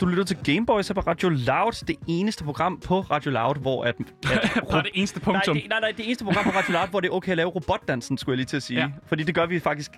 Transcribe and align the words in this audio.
Du 0.00 0.06
lytter 0.06 0.24
til 0.24 0.36
Gameboys 0.44 0.88
her 0.88 0.94
på 0.94 1.00
Radio 1.00 1.28
Loud. 1.28 1.84
Det 1.86 1.96
eneste 2.08 2.44
program 2.44 2.80
på 2.80 3.00
Radio 3.00 3.30
Loud, 3.30 3.56
hvor 3.60 3.84
at... 3.84 3.94
at 4.32 4.62
Bare 4.70 4.82
det 4.82 4.90
eneste 4.94 5.18
Nej, 5.18 5.24
punktum. 5.24 5.56
det, 5.56 5.66
nej, 5.68 5.80
nej, 5.80 5.92
det 5.96 6.06
eneste 6.06 6.24
program 6.24 6.44
på 6.44 6.50
Radio 6.50 6.72
Loud, 6.72 6.88
hvor 6.88 7.00
det 7.00 7.08
er 7.08 7.12
okay 7.12 7.30
at 7.30 7.36
lave 7.36 7.48
robotdansen, 7.48 8.18
skulle 8.18 8.32
jeg 8.32 8.36
lige 8.36 8.46
til 8.46 8.56
at 8.56 8.62
sige. 8.62 8.80
Ja. 8.80 8.88
Fordi 9.06 9.22
det 9.22 9.34
gør 9.34 9.46
vi 9.46 9.60
faktisk... 9.60 9.90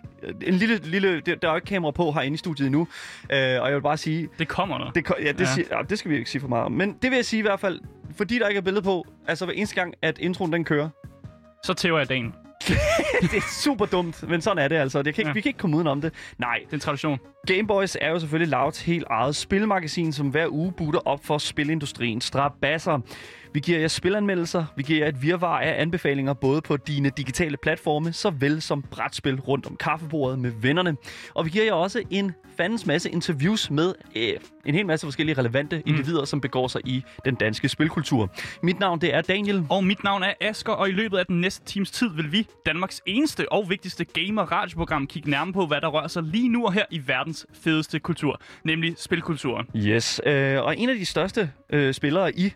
En 0.43 0.55
lille, 0.55 0.77
lille... 0.84 1.20
Der 1.20 1.34
der 1.34 1.48
er 1.48 1.52
jo 1.52 1.57
ikke 1.57 1.66
kamera 1.66 1.91
på 1.91 2.12
herinde 2.12 2.34
i 2.34 2.38
studiet 2.38 2.66
endnu. 2.66 2.80
Øh, 3.33 3.38
og 3.38 3.41
jeg 3.69 3.74
vil 3.74 3.83
bare 3.83 3.96
sige... 3.96 4.29
Det 4.38 4.48
kommer 4.48 4.79
der. 4.79 4.91
Det, 4.91 5.07
ja, 5.23 5.33
det, 5.33 5.41
Ja. 5.41 5.45
Siger, 5.45 5.66
ja, 5.77 5.83
det 5.91 5.98
skal 5.98 6.10
vi 6.10 6.16
ikke 6.16 6.30
sige 6.30 6.41
for 6.41 6.48
meget 6.48 6.65
om. 6.65 6.73
Men 6.73 6.96
det 7.02 7.10
vil 7.10 7.16
jeg 7.16 7.24
sige 7.24 7.38
i 7.38 7.43
hvert 7.43 7.60
fald, 7.60 7.80
fordi 8.16 8.38
der 8.38 8.48
ikke 8.48 8.59
er 8.59 8.62
billede 8.62 8.82
på, 8.82 9.07
altså 9.27 9.45
hver 9.45 9.55
eneste 9.55 9.74
gang, 9.74 9.95
at 10.02 10.19
introen 10.19 10.52
den 10.52 10.65
kører, 10.65 10.88
Så 11.65 11.74
tæver 11.74 11.98
jeg 11.98 12.09
dagen. 12.09 12.34
det 13.30 13.34
er 13.37 13.48
super 13.62 13.87
dumt, 13.87 14.29
men 14.29 14.41
sådan 14.41 14.59
er 14.65 14.69
det 14.69 14.77
altså. 14.77 15.02
Det 15.02 15.15
kan 15.15 15.23
ikke, 15.23 15.29
Ja. 15.29 15.33
Vi 15.33 15.41
kan 15.41 15.48
ikke 15.48 15.59
komme 15.59 15.77
udenom 15.77 16.01
det. 16.01 16.15
Nej, 16.39 16.59
Det 16.65 16.71
er 16.71 16.75
en 16.75 16.80
tradition. 16.80 17.19
Gameboys 17.47 17.97
er 18.01 18.11
jo 18.11 18.18
selvfølgelig 18.18 18.51
Louds 18.51 18.80
helt 18.82 19.05
eget 19.10 19.37
spilmagasin, 19.37 20.13
som 20.13 20.29
hver 20.29 20.46
uge 20.49 20.73
butter 20.73 21.01
op 21.05 21.24
for 21.24 21.38
spilindustrien. 21.38 22.21
Strabasser. 22.21 23.01
Vi 23.55 23.61
giver 23.61 23.79
jer 23.79 23.89
spilanmeldelser, 23.89 24.65
vi 24.77 24.83
giver 24.83 24.99
jer 24.99 25.09
et 25.09 25.23
virvar 25.23 25.61
af 25.61 25.83
anbefalinger 25.83 26.33
både 26.33 26.61
på 26.61 26.77
dine 26.77 27.11
digitale 27.17 27.57
platforme, 27.63 28.13
såvel 28.13 28.63
som 28.63 28.83
brætspil 28.83 29.41
rundt 29.41 29.67
om 29.67 29.77
kaffebordet 29.77 30.39
med 30.39 30.53
vennerne. 30.61 30.97
Og 31.35 31.45
vi 31.45 31.51
giver 31.51 31.65
jer 31.65 31.73
også 31.73 32.03
en 32.11 32.33
fandens 32.57 32.87
masse 32.87 33.11
interviews 33.11 33.71
med 33.71 33.95
øh, 34.17 34.33
en 34.67 34.75
hel 34.75 34.87
masse 34.87 35.07
forskellige 35.07 35.39
relevante 35.39 35.77
mm. 35.77 35.83
individer, 35.87 36.25
som 36.25 36.41
begår 36.41 36.69
sig 36.69 36.80
i 36.85 37.03
den 37.25 37.35
danske 37.35 37.69
spilkultur. 37.69 38.35
Mit 38.63 38.80
navn 38.80 39.01
det 39.01 39.15
er 39.15 39.21
Daniel. 39.21 39.67
Og 39.71 39.85
mit 39.85 40.05
navn 40.05 40.23
er 40.23 40.33
Asker, 40.41 40.73
og 40.73 40.89
i 40.89 40.93
løbet 40.93 41.19
af 41.19 41.27
den 41.27 41.41
næste 41.41 41.65
times 41.65 41.91
tid 41.91 42.09
vil 42.17 42.33
vi, 42.33 42.47
Danmarks 42.67 43.01
eneste 43.07 43.53
og 43.53 43.71
vigtigste 43.71 44.05
gamer-radioprogram, 44.05 45.07
kigge 45.07 45.30
nærmere 45.30 45.53
på, 45.53 45.67
hvad 45.67 45.80
der 45.80 45.89
rører 45.89 46.09
sig 46.09 46.23
lige 46.23 46.49
nu 46.49 46.67
og 46.67 46.73
her 46.73 46.85
i 46.91 47.01
verdens 47.07 47.47
fedeste 47.65 47.99
kultur, 47.99 48.41
nemlig 48.65 48.95
spilkulturen. 48.97 49.67
Yes, 49.77 50.21
øh, 50.27 50.63
og 50.63 50.79
en 50.79 50.89
af 50.89 50.97
de 50.97 51.07
største 51.07 51.51
øh, 51.73 51.95
spillere 51.95 52.39
i 52.39 52.53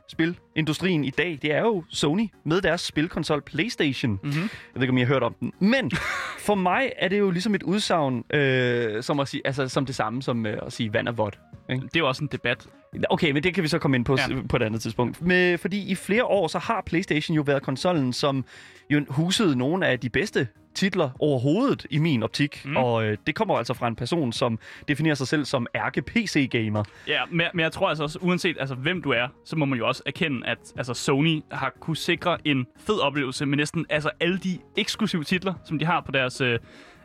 spilindustrien 0.57 1.05
i 1.05 1.11
dag, 1.11 1.39
det 1.43 1.53
er 1.53 1.61
jo 1.61 1.85
Sony 1.89 2.29
med 2.45 2.61
deres 2.61 2.81
spilkonsol 2.81 3.43
PlayStation. 3.43 4.21
Mhm. 4.23 4.33
Jeg 4.33 4.51
ved 4.75 4.83
ikke, 4.83 4.91
om 4.91 4.99
I 4.99 5.01
har 5.01 5.07
hørt 5.07 5.23
om 5.23 5.35
den. 5.41 5.53
Men 5.59 5.91
for 6.39 6.55
mig 6.55 6.93
er 6.99 7.09
det 7.09 7.19
jo 7.19 7.31
ligesom 7.31 7.55
et 7.55 7.62
udsagn, 7.62 8.25
øh, 8.35 9.03
som, 9.03 9.21
at 9.21 9.29
sige, 9.29 9.43
altså, 9.45 9.69
som 9.69 9.87
det 9.87 9.95
samme 9.95 10.23
som 10.23 10.47
øh, 10.47 10.59
at 10.67 10.73
sige 10.73 10.93
vand 10.93 11.09
er 11.09 11.12
vådt. 11.12 11.39
Ikke? 11.71 11.83
Det 11.83 11.97
er 11.97 12.01
jo 12.01 12.09
også 12.09 12.25
en 12.25 12.29
debat. 12.33 12.67
Okay, 13.11 13.31
men 13.31 13.43
det 13.43 13.55
kan 13.55 13.63
vi 13.63 13.69
så 13.69 13.79
komme 13.79 13.97
ind 13.97 14.05
på 14.05 14.17
Ja. 14.19 14.43
på 14.49 14.57
et 14.57 14.63
andet 14.63 14.81
tidspunkt. 14.83 15.23
Men, 15.23 15.59
fordi 15.59 15.91
i 15.91 15.95
flere 15.95 16.25
år, 16.25 16.49
så 16.49 16.59
har 16.59 16.83
PlayStation 16.87 17.35
jo 17.37 17.43
været 17.43 17.63
konsollen, 17.63 18.13
som 18.13 18.45
jo 18.91 19.05
husede 19.09 19.57
nogle 19.59 19.87
af 19.87 20.01
de 20.01 20.09
bedste 20.09 20.49
titler 20.75 21.11
overhovedet 21.19 21.87
i 21.91 21.99
min 21.99 22.23
optik. 22.23 22.63
Mm. 22.65 22.77
Og 22.77 23.05
øh, 23.05 23.17
det 23.27 23.35
kommer 23.35 23.55
altså 23.59 23.75
fra 23.75 23.89
en 23.89 23.97
person, 23.97 24.33
som 24.33 24.59
definerer 24.89 25.15
sig 25.15 25.29
selv 25.29 25.45
som 25.45 25.67
ærke-PC-gamer. 25.75 26.85
Ja, 27.09 27.21
men, 27.31 27.47
men 27.55 27.63
jeg 27.63 27.73
tror 27.73 27.89
altså 27.89 28.03
også, 28.03 28.19
uanset 28.23 28.57
altså, 28.61 28.75
hvem 28.75 29.03
du 29.03 29.11
er, 29.11 29.29
så 29.45 29.56
må 29.56 29.65
man 29.65 29.79
jo 29.79 29.87
også 29.89 30.03
erkende, 30.06 30.47
at 30.47 30.59
altså, 30.77 30.95
Sony 30.95 31.43
har 31.53 31.73
kunne 31.81 31.97
sikre 31.97 32.39
en 32.45 32.67
fed 32.79 32.99
oplevelse 33.01 33.47
med 33.47 33.56
næsten 33.56 33.87
altså, 33.91 34.11
alle 34.21 34.39
de 34.39 34.59
eksklusive 34.77 35.25
titler, 35.25 35.55
som 35.65 35.79
de 35.79 35.85
har 35.85 36.01
på 36.01 36.12
deres... 36.12 36.41
Øh, 36.41 36.59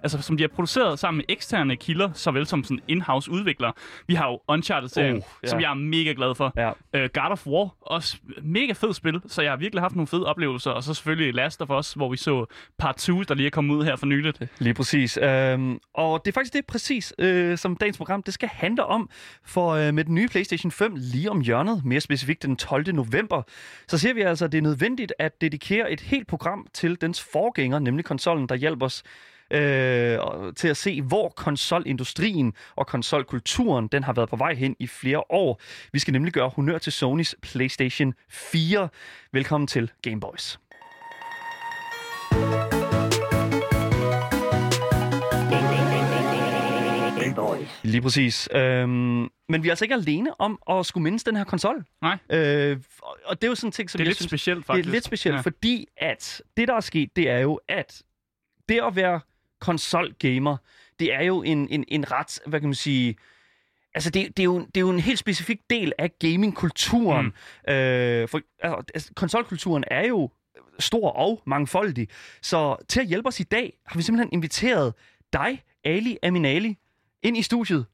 altså, 0.04 0.22
som 0.22 0.38
de 0.38 0.44
har 0.44 0.48
produceret 0.48 1.00
sammen 1.00 1.18
med 1.18 1.26
eksterne 1.30 1.76
kilder, 1.76 2.10
såvel 2.14 2.46
som 2.46 2.64
sådan 2.64 2.80
in-house 2.88 3.32
udviklere. 3.32 3.74
Vi 4.08 4.16
har 4.16 4.28
jo 4.28 4.40
Uncharted-serien, 4.48 5.16
Oh, 5.16 5.22
ja. 5.44 5.48
som 5.48 5.60
jeg 5.62 5.70
er 5.70 5.74
mega 5.74 6.14
glad 6.16 6.36
for. 6.36 6.54
Ja. 6.58 6.70
Uh, 6.70 7.10
God 7.14 7.32
of 7.32 7.48
War, 7.48 7.70
også 7.82 8.18
mega 8.42 8.74
fed 8.74 8.94
spil, 8.94 9.22
så 9.28 9.42
jeg 9.42 9.52
har 9.52 9.58
virkelig 9.58 9.82
haft 9.82 9.96
nogle 9.96 10.08
fede 10.08 10.26
oplevelser. 10.26 10.72
Og 10.72 10.84
så 10.84 10.94
selvfølgelig 10.94 11.34
Last 11.34 11.62
of 11.62 11.70
Us, 11.70 11.94
hvor 11.94 12.10
vi 12.10 12.18
så 12.18 12.46
part 12.78 12.96
2, 12.96 13.24
der 13.24 13.34
lige 13.36 13.46
er 13.48 13.50
kommet 13.52 13.76
ud 13.76 13.84
her 13.86 13.96
for 13.96 14.06
nyligt. 14.06 14.42
Lige 14.60 14.74
præcis. 14.74 15.18
Øhm, 15.22 15.80
og 15.94 16.22
det 16.26 16.32
er 16.32 16.34
faktisk 16.34 16.54
det 16.54 16.66
præcis, 16.66 17.14
øh, 17.18 17.58
som 17.58 17.76
dagens 17.76 17.98
program 17.98 18.24
det 18.24 18.34
skal 18.34 18.50
handle 18.54 18.86
om. 18.86 19.10
For 19.46 19.70
øh, 19.72 19.94
med 19.94 20.04
den 20.04 20.16
nye 20.16 20.28
PlayStation 20.28 20.72
5 20.72 20.94
lige 20.98 21.32
om 21.32 21.42
hjørnet, 21.42 21.86
mere 21.86 22.00
specifikt 22.02 22.44
den 22.44 22.56
12. 22.56 22.94
november, 22.96 23.42
så 23.88 23.98
ser 23.98 24.14
vi 24.14 24.22
altså, 24.22 24.46
at 24.46 24.52
det 24.52 24.58
er 24.58 24.62
nødvendigt 24.62 25.14
at 25.20 25.42
dedikere 25.42 25.92
et 25.92 26.02
helt 26.02 26.28
program 26.28 26.68
til 26.74 27.02
dens 27.02 27.22
forgænger, 27.34 27.80
nemlig 27.80 28.06
konsollen, 28.06 28.50
der 28.50 28.56
hjælper 28.56 28.86
os 28.86 29.04
øh, 29.52 30.20
og- 30.20 30.56
til 30.56 30.68
at 30.68 30.78
se, 30.78 31.02
hvor 31.02 31.30
konsolindustrien 31.30 32.54
og 32.76 32.88
konsolkulturen 32.88 33.88
den 33.88 34.04
har 34.04 34.14
været 34.14 34.30
på 34.30 34.36
vej 34.36 34.54
hen 34.54 34.76
i 34.80 34.88
flere 34.88 35.24
år. 35.32 35.62
Vi 35.94 36.00
skal 36.00 36.12
nemlig 36.12 36.34
gøre 36.34 36.50
honør 36.50 36.78
til 36.78 36.92
Sonys 36.94 37.36
PlayStation 37.42 38.14
4. 38.30 38.90
Velkommen 39.34 39.68
til 39.68 39.92
Gameboys. 40.02 40.60
Lige 47.84 48.02
præcis. 48.02 48.50
Øhm, 48.56 48.92
men 49.50 49.64
vi 49.64 49.68
er 49.68 49.72
altså 49.72 49.86
ikke 49.86 49.96
alene 49.96 50.42
om 50.42 50.60
at 50.70 50.86
skulle 50.86 51.04
mindes 51.04 51.24
den 51.24 51.36
her 51.36 51.44
konsol. 51.44 51.86
Nej. 52.02 52.18
Øh, 52.30 52.78
og- 53.26 53.42
det 53.42 53.48
er 53.48 53.52
jo 53.52 53.56
sådan 53.56 53.68
en 53.68 53.72
ting, 53.72 53.90
som 53.90 53.98
Det 53.98 54.04
er 54.04 54.06
jeg 54.06 54.10
lidt 54.10 54.18
synes, 54.18 54.30
specielt, 54.30 54.66
faktisk. 54.66 54.84
det 54.86 54.90
er 54.90 54.94
lidt 54.96 55.04
specielt, 55.06 55.36
ja. 55.36 55.42
fordi 55.42 55.88
at 55.98 56.42
det, 56.58 56.68
der 56.68 56.74
er 56.74 56.80
sket, 56.80 57.16
det 57.16 57.30
er 57.30 57.38
jo, 57.40 57.60
at 57.70 58.02
det 58.70 58.80
at 58.88 58.96
være 58.96 59.20
konsolgamer, 59.62 60.58
det 61.00 61.14
er 61.14 61.22
jo 61.22 61.44
en, 61.44 61.68
en, 61.70 61.86
en 61.88 62.12
ret, 62.12 62.40
hvad 62.46 62.60
kan 62.60 62.70
man 62.70 62.76
sige... 62.76 63.16
Altså, 63.94 64.10
det, 64.10 64.38
det, 64.38 64.44
er 64.44 64.46
jo, 64.46 64.60
det 64.60 64.78
er 64.78 64.82
jo 64.82 64.90
en 64.90 65.00
helt 65.00 65.20
specifik 65.20 65.60
del 65.70 65.94
af 65.98 66.12
gamingkulturen. 66.20 67.26
Mm. 67.26 67.74
Øh, 67.74 68.30
for 68.30 68.42
altså, 68.60 68.84
altså, 68.94 69.12
konsolkulturen 69.16 69.84
er 69.88 70.08
jo 70.08 70.30
stor 70.80 71.10
og 71.12 71.42
mangfoldig. 71.46 72.08
Så 72.42 72.76
til 72.88 73.00
at 73.00 73.08
hjælpe 73.08 73.28
os 73.28 73.40
i 73.40 73.44
dag, 73.44 73.78
har 73.86 73.98
vi 73.98 74.04
simpelthen 74.04 74.30
inviteret 74.34 74.94
dig, 75.34 75.64
Ali 75.84 76.18
Aminali, 76.24 76.78
ind 77.24 77.38
i 77.38 77.42
studiet. 77.42 77.86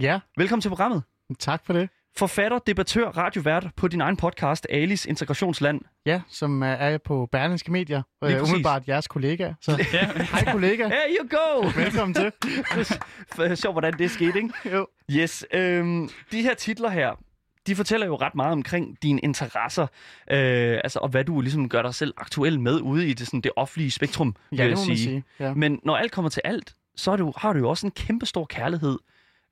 Ja, 0.00 0.20
Velkommen 0.36 0.60
til 0.60 0.68
programmet. 0.68 1.02
tak 1.38 1.66
for 1.66 1.72
det. 1.72 1.88
Forfatter, 2.18 2.58
debattør, 2.58 3.08
radiovært 3.08 3.66
på 3.76 3.88
din 3.88 4.00
egen 4.00 4.16
podcast, 4.16 4.66
Alis 4.70 5.06
Integrationsland. 5.06 5.80
Ja, 6.06 6.20
som 6.28 6.62
uh, 6.62 6.68
er 6.68 6.98
på 6.98 7.28
Berlingske 7.32 7.72
Medier. 7.72 8.02
Lige 8.22 8.34
Uh, 8.34 8.38
præcis. 8.40 8.52
umiddelbart 8.52 8.88
jeres 8.88 9.08
kollega. 9.08 9.52
Så 9.60 9.70
Ja. 9.92 10.10
hej 10.22 10.52
kollega. 10.52 10.82
There 10.88 11.16
you 11.20 11.28
go! 11.28 11.68
Velkommen 11.82 12.14
til. 12.14 12.32
Sjovt, 13.62 13.74
hvordan 13.74 13.92
det 13.98 14.10
skete, 14.10 14.38
ikke? 14.38 14.50
Jo. 14.72 14.86
Yes, 15.10 15.44
øhm, 15.54 16.08
de 16.32 16.42
her 16.42 16.54
titler 16.54 16.90
her, 16.90 17.10
de 17.66 17.76
fortæller 17.76 18.06
jo 18.06 18.16
ret 18.16 18.34
meget 18.34 18.52
omkring 18.52 18.96
dine 19.02 19.20
interesser, 19.20 19.82
øh, 20.30 20.78
altså, 20.84 20.98
og 20.98 21.08
hvad 21.08 21.24
du 21.24 21.40
ligesom 21.40 21.68
gør 21.68 21.82
dig 21.82 21.94
selv 21.94 22.14
aktuel 22.16 22.60
med 22.60 22.80
ude 22.80 23.08
i 23.08 23.12
det, 23.12 23.26
sådan, 23.26 23.40
det 23.40 23.52
offentlige 23.56 23.90
spektrum, 23.90 24.34
vil 24.50 24.56
Ja, 24.56 24.62
jeg 24.62 24.70
det 24.70 24.78
må 24.78 24.84
man 24.88 24.96
sige. 24.96 25.24
Ja. 25.40 25.54
Men 25.54 25.80
når 25.84 25.96
alt 25.96 26.12
kommer 26.12 26.28
til 26.28 26.42
alt, 26.44 26.74
så 26.96 27.10
er 27.12 27.16
du, 27.16 27.32
har 27.36 27.52
du 27.52 27.58
jo 27.58 27.68
også 27.68 27.86
en 27.86 27.90
kæmpe 27.96 28.26
stor 28.26 28.44
kærlighed, 28.44 28.98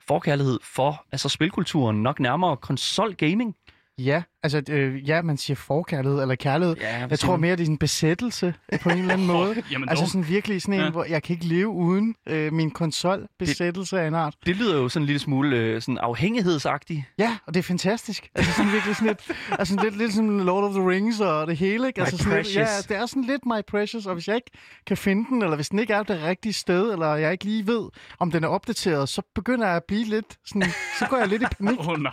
forkærlighed 0.08 0.58
for 0.62 1.06
altså 1.12 1.28
spilkulturen, 1.28 2.02
nok 2.02 2.20
nærmere 2.20 2.56
konsol-gaming. 2.56 3.54
ja, 3.98 4.22
altså 4.44 4.62
øh, 4.70 5.08
ja, 5.08 5.22
man 5.22 5.36
siger 5.36 5.54
forkærlighed 5.56 6.20
eller 6.22 6.34
kærlighed. 6.34 6.76
Ja, 6.80 7.06
Jeg 7.10 7.18
tror 7.18 7.36
mere, 7.36 7.56
det 7.56 7.66
er 7.66 7.70
en 7.70 7.78
besættelse 7.78 8.54
øh, 8.72 8.80
på 8.80 8.88
en 8.90 8.98
eller 8.98 9.12
anden 9.12 9.26
måde. 9.36 9.62
Jamen, 9.70 9.88
Altså 9.88 10.06
sådan 10.06 10.28
virkelig 10.28 10.62
sådan 10.62 10.74
en, 10.74 10.80
Ja. 10.80 10.90
hvor 10.90 11.04
jeg 11.04 11.22
kan 11.22 11.34
ikke 11.34 11.46
leve 11.46 11.68
uden 11.68 12.14
øh, 12.28 12.52
min 12.52 12.70
konsol 12.70 13.26
besættelse 13.38 14.00
af 14.00 14.06
en 14.08 14.14
art. 14.14 14.34
Det 14.46 14.56
lyder 14.56 14.76
jo 14.76 14.88
sådan 14.88 15.02
en 15.02 15.06
lille 15.06 15.18
smule 15.20 15.56
øh, 15.56 15.80
sådan 15.82 15.98
afhængighedsagtigt. 15.98 17.02
Ja, 17.18 17.36
og 17.46 17.54
det 17.54 17.58
er 17.60 17.64
fantastisk. 17.64 18.28
Altså 18.34 18.52
sådan 18.52 18.72
virkelig 18.72 18.96
sådan 18.96 19.08
lidt, 19.08 19.38
altså 19.58 19.78
lidt, 19.82 19.98
lidt 19.98 20.12
som 20.12 20.38
Lord 20.38 20.64
of 20.64 20.72
the 20.74 20.88
Rings 20.90 21.20
og 21.20 21.46
det 21.46 21.56
hele, 21.56 21.86
ikke? 21.86 22.00
My 22.00 22.04
Altså 22.04 22.16
sådan 22.16 22.36
lidt, 22.36 22.56
ja, 22.56 22.64
precious. 22.64 22.86
det 22.86 22.96
er 22.96 23.06
sådan 23.06 23.24
lidt 23.24 23.46
my 23.46 23.60
precious, 23.70 24.06
og 24.06 24.14
hvis 24.14 24.28
jeg 24.28 24.36
ikke 24.36 24.50
kan 24.86 24.96
finde 24.96 25.26
den, 25.30 25.42
eller 25.42 25.56
hvis 25.56 25.68
den 25.68 25.78
ikke 25.78 25.92
er 25.92 26.02
det 26.02 26.22
rigtige 26.22 26.52
sted, 26.52 26.92
eller 26.92 27.14
jeg 27.14 27.32
ikke 27.32 27.44
lige 27.44 27.66
ved, 27.66 27.88
om 28.18 28.30
den 28.30 28.44
er 28.44 28.48
opdateret, 28.48 29.08
så 29.08 29.22
begynder 29.34 29.66
jeg 29.66 29.76
at 29.76 29.84
blive 29.88 30.04
lidt 30.04 30.26
sådan, 30.46 30.62
så 30.98 31.06
går 31.10 31.16
jeg 31.16 31.28
lidt 31.28 31.42
i 31.42 31.46
panik. 31.58 31.78
Åh 31.80 31.88
oh, 31.88 31.98
nej. 32.00 32.12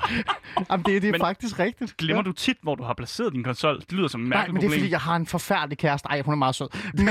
Jamen, 0.72 0.86
det, 0.86 1.02
det 1.02 1.08
er 1.08 1.12
Men 1.12 1.22
faktisk 1.22 1.60
rigtigt. 1.60 1.98
Glemmer 1.98 2.21
ja. 2.22 2.28
du 2.28 2.32
tit, 2.34 2.58
hvor 2.62 2.76
du 2.76 2.84
har 2.84 2.94
placeret 2.94 3.34
din 3.34 3.44
konsol? 3.44 3.80
Det 3.80 3.92
lyder 3.92 4.08
som 4.08 4.22
et 4.24 4.30
Nej, 4.30 4.38
mærkeligt 4.38 4.54
men 4.54 4.62
det 4.62 4.66
er 4.66 4.70
problem. 4.70 4.80
fordi, 4.82 4.92
jeg 4.92 5.00
har 5.00 5.16
en 5.16 5.26
forfærdelig 5.26 5.78
kæreste. 5.78 6.08
Ej, 6.10 6.22
hun 6.22 6.32
er 6.32 6.38
meget 6.38 6.56
sød. 6.56 6.68
Men, 6.94 7.08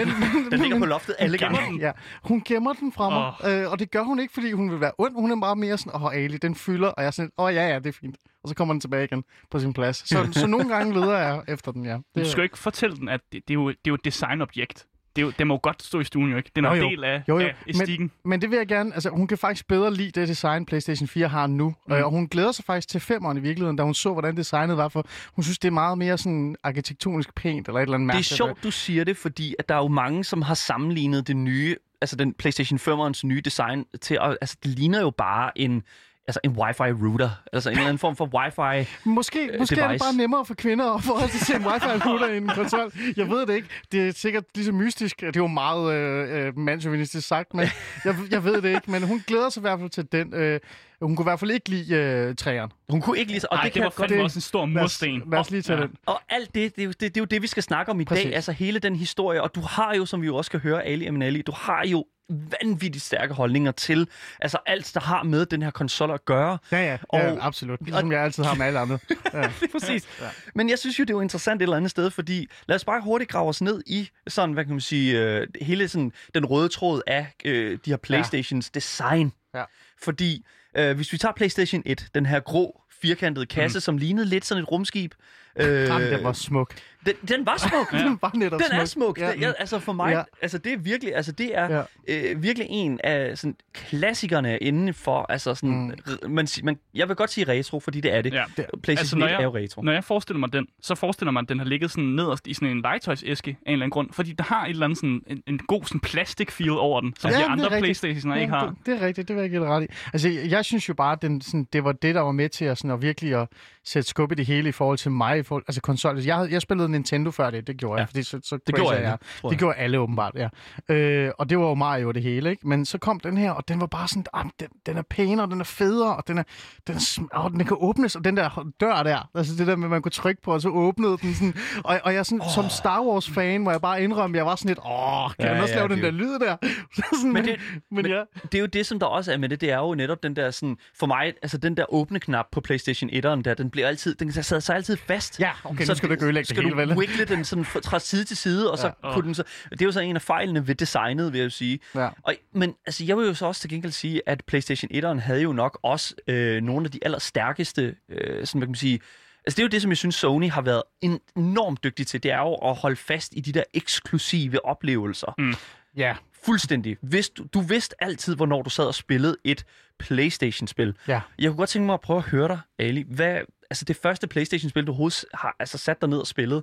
Den 0.51 0.61
ligger 0.61 0.79
på 0.79 0.85
loftet 0.87 1.15
alle 1.19 1.39
gange. 1.39 1.79
Ja, 1.81 1.93
hun 2.23 2.43
gemmer 2.45 2.73
den 2.73 2.93
fra 2.93 3.11
mig, 3.11 3.51
oh. 3.51 3.63
øh, 3.65 3.71
og 3.71 3.79
det 3.79 3.91
gør 3.91 4.03
hun 4.03 4.21
ikke, 4.21 4.35
fordi 4.35 4.53
hun 4.53 4.71
vil 4.71 4.81
være 4.81 4.93
ond. 4.99 5.15
Hun 5.15 5.31
er 5.33 5.41
bare 5.41 5.57
mere 5.57 5.79
sådan, 5.79 5.95
åh, 5.95 6.05
oh, 6.05 6.15
Ali, 6.15 6.37
den 6.39 6.55
fylder, 6.55 6.89
og 6.89 7.03
jeg 7.03 7.07
er 7.07 7.11
sådan, 7.11 7.31
åh, 7.39 7.45
oh, 7.45 7.55
ja, 7.55 7.69
ja, 7.69 7.79
det 7.79 7.87
er 7.87 7.93
fint. 8.01 8.17
Og 8.43 8.49
så 8.49 8.55
kommer 8.55 8.75
den 8.75 8.81
tilbage 8.81 9.05
igen 9.05 9.25
på 9.51 9.59
sin 9.59 9.73
plads. 9.73 10.09
Så, 10.09 10.29
så 10.33 10.47
nogle 10.47 10.69
gange 10.69 11.01
leder 11.01 11.19
jeg 11.19 11.43
efter 11.49 11.73
den, 11.73 11.85
ja. 11.85 11.95
Du 11.95 12.03
Det, 12.15 12.27
skal 12.27 12.41
jo 12.41 12.43
ikke 12.43 12.59
fortælle 12.59 12.97
den, 12.97 13.09
at 13.09 13.21
det, 13.33 13.43
det, 13.49 13.51
er, 13.51 13.55
jo, 13.55 13.69
det 13.69 13.77
er 13.77 13.89
jo 13.89 13.95
et 13.95 14.05
designobjekt. 14.05 14.87
Det, 15.17 15.23
jo, 15.23 15.33
det 15.39 15.47
må 15.47 15.55
jo 15.55 15.61
godt 15.63 15.83
stå 15.83 16.01
i 16.01 16.05
stuen, 16.05 16.31
jo 16.31 16.37
ikke? 16.37 16.51
Den 16.57 16.65
er 16.65 16.75
jo. 16.75 16.89
del 16.89 17.05
af, 17.05 17.23
Jo, 17.29 17.39
jo. 17.39 17.47
af 17.47 17.55
æstetikken. 17.69 18.11
Men 18.25 18.41
det 18.43 18.51
vil 18.51 18.57
jeg 18.57 18.67
gerne, 18.69 18.95
altså 18.95 19.11
hun 19.11 19.27
kan 19.27 19.39
faktisk 19.39 19.69
bedre 19.69 19.95
lide 19.95 20.21
det 20.21 20.29
design, 20.29 20.67
PlayStation 20.67 21.09
4 21.09 21.29
har 21.29 21.47
nu. 21.47 21.75
Mm. 21.89 21.95
Øh, 21.95 22.05
og 22.05 22.11
hun 22.11 22.27
glæder 22.29 22.53
sig 22.53 22.65
faktisk 22.65 22.89
til 22.89 23.01
femeren 23.01 23.37
i 23.37 23.41
virkeligheden, 23.41 23.77
da 23.77 23.83
hun 23.83 23.95
så, 23.95 24.13
hvordan 24.13 24.37
designet 24.37 24.77
var. 24.77 24.89
For 24.89 25.07
hun 25.35 25.43
synes, 25.43 25.59
det 25.59 25.69
er 25.69 25.73
meget 25.73 25.99
mere 25.99 26.19
sådan 26.19 26.57
arkitektonisk 26.65 27.35
pænt, 27.35 27.69
eller 27.69 27.81
et 27.81 27.83
eller 27.83 27.95
andet 27.95 28.13
Det 28.13 28.19
er 28.19 28.23
sjovt, 28.23 28.63
du 28.65 28.71
siger 28.71 29.05
det, 29.05 29.17
fordi 29.17 29.55
at 29.59 29.69
der 29.69 29.75
er 29.75 29.79
jo 29.79 29.89
mange, 29.89 30.25
som 30.25 30.43
har 30.43 30.55
sammenlignet 30.55 31.27
det 31.27 31.37
nye, 31.37 31.77
altså 32.01 32.17
den 32.17 32.35
PlayStation 32.35 32.79
5'ernes 32.79 33.21
nye 33.25 33.41
design 33.41 33.85
til, 34.01 34.19
at, 34.21 34.39
altså 34.41 34.57
det 34.63 34.71
ligner 34.71 35.01
jo 35.01 35.11
bare 35.11 35.59
en, 35.59 35.83
altså 36.29 36.41
en 36.45 36.51
wifi 36.51 36.83
router, 36.83 37.31
altså 37.53 37.71
en 37.71 37.77
eller 37.77 37.89
anden 37.89 37.99
form 37.99 38.17
for 38.17 38.27
wifi. 38.35 38.89
Måske, 39.05 39.51
måske 39.59 39.75
er 39.75 39.81
det 39.81 39.89
device. 39.89 40.05
bare 40.05 40.15
nemmere 40.17 40.45
for 40.45 40.55
kvinder 40.55 40.95
at 40.95 41.03
forholde 41.03 41.33
sig 41.33 41.47
til 41.47 41.55
en 41.57 41.67
wifi-router 41.67 42.27
end 42.27 42.45
en 42.45 42.49
konsol. 42.55 42.93
Jeg 43.17 43.29
ved 43.31 43.47
det 43.47 43.55
ikke. 43.55 43.69
Det 43.93 44.09
er 44.09 44.13
sikkert 44.13 44.45
lige 44.55 44.65
så 44.65 44.73
mystisk. 44.73 45.21
Det 45.21 45.27
er 45.37 45.41
jo 45.41 45.47
meget 45.47 45.95
øh, 45.95 46.47
øh, 46.47 46.59
mandsjovinistisk 46.59 47.29
sagt, 47.29 47.55
men 47.55 47.67
jeg, 48.05 48.15
jeg 48.31 48.45
ved 48.45 48.63
det 48.63 48.69
ikke. 48.69 48.91
Men 48.91 49.03
hun 49.03 49.23
glæder 49.27 49.49
sig 49.49 49.61
i 49.61 49.63
hvert 49.63 49.79
fald 49.79 49.91
til 49.91 50.13
den. 50.13 50.35
Øh, 50.35 50.61
Hun 51.03 51.17
kunne 51.17 51.25
i 51.25 51.29
hvert 51.31 51.41
fald 51.41 51.51
ikke 51.51 51.69
lide 51.69 51.95
øh, 51.95 52.35
træerne. 52.37 52.71
Hun 52.91 53.01
kunne 53.01 53.19
ikke 53.19 53.33
lige... 53.33 53.53
Og 53.53 53.57
Ej, 53.57 53.65
det, 53.65 53.75
det, 53.75 53.83
var 53.83 53.89
godt 53.89 53.95
fandme 53.97 54.17
det- 54.17 54.25
også 54.25 54.37
en 54.37 54.41
stor 54.41 54.67
Lad 54.67 54.77
os, 54.77 54.81
mursten. 54.83 55.23
lad 55.31 55.39
os 55.39 55.51
lige 55.51 55.63
tage 55.63 55.79
Ja. 55.79 55.87
den. 55.87 55.95
Og 56.07 56.21
alt 56.29 56.55
det, 56.55 56.77
det 56.77 56.83
er, 56.83 56.87
jo, 56.87 56.91
det, 56.91 57.01
det 57.01 57.17
er 57.17 57.21
jo 57.21 57.25
det, 57.25 57.43
vi 57.43 57.47
skal 57.47 57.63
snakke 57.63 57.93
om 57.93 58.01
i 58.01 58.05
Præcis. 58.05 58.25
dag. 58.25 58.35
Altså 58.35 58.53
hele 58.53 58.79
den 58.79 58.97
historie. 58.97 59.43
Og 59.43 59.55
du 59.55 59.61
har 59.61 59.95
jo, 59.95 60.07
som 60.07 60.21
vi 60.23 60.27
jo 60.27 60.37
også 60.37 60.51
kan 60.51 60.61
høre, 60.61 60.83
Ali 60.85 61.07
Aminali, 61.07 61.43
du 61.43 61.53
har 61.57 61.85
jo 61.87 62.05
vanvittigt 62.31 63.05
stærke 63.05 63.35
holdninger 63.35 63.73
til 63.73 64.09
altså 64.41 64.59
alt, 64.67 64.91
der 64.95 65.01
har 65.01 65.23
med 65.23 65.47
den 65.47 65.63
her 65.63 65.71
konsol 65.71 66.11
at 66.11 66.25
gøre. 66.25 66.59
Ja, 66.73 66.79
ja, 66.85 66.99
Og- 67.09 67.21
ja 67.21 67.37
absolut. 67.41 67.81
Ligesom 67.83 68.13
jeg 68.13 68.21
altid 68.23 68.45
har 68.45 68.55
med 68.55 68.67
alle 68.67 68.79
andre. 68.79 68.99
Ja. 69.35 69.39
Det 69.43 69.63
er 69.63 69.67
præcis. 69.73 70.09
Ja. 70.21 70.27
Men 70.55 70.71
jeg 70.71 70.79
synes 70.79 70.99
jo, 70.99 71.05
det 71.05 71.11
er 71.11 71.15
jo 71.15 71.21
interessant 71.21 71.59
et 71.59 71.63
eller 71.63 71.77
andet 71.77 71.91
sted, 71.91 72.11
fordi 72.11 72.49
lad 72.69 72.77
os 72.77 72.85
bare 72.85 73.01
hurtigt 73.01 73.31
grave 73.31 73.49
os 73.49 73.63
ned 73.63 73.83
i 73.87 74.09
sådan, 74.29 74.53
hvad 74.53 74.65
kan 74.65 74.73
man 74.75 74.81
sige, 74.81 75.21
øh, 75.21 75.47
hele 75.63 75.89
sådan, 75.89 76.13
den 76.35 76.45
røde 76.47 76.69
tråd 76.69 77.03
af 77.07 77.27
øh, 77.45 77.79
de 77.85 77.91
her 77.91 77.97
Playstations 77.97 78.71
design. 78.71 79.33
Ja. 79.55 79.65
Fordi 80.03 80.47
øh, 80.77 80.97
hvis 80.97 81.13
vi 81.13 81.19
tager 81.19 81.33
PlayStation 81.33 81.83
1, 81.87 82.07
den 82.15 82.27
her 82.27 82.41
grå 82.41 82.81
firkantede 83.03 83.47
kasse, 83.47 83.77
mm. 83.77 83.81
som 83.81 83.97
lignede 83.99 84.27
lidt 84.27 84.45
sådan 84.47 84.63
et 84.63 84.71
rumskib. 84.73 85.15
Øh, 85.57 85.89
Jamen, 85.89 86.13
den 86.13 86.25
var 86.25 86.33
smuk. 86.33 86.75
Den, 87.07 87.15
den 87.29 87.47
var 87.47 87.57
smuk. 87.57 87.91
Den 88.03 88.19
var 88.23 88.31
netop 88.35 88.59
Den 88.61 88.67
smuk. 88.69 88.81
er 88.81 88.85
smuk. 88.85 89.19
Ja. 89.19 89.27
Ja. 89.29 89.35
Jeg, 89.41 89.55
altså 89.59 89.79
for 89.79 89.93
mig, 89.93 90.11
Ja. 90.13 90.19
ja. 90.19 90.23
altså 90.43 90.59
det 90.59 90.73
er 90.73 90.77
virkelig, 90.79 91.15
altså 91.17 91.33
det 91.33 91.59
er 91.59 91.65
Ja. 91.71 91.83
ja. 92.09 92.33
øh, 92.33 92.43
virkelig 92.43 92.67
en 92.71 93.01
af 93.05 93.39
sådan 93.39 93.57
klassikerne 93.75 94.59
inden 94.59 94.95
for, 94.95 95.27
altså 95.29 95.55
sådan, 95.55 95.95
mm. 96.25 96.31
man, 96.31 96.47
man, 96.63 96.79
jeg 96.95 97.09
vil 97.09 97.17
godt 97.17 97.31
sige 97.31 97.49
retro, 97.49 97.81
fordi 97.81 98.01
det 98.01 98.15
er 98.15 98.23
det. 98.23 98.33
Ja. 98.33 98.45
PlayStation 98.83 98.99
Altså, 98.99 99.17
når 99.19 99.27
1 99.27 99.31
jeg- 99.31 99.39
er 99.39 99.43
jo 99.43 99.57
retro. 99.57 99.83
Når 99.83 99.93
jeg 99.93 100.05
forestiller 100.05 100.41
mig 100.41 100.53
den, 100.53 100.67
så 100.83 100.95
forestiller 100.95 101.33
mig, 101.33 101.41
at 101.41 101.49
den 101.49 101.59
har 101.59 101.67
ligget 101.67 101.91
sådan 101.91 102.05
nederst 102.05 102.47
i 102.47 102.55
sådan 102.55 102.69
en 102.69 102.81
legetøjsæske 102.83 103.51
af 103.51 103.55
en 103.71 103.73
eller 103.73 103.85
anden 103.85 103.91
grund. 103.91 104.09
Fordi 104.13 104.33
der 104.33 104.45
har 104.45 104.65
et 104.65 104.71
eller 104.71 104.85
andet 104.85 104.99
sådan, 104.99 105.23
en, 105.27 105.43
en 105.47 105.59
god 105.59 105.85
sådan 105.85 106.01
plastic 106.01 106.51
feel 106.53 106.71
over 106.71 107.01
den, 107.01 107.15
som 107.19 107.31
Ja, 107.31 107.37
de 107.39 107.45
andre. 107.45 107.69
Playstationer 107.81 108.37
ikke 108.37 108.53
har. 108.53 108.67
Det, 108.67 108.77
det 108.87 109.03
er 109.03 109.07
rigtigt, 109.07 109.29
det 109.29 109.37
vil 109.37 109.43
jeg 109.43 109.51
give 109.51 109.67
ret 109.67 109.83
i. 109.85 109.87
Altså, 110.13 110.29
jeg, 110.29 110.51
jeg 110.51 110.65
synes 110.65 110.89
jo 110.89 110.95
bare, 110.95 111.13
at 111.13 111.23
den, 111.23 111.41
sådan, 111.41 111.67
det 111.73 111.85
var 111.85 111.93
det, 111.93 112.15
der 112.15 112.21
var 112.21 112.33
med 112.33 112.49
til 112.49 112.65
at, 112.65 112.79
sådan, 112.79 112.91
at 112.91 113.03
virkelig 113.03 113.35
at 113.43 113.49
sætte 113.85 114.09
skub 114.09 114.33
i 114.33 114.35
det 114.35 114.47
hele 114.47 114.69
i 114.69 114.73
forhold 114.73 114.99
til 114.99 115.11
mig. 115.11 115.39
I 115.39 115.43
forhold, 115.43 115.65
altså 115.69 115.81
konsol. 115.81 116.19
Jeg, 116.21 116.37
havde- 116.37 116.53
jeg 116.53 116.63
spillede 116.63 116.89
Nintendo 116.91 117.31
før 117.31 117.51
det, 117.51 117.67
det 117.67 117.77
gjorde 117.77 117.95
ja. 117.95 118.01
jeg, 118.01 118.09
fordi 118.09 118.23
så, 118.23 118.41
så 118.45 118.59
Det 118.67 118.75
gjorde 118.75 118.97
alle, 118.97 119.09
jeg. 119.09 119.19
tror 119.41 119.49
Det 119.49 119.55
jeg. 119.55 119.59
gjorde 119.59 119.77
alle 119.79 119.99
åbenbart, 119.99 120.33
ja. 120.37 120.49
Øh, 120.95 121.31
og 121.39 121.51
det 121.51 121.59
var 121.59 121.65
jo 121.69 121.75
Mario 121.75 122.09
og 122.09 122.15
det 122.15 122.23
hele, 122.23 122.51
ikke? 122.51 122.69
Men 122.69 122.85
så 122.85 122.99
kom 122.99 123.21
den 123.21 123.37
her, 123.37 123.51
og 123.51 123.69
den 123.69 123.81
var 123.81 123.87
bare 123.87 124.09
sådan, 124.09 124.25
ah, 124.35 124.45
den, 124.61 124.69
den 124.87 124.97
er 124.97 125.03
pænere, 125.11 125.47
den 125.51 125.61
er 125.61 125.65
federe, 125.65 126.17
og 126.17 126.29
den, 126.29 126.39
er, 126.39 126.43
den, 126.87 126.95
er, 126.97 127.29
oh, 127.35 127.51
den 127.51 127.65
kan 127.65 127.77
åbnes, 127.81 128.17
og 128.17 128.25
den 128.25 128.37
der 128.37 128.67
dør 128.81 129.03
der, 129.03 129.29
altså 129.35 129.55
det 129.59 129.67
der 129.67 129.77
med, 129.77 129.89
man 129.89 130.03
kunne 130.03 130.13
trykke 130.13 130.43
på, 130.43 130.53
og 130.53 130.61
så 130.61 130.69
åbnede 130.69 131.19
den 131.19 131.35
sådan. 131.35 131.55
Og, 131.85 132.01
og 132.05 132.15
jeg 132.15 132.27
sådan, 132.27 132.41
oh. 132.41 132.47
som 132.55 132.69
Star 132.69 133.03
Wars-fan, 133.03 133.61
må 133.61 133.71
jeg 133.71 133.81
bare 133.81 134.03
indrømme, 134.03 134.37
jeg 134.37 134.47
var 134.47 134.55
sådan 134.57 134.69
lidt, 134.69 134.79
åh, 134.79 135.31
kan 135.39 135.47
Ja, 135.49 135.55
den 135.55 135.63
også 135.63 135.75
ja, 135.75 135.79
lave 135.79 135.89
den 135.89 135.97
det 135.97 136.03
der 136.05 136.09
er 136.09 136.13
lyd 136.13 136.39
der? 136.39 136.57
Så 136.97 137.03
sådan, 137.17 137.33
men, 137.33 137.45
det- 137.45 137.61
men, 137.91 138.03
men- 138.03 138.07
ja. 138.07 138.23
Det 138.43 138.55
er 138.55 138.61
jo 138.61 138.67
det, 138.67 138.87
som 138.87 138.99
der 138.99 139.07
også 139.07 139.33
er 139.33 139.37
med 139.37 139.49
det. 139.49 139.61
Det 139.61 139.71
er 139.71 139.79
jo 139.79 139.95
netop 139.95 140.23
den 140.23 140.37
der 140.37 140.51
sådan... 140.51 140.77
For 140.99 141.07
mig, 141.07 141.33
altså 141.43 141.59
den 141.59 141.77
der 141.77 141.95
åbne 141.95 142.21
knap 142.21 142.47
på 142.53 142.61
PlayStation 142.61 143.11
1'eren 143.11 143.43
der, 143.43 143.55
den 143.55 143.71
bliver 143.71 143.89
altid... 143.89 144.15
Den 144.15 144.33
sidder 144.33 144.61
sig 144.61 144.77
altid 144.77 144.97
fast. 144.97 145.41
Ja, 145.41 145.51
okay, 145.65 145.85
nu 145.89 145.95
skal 145.95 146.09
du 146.09 146.13
ikke 146.13 146.25
ødelægge 146.25 146.55
det 146.55 146.65
hele, 146.65 146.77
vel? 146.89 146.97
wiggle 146.99 147.25
den 147.25 147.45
sådan 147.45 147.65
fra, 147.65 147.99
side 147.99 148.25
til 148.25 148.37
side, 148.37 148.71
og 148.73 148.79
så 148.79 148.87
Ja. 149.05 149.13
putte 149.15 149.27
den 149.27 149.35
så... 149.35 149.43
Det 149.71 149.81
er 149.83 149.87
jo 149.87 149.93
så 149.93 150.01
en 150.01 150.17
af 150.17 150.23
fejlene 150.23 150.67
ved 150.69 150.75
designet, 150.75 151.33
vil 151.33 151.39
jeg 151.39 151.45
jo 151.45 151.51
sige. 151.51 151.79
Ja. 151.95 152.09
Og, 152.23 152.35
men 152.55 152.75
altså, 152.87 153.05
jeg 153.05 153.17
vil 153.17 153.27
jo 153.27 153.35
så 153.35 153.47
også 153.47 153.61
til 153.61 153.71
gengæld 153.71 153.93
sige, 153.93 154.23
at 154.27 154.45
PlayStation 154.47 154.91
1'eren 155.05 155.19
havde 155.21 155.43
jo 155.43 155.53
nok 155.53 155.79
også 155.83 156.15
øh, 156.27 156.63
nogle 156.63 156.85
af 156.85 156.91
de 156.91 156.99
allerstærkeste, 157.03 157.97
øh, 158.09 158.47
sådan 158.47 158.59
hvad 158.59 158.67
kan 158.67 158.69
man 158.71 158.75
sige... 158.75 159.01
Altså, 159.47 159.57
det 159.57 159.59
er 159.59 159.63
jo 159.63 159.69
det, 159.69 159.83
som 159.83 159.91
jeg 159.91 159.97
synes, 159.99 160.15
Sony 160.15 160.51
har 160.51 160.63
været 160.63 160.83
en- 161.01 161.21
enormt 161.37 161.85
dygtig 161.85 162.07
til. 162.07 162.23
Det 162.23 162.31
er 162.31 162.39
jo 162.39 162.55
at 162.55 162.75
holde 162.77 162.97
fast 162.97 163.33
i 163.37 163.41
de 163.41 163.53
der 163.53 163.63
eksklusive 163.75 164.67
oplevelser. 164.67 165.35
Mm. 165.39 165.55
Ja, 165.97 166.17
Fuldstændig. 166.45 166.97
Vidst, 167.03 167.37
du, 167.39 167.45
du 167.55 167.61
vidste 167.61 167.97
altid, 168.05 168.37
hvornår 168.37 168.63
du 168.63 168.71
sad 168.71 168.85
og 168.85 168.95
spillede 168.95 169.37
et 169.45 169.65
PlayStation-spil. 169.99 170.95
ja. 171.09 171.21
Jeg 171.39 171.49
kunne 171.51 171.57
godt 171.57 171.69
tænke 171.71 171.87
mig 171.87 171.93
at 171.95 172.01
prøve 172.01 172.17
at 172.19 172.25
høre 172.25 172.49
dig, 172.49 172.59
Ali. 172.79 173.05
Hvad, 173.09 173.39
altså 173.71 173.85
det 173.85 173.97
første 173.97 174.27
PlayStation-spil, 174.27 174.87
du 174.87 174.93
overhovedet 174.93 175.25
har 175.35 175.57
altså 175.59 175.79
sat 175.79 176.01
dig 176.01 176.09
ned 176.09 176.19
og 176.19 176.27
spillet. 176.27 176.63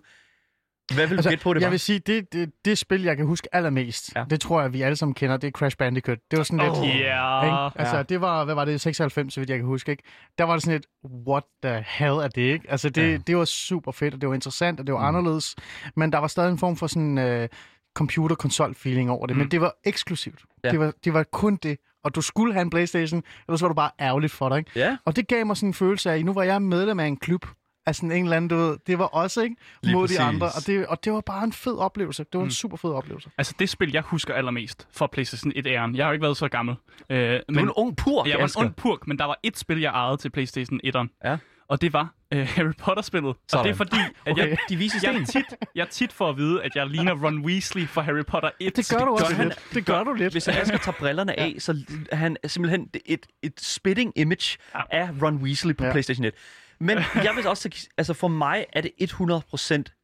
Hvad 0.93 1.07
vil 1.07 1.17
du 1.17 1.19
altså, 1.19 1.29
gætte 1.29 1.43
på, 1.43 1.53
det 1.53 1.61
jeg 1.61 1.67
var? 1.67 1.69
vil 1.71 1.79
sige, 1.79 1.99
det, 1.99 2.33
det, 2.33 2.51
det 2.65 2.77
spil, 2.77 3.03
jeg 3.03 3.17
kan 3.17 3.25
huske 3.25 3.49
allermest, 3.55 4.15
ja. 4.15 4.25
Det 4.29 4.41
tror 4.41 4.61
jeg, 4.61 4.73
vi 4.73 4.81
alle 4.81 4.95
sammen 4.95 5.13
kender, 5.13 5.37
det 5.37 5.47
er 5.47 5.51
Crash 5.51 5.77
Bandicoot. 5.77 6.17
Det 6.31 6.37
var 6.37 6.43
sådan 6.43 6.59
lidt... 6.65 6.77
Åh, 6.77 6.99
Ja. 6.99 7.43
Ikke? 7.43 7.79
Altså, 7.79 7.97
Ja. 7.97 8.03
det 8.03 8.21
var, 8.21 8.45
hvad 8.45 8.55
var 8.55 8.65
det, 8.65 8.81
96, 8.81 9.33
så 9.33 9.39
vidt 9.39 9.49
jeg 9.49 9.57
kan 9.57 9.65
huske, 9.65 9.91
ikke? 9.91 10.03
Der 10.37 10.43
var 10.43 10.53
det 10.53 10.63
sådan 10.63 10.75
et, 10.79 10.85
what 11.27 11.43
the 11.63 11.85
hell 11.87 12.13
er 12.13 12.27
det, 12.27 12.41
ikke? 12.41 12.71
Altså, 12.71 12.89
det, 12.89 13.11
ja. 13.11 13.17
Det 13.17 13.37
var 13.37 13.45
super 13.45 13.91
fedt, 13.91 14.13
og 14.13 14.21
det 14.21 14.29
var 14.29 14.35
interessant, 14.35 14.79
og 14.79 14.87
det 14.87 14.93
var 14.95 14.99
Mm. 15.11 15.15
anderledes, 15.17 15.55
men 15.95 16.11
der 16.11 16.17
var 16.17 16.27
stadig 16.27 16.51
en 16.51 16.57
form 16.57 16.75
for 16.77 16.87
sådan 16.87 17.17
uh, 17.41 17.47
computer-konsol-feeling 17.97 19.09
over 19.11 19.27
det, 19.27 19.35
mm. 19.35 19.39
Men 19.39 19.51
det 19.51 19.61
var 19.61 19.75
eksklusivt. 19.83 20.39
Ja. 20.63 20.71
Det, 20.71 20.79
var, 20.79 20.93
det 21.03 21.13
var 21.13 21.23
kun 21.23 21.55
det, 21.63 21.77
og 22.03 22.15
du 22.15 22.21
skulle 22.21 22.53
have 22.53 22.61
en 22.61 22.69
Playstation, 22.69 23.23
ellers 23.47 23.61
var 23.61 23.67
det 23.67 23.75
bare 23.75 23.91
ærgerligt 23.99 24.33
for 24.33 24.49
dig, 24.49 24.57
ikke? 24.57 24.71
Ja, 24.75 24.97
Og 25.05 25.15
det 25.15 25.27
gav 25.27 25.45
mig 25.45 25.57
sådan 25.57 25.69
en 25.69 25.73
følelse 25.73 26.11
af, 26.11 26.25
nu 26.25 26.33
var 26.33 26.43
jeg 26.43 26.61
medlem 26.61 26.99
af 26.99 27.05
en 27.07 27.17
klub, 27.17 27.45
af 27.85 27.95
sådan 27.95 28.11
en 28.11 28.23
eller 28.23 28.35
anden, 28.37 28.49
du 28.49 28.55
ved, 28.55 28.77
det 28.87 28.99
var 28.99 29.05
også, 29.05 29.41
ikke? 29.41 29.55
Lige 29.83 29.95
Mod 29.95 30.03
præcis. 30.03 30.17
de 30.17 30.23
andre, 30.23 30.47
og 30.47 30.67
det, 30.67 30.87
og 30.87 31.03
det 31.03 31.13
var 31.13 31.21
bare 31.21 31.43
en 31.43 31.53
fed 31.53 31.77
oplevelse. 31.77 32.23
Det 32.23 32.33
var 32.33 32.39
en 32.39 32.45
Mm. 32.45 32.51
super 32.51 32.77
fed 32.77 32.89
oplevelse. 32.91 33.29
Altså 33.37 33.53
det 33.59 33.69
spil, 33.69 33.91
jeg 33.91 34.01
husker 34.01 34.33
allermest 34.33 34.87
fra 34.91 35.07
PlayStation 35.07 35.51
1-æren. 35.51 35.95
Jeg 35.95 36.05
har 36.05 36.09
jo 36.09 36.11
ikke 36.11 36.23
været 36.23 36.37
så 36.37 36.47
gammel. 36.47 36.75
Øh, 37.09 37.17
du 37.17 37.55
er 37.55 37.59
en 37.63 37.69
ung 37.69 37.97
pur, 37.97 38.27
Jeg 38.27 38.37
var 38.39 38.43
en 38.43 38.65
ung 38.65 38.75
purk, 38.75 39.07
men 39.07 39.19
der 39.19 39.25
var 39.25 39.39
et 39.43 39.57
spil, 39.57 39.79
jeg 39.81 39.89
ejede 39.91 40.17
til 40.17 40.29
PlayStation 40.29 40.79
1'eren. 40.85 41.07
Ja. 41.25 41.37
Og 41.69 41.81
det 41.81 41.93
var 41.93 42.13
øh, 42.33 42.47
Harry 42.55 42.73
Potter-spillet. 42.79 43.29
Og 43.29 43.37
Sådan. 43.49 43.65
det 43.65 43.71
er 43.71 43.75
fordi, 43.75 43.95
at 44.25 44.31
Okay. 44.31 44.49
jeg, 44.49 44.57
De 44.69 44.75
viser 44.75 45.11
jeg, 45.11 45.27
tit, 45.27 45.45
jeg 45.75 45.89
tit 45.89 46.13
får 46.13 46.29
at 46.29 46.37
vide, 46.37 46.63
at 46.63 46.75
jeg 46.75 46.87
ligner 46.87 47.23
Ron 47.25 47.39
Weasley 47.45 47.87
fra 47.87 48.01
Harry 48.01 48.25
Potter 48.27 48.49
1. 48.59 48.75
Det 48.77 48.89
gør 48.97 49.05
du 49.05 49.11
også 49.11 49.33
han- 49.35 49.47
lidt. 49.47 49.59
Det 49.73 49.85
gør 49.85 50.03
du 50.03 50.13
lidt. 50.13 50.33
Hvis 50.33 50.47
Asger 50.47 50.77
tager 50.77 50.97
brillerne 50.99 51.39
af, 51.39 51.55
så 51.59 51.83
er 52.11 52.15
han 52.15 52.37
simpelthen 52.45 52.89
et, 53.05 53.25
et 53.43 53.53
spitting 53.61 54.13
image 54.15 54.57
Ja. 54.75 54.81
af 54.91 55.09
Ron 55.21 55.35
Weasley 55.37 55.75
på 55.75 55.83
Ja. 55.83 55.87
ja. 55.87 55.93
PlayStation 55.93 56.25
1. 56.25 56.33
Men 56.79 56.97
jeg 57.15 57.31
vil 57.35 57.47
også, 57.47 57.69
sige- 57.73 57.89
altså 57.97 58.13
for 58.13 58.27
mig 58.27 58.65
er 58.73 58.81
det 58.81 58.91
100% 59.01 59.03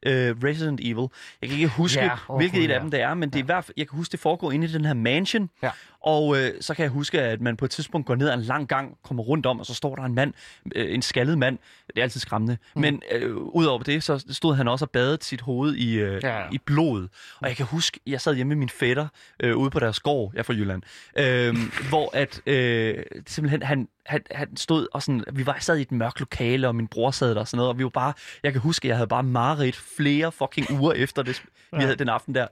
øh, 0.06 0.36
Resident 0.44 0.80
Evil. 0.84 1.08
Jeg 1.42 1.50
kan 1.50 1.58
ikke 1.58 1.68
huske, 1.68 2.02
Ja, 2.02 2.10
hvilket 2.38 2.64
et 2.64 2.72
af 2.72 2.80
dem 2.82 2.92
det 2.92 3.02
er, 3.02 3.14
men 3.14 3.30
det 3.30 3.40
er 3.40 3.44
i 3.44 3.46
hvert 3.46 3.66
fald, 3.66 3.74
jeg 3.78 3.90
kan 3.90 3.98
huske, 3.98 4.12
det 4.12 4.20
foregår 4.20 4.52
inde 4.52 4.68
i 4.68 4.72
den 4.72 4.86
her 4.86 4.94
mansion. 4.94 5.50
Ja. 5.64 5.70
Og 6.04 6.38
øh, 6.38 6.52
så 6.62 6.74
kan 6.74 6.84
jeg 6.84 6.92
huske, 6.92 7.22
at 7.22 7.42
man 7.42 7.58
på 7.58 7.66
et 7.66 7.72
tidspunkt 7.72 8.08
går 8.08 8.16
ned 8.16 8.30
ad 8.30 8.34
en 8.34 8.42
lang 8.42 8.68
gang, 8.68 8.98
kommer 9.04 9.24
rundt 9.24 9.46
om, 9.46 9.60
og 9.60 9.66
så 9.66 9.74
står 9.74 9.96
der 9.96 10.04
en 10.04 10.16
mand, 10.16 10.34
øh, 10.76 10.94
en 10.94 11.02
skaldet 11.02 11.38
mand. 11.38 11.58
Det 11.88 11.98
er 11.98 12.02
altid 12.04 12.20
skræmmende. 12.20 12.58
Mm. 12.76 12.82
Men 12.82 13.02
øh, 13.12 13.36
udover 13.38 13.84
det, 13.84 14.04
så 14.04 14.26
stod 14.30 14.56
han 14.56 14.68
også 14.68 14.86
og 14.86 14.90
badede 14.92 15.18
sit 15.22 15.42
hoved 15.42 15.76
i, 15.76 15.94
øh, 16.00 16.24
ja. 16.24 16.40
ja. 16.40 16.46
i 16.52 16.58
blod. 16.66 17.08
Og 17.42 17.48
jeg 17.48 17.56
kan 17.58 17.66
huske, 17.66 18.00
jeg 18.08 18.22
sad 18.22 18.36
hjemme 18.36 18.50
med 18.50 18.56
min 18.60 18.70
fætter 18.70 19.08
øh, 19.40 19.58
ude 19.58 19.70
på 19.70 19.80
deres 19.80 20.00
gård, 20.00 20.32
jeg 20.34 20.40
er 20.40 20.44
fra 20.44 20.54
Jylland, 20.54 20.82
øh, 21.18 21.56
hvor 21.90 22.10
at 22.14 22.42
øh, 22.46 23.04
simpelthen 23.28 23.64
han, 23.64 23.88
han, 24.06 24.22
han 24.32 24.58
stod 24.58 24.88
og 24.94 25.04
sådan, 25.04 25.24
vi 25.34 25.46
var 25.46 25.58
sad 25.60 25.78
i 25.78 25.82
et 25.82 25.92
mørkt 25.92 26.20
lokale, 26.20 26.68
og 26.68 26.76
min 26.76 26.88
bror 26.88 27.12
sad 27.12 27.36
der 27.36 27.40
og 27.42 27.48
sådan 27.48 27.58
noget, 27.58 27.70
og 27.70 27.78
vi 27.80 27.84
var 27.84 27.90
bare, 27.90 28.14
jeg 28.44 28.52
kan 28.52 28.62
huske, 28.62 28.88
jeg 28.88 28.96
havde 28.96 29.08
bare 29.08 29.24
mareridt 29.24 29.76
flere 29.98 30.32
fucking 30.32 30.72
uger 30.80 30.94
efter 30.94 31.22
det, 31.24 31.44
vi 31.74 31.82
havde 31.82 31.96
den 31.96 32.10
aften 32.10 32.36
der. 32.36 32.48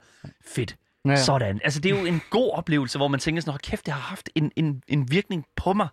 Fedt. 0.46 0.76
Ja. 1.08 1.16
Sådan. 1.16 1.60
Altså, 1.64 1.80
det 1.80 1.92
er 1.92 2.00
jo 2.00 2.06
en 2.06 2.20
god 2.30 2.50
oplevelse, 2.52 2.98
hvor 2.98 3.08
man 3.08 3.20
tænker 3.20 3.40
sådan, 3.42 3.50
"Hold 3.52 3.60
kæft, 3.60 3.86
det 3.86 3.94
har 3.94 4.00
haft 4.00 4.30
en, 4.34 4.52
en, 4.56 4.82
en 4.88 5.10
virkning 5.10 5.44
på 5.56 5.72
mig. 5.72 5.88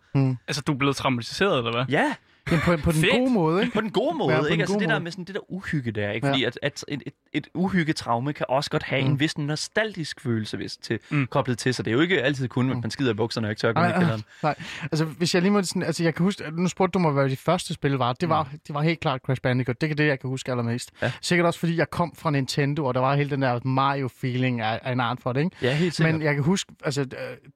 Altså, 0.48 0.62
du 0.62 0.74
er 0.74 0.78
blevet 0.78 0.96
traumatiseret, 0.96 1.58
eller 1.58 1.72
hvad? 1.72 1.86
Ja, 1.90 2.14
Men 2.52 2.60
på, 2.60 2.78
på 2.84 2.92
den 2.92 3.02
Fedt. 3.02 3.12
gode 3.14 3.32
måde, 3.34 3.62
ikke? 3.62 3.74
på 3.74 3.82
den 3.82 3.90
gode 3.92 4.18
måde, 4.18 4.34
Ja, 4.36 4.46
ikke? 4.46 4.62
Altså 4.64 4.80
det 4.80 4.90
der 4.90 5.00
med 5.00 5.12
sådan 5.12 5.26
det 5.26 5.36
der 5.36 5.52
uhygge 5.52 5.92
der, 5.92 6.12
ikke? 6.12 6.28
Ja. 6.28 6.34
Fordi 6.34 6.44
at, 6.44 6.60
at 6.62 6.86
et, 6.88 7.04
et, 7.08 7.14
et 7.34 7.48
uhyggetraume 7.54 8.34
kan 8.34 8.46
også 8.50 8.70
godt 8.70 8.84
have 8.84 9.02
Mm. 9.02 9.08
mm. 9.08 9.14
en 9.14 9.20
vis 9.20 9.38
nostalgisk 9.38 10.22
følelse 10.22 10.58
hvis, 10.58 10.78
til, 10.78 11.00
Mm. 11.10 11.18
mm. 11.18 11.28
koblet 11.28 11.58
til, 11.58 11.74
så 11.74 11.84
det 11.84 11.92
er 11.92 11.96
jo 11.96 12.02
ikke 12.02 12.22
altid 12.22 12.48
kun, 12.48 12.70
at 12.72 12.78
man 12.82 12.92
skider 12.92 13.12
i 13.12 13.14
bukserne 13.14 13.48
og 13.48 13.52
ikke 13.52 13.60
tør 13.60 13.70
at 13.70 13.76
gå 13.76 13.82
ned 13.82 13.90
i 13.90 13.92
ej, 13.92 14.00
kælderen. 14.00 14.24
Nej, 14.44 14.56
altså 14.82 15.06
hvis 15.06 15.34
jeg 15.34 15.42
lige 15.42 15.52
må 15.52 15.64
sådan, 15.64 15.84
altså 15.84 16.04
jeg 16.04 16.16
kan 16.16 16.24
huske, 16.24 16.44
nu 16.52 16.68
spurgte 16.68 16.92
du 16.94 17.00
mig, 17.00 17.12
hvad 17.12 17.30
de 17.30 17.36
første 17.38 17.74
spil 17.74 17.92
var. 17.92 18.14
Det 18.14 18.30
var, 18.30 18.50
det 18.68 18.76
var 18.76 18.82
helt 18.82 19.00
klart 19.00 19.22
Crash 19.26 19.42
Bandicoot. 19.42 19.82
Det 19.82 19.92
er 19.92 19.96
det, 19.96 20.08
jeg 20.08 20.20
kan 20.20 20.30
huske 20.30 20.52
allermest. 20.52 20.92
Ja. 21.02 21.12
Sikkert 21.22 21.46
også, 21.46 21.60
fordi 21.60 21.78
jeg 21.78 21.90
kom 21.90 22.14
fra 22.16 22.32
Nintendo, 22.32 22.86
og 22.86 22.94
der 22.94 23.00
var 23.00 23.16
hele 23.16 23.30
den 23.30 23.42
der 23.42 23.60
Mario-feeling 23.66 24.62
af, 24.62 24.80
af 24.84 24.92
en 24.92 25.00
art 25.00 25.18
for 25.22 25.34
det, 25.34 25.40
ikke? 25.44 25.56
Ja, 25.62 25.76
helt 25.76 25.96
sikkert. 25.96 26.16
Men 26.16 26.22
jeg 26.22 26.34
kan 26.36 26.44
huske, 26.44 26.74
altså 26.84 27.02
øh, 27.02 27.08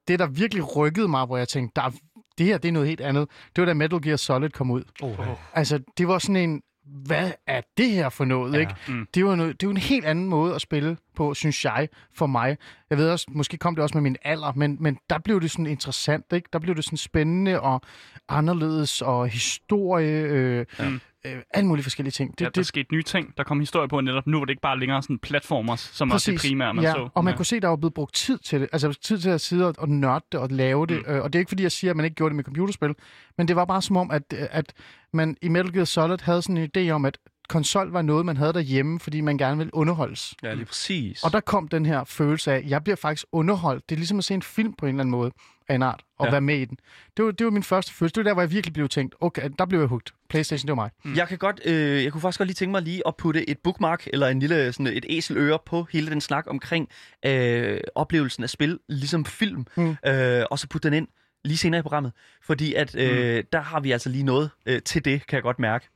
det, 0.07 0.19
der 0.19 0.27
virkelig 0.27 0.75
rykkede 0.77 1.07
mig, 1.07 1.25
hvor 1.25 1.38
jeg 1.38 1.47
tænkte, 1.47 1.71
der 1.75 1.88
er, 1.88 1.91
det 2.37 2.45
her, 2.45 2.57
det 2.57 2.67
er 2.67 2.71
noget 2.73 2.87
helt 2.87 3.01
andet. 3.01 3.29
Det 3.55 3.61
var 3.61 3.65
da 3.65 3.73
Metal 3.73 4.01
Gear 4.01 4.15
Solid 4.17 4.49
kom 4.49 4.71
ud. 4.71 4.83
oh, 5.03 5.19
Altså, 5.53 5.79
det 5.97 6.07
var 6.07 6.19
sådan 6.19 6.35
en, 6.35 6.61
hvad 7.05 7.31
er 7.47 7.61
det 7.77 7.89
her 7.91 8.09
for 8.09 8.25
noget, 8.25 8.53
Ja. 8.53 8.59
ikke? 8.59 8.73
Mm. 8.87 9.07
Det 9.13 9.25
var, 9.25 9.35
noget, 9.35 9.61
det 9.61 9.67
var 9.67 9.71
en 9.73 9.77
helt 9.77 10.05
anden 10.05 10.25
måde 10.29 10.55
at 10.55 10.61
spille 10.61 10.97
på, 11.15 11.33
synes 11.33 11.65
jeg, 11.65 11.89
for 12.15 12.25
mig. 12.27 12.57
Jeg 12.89 12.97
ved 12.97 13.09
også, 13.09 13.25
måske 13.29 13.57
kom 13.57 13.75
det 13.75 13.83
også 13.83 13.97
med 13.97 14.01
min 14.01 14.15
alder, 14.23 14.53
men, 14.55 14.77
men 14.79 14.97
der 15.09 15.17
blev 15.19 15.41
det 15.41 15.51
sådan 15.51 15.67
interessant, 15.67 16.25
ikke? 16.33 16.49
Der 16.53 16.59
blev 16.59 16.75
det 16.75 16.83
sådan 16.85 16.97
spændende 16.97 17.61
og 17.61 17.81
anderledes 18.29 19.01
og 19.01 19.27
historie, 19.27 20.21
øh, 20.21 20.65
Ja. 20.79 20.91
Øh, 21.25 21.42
alle 21.53 21.68
mulige 21.68 21.84
forskellige 21.84 22.12
ting. 22.12 22.32
Det, 22.32 22.42
ja, 22.42 22.46
der 22.46 22.51
det, 22.51 22.65
skete 22.65 22.94
nye 22.94 23.03
ting. 23.03 23.34
Der 23.38 23.44
kom 23.44 23.60
historie 23.60 23.88
på 23.88 24.01
netop. 24.01 24.27
Nu 24.27 24.38
var 24.38 24.46
det 24.46 24.51
ikke 24.51 24.62
bare 24.62 24.80
længere 24.80 25.01
sådan 25.03 25.20
platformers, 25.20 25.80
som 25.80 26.10
var 26.10 26.24
det 26.25 26.39
primære, 26.39 26.74
man 26.74 26.84
ja, 26.84 26.92
så. 26.92 27.10
og 27.13 27.24
man 27.24 27.32
Ja. 27.34 27.38
kunne 27.38 27.46
se, 27.46 27.60
der 27.60 27.68
var 27.68 27.75
blevet 27.75 27.94
brugt 27.94 28.13
tid 28.15 28.38
til 28.38 28.62
det. 28.62 28.70
Altså 28.74 28.94
tid 28.94 29.18
til 29.20 29.30
at 29.30 29.42
sidde 29.42 29.68
og, 29.68 29.75
og 29.77 29.89
nørde 29.89 30.25
det 30.32 30.39
og 30.39 30.50
lave 30.50 30.88
det. 30.88 31.03
Mm. 31.08 31.13
Øh, 31.13 31.24
og 31.24 31.34
det 31.34 31.39
er 31.39 31.42
ikke 31.42 31.50
fordi, 31.50 31.63
jeg 31.63 31.72
siger, 31.72 31.92
at 31.92 31.98
man 31.98 32.03
ikke 32.06 32.15
gjorde 32.15 32.30
det 32.30 32.36
med 32.36 32.44
computerspil. 32.44 32.96
Men 33.38 33.48
det 33.48 33.56
var 33.56 33.65
bare 33.65 33.82
som 33.82 33.98
om, 33.98 34.12
at, 34.12 34.34
at 34.34 34.74
man 35.13 35.38
i 35.42 35.48
Metal 35.48 35.74
Gear 35.74 35.86
Solid 35.86 36.18
havde 36.22 36.42
sådan 36.42 36.58
en 36.58 36.70
idé 36.77 36.89
om, 36.89 37.06
at 37.06 37.18
konsol 37.50 37.92
var 37.92 38.01
noget, 38.01 38.25
man 38.25 38.38
havde 38.38 38.53
derhjemme, 38.53 39.00
fordi 39.00 39.22
man 39.22 39.38
gerne 39.38 39.58
ville 39.58 39.75
underholdes. 39.75 40.36
Ja, 40.44 40.53
lige 40.53 40.65
præcis. 40.65 41.24
Og 41.24 41.34
der 41.34 41.39
kom 41.39 41.68
den 41.68 41.86
her 41.86 42.03
følelse 42.03 42.51
af, 42.51 42.58
at 42.58 42.70
jeg 42.70 42.84
bliver 42.84 42.96
faktisk 42.96 43.25
underholdt. 43.32 43.89
Det 43.89 43.96
er 43.96 44.00
ligesom 44.00 44.18
at 44.18 44.24
se 44.24 44.34
en 44.34 44.42
film 44.42 44.74
på 44.74 44.86
en 44.86 44.89
eller 44.89 45.00
anden 45.03 45.12
måde 45.12 45.32
af 45.67 45.75
en 45.75 45.84
art, 45.84 46.03
og 46.20 46.25
Ja. 46.25 46.32
være 46.32 46.41
med 46.41 46.58
i 46.58 46.65
den. 46.65 46.77
Det 47.17 47.25
var, 47.25 47.32
det 47.32 47.46
var 47.46 47.51
min 47.51 47.63
første 47.63 47.93
følelse. 47.93 48.13
Det 48.15 48.17
var 48.24 48.29
der, 48.29 48.34
hvor 48.34 48.41
jeg 48.41 48.51
virkelig 48.51 48.74
blev 48.74 48.89
tænkt, 48.89 49.15
okay, 49.22 49.50
der 49.60 49.65
blev 49.65 49.79
jeg 49.79 49.88
hooked. 49.88 50.13
Playstation, 50.29 50.67
det 50.67 50.77
var 50.77 50.84
mig. 50.84 50.89
Mm. 51.05 51.15
Jeg 51.15 51.27
kan 51.27 51.38
godt, 51.38 51.62
øh, 51.65 52.03
jeg 52.03 52.12
kunne 52.12 52.22
faktisk 52.22 52.38
godt 52.38 52.48
lige 52.48 52.55
tænke 52.55 52.72
mig 52.72 52.82
lige 52.82 53.01
at 53.08 53.15
putte 53.15 53.50
et 53.50 53.58
bookmark 53.60 54.08
eller 54.13 54.27
en 54.27 54.39
lille 54.39 54.74
sådan 54.74 54.88
et 54.88 55.05
æseløre 55.10 55.60
på 55.65 55.88
hele 55.91 56.10
den 56.10 56.22
snak 56.22 56.43
omkring 56.48 56.89
øh, 57.25 57.79
oplevelsen 57.96 58.43
af 58.43 58.50
spil, 58.50 58.79
ligesom 58.89 59.25
film, 59.25 59.65
Mm. 59.75 59.96
øh, 60.08 60.43
og 60.51 60.60
så 60.60 60.67
putte 60.67 60.89
den 60.89 60.98
ind 60.98 61.08
lige 61.46 61.58
senere 61.58 61.79
i 61.79 61.82
programmet, 61.82 62.12
fordi 62.43 62.74
at 62.74 62.96
øh, 62.96 63.36
mm. 63.38 63.43
der 63.53 63.62
har 63.62 63.79
vi 63.79 63.91
altså 63.91 64.10
lige 64.10 64.24
noget 64.24 64.50
øh, 64.65 64.82
til 64.82 65.05
det, 65.05 65.27
kan 65.27 65.36
jeg 65.36 65.43
godt 65.43 65.60
mærke. 65.60 65.88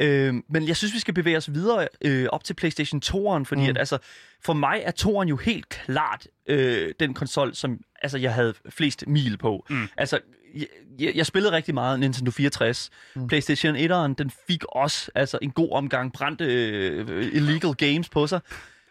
Øh, 0.00 0.34
men 0.48 0.68
jeg 0.68 0.76
synes, 0.76 0.94
vi 0.94 0.98
skal 0.98 1.14
bevæge 1.14 1.36
os 1.36 1.52
videre 1.52 1.88
øh, 2.04 2.26
op 2.32 2.44
til 2.44 2.54
PlayStation 2.54 3.02
2'eren, 3.06 3.44
fordi 3.44 3.62
mm. 3.62 3.68
at 3.68 3.78
altså, 3.78 3.98
for 4.44 4.52
mig 4.52 4.82
er 4.84 4.90
2'eren 5.00 5.28
jo 5.28 5.36
helt 5.36 5.68
klart 5.68 6.26
øh, 6.48 6.94
den 7.00 7.14
konsol, 7.14 7.54
som 7.54 7.80
altså, 8.04 8.18
jeg 8.18 8.34
havde 8.34 8.54
flest 8.70 9.04
mil 9.06 9.36
på. 9.36 9.66
Mm. 9.70 9.88
Altså, 9.96 10.20
jeg, 10.54 10.66
jeg, 10.98 11.12
jeg 11.14 11.26
spillede 11.26 11.52
rigtig 11.52 11.74
meget 11.74 12.00
Nintendo 12.00 12.30
64. 12.30 12.90
Mm. 13.16 13.26
PlayStation 13.28 13.76
1'eren, 13.76 14.14
den 14.14 14.30
fik 14.46 14.64
også 14.68 15.10
altså, 15.14 15.38
en 15.42 15.50
god 15.50 15.72
omgang 15.72 16.12
brændte 16.12 16.44
øh, 16.44 17.26
illegal 17.32 17.74
games 17.74 18.08
på 18.08 18.26
sig. 18.26 18.40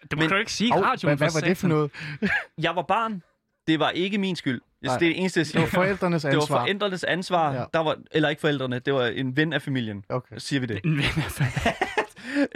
Det 0.02 0.18
må 0.18 0.20
Men- 0.22 0.30
du 0.30 0.36
ikke 0.36 0.54
sige 0.54 0.68
i 0.68 0.72
Oh, 0.72 0.80
radioen. 0.82 1.18
hvad, 1.18 1.32
hvad 1.32 1.42
var 1.42 1.48
det 1.48 1.58
for 1.58 1.68
noget? 1.68 1.92
Jeg 2.66 2.76
var 2.76 2.82
barn. 2.82 3.22
Det 3.68 3.80
var 3.80 3.90
ikke 3.90 4.18
min 4.18 4.36
skyld. 4.36 4.62
Nej. 4.82 4.98
det 4.98 5.06
er 5.06 5.10
det 5.10 5.20
eneste, 5.20 5.40
jeg 5.40 5.46
Det 5.54 5.62
var 5.62 5.68
forældrenes 5.68 6.22
Det 6.24 6.36
var 6.36 6.42
ansvar. 6.42 6.60
forældrenes 6.60 7.04
ansvar. 7.04 7.54
Ja. 7.54 7.64
Der 7.74 7.80
var, 7.80 7.98
eller 8.12 8.30
ikke 8.30 8.40
forældrene, 8.40 8.80
det 8.80 8.94
var 8.94 9.06
en 9.08 9.38
ven 9.38 9.54
af 9.54 9.62
familien. 9.62 10.06
Okay. 10.10 10.36
Siger 10.38 10.60
vi 10.60 10.66
det. 10.66 10.80
En 10.86 10.98
ven 10.98 11.04
af 11.18 11.76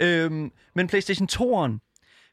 øhm, 0.00 0.52
men 0.74 0.86
PlayStation 0.86 1.28
2'eren, 1.32 1.87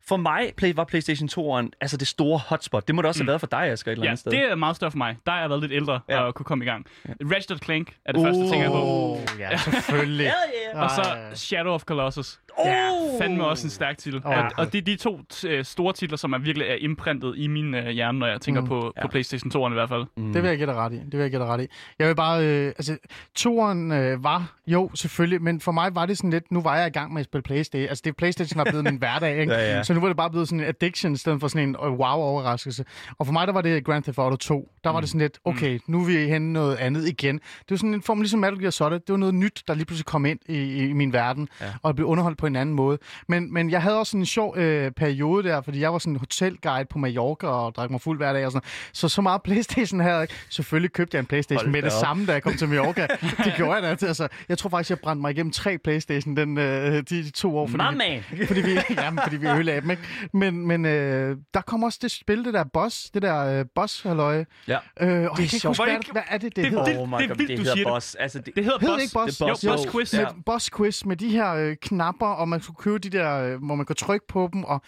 for 0.07 0.17
mig 0.17 0.51
play, 0.57 0.73
var 0.75 0.83
PlayStation 0.83 1.29
2'eren 1.29 1.69
altså 1.81 1.97
det 1.97 2.07
store 2.07 2.39
hotspot. 2.47 2.87
Det 2.87 2.95
må 2.95 3.01
det 3.01 3.07
også 3.09 3.21
have 3.23 3.27
været 3.27 3.39
for 3.39 3.47
dig, 3.47 3.59
Asger, 3.59 3.91
et 3.91 3.93
eller 3.93 4.03
Ja, 4.05 4.09
andet 4.09 4.19
sted. 4.19 4.31
det 4.31 4.39
er 4.51 4.55
meget 4.55 4.75
større 4.75 4.91
for 4.91 4.97
mig. 4.97 5.17
Der 5.25 5.31
er 5.31 5.39
jeg 5.39 5.49
været 5.49 5.61
lidt 5.61 5.71
ældre 5.71 5.99
Ja. 6.09 6.19
og 6.21 6.35
kunne 6.35 6.43
komme 6.43 6.65
i 6.65 6.67
gang. 6.67 6.85
Ratchet 7.09 7.63
Clank 7.63 7.95
er 8.05 8.11
det 8.11 8.21
første, 8.25 8.41
ting 8.49 8.61
jeg 8.61 8.71
på. 8.71 8.81
Åh, 8.83 9.17
ja, 9.39 9.57
selvfølgelig. 9.57 10.25
yeah. 10.73 10.83
Og 10.83 10.89
så. 10.89 11.01
Shadow 11.33 11.73
of 11.73 11.83
Colossus. 11.83 12.39
Ja, 12.65 12.89
Fandme 13.21 13.45
også 13.45 13.67
en 13.67 13.71
stærk 13.71 13.97
titel. 13.97 14.21
Åh. 14.25 14.31
Og, 14.37 14.51
og 14.57 14.73
det 14.73 14.77
er 14.77 14.81
de 14.85 14.95
to 14.95 15.19
t- 15.33 15.63
store 15.63 15.93
titler, 15.93 16.17
som 16.17 16.33
er 16.33 16.37
virkelig 16.37 16.67
er 16.67 16.75
imprintet 16.75 17.33
i 17.37 17.47
min 17.47 17.73
øh, 17.75 17.87
hjerne, 17.89 18.19
når 18.19 18.27
jeg 18.27 18.41
tænker 18.41 18.61
Mm. 18.61 18.67
på, 18.67 18.79
på 18.79 18.93
Ja. 18.97 19.07
PlayStation 19.07 19.51
2'eren 19.51 19.71
i 19.71 19.73
hvert 19.73 19.89
fald. 19.89 20.05
Mm. 20.17 20.33
Det 20.33 20.41
vil 20.43 20.47
jeg 20.49 20.57
give 20.57 20.67
dig 20.67 20.75
ret 20.75 20.93
i. 20.93 20.95
Det 20.95 21.11
vil 21.13 21.19
jeg 21.19 21.29
give 21.29 21.41
dig 21.41 21.47
ret 21.49 21.61
i. 21.61 21.67
Jeg 21.99 22.07
vil 22.07 22.15
bare... 22.15 22.45
Øh, 22.45 22.67
altså, 22.67 22.97
toren 23.35 23.91
øh, 23.91 24.23
var... 24.23 24.51
Jo, 24.67 24.91
selvfølgelig. 24.95 25.41
Men 25.41 25.59
for 25.61 25.71
mig 25.71 25.95
var 25.95 26.05
det 26.05 26.17
sådan 26.17 26.29
lidt... 26.29 26.51
Nu 26.51 26.61
var 26.61 26.77
jeg 26.77 26.87
i 26.87 26.89
gang 26.89 27.13
med 27.13 27.19
at 27.19 27.25
spille 27.25 27.41
Playstation. 27.43 27.89
Altså, 27.89 28.01
det 28.05 28.15
Playstation 28.17 28.57
var 28.57 28.63
blevet 28.63 28.83
min 28.83 28.95
hverdag, 29.03 29.39
ikke? 29.39 29.53
Ja, 29.53 29.75
ja. 29.75 29.83
Så 29.83 29.93
nu 29.95 30.01
var 30.01 30.07
det 30.07 30.17
bare 30.17 30.29
blevet 30.29 30.47
sådan 30.47 30.59
en 30.59 30.65
addiction, 30.65 31.13
i 31.13 31.17
stedet 31.17 31.39
for 31.39 31.47
sådan 31.47 31.69
en 31.69 31.75
øh, 31.83 31.91
wow-overraskelse. 31.91 32.85
Og 33.19 33.25
for 33.25 33.33
mig, 33.33 33.47
der 33.47 33.53
var 33.53 33.61
det 33.61 33.85
Grand 33.85 34.03
Theft 34.03 34.19
Auto 34.19 34.35
2. 34.35 34.71
Der 34.83 34.89
var 34.89 34.99
det 34.99 35.09
sådan 35.09 35.21
lidt... 35.21 35.39
Okay, 35.45 35.79
nu 35.87 36.01
er 36.01 36.05
vi 36.05 36.17
hen 36.17 36.53
noget 36.53 36.75
andet 36.75 37.07
igen. 37.07 37.35
Det 37.35 37.69
var 37.69 37.77
sådan 37.77 37.93
en 37.93 38.01
form 38.01 38.21
ligesom 38.21 38.39
Metal 38.39 38.59
Gear 38.59 38.71
Solid. 38.71 38.99
Det 38.99 39.09
var 39.09 39.17
noget 39.17 39.35
nyt, 39.35 39.63
der 39.67 39.73
lige 39.73 39.85
pludselig 39.85 40.05
kom 40.05 40.25
ind 40.25 40.39
i, 40.49 40.75
i 40.75 40.93
min 40.93 41.13
verden. 41.13 41.47
Ja. 41.61 41.65
Og 41.83 41.95
blev 41.95 42.07
underholdt 42.07 42.37
på 42.37 42.47
en 42.47 42.55
anden 42.55 42.75
måde. 42.75 42.97
Men, 43.27 43.53
men 43.53 43.71
jeg 43.71 43.81
havde 43.81 43.99
også 43.99 44.11
sådan 44.11 44.21
en 44.21 44.25
sjov 44.25 44.57
øh, 44.57 44.91
periode 44.91 45.49
der, 45.49 45.61
fordi 45.61 45.79
jeg 45.79 45.93
var 45.93 45.99
sådan 45.99 46.13
en 46.13 46.19
hotelguide 46.19 46.85
på 46.89 46.97
Mallorca 46.99 47.47
og 47.47 47.75
drak 47.75 47.91
mig 47.91 48.01
fuld 48.01 48.19
hver 48.19 48.33
dag 48.33 48.45
og 48.45 48.51
sådan 48.51 48.67
Så 48.93 49.09
så 49.09 49.21
meget 49.21 49.41
Playstation 49.43 49.99
havde 49.99 50.13
jeg 50.13 50.21
ikke. 50.23 50.33
Selvfølgelig 50.49 50.91
købte 50.91 51.15
jeg 51.15 51.19
en 51.19 51.25
Playstation 51.25 51.65
Hold 51.65 51.71
med 51.71 51.81
det 51.81 51.93
op. 51.93 51.99
samme, 51.99 52.25
da 52.25 52.31
jeg 52.31 52.43
kom 52.43 52.53
til 52.53 52.67
Mallorca. 52.67 53.07
det 53.45 53.53
gjorde 53.55 53.73
jeg 53.73 53.83
da. 53.83 54.05
Altså, 54.07 54.27
jeg 54.49 54.57
tror 54.57 54.69
faktisk, 54.69 54.89
jeg 54.89 54.99
brændte 54.99 55.21
mig 55.21 55.31
igennem 55.31 55.51
tre 55.51 55.77
Playstation 55.77 56.37
den, 56.37 56.57
øh, 56.57 56.93
de, 56.93 57.01
de 57.03 57.29
to 57.29 57.57
år. 57.57 57.67
Fordi, 57.67 57.83
man. 57.95 58.23
fordi 58.47 58.61
vi, 58.61 58.79
jamen, 58.97 59.19
fordi 59.23 59.37
vi 59.37 59.47
ødelagde 59.47 59.84
dem, 59.85 59.91
ikke? 59.91 60.03
Men, 60.33 60.67
men 60.67 60.85
øh, 60.85 61.37
der 61.53 61.61
kom 61.61 61.83
også 61.83 61.99
det 62.01 62.11
spil, 62.11 62.45
det 62.45 62.53
der 62.53 62.63
boss, 62.73 63.09
det 63.13 63.21
der 63.21 63.59
øh, 63.59 63.65
boss 63.75 64.01
halløj. 64.03 64.45
Ja. 64.67 64.77
Øh, 65.01 65.07
og 65.09 65.11
jeg 65.21 65.29
kan 65.35 65.43
ikke 65.43 65.59
sjovt. 65.59 65.77
huske, 65.77 65.83
hvad, 65.91 66.11
hvad 66.11 66.21
er 66.29 66.37
det, 66.37 66.55
det, 66.55 66.55
det- 66.55 66.65
hedder? 66.71 66.85
det- 66.85 66.97
oh 66.97 67.09
my 67.09 67.13
det 67.15 67.23
er 67.23 67.27
God, 67.27 67.35
vildt, 67.37 67.49
det 67.49 67.57
du 67.57 67.61
hedder 67.61 67.75
siger 67.75 67.85
det. 67.85 67.93
boss. 67.93 68.15
Altså, 68.15 68.39
det, 68.39 68.55
Det 68.55 68.63
hedder 68.63 68.79
Hed 68.79 68.87
det 68.89 68.93
Boss. 68.97 69.03
ikke 69.03 69.13
Boss? 69.13 69.37
Det 69.37 69.41
er 69.41 69.47
Boss, 69.47 69.63
jo. 69.63 69.71
Boss 69.71 69.91
Quiz. 69.91 70.13
Med 70.13 70.43
boss 70.45 70.69
quiz 70.77 71.05
med 71.05 71.15
de 71.17 71.29
her 71.29 71.53
øh, 71.53 71.75
knapper, 71.81 72.27
og 72.27 72.49
man 72.49 72.61
skulle 72.61 72.77
købe 72.77 72.99
de 72.99 73.09
der, 73.09 73.35
øh, 73.53 73.63
hvor 73.65 73.75
man 73.75 73.85
kunne 73.85 73.95
trykke 73.95 74.27
på 74.27 74.49
dem, 74.53 74.63
og 74.63 74.81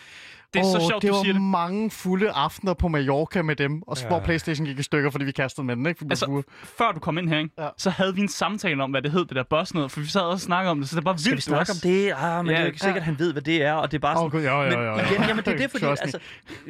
Det 0.58 0.68
er 0.68 0.72
så 0.72 0.78
Åh, 0.84 0.90
sjovt, 0.90 1.02
det 1.02 1.10
du 1.10 1.16
var 1.16 1.24
siger 1.24 1.34
det. 1.34 1.42
mange 1.42 1.92
fulde 1.92 2.32
aftener 2.32 2.74
på 2.74 2.88
Mallorca 2.88 3.42
med 3.42 3.56
dem, 3.56 3.82
og 3.88 3.98
ja. 4.02 4.08
hvor 4.08 4.20
Playstation 4.20 4.68
gik 4.68 4.80
i 4.80 4.84
stykker, 4.84 5.10
fordi 5.10 5.26
vi 5.26 5.32
kastede 5.32 5.68
med 5.68 5.76
den, 5.76 5.86
ikke? 5.86 5.98
Fordi 5.98 6.12
Altså, 6.12 6.26
skulle- 6.26 6.44
før 6.78 6.92
du 6.92 7.00
kom 7.00 7.18
ind 7.18 7.30
her, 7.30 7.38
ikke? 7.40 7.50
Ja. 7.60 7.68
så 7.78 7.90
havde 7.90 8.16
vi 8.16 8.22
en 8.22 8.30
samtale 8.30 8.84
om, 8.84 8.92
hvad 8.92 9.02
det 9.02 9.12
hed, 9.12 9.26
det 9.26 9.36
der 9.36 9.44
boss 9.44 9.74
noget, 9.74 9.92
for 9.92 10.00
vi 10.00 10.06
sad 10.08 10.22
også 10.22 10.32
og 10.36 10.40
snakkede 10.40 10.72
om 10.72 10.80
det, 10.80 10.90
så 10.90 10.96
det 10.96 11.02
er 11.02 11.06
bare 11.06 11.18
Skal 11.18 11.30
vi 11.30 11.34
vildt, 11.34 11.46
du 11.46 11.50
snakke 11.50 11.72
om 11.72 11.78
det? 11.84 12.14
Ah, 12.18 12.46
men 12.46 12.52
Ja, 12.52 12.52
det 12.52 12.58
er 12.58 12.62
jo 12.62 12.68
ikke 12.68 12.80
sikkert, 12.80 12.96
ja. 12.96 13.00
at 13.00 13.04
han 13.06 13.20
ved, 13.20 13.32
hvad 13.32 13.42
det 13.42 13.62
er, 13.64 13.74
og 13.74 13.92
det 13.92 13.98
er 13.98 14.02
bare 14.02 14.16
Åh, 14.18 14.18
sådan... 14.20 14.30
gud, 14.30 14.42
ja, 14.42 14.62
ja, 14.62 14.70
men 14.70 14.80
ja, 14.86 14.98
ja. 14.98 15.12
igen, 15.12 15.22
jamen 15.28 15.44
det 15.46 15.54
er 15.54 15.58
det, 15.58 15.72
fordi 15.82 15.86
altså, 15.86 16.20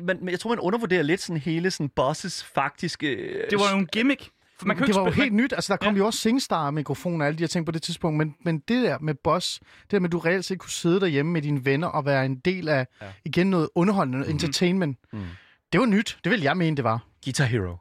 men, 0.03 0.17
men 0.22 0.29
jeg 0.29 0.39
tror, 0.39 0.50
man 0.50 0.60
undervurderer 0.60 1.01
lidt 1.03 1.22
sådan 1.22 1.41
hele 1.41 1.72
sådan 1.72 1.89
bosses 1.96 2.44
faktiske... 2.56 3.08
øh, 3.08 3.44
Det 3.50 3.60
var 3.60 3.65
jo 3.74 3.77
en 3.77 3.86
gimmick. 3.88 4.29
For 4.59 4.65
man 4.67 4.77
kan 4.77 4.85
jo 4.85 4.87
det 4.93 4.95
var 4.95 5.05
jo 5.05 5.11
helt 5.11 5.33
nyt. 5.33 5.53
Altså, 5.53 5.73
der 5.73 5.77
kom 5.77 5.93
Ja. 5.93 5.97
jo 5.97 6.05
også 6.05 6.19
SingStar-mikrofoner 6.19 7.25
og 7.25 7.27
alle 7.27 7.37
de 7.37 7.43
her 7.43 7.47
ting 7.47 7.65
på 7.65 7.71
det 7.71 7.81
tidspunkt. 7.81 8.17
Men, 8.17 8.35
men 8.45 8.59
det 8.59 8.83
der 8.83 8.97
med 8.99 9.13
boss, 9.23 9.59
det 9.81 9.91
der 9.91 9.99
med, 9.99 10.09
at 10.09 10.11
du 10.11 10.19
reelt 10.19 10.45
set 10.45 10.59
kunne 10.59 10.69
sidde 10.69 10.99
derhjemme 10.99 11.31
med 11.31 11.41
dine 11.41 11.65
venner 11.65 11.87
og 11.87 12.05
være 12.05 12.25
en 12.25 12.35
del 12.39 12.69
af, 12.69 12.87
ja. 13.01 13.05
igen, 13.25 13.49
noget 13.49 13.69
underholdende, 13.75 14.19
noget 14.19 14.33
entertainment. 14.33 14.97
Mm. 15.13 15.23
Det 15.73 15.79
var 15.79 15.85
nyt. 15.85 16.17
Det 16.23 16.31
vil 16.31 16.41
jeg 16.41 16.57
mene, 16.57 16.77
det 16.77 16.83
var. 16.83 17.05
Guitar 17.25 17.45
Hero. 17.45 17.75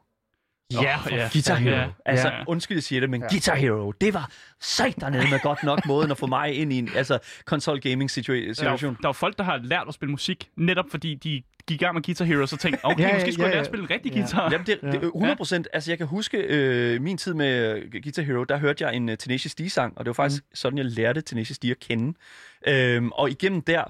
Ja, 0.73 0.97
for 0.97 1.09
ja. 1.15 1.29
Guitar 1.33 1.55
Hero. 1.55 1.75
Ja. 1.75 1.87
Altså, 2.05 2.31
undskyld, 2.47 2.77
jeg 2.77 2.83
siger 2.83 2.99
det, 2.99 3.09
men 3.09 3.21
Guitar 3.29 3.55
Hero, 3.55 3.91
det 3.91 4.13
var 4.13 4.31
sat 4.61 4.95
dernede 5.01 5.29
med 5.29 5.39
godt 5.39 5.63
nok 5.63 5.85
måden 5.85 6.11
at 6.11 6.17
få 6.17 6.27
mig 6.27 6.53
ind 6.53 6.73
i 6.73 6.77
en 6.77 6.89
altså, 6.95 7.19
console 7.45 7.81
gaming 7.81 8.11
situa- 8.11 8.33
Der 8.33 8.41
er, 8.43 8.47
jo, 8.47 8.53
situation. 8.53 8.93
der 8.93 9.05
er 9.05 9.09
jo 9.09 9.13
folk, 9.13 9.37
der 9.37 9.43
har 9.43 9.57
lært 9.63 9.83
at 9.87 9.93
spille 9.93 10.11
musik, 10.11 10.49
netop 10.57 10.85
fordi 10.91 11.15
de 11.15 11.43
gik 11.67 11.81
i 11.81 11.83
gang 11.83 11.93
med 11.93 12.03
Guitar 12.03 12.25
Hero, 12.25 12.41
og 12.41 12.49
så 12.49 12.57
tænkte, 12.57 12.79
okay, 12.85 13.03
Ja, 13.03 13.07
ja, 13.09 13.13
måske 13.13 13.31
skulle 13.31 13.43
ja, 13.43 13.47
jeg 13.49 13.53
lære 13.55 13.59
at 13.61 13.65
spille 13.65 13.83
en 13.83 13.89
rigtig 13.89 14.11
Ja. 14.13 14.19
guitar. 14.19 14.51
Jamen, 14.51 14.67
det, 14.67 14.79
det, 14.81 14.93
er 14.95 15.07
100 15.07 15.35
procent. 15.35 15.67
Altså, 15.73 15.91
jeg 15.91 15.97
kan 15.97 16.07
huske 16.07 16.37
øh, 16.37 17.01
min 17.01 17.17
tid 17.17 17.33
med 17.33 17.75
øh, 17.77 17.91
Guitar 18.03 18.21
Hero, 18.21 18.43
der 18.43 18.57
hørte 18.57 18.85
jeg 18.85 18.95
en 18.95 19.09
uh, 19.09 19.15
Tenacious 19.15 19.55
D-sang, 19.55 19.93
og 19.97 20.05
det 20.05 20.09
var 20.09 20.13
faktisk 20.13 20.43
mm. 20.43 20.55
sådan, 20.55 20.77
jeg 20.77 20.85
lærte 20.85 21.21
Tenacious 21.21 21.59
D 21.59 21.65
at 21.65 21.79
kende. 21.79 22.13
Øhm, 22.67 23.11
og 23.11 23.29
igennem 23.29 23.61
der, 23.61 23.83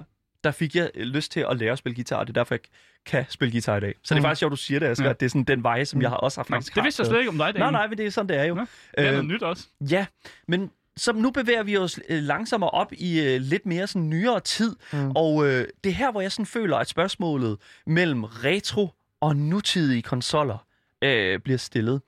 der 0.44 0.50
fik 0.50 0.74
jeg 0.74 0.90
øh, 0.94 1.06
lyst 1.06 1.32
til 1.32 1.46
at 1.50 1.56
lære 1.58 1.72
at 1.72 1.78
spille 1.78 1.94
guitar, 1.94 2.16
og 2.16 2.26
det 2.26 2.36
er 2.36 2.40
derfor, 2.40 2.54
jeg 2.54 2.60
kan 3.06 3.24
spille 3.28 3.52
guitar 3.52 3.76
i 3.76 3.80
dag. 3.80 3.94
Så 4.04 4.14
det 4.14 4.18
er 4.18 4.22
Mm. 4.22 4.24
faktisk 4.24 4.38
sjovt, 4.38 4.50
du 4.50 4.56
siger 4.56 4.80
det, 4.80 4.86
Asger, 4.86 5.04
Ja. 5.04 5.10
at 5.10 5.20
det 5.20 5.26
er 5.26 5.30
sådan 5.30 5.44
den 5.44 5.62
vej, 5.62 5.84
som 5.84 6.02
jeg 6.02 6.10
har 6.10 6.16
også 6.16 6.38
haft 6.40 6.50
Nå, 6.50 6.56
faktisk 6.56 6.74
det 6.74 6.84
vidste 6.84 7.00
jeg 7.00 7.06
slet 7.06 7.18
ikke 7.18 7.28
om 7.30 7.36
dig, 7.38 7.44
Nej, 7.44 7.52
Daniel. 7.52 7.72
nej, 7.72 7.86
men 7.86 7.98
det 7.98 8.06
er 8.06 8.10
sådan, 8.10 8.28
det 8.28 8.36
er 8.36 8.44
jo. 8.44 8.54
Nå, 8.54 8.60
Det 8.60 8.68
er 8.96 9.06
Øh, 9.06 9.12
noget 9.12 9.24
nyt 9.26 9.42
også. 9.42 9.66
Ja, 9.90 10.06
men 10.48 10.70
så 10.98 11.12
nu 11.12 11.30
bevæger 11.30 11.62
vi 11.62 11.76
os 11.76 12.00
øh, 12.08 12.22
langsommere 12.22 12.70
op 12.70 12.92
i 12.92 13.20
øh, 13.20 13.40
lidt 13.40 13.66
mere 13.66 13.86
sådan 13.86 14.08
nyere 14.08 14.40
tid, 14.40 14.76
Mm. 14.92 15.10
og 15.10 15.46
øh, 15.46 15.68
det 15.84 15.90
er 15.90 15.94
her, 15.94 16.10
hvor 16.10 16.20
jeg 16.20 16.32
sådan 16.32 16.46
føler, 16.46 16.76
at 16.76 16.88
spørgsmålet 16.88 17.58
mellem 17.86 18.24
retro 18.24 18.88
og 19.20 19.36
nutidige 19.36 20.02
konsoller 20.02 20.66
øh, 21.02 21.40
bliver 21.40 21.58
stillet. 21.58 22.00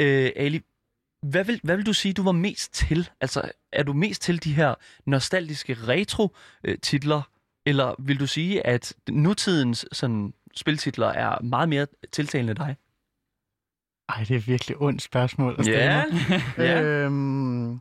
Øh, 0.00 0.30
Ali, 0.36 0.60
hvad 1.22 1.44
vil, 1.44 1.60
hvad 1.64 1.76
vil 1.76 1.86
du 1.86 1.92
sige, 1.92 2.12
du 2.14 2.22
var 2.22 2.32
mest 2.32 2.74
til? 2.74 3.08
Altså, 3.20 3.50
er 3.72 3.82
du 3.82 3.92
mest 3.92 4.22
til 4.22 4.44
de 4.44 4.52
her 4.52 4.74
nostalgiske 5.06 5.74
retro-titler, 5.74 7.22
eller 7.66 7.94
vil 7.98 8.20
du 8.20 8.26
sige, 8.26 8.66
at 8.66 8.94
nutidens 9.10 9.86
sådan, 9.92 10.34
spiltitler 10.56 11.06
er 11.06 11.42
meget 11.42 11.68
mere 11.68 11.86
tiltalende 12.12 12.54
dig? 12.54 12.76
Ej, 14.08 14.24
det 14.28 14.36
er 14.36 14.40
virkelig 14.40 14.76
ondt 14.82 15.02
spørgsmål 15.02 15.54
at 15.58 15.64
stille 15.64 15.80
Ja, 15.80 16.04
mig. 16.28 16.42
ja. 16.66 16.82
Øhm, 16.82 17.80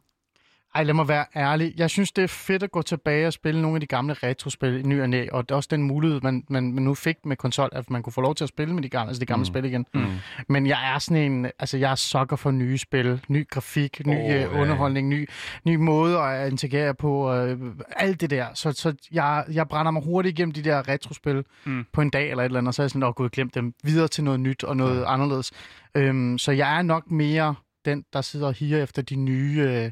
ej, 0.78 0.84
lad 0.84 0.94
mig 0.94 1.08
være 1.08 1.26
ærlig. 1.36 1.74
Jeg 1.78 1.90
synes, 1.90 2.12
det 2.12 2.24
er 2.24 2.28
fedt 2.28 2.64
at 2.64 2.72
gå 2.72 2.82
tilbage 2.82 3.28
og 3.28 3.34
spille 3.34 3.62
nogle 3.62 3.76
af 3.76 3.82
de 3.82 3.88
gamle 3.88 4.14
retrospil 4.14 4.74
i 4.80 4.82
ny 4.82 5.02
og 5.02 5.10
næ, 5.10 5.28
og 5.32 5.50
det 5.50 5.52
er 5.52 5.56
også 5.56 5.68
den 5.72 5.84
mulighed, 5.84 6.22
man, 6.22 6.44
man, 6.50 6.72
man 6.74 6.84
nu 6.84 6.94
fik 6.94 7.16
med 7.26 7.36
konsol, 7.38 7.70
at 7.72 7.90
man 7.90 8.04
kunne 8.04 8.14
få 8.14 8.22
lov 8.22 8.36
til 8.36 8.44
at 8.44 8.48
spille 8.50 8.74
med 8.74 8.84
de 8.84 8.90
gamle, 8.90 9.10
altså 9.10 9.20
de 9.20 9.26
gamle 9.26 9.38
Mm. 9.38 9.42
mm. 9.42 9.46
spil 9.46 9.66
igen. 9.66 9.86
Mm. 9.94 10.06
Men 10.50 10.68
jeg 10.68 10.94
er 10.96 11.00
sådan 11.00 11.32
en, 11.32 11.46
altså 11.60 11.78
jeg 11.78 11.92
er 11.92 11.96
sokker 11.96 12.36
for 12.36 12.52
nye 12.52 12.78
spil, 12.78 13.22
ny 13.28 13.48
grafik, 13.50 14.06
ny 14.06 14.14
oh, 14.14 14.30
ja. 14.30 14.48
underholdning, 14.62 15.10
ny, 15.10 15.30
ny 15.66 15.76
måde 15.76 16.20
at 16.20 16.52
interagere 16.52 16.94
på, 16.96 17.34
øh, 17.34 17.60
alt 17.96 18.22
det 18.22 18.30
der. 18.30 18.46
Så, 18.54 18.72
så 18.72 18.94
jeg, 19.12 19.46
jeg 19.52 19.68
brænder 19.68 19.92
mig 19.92 20.04
hurtigt 20.04 20.40
igennem 20.40 20.54
de 20.54 20.62
der 20.64 20.88
retrospil 20.88 21.36
Mm. 21.66 21.72
mm. 21.72 21.86
på 21.94 22.02
en 22.02 22.10
dag 22.10 22.30
eller 22.30 22.44
et 22.44 22.46
eller 22.46 22.60
andet, 22.60 22.68
og 22.68 22.74
så 22.74 22.82
er 22.82 22.84
jeg 22.84 22.92
sådan, 22.92 23.04
åh 23.04 23.14
gud, 23.14 23.30
glem 23.30 23.50
dem, 23.50 23.74
videre 23.84 24.08
til 24.08 24.24
noget 24.24 24.40
nyt 24.40 24.64
og 24.64 24.78
noget 24.78 25.02
ja. 25.02 25.14
anderledes. 25.14 25.52
Øhm, 25.96 26.38
så 26.38 26.52
jeg 26.52 26.78
er 26.78 26.82
nok 26.82 27.12
mere 27.12 27.56
den, 27.86 28.06
der 28.14 28.22
sidder 28.22 28.48
og 28.48 28.54
higer 28.54 28.84
efter 28.84 29.02
de 29.02 29.16
nye... 29.16 29.62
Øh, 29.62 29.92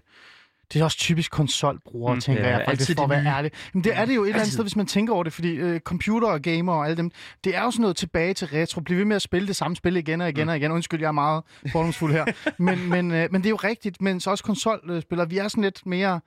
det 0.74 0.80
er 0.80 0.84
også 0.84 0.98
typisk 0.98 1.32
konsolbrugere, 1.32 2.14
Mm. 2.14 2.16
mm, 2.18 2.22
tænker 2.22 2.44
Ja, 2.44 2.58
jeg 2.58 2.66
faktisk, 2.68 2.96
for 2.98 3.04
at 3.04 3.10
det 3.10 3.24
være 3.24 3.36
ærlig. 3.38 3.52
Men 3.74 3.84
det 3.84 3.96
er 3.98 4.06
det 4.06 4.16
jo 4.16 4.24
et 4.24 4.28
eller 4.28 4.40
andet 4.40 4.54
sted, 4.54 4.64
hvis 4.64 4.76
man 4.76 4.86
tænker 4.86 5.14
over 5.14 5.24
det, 5.24 5.34
fordi 5.34 5.50
øh, 5.50 5.80
computer 5.80 6.28
og 6.28 6.42
gamer 6.42 6.74
og 6.74 6.86
alle 6.86 6.98
dem, 6.98 7.12
det 7.44 7.56
er 7.56 7.64
jo 7.64 7.72
sådan 7.72 7.82
noget 7.82 7.96
tilbage 7.98 8.34
til 8.34 8.48
retro. 8.48 8.82
Bliv 8.82 8.98
ved 8.98 9.06
med 9.06 9.16
at 9.16 9.22
spille 9.22 9.48
det 9.48 9.56
samme 9.56 9.76
spil 9.76 9.96
igen 9.98 10.22
og 10.22 10.30
igen 10.30 10.50
og 10.50 10.58
igen. 10.58 10.72
Undskyld, 10.72 11.00
jeg 11.00 11.08
er 11.08 11.12
meget 11.12 11.44
fordomsfuld 11.72 12.12
her. 12.14 12.26
men, 12.58 12.90
men, 12.90 13.12
øh, 13.12 13.28
men 13.32 13.42
det 13.42 13.46
er 13.46 13.50
jo 13.52 13.60
rigtigt, 13.64 14.02
men 14.02 14.20
så 14.20 14.30
også 14.30 14.44
konsolspillere. 14.44 15.30
Vi 15.30 15.38
er 15.38 15.48
sådan 15.48 15.64
lidt 15.64 15.86
mere 15.86 16.20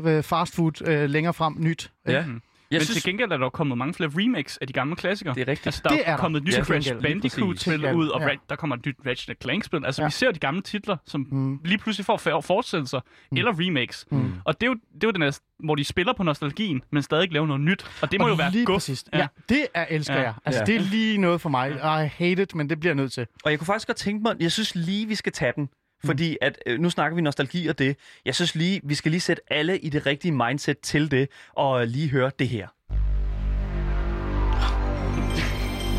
øh, 0.00 0.22
fast 0.22 0.54
food 0.54 0.88
øh, 0.88 1.10
længere 1.10 1.34
frem, 1.34 1.56
nyt. 1.58 1.90
Ja. 2.06 2.18
ikke? 2.18 2.40
Mm. 2.70 2.74
Men 2.74 2.80
synes- 2.84 3.02
til 3.02 3.10
gengæld 3.10 3.32
er 3.32 3.36
der 3.36 3.48
kommet 3.50 3.78
mange 3.78 3.94
flere 3.94 4.10
remakes 4.16 4.56
af 4.56 4.66
de 4.66 4.72
gamle 4.72 4.96
klassikere. 4.96 5.34
Det 5.34 5.40
er 5.40 5.48
rigtigt. 5.48 5.66
Altså, 5.66 5.80
der 5.84 5.90
Det 5.90 5.98
er, 6.00 6.04
er 6.04 6.10
der. 6.10 6.16
kommet 6.16 6.40
et 6.40 6.44
nyt 6.46 6.52
Ja, 6.52 6.58
ja, 6.58 6.64
til 6.64 6.74
Crash 6.74 6.94
Bandicoot-spil 7.02 7.94
ud, 7.94 8.08
og 8.08 8.20
Ja. 8.20 8.28
Der 8.48 8.56
kommer 8.56 8.76
et 8.76 8.86
nyt 8.86 8.96
Ratchet 9.06 9.36
Clank-spil. 9.42 9.84
Altså, 9.84 10.02
Ja. 10.02 10.06
vi 10.08 10.12
ser 10.12 10.30
de 10.30 10.38
gamle 10.38 10.62
titler, 10.62 10.96
som 11.06 11.26
Mm. 11.30 11.58
lige 11.64 11.78
pludselig 11.78 12.06
får 12.06 12.16
for- 12.16 12.40
fortsættelser 12.40 13.00
eller 13.36 13.52
remakes. 13.66 14.06
Mm. 14.10 14.32
Og 14.44 14.60
det 14.60 14.66
er 14.66 14.70
jo, 14.70 14.74
det 14.94 15.04
er 15.04 15.08
jo 15.08 15.10
den 15.10 15.22
her, 15.22 15.38
hvor 15.64 15.74
de 15.74 15.84
spiller 15.84 16.12
på 16.12 16.22
nostalgien, 16.22 16.82
men 16.92 17.02
stadig 17.02 17.32
laver 17.32 17.46
noget 17.46 17.60
nyt. 17.62 17.86
Og 18.02 18.12
det 18.12 18.20
må 18.20 18.24
Og 18.24 18.30
jo 18.30 18.34
være 18.34 18.50
lige 18.50 18.64
guf. 18.66 18.74
præcis. 18.74 19.04
Ja. 19.14 19.26
det 19.48 19.66
er 19.74 19.86
elsker 19.90 20.14
Ja. 20.14 20.20
jeg. 20.22 20.34
Altså, 20.44 20.60
Ja. 20.60 20.64
det 20.66 20.76
er 20.76 20.80
lige 20.80 21.18
noget 21.18 21.40
for 21.40 21.48
mig. 21.48 21.70
I 21.70 22.08
hate 22.16 22.42
it, 22.42 22.54
men 22.54 22.70
det 22.70 22.80
bliver 22.80 22.90
jeg 22.90 22.96
nødt 22.96 23.12
til. 23.12 23.26
Og 23.44 23.50
jeg 23.50 23.58
kunne 23.58 23.66
faktisk 23.66 23.86
godt 23.86 23.96
tænke 23.96 24.22
mig, 24.22 24.34
jeg 24.40 24.52
synes 24.52 24.74
lige, 24.74 25.06
vi 25.08 25.14
skal 25.14 25.32
tage 25.32 25.52
den. 25.56 25.68
Fordi 26.04 26.36
at, 26.40 26.58
øh, 26.66 26.80
nu 26.80 26.90
snakker 26.90 27.14
vi 27.16 27.20
nostalgi 27.20 27.66
og 27.66 27.78
det. 27.78 27.96
Jeg 28.24 28.34
synes 28.34 28.54
lige, 28.54 28.80
vi 28.84 28.94
skal 28.94 29.10
lige 29.10 29.20
sætte 29.20 29.42
alle 29.52 29.78
i 29.78 29.88
det 29.88 30.06
rigtige 30.06 30.32
mindset 30.32 30.78
til 30.78 31.10
det, 31.10 31.28
og 31.52 31.86
lige 31.86 32.08
høre 32.08 32.30
det 32.38 32.48
her. 32.48 32.68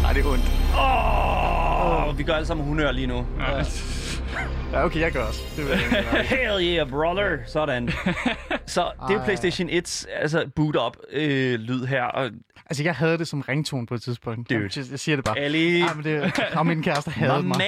Nej, 0.01 0.13
det 0.13 0.25
er 0.25 0.29
ondt. 0.29 0.43
Åh, 0.77 2.07
oh, 2.07 2.17
vi 2.17 2.23
gør 2.23 2.33
alle 2.33 2.45
sammen 2.47 2.65
hunør 2.65 2.91
lige 2.91 3.07
nu. 3.07 3.25
Ja. 3.39 3.63
Ja, 4.71 4.85
okay, 4.85 4.99
jeg 4.99 5.11
gør 5.11 5.23
også. 5.23 5.41
Det 5.57 5.65
vil 5.65 5.71
jeg. 5.71 6.25
Hell 6.29 6.61
yeah, 6.61 6.89
brother! 6.89 7.37
Sådan. 7.47 7.89
Så 8.65 8.91
det 9.07 9.15
er 9.15 9.19
jo. 9.19 9.23
PlayStation 9.23 9.69
1's 9.69 10.05
altså 10.11 10.49
boot 10.55 10.75
up 10.75 10.97
øh, 11.11 11.59
lyd 11.59 11.85
her. 11.85 12.03
Og 12.03 12.31
Altså, 12.69 12.83
jeg 12.83 12.95
havde 12.95 13.17
det 13.17 13.27
som 13.27 13.41
ringtone 13.41 13.85
på 13.87 13.93
et 13.95 14.01
tidspunkt. 14.01 14.49
Dude. 14.49 14.59
Jeg, 14.75 14.85
jeg 14.91 14.99
siger 14.99 15.15
det 15.15 15.25
bare. 15.25 15.39
Ali, 15.39 15.77
Ja, 15.79 15.93
men 15.93 16.03
det, 16.03 16.33
og 16.53 16.65
min 16.65 16.83
kæreste 16.83 17.11
havde 17.11 17.43
mig. 17.43 17.61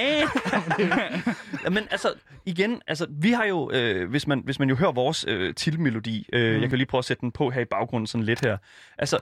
Men 1.70 1.78
altså, 1.90 2.08
igen, 2.46 2.80
altså, 2.86 3.06
vi 3.10 3.32
har 3.32 3.44
jo, 3.44 3.70
øh, 3.74 4.10
hvis, 4.10 4.26
man, 4.26 4.40
hvis 4.44 4.58
man 4.58 4.68
jo 4.68 4.74
hører 4.76 4.92
vores 4.92 5.24
øh, 5.28 5.54
titelmelodi, 5.54 6.26
øh, 6.32 6.54
Mm. 6.56 6.60
jeg 6.60 6.68
kan 6.68 6.78
lige 6.78 6.86
prøve 6.88 6.98
at 6.98 7.04
sætte 7.04 7.20
den 7.20 7.32
på 7.32 7.50
her 7.50 7.60
i 7.60 7.64
baggrunden 7.64 8.06
sådan 8.06 8.24
lidt 8.24 8.40
her. 8.46 8.56
Altså, 8.98 9.18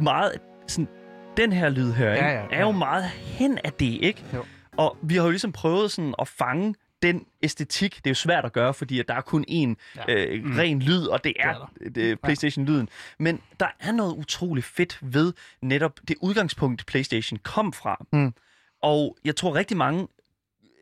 meget, 0.00 0.32
sådan, 0.68 0.88
den 1.36 1.52
her 1.52 1.68
lyd 1.68 1.92
her, 1.92 2.12
ikke, 2.14 2.24
Ja, 2.26 2.32
ja, 2.32 2.42
er 2.52 2.60
jo 2.60 2.66
ja. 2.70 2.72
meget 2.78 3.04
hen 3.04 3.58
af 3.64 3.72
det, 3.72 3.98
ikke? 4.02 4.24
Jo. 4.34 4.44
Og 4.76 4.96
vi 5.02 5.14
har 5.16 5.24
jo 5.24 5.30
ligesom 5.30 5.52
prøvet 5.52 5.90
sådan 5.90 6.14
at 6.18 6.28
fange 6.28 6.74
den 7.04 7.26
æstetik. 7.42 7.94
Det 7.96 8.06
er 8.06 8.10
jo 8.10 8.14
svært 8.14 8.44
at 8.44 8.52
gøre, 8.52 8.74
fordi 8.74 9.00
at 9.00 9.08
der 9.08 9.14
er 9.14 9.20
kun 9.20 9.44
én 9.50 9.74
Ja. 10.08 10.14
øh, 10.14 10.56
ren 10.58 10.82
lyd, 10.82 11.06
og 11.06 11.24
det 11.24 11.32
Det 11.78 11.86
er 11.86 11.90
det 11.94 12.20
PlayStation-lyden. 12.20 12.88
Men 13.18 13.40
der 13.60 13.68
er 13.80 13.92
noget 13.92 14.12
utroligt 14.16 14.66
fedt 14.66 14.98
ved 15.02 15.32
netop 15.62 16.00
det 16.08 16.16
udgangspunkt, 16.20 16.86
PlayStation 16.86 17.38
kom 17.42 17.72
fra. 17.72 18.06
Mm. 18.12 18.34
Og 18.82 19.16
jeg 19.24 19.36
tror 19.36 19.54
rigtig 19.54 19.76
mange 19.76 20.08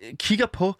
øh, 0.02 0.14
kigger 0.18 0.46
på 0.46 0.74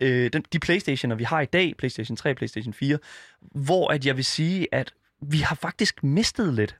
øh, 0.00 0.32
den, 0.32 0.44
de 0.52 0.58
Playstationer, 0.58 1.16
vi 1.16 1.24
har 1.24 1.40
i 1.40 1.46
dag, 1.46 1.74
PlayStation 1.78 2.16
3, 2.16 2.34
PlayStation 2.34 2.74
4, 2.74 2.98
hvor 3.40 3.88
at 3.88 4.06
jeg 4.06 4.16
vil 4.16 4.24
sige, 4.24 4.66
at 4.72 4.92
vi 5.22 5.38
har 5.38 5.54
faktisk 5.54 6.02
mistet 6.02 6.54
lidt. 6.54 6.76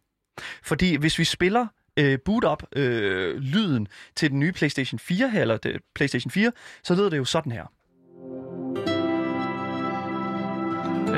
Fordi 0.62 0.96
hvis 0.96 1.18
vi 1.18 1.24
spiller 1.24 1.66
øh, 1.96 2.18
boot 2.24 2.44
up 2.44 2.62
øh, 2.76 3.36
lyden 3.36 3.88
til 4.16 4.30
den 4.30 4.40
nye 4.40 4.52
PlayStation 4.52 4.98
4 4.98 5.30
her, 5.30 5.40
eller 5.40 5.56
det, 5.56 5.80
PlayStation 5.94 6.30
4, 6.30 6.52
så 6.82 6.94
lyder 6.94 7.10
det 7.10 7.16
jo 7.18 7.24
sådan 7.24 7.52
her. 7.52 7.72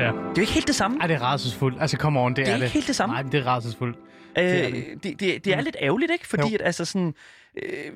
Ja. 0.00 0.06
Det 0.06 0.16
er 0.16 0.32
jo 0.36 0.40
ikke 0.40 0.52
helt 0.52 0.66
det 0.66 0.74
samme. 0.74 1.00
Ej, 1.00 1.06
det 1.06 1.16
er 1.16 1.22
rædselsfuldt. 1.22 1.80
Altså, 1.80 1.96
come 1.96 2.20
on, 2.20 2.30
det, 2.30 2.36
Det 2.36 2.44
er 2.46 2.50
er 2.50 2.54
ikke 2.54 2.64
det. 2.64 2.72
helt 2.72 2.86
det 2.86 2.96
samme. 2.96 3.12
Nej, 3.14 3.22
det 3.22 3.34
er 3.40 3.46
rædselsfuldt. 3.46 3.96
Øh, 4.38 4.44
det 4.44 4.64
er 4.66 4.70
det, 4.70 4.84
det. 5.02 5.20
det, 5.20 5.44
det, 5.44 5.54
er 5.54 5.60
lidt 5.60 5.76
ærgerligt, 5.80 6.12
ikke? 6.12 6.26
Fordi 6.28 6.48
Jo. 6.48 6.54
at, 6.54 6.62
altså 6.66 6.84
sådan, 6.84 7.14
øh, 7.62 7.92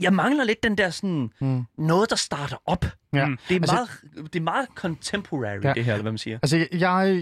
jeg 0.00 0.12
mangler 0.12 0.44
lidt 0.44 0.62
den 0.62 0.78
der 0.78 0.90
sådan, 0.90 1.30
Mm. 1.40 1.62
noget, 1.78 2.10
der 2.10 2.16
starter 2.16 2.56
op. 2.66 2.84
Ja. 3.12 3.26
Mm. 3.26 3.38
Det 3.48 3.56
er, 3.56 3.60
Altså- 3.60 3.74
meget, 4.14 4.32
det 4.32 4.38
er 4.38 4.42
meget 4.44 4.68
contemporary, 4.74 5.64
Ja. 5.64 5.72
det 5.72 5.84
her, 5.84 5.92
eller 5.92 6.02
hvad 6.02 6.12
man 6.12 6.18
siger. 6.18 6.38
Altså, 6.42 6.56
jeg, 6.56 6.68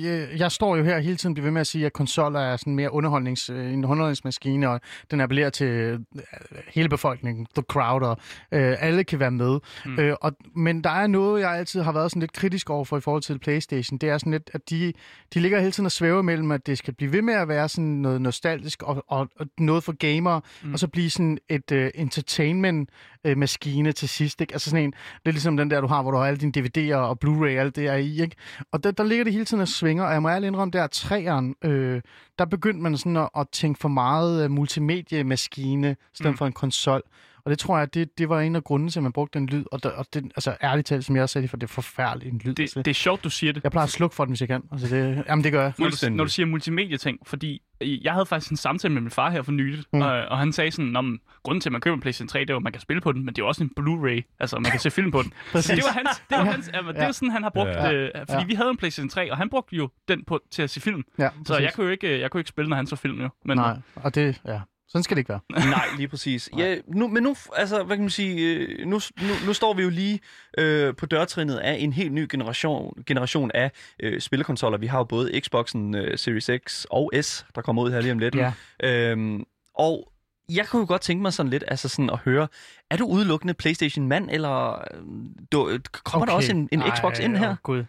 jeg, 0.02 0.28
jeg 0.38 0.52
står 0.52 0.76
jo 0.76 0.84
her 0.84 0.98
hele 0.98 1.16
tiden 1.16 1.30
og 1.30 1.34
bliver 1.34 1.44
ved 1.44 1.50
med 1.52 1.60
at 1.60 1.66
sige, 1.66 1.86
at 1.86 1.92
konsoller 1.92 2.40
er 2.40 2.56
sådan 2.56 2.74
mere 2.74 2.92
underholdnings, 2.92 3.50
øh, 3.50 3.72
en 3.72 3.84
underholdningsmaskine, 3.84 4.68
og 4.70 4.80
den 5.10 5.20
appellerer 5.20 5.50
til 5.50 5.66
øh, 5.66 5.98
hele 6.68 6.88
befolkningen, 6.88 7.46
the 7.54 7.62
crowd, 7.68 8.02
og 8.02 8.16
øh, 8.52 8.76
alle 8.80 9.04
kan 9.04 9.20
være 9.20 9.30
med. 9.30 9.58
Mm. 9.86 9.98
Øh, 9.98 10.16
og, 10.20 10.32
men 10.56 10.84
der 10.84 10.90
er 10.90 11.06
noget, 11.06 11.40
jeg 11.40 11.50
altid 11.50 11.80
har 11.82 11.92
været 11.92 12.10
sådan 12.10 12.20
lidt 12.20 12.32
kritisk 12.32 12.70
over 12.70 12.84
for 12.84 12.96
i 12.96 13.00
forhold 13.00 13.22
til 13.22 13.38
PlayStation. 13.38 13.98
Det 13.98 14.08
er 14.08 14.18
sådan 14.18 14.32
lidt, 14.32 14.50
at 14.54 14.70
de, 14.70 14.92
de 15.34 15.40
ligger 15.40 15.58
hele 15.60 15.72
tiden 15.72 15.86
og 15.86 15.92
svæver 15.92 16.22
mellem, 16.22 16.50
at 16.50 16.66
det 16.66 16.78
skal 16.78 16.94
blive 16.94 17.12
ved 17.12 17.22
med 17.22 17.34
at 17.34 17.48
være 17.48 17.68
sådan 17.68 17.84
noget 17.84 18.20
nostalgisk 18.20 18.82
og, 18.82 19.04
og, 19.08 19.28
og 19.38 19.46
noget 19.58 19.84
for 19.84 19.92
gamere, 19.92 20.40
mm. 20.62 20.72
og 20.72 20.78
så 20.78 20.88
blive 20.88 21.10
sådan 21.10 21.38
et 21.48 21.72
uh, 21.72 21.78
entertainment-maskine 22.52 23.92
til 23.92 24.08
sidst. 24.08 24.40
Ikke? 24.40 24.52
Altså 24.52 24.70
sådan 24.70 24.84
en, 24.84 24.90
det 24.92 25.28
er 25.28 25.32
ligesom 25.32 25.56
den 25.56 25.70
der, 25.70 25.80
du 25.80 25.86
har, 25.86 26.02
hvor 26.02 26.10
du 26.10 26.16
har 26.16 26.24
alle 26.24 26.38
dine 26.38 26.52
DVD'er 26.58 26.96
og 26.96 27.18
Blu-ray, 27.24 27.48
alt 27.48 27.76
det 27.76 27.86
er 27.86 27.96
i. 27.96 28.22
Ikke? 28.22 28.36
Og 28.72 28.84
der, 28.84 28.90
der 28.90 29.04
ligger 29.04 29.24
det 29.24 29.32
hele 29.32 29.44
tiden 29.44 29.60
og 29.60 29.68
svinger, 29.68 30.04
og 30.04 30.12
jeg 30.12 30.22
må 30.22 30.28
ærligt 30.28 30.48
indrømme, 30.48 30.72
der 30.72 30.86
træeren, 30.86 31.54
øh, 31.64 32.00
der 32.38 32.44
begyndte 32.44 32.82
man 32.82 32.96
sådan 32.96 33.16
at, 33.16 33.28
at 33.36 33.46
tænke 33.52 33.80
for 33.80 33.88
meget 33.88 34.44
uh, 34.44 34.50
multimediemaskine, 34.50 35.90
i 35.90 35.94
stedet 36.14 36.32
mm. 36.32 36.38
for 36.38 36.46
en 36.46 36.52
konsol. 36.52 37.02
Og 37.44 37.50
det 37.50 37.58
tror 37.58 37.78
jeg, 37.78 37.94
det, 37.94 38.18
det 38.18 38.28
var 38.28 38.40
en 38.40 38.56
af 38.56 38.64
grundene 38.64 38.90
til, 38.90 38.98
at 38.98 39.02
man 39.02 39.12
brugte 39.12 39.38
den 39.38 39.46
lyd. 39.46 39.64
Og, 39.72 39.82
der, 39.82 39.90
og 39.90 40.06
det, 40.14 40.24
altså 40.24 40.56
ærligt 40.62 40.86
talt, 40.86 41.04
som 41.04 41.16
jeg 41.16 41.22
også 41.22 41.32
sagde, 41.32 41.48
for 41.48 41.56
det 41.56 41.62
er 41.66 41.72
forfærdeligt 41.72 42.32
en 42.32 42.40
lyd. 42.44 42.54
Det, 42.54 42.62
altså, 42.62 42.82
det 42.82 42.90
er 42.90 42.94
sjovt, 42.94 43.24
du 43.24 43.30
siger 43.30 43.52
det. 43.52 43.62
jeg 43.64 43.70
plejer 43.72 43.84
at 43.86 43.90
slukke 43.90 44.16
for 44.16 44.24
den, 44.24 44.30
hvis 44.32 44.40
jeg 44.40 44.48
kan. 44.48 44.62
Altså, 44.72 44.96
det, 44.96 45.24
jamen, 45.28 45.44
det 45.44 45.52
gør 45.52 45.62
jeg. 45.62 45.72
Når 45.78 45.88
du, 45.88 46.10
når 46.10 46.24
du 46.24 46.30
siger 46.30 46.46
multimedia-ting, 46.46 47.18
fordi 47.26 47.62
jeg 47.80 48.12
havde 48.12 48.26
faktisk 48.26 48.50
en 48.50 48.56
samtale 48.56 48.94
med 48.94 49.02
min 49.02 49.10
far 49.10 49.30
her 49.30 49.42
for 49.42 49.52
nyligt, 49.52 49.86
Mm. 49.92 50.00
og, 50.02 50.10
og 50.10 50.38
han 50.38 50.52
sagde 50.52 50.70
sådan, 50.70 50.96
om 50.96 51.20
grunden 51.42 51.60
til, 51.60 51.68
at 51.68 51.72
man 51.72 51.80
køber 51.80 51.94
en 51.94 52.00
PlayStation 52.00 52.28
3, 52.28 52.40
det 52.40 52.50
er 52.50 52.56
at 52.56 52.62
man 52.62 52.72
kan 52.72 52.80
spille 52.80 53.00
på 53.00 53.12
den, 53.12 53.24
men 53.24 53.34
det 53.34 53.42
er 53.42 53.46
også 53.46 53.64
en 53.64 53.70
Blu-ray, 53.80 54.36
altså 54.40 54.56
man 54.58 54.70
kan 54.70 54.80
se 54.80 54.90
film 54.90 55.10
på 55.10 55.22
den. 55.22 55.32
Det 55.52 55.68
var 55.84 55.92
hans, 55.92 56.22
det 56.30 56.38
var 56.38 56.44
hans, 56.44 56.70
ja. 56.74 56.78
det 56.78 56.94
Ja. 56.94 57.04
er 57.04 57.12
sådan, 57.12 57.30
han 57.30 57.42
har 57.42 57.50
brugt, 57.50 57.68
Ja. 57.68 57.92
øh, 57.92 58.10
fordi 58.18 58.32
Ja. 58.40 58.44
vi 58.46 58.54
havde 58.54 58.70
en 58.70 58.76
PlayStation 58.76 59.08
3, 59.08 59.30
og 59.32 59.36
han 59.36 59.50
brugte 59.50 59.76
jo 59.76 59.88
den 60.08 60.24
på, 60.24 60.40
til 60.50 60.62
at 60.62 60.70
se 60.70 60.80
film. 60.80 61.02
Ja, 61.18 61.28
Så 61.46 61.58
jeg 61.58 61.72
kunne 61.74 61.84
jo 61.86 61.90
ikke, 61.92 62.20
jeg 62.20 62.30
kunne 62.30 62.40
ikke 62.40 62.48
spille, 62.48 62.68
når 62.68 62.76
han 62.76 62.86
så 62.86 62.96
film 62.96 63.20
jo. 63.20 63.28
Men, 63.44 63.56
Nej, 63.56 63.76
og 63.96 64.14
det, 64.14 64.40
ja. 64.46 64.60
Sådan 64.92 65.02
skal 65.02 65.16
det 65.16 65.20
ikke 65.20 65.28
være. 65.28 65.40
Nej, 65.76 65.86
lige 65.96 66.08
præcis. 66.08 66.50
Ja, 66.58 66.76
nu, 66.86 67.08
men 67.08 67.22
nu, 67.22 67.36
altså, 67.56 67.82
hvad 67.82 67.96
kan 67.96 68.02
man 68.02 68.10
sige, 68.10 68.54
øh, 68.54 68.86
nu, 68.86 69.00
nu, 69.20 69.34
nu 69.46 69.52
står 69.52 69.74
vi 69.74 69.82
jo 69.82 69.88
lige 69.88 70.20
øh, 70.58 70.96
på 70.96 71.06
dørtrinnet 71.06 71.56
af 71.56 71.76
en 71.80 71.92
helt 71.92 72.12
ny 72.12 72.26
generation, 72.30 73.02
generation 73.06 73.50
af 73.54 73.70
øh, 74.00 74.20
spillekonsoller. 74.20 74.78
Vi 74.78 74.86
har 74.86 74.98
jo 74.98 75.04
både 75.04 75.40
Xboxen 75.40 75.94
øh, 75.94 76.18
Series 76.18 76.50
X 76.66 76.84
og 76.90 77.10
S, 77.22 77.46
der 77.54 77.62
kommer 77.62 77.82
ud 77.82 77.90
her 77.90 78.00
lige 78.00 78.12
om 78.12 78.18
lidt. 78.18 78.34
Ja. 78.34 78.52
Øhm, 78.82 79.44
og 79.74 80.12
jeg 80.48 80.66
kunne 80.66 80.80
jo 80.80 80.86
godt 80.86 81.02
tænke 81.02 81.22
mig 81.22 81.32
sådan 81.32 81.50
lidt 81.50 81.64
altså 81.68 81.88
sådan 81.88 82.10
at 82.10 82.18
høre, 82.18 82.48
er 82.90 82.96
du 82.96 83.06
udelukkende 83.06 83.54
PlayStation-mand, 83.54 84.28
eller 84.30 84.70
øh, 84.72 85.00
du, 85.52 85.78
kommer 85.92 86.26
der 86.26 86.32
også 86.32 86.52
en, 86.52 86.68
en 86.72 86.82
Xbox 86.96 87.18
ind 87.18 87.36
her? 87.36 87.50
Åh, 87.50 87.56
Gud. 87.62 87.84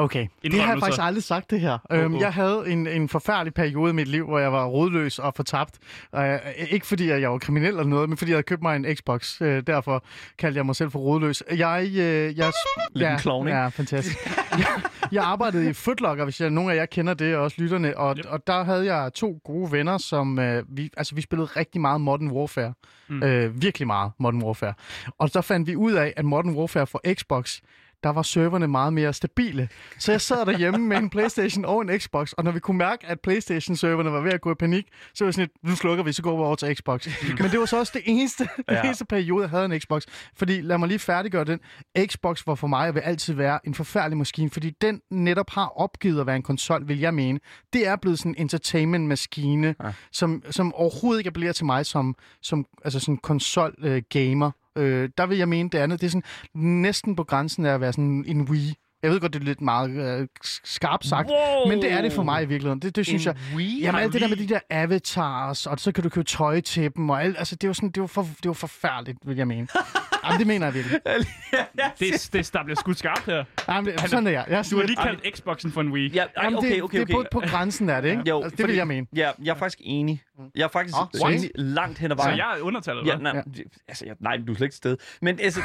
Okay, 0.00 0.26
det 0.42 0.60
har 0.60 0.72
jeg 0.72 0.80
faktisk 0.80 1.02
aldrig 1.02 1.22
sagt 1.22 1.50
det 1.50 1.60
her. 1.60 1.78
Øhm, 1.92 2.14
oh. 2.14 2.20
jeg 2.20 2.32
havde 2.32 2.64
en, 2.66 2.86
en 2.86 3.08
forfærdelig 3.08 3.54
periode 3.54 3.90
i 3.90 3.94
mit 3.94 4.08
liv, 4.08 4.26
hvor 4.26 4.38
jeg 4.38 4.52
var 4.52 4.66
rodløs 4.66 5.18
og 5.18 5.32
fortabt. 5.36 5.78
Uh, 6.12 6.22
ikke 6.70 6.86
fordi 6.86 7.08
jeg 7.08 7.30
var 7.30 7.38
kriminel 7.38 7.68
eller 7.68 7.84
noget, 7.84 8.08
men 8.08 8.18
fordi 8.18 8.30
jeg 8.30 8.36
havde 8.36 8.42
købt 8.42 8.62
mig 8.62 8.76
en 8.76 8.96
Xbox. 8.96 9.40
Uh, 9.40 9.46
derfor 9.46 10.04
kaldte 10.38 10.58
jeg 10.58 10.66
mig 10.66 10.76
selv 10.76 10.90
for 10.90 10.98
rodløs. 10.98 11.42
Jeg, 11.50 11.82
uh, 11.86 11.96
jeg, 11.96 12.52
Lidt 12.94 13.10
en 13.10 13.18
klovn, 13.18 13.48
ikke? 13.48 13.58
Ja, 13.58 13.68
fantastisk. 13.68 14.18
jeg, 14.58 14.66
jeg 15.12 15.24
arbejdede 15.24 15.70
i 15.70 15.72
Footlocker, 15.72 16.24
hvis 16.24 16.40
jeg, 16.40 16.50
nogle 16.50 16.72
af 16.72 16.76
jer 16.76 16.86
kender 16.86 17.14
det, 17.14 17.36
og 17.36 17.42
også 17.42 17.56
lytterne. 17.60 17.96
Og, 17.96 18.16
Yep. 18.18 18.26
og 18.28 18.46
der 18.46 18.64
havde 18.64 18.94
jeg 18.94 19.12
to 19.14 19.40
gode 19.44 19.72
venner, 19.72 19.98
som 19.98 20.38
uh, 20.38 20.76
vi, 20.76 20.90
altså, 20.96 21.14
vi 21.14 21.20
spillede 21.20 21.48
rigtig 21.56 21.80
meget 21.80 22.00
Modern 22.00 22.30
Warfare. 22.30 22.72
Mm. 23.08 23.22
Uh, 23.22 23.62
virkelig 23.62 23.86
meget 23.86 24.12
Modern 24.18 24.42
Warfare. 24.42 24.74
Og 25.18 25.30
så 25.30 25.40
fandt 25.40 25.68
vi 25.68 25.76
ud 25.76 25.92
af, 25.92 26.12
at 26.16 26.24
Modern 26.24 26.54
Warfare 26.54 26.86
for 26.86 27.00
Xbox, 27.14 27.60
der 28.02 28.10
var 28.10 28.22
serverne 28.22 28.68
meget 28.68 28.92
mere 28.92 29.12
stabile. 29.12 29.68
Så 29.98 30.12
jeg 30.12 30.20
sad 30.20 30.46
derhjemme 30.46 30.78
med 30.86 30.96
en 30.96 31.10
Playstation 31.10 31.64
og 31.64 31.80
en 31.82 32.00
Xbox, 32.00 32.32
og 32.32 32.44
når 32.44 32.50
vi 32.50 32.60
kunne 32.60 32.78
mærke, 32.78 33.06
at 33.06 33.20
Playstation-serverne 33.20 34.12
var 34.12 34.20
ved 34.20 34.32
at 34.32 34.40
gå 34.40 34.52
i 34.52 34.54
panik, 34.54 34.86
så 35.14 35.24
var 35.24 35.28
jeg 35.28 35.34
sådan 35.34 35.48
lidt, 35.62 35.70
nu 35.70 35.76
slukker 35.76 36.04
vi, 36.04 36.12
så 36.12 36.22
går 36.22 36.36
vi 36.36 36.42
over 36.42 36.54
til 36.56 36.76
Xbox. 36.76 37.08
Men 37.38 37.50
det 37.50 37.60
var 37.60 37.66
så 37.66 37.78
også 37.78 37.92
det 37.94 38.02
eneste, 38.04 38.48
ja. 38.68 38.74
Den 38.76 38.84
eneste 38.84 39.04
periode, 39.04 39.42
jeg 39.42 39.50
havde 39.50 39.64
en 39.64 39.80
Xbox. 39.80 40.02
Fordi, 40.36 40.60
lad 40.60 40.78
mig 40.78 40.88
lige 40.88 40.98
færdiggøre 40.98 41.44
den. 41.44 41.60
Xbox 42.06 42.46
var 42.46 42.54
for 42.54 42.66
mig 42.66 42.88
og 42.88 42.94
vil 42.94 43.00
altid 43.00 43.34
være 43.34 43.58
en 43.66 43.74
forfærdelig 43.74 44.18
maskine, 44.18 44.50
fordi 44.50 44.70
den 44.70 45.00
netop 45.10 45.50
har 45.50 45.72
opgivet 45.80 46.20
at 46.20 46.26
være 46.26 46.36
en 46.36 46.42
konsol, 46.42 46.88
vil 46.88 46.98
jeg 47.00 47.14
mene. 47.14 47.40
Det 47.72 47.86
er 47.86 47.96
blevet 47.96 48.18
sådan 48.18 48.34
en 48.38 48.40
entertainment-maskine, 48.40 49.74
Ja. 49.80 49.86
ja. 49.86 49.92
som, 50.12 50.42
som 50.50 50.74
overhovedet 50.74 51.20
ikke 51.20 51.28
appellerer 51.28 51.52
til 51.52 51.66
mig 51.66 51.86
som, 51.86 52.16
som 52.42 52.66
altså 52.84 53.00
sådan 53.00 53.16
konsol-gamer. 53.16 54.50
Øh, 54.78 55.08
der 55.18 55.26
vil 55.26 55.38
jeg 55.38 55.48
mene 55.48 55.68
det 55.70 55.78
andet. 55.78 56.00
Det 56.00 56.06
er 56.06 56.10
sådan 56.10 56.22
næsten 56.54 57.16
på 57.16 57.24
grænsen 57.24 57.66
af 57.66 57.74
at 57.74 57.80
være 57.80 57.92
sådan 57.92 58.24
en 58.26 58.40
Wii. 58.42 58.74
Jeg 59.02 59.10
ved 59.10 59.20
godt, 59.20 59.32
det 59.32 59.40
er 59.40 59.44
lidt 59.44 59.60
meget 59.60 60.20
øh, 60.20 60.28
skarpt 60.64 61.06
sagt, 61.06 61.28
Wow! 61.28 61.68
men 61.68 61.82
det 61.82 61.92
er 61.92 62.02
det 62.02 62.12
for 62.12 62.22
mig 62.22 62.42
i 62.42 62.46
virkeligheden. 62.46 62.82
Det, 62.82 62.96
det 62.96 63.06
synes 63.06 63.26
jeg. 63.26 63.34
En 63.50 63.56
Wii? 63.56 63.80
Jamen 63.80 64.00
alt 64.00 64.12
det 64.12 64.20
der 64.20 64.28
med 64.28 64.36
de 64.36 64.48
der 64.48 64.60
avatars, 64.70 65.66
og 65.66 65.80
så 65.80 65.92
kan 65.92 66.02
du 66.04 66.08
købe 66.08 66.24
tøj 66.26 66.60
til 66.60 66.94
dem, 66.96 67.10
og 67.10 67.22
alt, 67.22 67.38
altså 67.38 67.56
det 67.56 67.66
var 67.68 67.72
sådan, 67.72 67.90
det 67.90 68.00
var, 68.00 68.06
for, 68.06 68.22
det 68.22 68.46
var 68.46 68.52
forfærdeligt, 68.52 69.18
vil 69.26 69.36
jeg 69.36 69.46
mene. 69.48 69.68
Jamen 70.24 70.38
det 70.38 70.46
mener 70.46 70.66
jeg 70.66 70.74
virkelig. 70.74 71.00
det, 71.98 72.28
det, 72.32 72.50
der 72.52 72.64
bliver 72.64 72.76
skudt 72.76 72.98
skarpt 72.98 73.26
her. 73.26 73.44
Jamen, 73.68 73.92
det, 73.92 74.10
sådan 74.10 74.26
er 74.26 74.30
jeg. 74.30 74.44
jeg 74.48 74.58
er 74.58 74.62
Du 74.70 74.76
har 74.76 74.86
lige 74.86 74.96
kaldt 74.96 75.36
Xboxen 75.36 75.72
for 75.72 75.80
en 75.80 75.92
Wii. 75.92 76.08
Ja, 76.08 76.22
ej, 76.22 76.44
Jamen, 76.44 76.58
okay, 76.58 76.74
det, 76.74 76.82
okay, 76.82 77.00
det 77.00 77.10
er 77.10 77.16
okay. 77.16 77.28
på, 77.32 77.40
på 77.40 77.46
grænsen 77.46 77.90
af 77.90 78.02
det, 78.02 78.10
ikke? 78.10 78.22
Jo, 78.28 78.42
altså, 78.42 78.56
det 78.56 78.66
vil 78.66 78.76
jeg 78.76 78.86
mene. 78.86 79.06
Ja, 79.16 79.30
jeg 79.42 79.50
er 79.50 79.54
faktisk 79.58 79.78
enig. 79.84 80.22
Jeg 80.54 80.64
er 80.64 80.68
faktisk 80.68 80.96
oh, 81.24 81.34
enig 81.34 81.50
langt 81.54 81.98
hen 81.98 82.12
ad 82.12 82.16
Så 82.16 82.22
vejen. 82.22 82.38
jeg 82.38 82.56
er 82.58 82.62
undertallet, 82.62 83.06
Ja, 83.06 83.16
nej, 83.16 83.32
Ja. 83.36 83.42
altså, 83.88 84.06
jeg, 84.06 84.14
nej, 84.20 84.36
du 84.46 84.52
er 84.52 84.56
slet 84.56 84.66
ikke 84.66 84.72
til 84.72 84.76
stede. 84.76 84.96
Men 85.22 85.40
altså, 85.40 85.60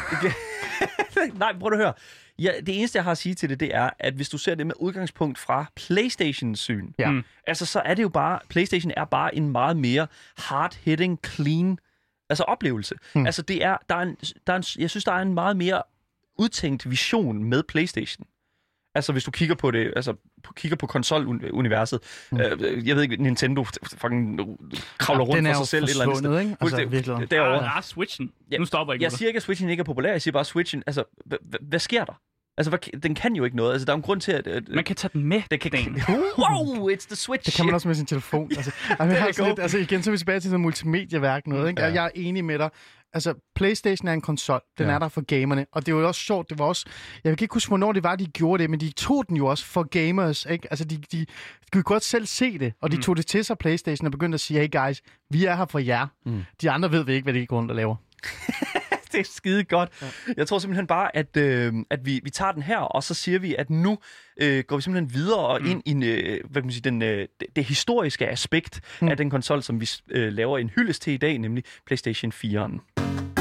Nej, 1.39 1.53
prøv 1.59 1.71
at 1.71 1.77
høre. 1.77 1.93
Ja, 2.39 2.51
det 2.65 2.77
eneste, 2.79 2.97
jeg 2.97 3.03
har 3.03 3.11
at 3.11 3.17
sige 3.17 3.35
til 3.35 3.49
det, 3.49 3.59
det 3.59 3.75
er, 3.75 3.89
at 3.99 4.13
hvis 4.13 4.29
du 4.29 4.37
ser 4.37 4.55
det 4.55 4.67
med 4.67 4.75
udgangspunkt 4.79 5.37
fra 5.39 5.65
Playstations 5.75 6.59
syn, 6.59 6.87
Ja. 6.99 7.11
Mm. 7.11 7.23
altså 7.47 7.65
så 7.65 7.79
er 7.85 7.93
det 7.93 8.03
jo 8.03 8.09
bare, 8.09 8.39
Playstation 8.49 8.91
er 8.97 9.05
bare 9.05 9.35
en 9.35 9.49
meget 9.49 9.77
mere 9.77 10.07
hard-hitting, 10.39 11.17
clean 11.25 11.77
altså 12.29 12.43
oplevelse. 12.43 12.95
Hmm. 13.13 13.25
Altså 13.25 13.41
det 13.41 13.63
er, 13.63 13.77
der 13.89 13.95
er 13.95 14.01
en, 14.01 14.17
der 14.47 14.53
er 14.53 14.57
en, 14.57 14.63
jeg 14.81 14.89
synes, 14.89 15.03
der 15.03 15.11
er 15.11 15.21
en 15.21 15.33
meget 15.33 15.57
mere 15.57 15.81
udtænkt 16.37 16.89
vision 16.89 17.43
med 17.43 17.63
Playstation. 17.63 18.27
Altså 18.95 19.11
hvis 19.11 19.23
du 19.23 19.31
kigger 19.31 19.55
på 19.55 19.71
det, 19.71 19.93
altså 19.95 20.13
kigger 20.55 20.75
på 20.75 20.87
konsoluniverset, 20.87 21.99
Hmm. 22.31 22.39
øh, 22.39 22.87
jeg 22.87 22.95
ved 22.95 23.03
ikke, 23.03 23.23
Nintendo 23.23 23.63
fucking 23.97 24.39
kravler 24.97 25.23
rundt 25.23 25.37
den 25.37 25.45
er 25.45 25.53
for 25.53 25.57
sig 25.63 25.67
selv 25.67 25.83
et 25.83 25.89
eller 25.89 26.03
andet 26.03 26.17
sted. 26.17 26.29
forsvundet, 26.29 26.41
ikke? 26.41 26.57
Altså, 26.61 26.85
virkelig. 26.85 27.31
Derovre. 27.31 27.65
Ah, 27.65 27.77
ah, 27.77 27.83
Switchen. 27.83 28.31
Ja, 28.51 28.57
Nu 28.57 28.65
stopper 28.65 28.93
jeg 28.93 28.95
ikke 28.95 29.03
Jeg 29.03 29.11
siger 29.11 29.27
ikke, 29.27 29.37
at 29.37 29.43
Switchen 29.43 29.69
ikke 29.69 29.81
er 29.81 29.85
populær. 29.85 30.11
Jeg 30.11 30.21
siger 30.21 30.31
bare, 30.31 30.45
Switchen... 30.45 30.83
Altså, 30.87 31.03
hvad 31.61 31.79
sker 31.79 32.05
der? 32.05 32.21
Altså, 32.57 32.69
hvad, 32.71 32.99
den 33.01 33.15
kan 33.15 33.35
jo 33.35 33.43
ikke 33.43 33.57
noget. 33.57 33.71
Altså, 33.71 33.85
der 33.85 33.91
er 33.91 33.95
jo 33.95 33.97
en 33.97 34.03
grund 34.03 34.21
til, 34.21 34.31
at... 34.31 34.47
at 34.47 34.63
det. 34.67 34.75
Man 34.75 34.83
kan 34.83 34.95
tage 34.95 35.09
den 35.13 35.23
med. 35.23 35.41
den 35.51 35.59
kan, 35.59 35.71
Dan. 35.71 36.01
wow, 36.41 36.89
it's 36.89 37.07
the 37.07 37.15
Switch. 37.15 37.45
Det 37.45 37.53
kan 37.53 37.65
man 37.65 37.75
også 37.75 37.87
med 37.87 37.95
sin 37.95 38.05
telefon. 38.05 38.51
Altså, 38.55 38.71
altså, 38.89 39.03
jeg 39.15 39.23
har 39.23 39.31
sådan 39.31 39.49
lidt, 39.49 39.59
altså 39.59 39.77
igen, 39.77 40.03
så 40.03 40.09
er 40.09 40.11
vi 40.11 40.17
tilbage 40.17 40.39
til 40.39 40.49
sådan 40.49 40.61
multimedieværk 40.61 41.47
noget. 41.47 41.69
Ikke? 41.69 41.81
Ja. 41.81 41.93
Jeg 41.93 42.05
er 42.05 42.09
enig 42.15 42.45
med 42.45 42.59
dig. 42.59 42.69
Altså, 43.13 43.33
Playstation 43.55 44.07
er 44.07 44.13
en 44.13 44.21
konsol. 44.21 44.61
Den 44.77 44.87
Ja. 44.87 44.93
er 44.93 44.99
der 44.99 45.07
for 45.07 45.21
gamerne. 45.21 45.65
Og 45.71 45.85
det 45.85 45.91
er 45.91 45.95
jo 45.97 46.07
også 46.07 46.21
sjovt. 46.21 46.49
Det 46.49 46.59
var 46.59 46.65
også... 46.65 46.85
Jeg 47.23 47.37
kan 47.37 47.43
ikke 47.45 47.53
huske, 47.53 47.67
hvornår 47.69 47.91
det 47.91 48.03
var, 48.03 48.15
de 48.15 48.25
gjorde 48.25 48.61
det, 48.63 48.69
men 48.69 48.79
de 48.79 48.91
tog 48.91 49.25
den 49.29 49.37
jo 49.37 49.45
også 49.45 49.65
for 49.65 49.83
gamers. 49.83 50.45
Ikke? 50.49 50.67
Altså, 50.71 50.85
de, 50.85 50.97
de, 50.97 51.19
de 51.19 51.25
kunne 51.71 51.83
godt 51.83 52.03
selv 52.03 52.25
se 52.25 52.57
det, 52.59 52.73
og 52.81 52.91
de 52.91 52.95
Mm. 52.95 53.01
tog 53.01 53.17
det 53.17 53.25
til 53.25 53.45
sig, 53.45 53.57
Playstation, 53.57 54.05
og 54.05 54.11
begyndte 54.11 54.35
at 54.35 54.39
sige, 54.39 54.59
hey 54.59 54.71
guys, 54.71 55.01
vi 55.29 55.45
er 55.45 55.55
her 55.55 55.65
for 55.65 55.79
jer. 55.79 56.07
Mm. 56.25 56.31
Mm. 56.31 56.43
De 56.61 56.71
andre 56.71 56.91
ved 56.91 57.03
vi 57.05 57.13
ikke, 57.13 57.23
hvad 57.23 57.33
de 57.33 57.45
går 57.45 57.57
rundt 57.57 57.71
og 57.71 57.75
laver. 57.77 57.95
det 59.15 59.21
er 59.21 59.31
skide 59.33 59.63
godt. 59.63 59.89
Ja. 60.01 60.07
Jeg 60.37 60.47
tror 60.47 60.59
simpelthen 60.59 60.87
bare, 60.87 61.15
at, 61.15 61.37
øh, 61.37 61.73
at 61.89 62.05
vi, 62.05 62.19
vi 62.23 62.29
tager 62.29 62.51
den 62.51 62.63
her, 62.63 62.77
og 62.77 63.03
så 63.03 63.13
siger 63.13 63.39
vi, 63.39 63.55
at 63.55 63.69
nu 63.69 63.97
øh, 64.41 64.63
går 64.67 64.75
vi 64.75 64.81
simpelthen 64.81 65.13
videre 65.13 65.39
og 65.39 65.61
Mm. 65.61 65.67
ind 65.69 65.81
i 65.85 65.91
en, 65.91 66.03
øh, 66.03 66.39
hvad 66.49 66.61
kan 66.61 66.65
man 66.65 66.71
sige, 66.71 66.81
den, 66.81 67.01
øh, 67.01 67.27
det, 67.39 67.47
det 67.55 67.63
historiske 67.63 68.27
aspekt 68.27 68.81
mm. 69.01 69.07
Af 69.07 69.17
den 69.17 69.29
konsol, 69.29 69.63
som 69.63 69.81
vi 69.81 69.89
øh, 70.11 70.33
laver 70.33 70.57
en 70.57 70.69
hyldest 70.75 71.01
til 71.01 71.13
i 71.13 71.17
dag, 71.17 71.37
nemlig 71.37 71.63
PlayStation 71.85 72.31
4'eren. 72.31 73.34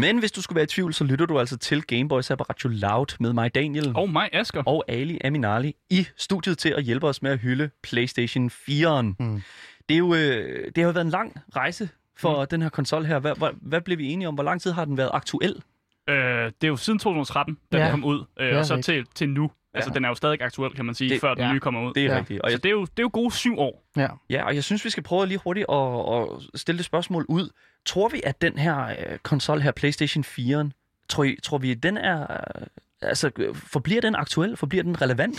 Men 0.00 0.18
hvis 0.18 0.32
du 0.32 0.42
skulle 0.42 0.56
være 0.56 0.62
i 0.64 0.66
tvivl, 0.66 0.94
så 0.94 1.04
lytter 1.04 1.26
du 1.26 1.38
altså 1.38 1.58
til 1.58 1.82
Gameboy 1.82 2.20
Apparatio 2.30 2.68
Loud 2.68 3.06
med 3.20 3.32
mig, 3.32 3.54
Daniel. 3.54 3.92
Og 3.96 4.10
mig, 4.10 4.28
Asger. 4.32 4.62
og 4.66 4.84
Ali 4.88 5.18
Aminali 5.24 5.74
i 5.90 6.06
studiet 6.16 6.58
til 6.58 6.68
at 6.68 6.82
hjælpe 6.84 7.06
os 7.06 7.22
med 7.22 7.30
at 7.30 7.38
hylde 7.38 7.70
PlayStation 7.82 8.50
4'eren. 8.50 9.14
Mm. 9.18 9.42
Det, 9.88 9.94
er 9.94 9.98
jo, 9.98 10.14
øh, 10.14 10.64
det 10.66 10.76
har 10.76 10.82
jo 10.84 10.90
været 10.90 11.04
en 11.04 11.10
lang 11.10 11.36
rejse 11.56 11.88
for 12.18 12.40
mm. 12.40 12.46
den 12.50 12.62
her 12.62 12.68
konsol 12.68 13.04
her. 13.04 13.18
Hvad, 13.18 13.32
hvad, 13.36 13.48
hvad 13.62 13.80
blev 13.80 13.98
vi 13.98 14.06
enige 14.06 14.28
om? 14.28 14.34
Hvor 14.34 14.44
lang 14.44 14.60
tid 14.60 14.72
har 14.72 14.84
den 14.84 14.96
været 14.96 15.10
aktuel? 15.12 15.62
Øh, 16.08 16.16
det 16.16 16.64
er 16.64 16.68
jo 16.68 16.76
siden 16.76 16.98
2013, 16.98 17.58
da 17.72 17.78
Ja. 17.78 17.82
den 17.84 17.90
kom 17.90 18.04
ud. 18.04 18.24
Øh, 18.40 18.48
Ja, 18.48 18.58
og 18.58 18.66
så 18.66 18.82
til, 18.82 19.06
til 19.14 19.28
nu. 19.28 19.50
Altså, 19.74 19.90
Ja. 19.90 19.94
den 19.94 20.04
er 20.04 20.08
jo 20.08 20.14
stadig 20.14 20.42
aktuel, 20.42 20.72
kan 20.74 20.84
man 20.84 20.94
sige, 20.94 21.10
Det- 21.10 21.20
før 21.20 21.34
den 21.34 21.44
ja. 21.44 21.52
nye 21.52 21.60
kommer 21.60 21.88
ud. 21.88 21.92
Det 21.94 22.06
er 22.06 22.12
ja. 22.12 22.18
Rigtigt. 22.18 22.40
Og 22.40 22.50
Så 22.50 22.54
jeg, 22.54 22.62
det 22.62 22.68
er, 22.68 22.72
jo, 22.72 22.80
det 22.84 22.98
er 22.98 23.02
jo 23.02 23.10
gode 23.12 23.32
syv 23.34 23.58
år. 23.58 23.84
Ja. 23.96 24.08
ja, 24.30 24.44
og 24.44 24.54
jeg 24.54 24.64
synes, 24.64 24.84
vi 24.84 24.90
skal 24.90 25.02
prøve 25.02 25.26
lige 25.26 25.40
hurtigt 25.44 25.66
at, 25.72 25.76
at 26.16 26.60
stille 26.60 26.76
det 26.76 26.84
spørgsmål 26.86 27.24
ud. 27.28 27.50
Tror 27.86 28.08
vi, 28.08 28.20
at 28.24 28.42
den 28.42 28.58
her 28.58 28.86
øh, 28.86 29.18
konsol 29.22 29.60
her, 29.60 29.72
PlayStation 29.72 30.24
4'eren, 30.24 30.70
tror, 31.08 31.24
I, 31.24 31.36
tror 31.42 31.58
vi, 31.58 31.70
at 31.70 31.82
den 31.82 31.96
er... 31.96 32.20
Øh, 32.60 32.66
altså, 33.02 33.30
forbliver 33.54 34.00
den 34.00 34.14
aktuel? 34.14 34.56
Forbliver 34.56 34.82
den 34.82 35.00
relevant? 35.02 35.38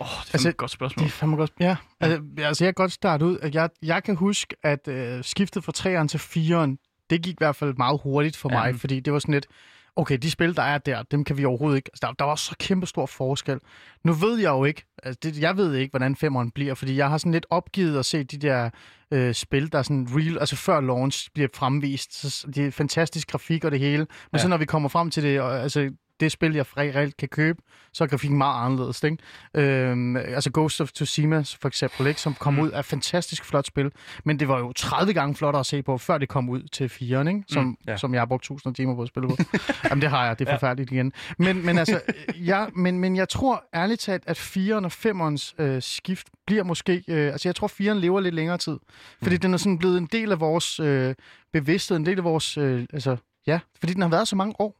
Åh, 0.00 0.06
oh, 0.06 0.06
det 0.24 0.28
er 0.30 0.34
Altså, 0.34 0.48
et 0.48 0.56
godt 0.56 0.70
spørgsmål. 0.70 1.04
Det 1.04 1.10
er 1.12 1.16
fandme 1.16 1.36
godt. 1.36 1.52
Ja, 1.60 1.76
altså, 2.00 2.22
altså 2.38 2.64
jeg 2.64 2.68
kan 2.76 2.82
godt 2.82 2.92
starte 2.92 3.24
ud. 3.24 3.38
at 3.42 3.54
Jeg, 3.54 3.70
jeg 3.82 4.02
kan 4.02 4.16
huske, 4.16 4.56
at 4.62 4.88
øh, 4.88 5.24
skiftet 5.24 5.64
fra 5.64 5.72
3'eren 5.76 6.06
til 6.08 6.18
4'eren, 6.18 7.04
det 7.10 7.22
gik 7.22 7.32
i 7.32 7.36
hvert 7.38 7.56
fald 7.56 7.74
meget 7.76 8.00
hurtigt 8.02 8.36
for 8.36 8.52
Ja. 8.52 8.58
mig, 8.58 8.80
fordi 8.80 9.00
det 9.00 9.12
var 9.12 9.18
sådan 9.18 9.34
lidt, 9.34 9.46
okay, 9.96 10.18
de 10.18 10.30
spil, 10.30 10.56
der 10.56 10.62
er 10.62 10.78
der, 10.78 11.02
dem 11.02 11.24
kan 11.24 11.36
vi 11.38 11.44
overhovedet 11.44 11.76
ikke. 11.76 11.90
Altså, 11.92 12.06
der, 12.06 12.12
der 12.12 12.24
var 12.24 12.34
så 12.34 12.56
kæmpe 12.58 12.86
stor 12.86 13.06
forskel. 13.06 13.58
Nu 14.04 14.12
ved 14.12 14.38
jeg 14.38 14.48
jo 14.50 14.64
ikke, 14.64 14.84
altså, 15.02 15.18
det, 15.22 15.40
jeg 15.40 15.56
ved 15.56 15.74
ikke, 15.74 15.90
hvordan 15.98 16.16
5'eren 16.24 16.50
bliver, 16.54 16.74
fordi 16.74 16.96
jeg 16.96 17.08
har 17.10 17.18
sådan 17.18 17.32
lidt 17.32 17.46
opgivet 17.50 17.98
at 17.98 18.06
se 18.06 18.24
de 18.24 18.38
der 18.38 18.70
øh, 19.10 19.34
spil, 19.34 19.72
der 19.72 19.78
er 19.78 19.82
sådan 19.82 20.08
real, 20.10 20.38
altså 20.38 20.56
før 20.56 20.80
launch 20.80 21.30
bliver 21.34 21.48
fremvist. 21.54 22.14
Så, 22.20 22.46
det 22.46 22.66
er 22.66 22.70
fantastisk 22.70 23.28
grafik 23.28 23.64
og 23.64 23.70
det 23.70 23.80
hele. 23.80 23.98
Men 23.98 24.06
Ja. 24.32 24.38
så 24.38 24.48
når 24.48 24.56
vi 24.56 24.64
kommer 24.64 24.88
frem 24.88 25.10
til 25.10 25.22
det, 25.22 25.40
og, 25.40 25.60
altså 25.60 25.90
det 26.20 26.32
spil, 26.32 26.54
jeg 26.54 26.64
re- 26.66 26.80
reelt 26.80 27.16
kan 27.16 27.28
købe, 27.28 27.58
så 27.92 28.04
er 28.04 28.08
grafikken 28.08 28.38
meget 28.38 28.64
anderledes. 28.66 29.02
Ikke? 29.02 29.16
Øhm, 29.54 30.16
altså 30.16 30.50
Ghost 30.54 30.80
of 30.80 30.90
Tsushima 30.92 31.42
for 31.60 31.68
eksempel, 31.68 32.06
ikke? 32.06 32.20
som 32.20 32.34
kom 32.34 32.54
Mm. 32.54 32.60
ud 32.60 32.70
af 32.70 32.84
fantastisk 32.84 33.44
flot 33.44 33.66
spil, 33.66 33.90
men 34.24 34.38
det 34.40 34.48
var 34.48 34.58
jo 34.58 34.72
30 34.72 35.12
gange 35.14 35.34
flottere 35.34 35.60
at 35.60 35.66
se 35.66 35.82
på, 35.82 35.98
før 35.98 36.18
det 36.18 36.28
kom 36.28 36.48
ud 36.48 36.62
til 36.62 36.88
4'eren, 36.88 37.28
ikke? 37.28 37.42
Som, 37.48 37.64
Mm, 37.64 37.76
ja. 37.86 37.96
som 37.96 38.14
jeg 38.14 38.20
har 38.20 38.26
brugt 38.26 38.42
1000 38.44 38.74
timer 38.74 38.94
på 38.94 39.02
at 39.02 39.08
spille 39.08 39.28
på. 39.28 39.36
Jamen 39.90 40.02
det 40.02 40.10
har 40.10 40.26
jeg, 40.26 40.38
det 40.38 40.48
er 40.48 40.52
forfærdeligt 40.52 40.92
igen. 40.92 41.12
Men, 41.38 41.66
men 41.66 41.78
altså, 41.78 42.00
ja, 42.34 42.66
men, 42.76 42.98
men 42.98 43.16
jeg 43.16 43.28
tror 43.28 43.64
ærligt 43.74 44.00
talt, 44.00 44.22
at 44.26 44.38
4'eren 44.38 44.84
og 44.84 44.92
5'erens 44.92 45.62
øh, 45.62 45.82
skift 45.82 46.26
bliver 46.46 46.64
måske, 46.64 47.04
øh, 47.08 47.32
altså 47.32 47.48
jeg 47.48 47.56
tror 47.56 47.68
4'eren 47.68 47.92
lever 47.98 48.20
lidt 48.20 48.34
længere 48.34 48.58
tid, 48.58 48.78
fordi 49.22 49.34
Mm. 49.34 49.40
den 49.40 49.54
er 49.54 49.58
sådan 49.58 49.78
blevet 49.78 49.98
en 49.98 50.06
del 50.12 50.32
af 50.32 50.40
vores 50.40 50.80
øh, 50.80 51.14
bevidsthed, 51.52 51.96
en 51.96 52.06
del 52.06 52.18
af 52.18 52.24
vores, 52.24 52.56
øh, 52.58 52.86
altså 52.92 53.16
ja, 53.50 53.60
fordi 53.80 53.92
den 53.92 54.02
har 54.02 54.08
været 54.08 54.28
så 54.28 54.36
mange 54.36 54.54
år. 54.58 54.76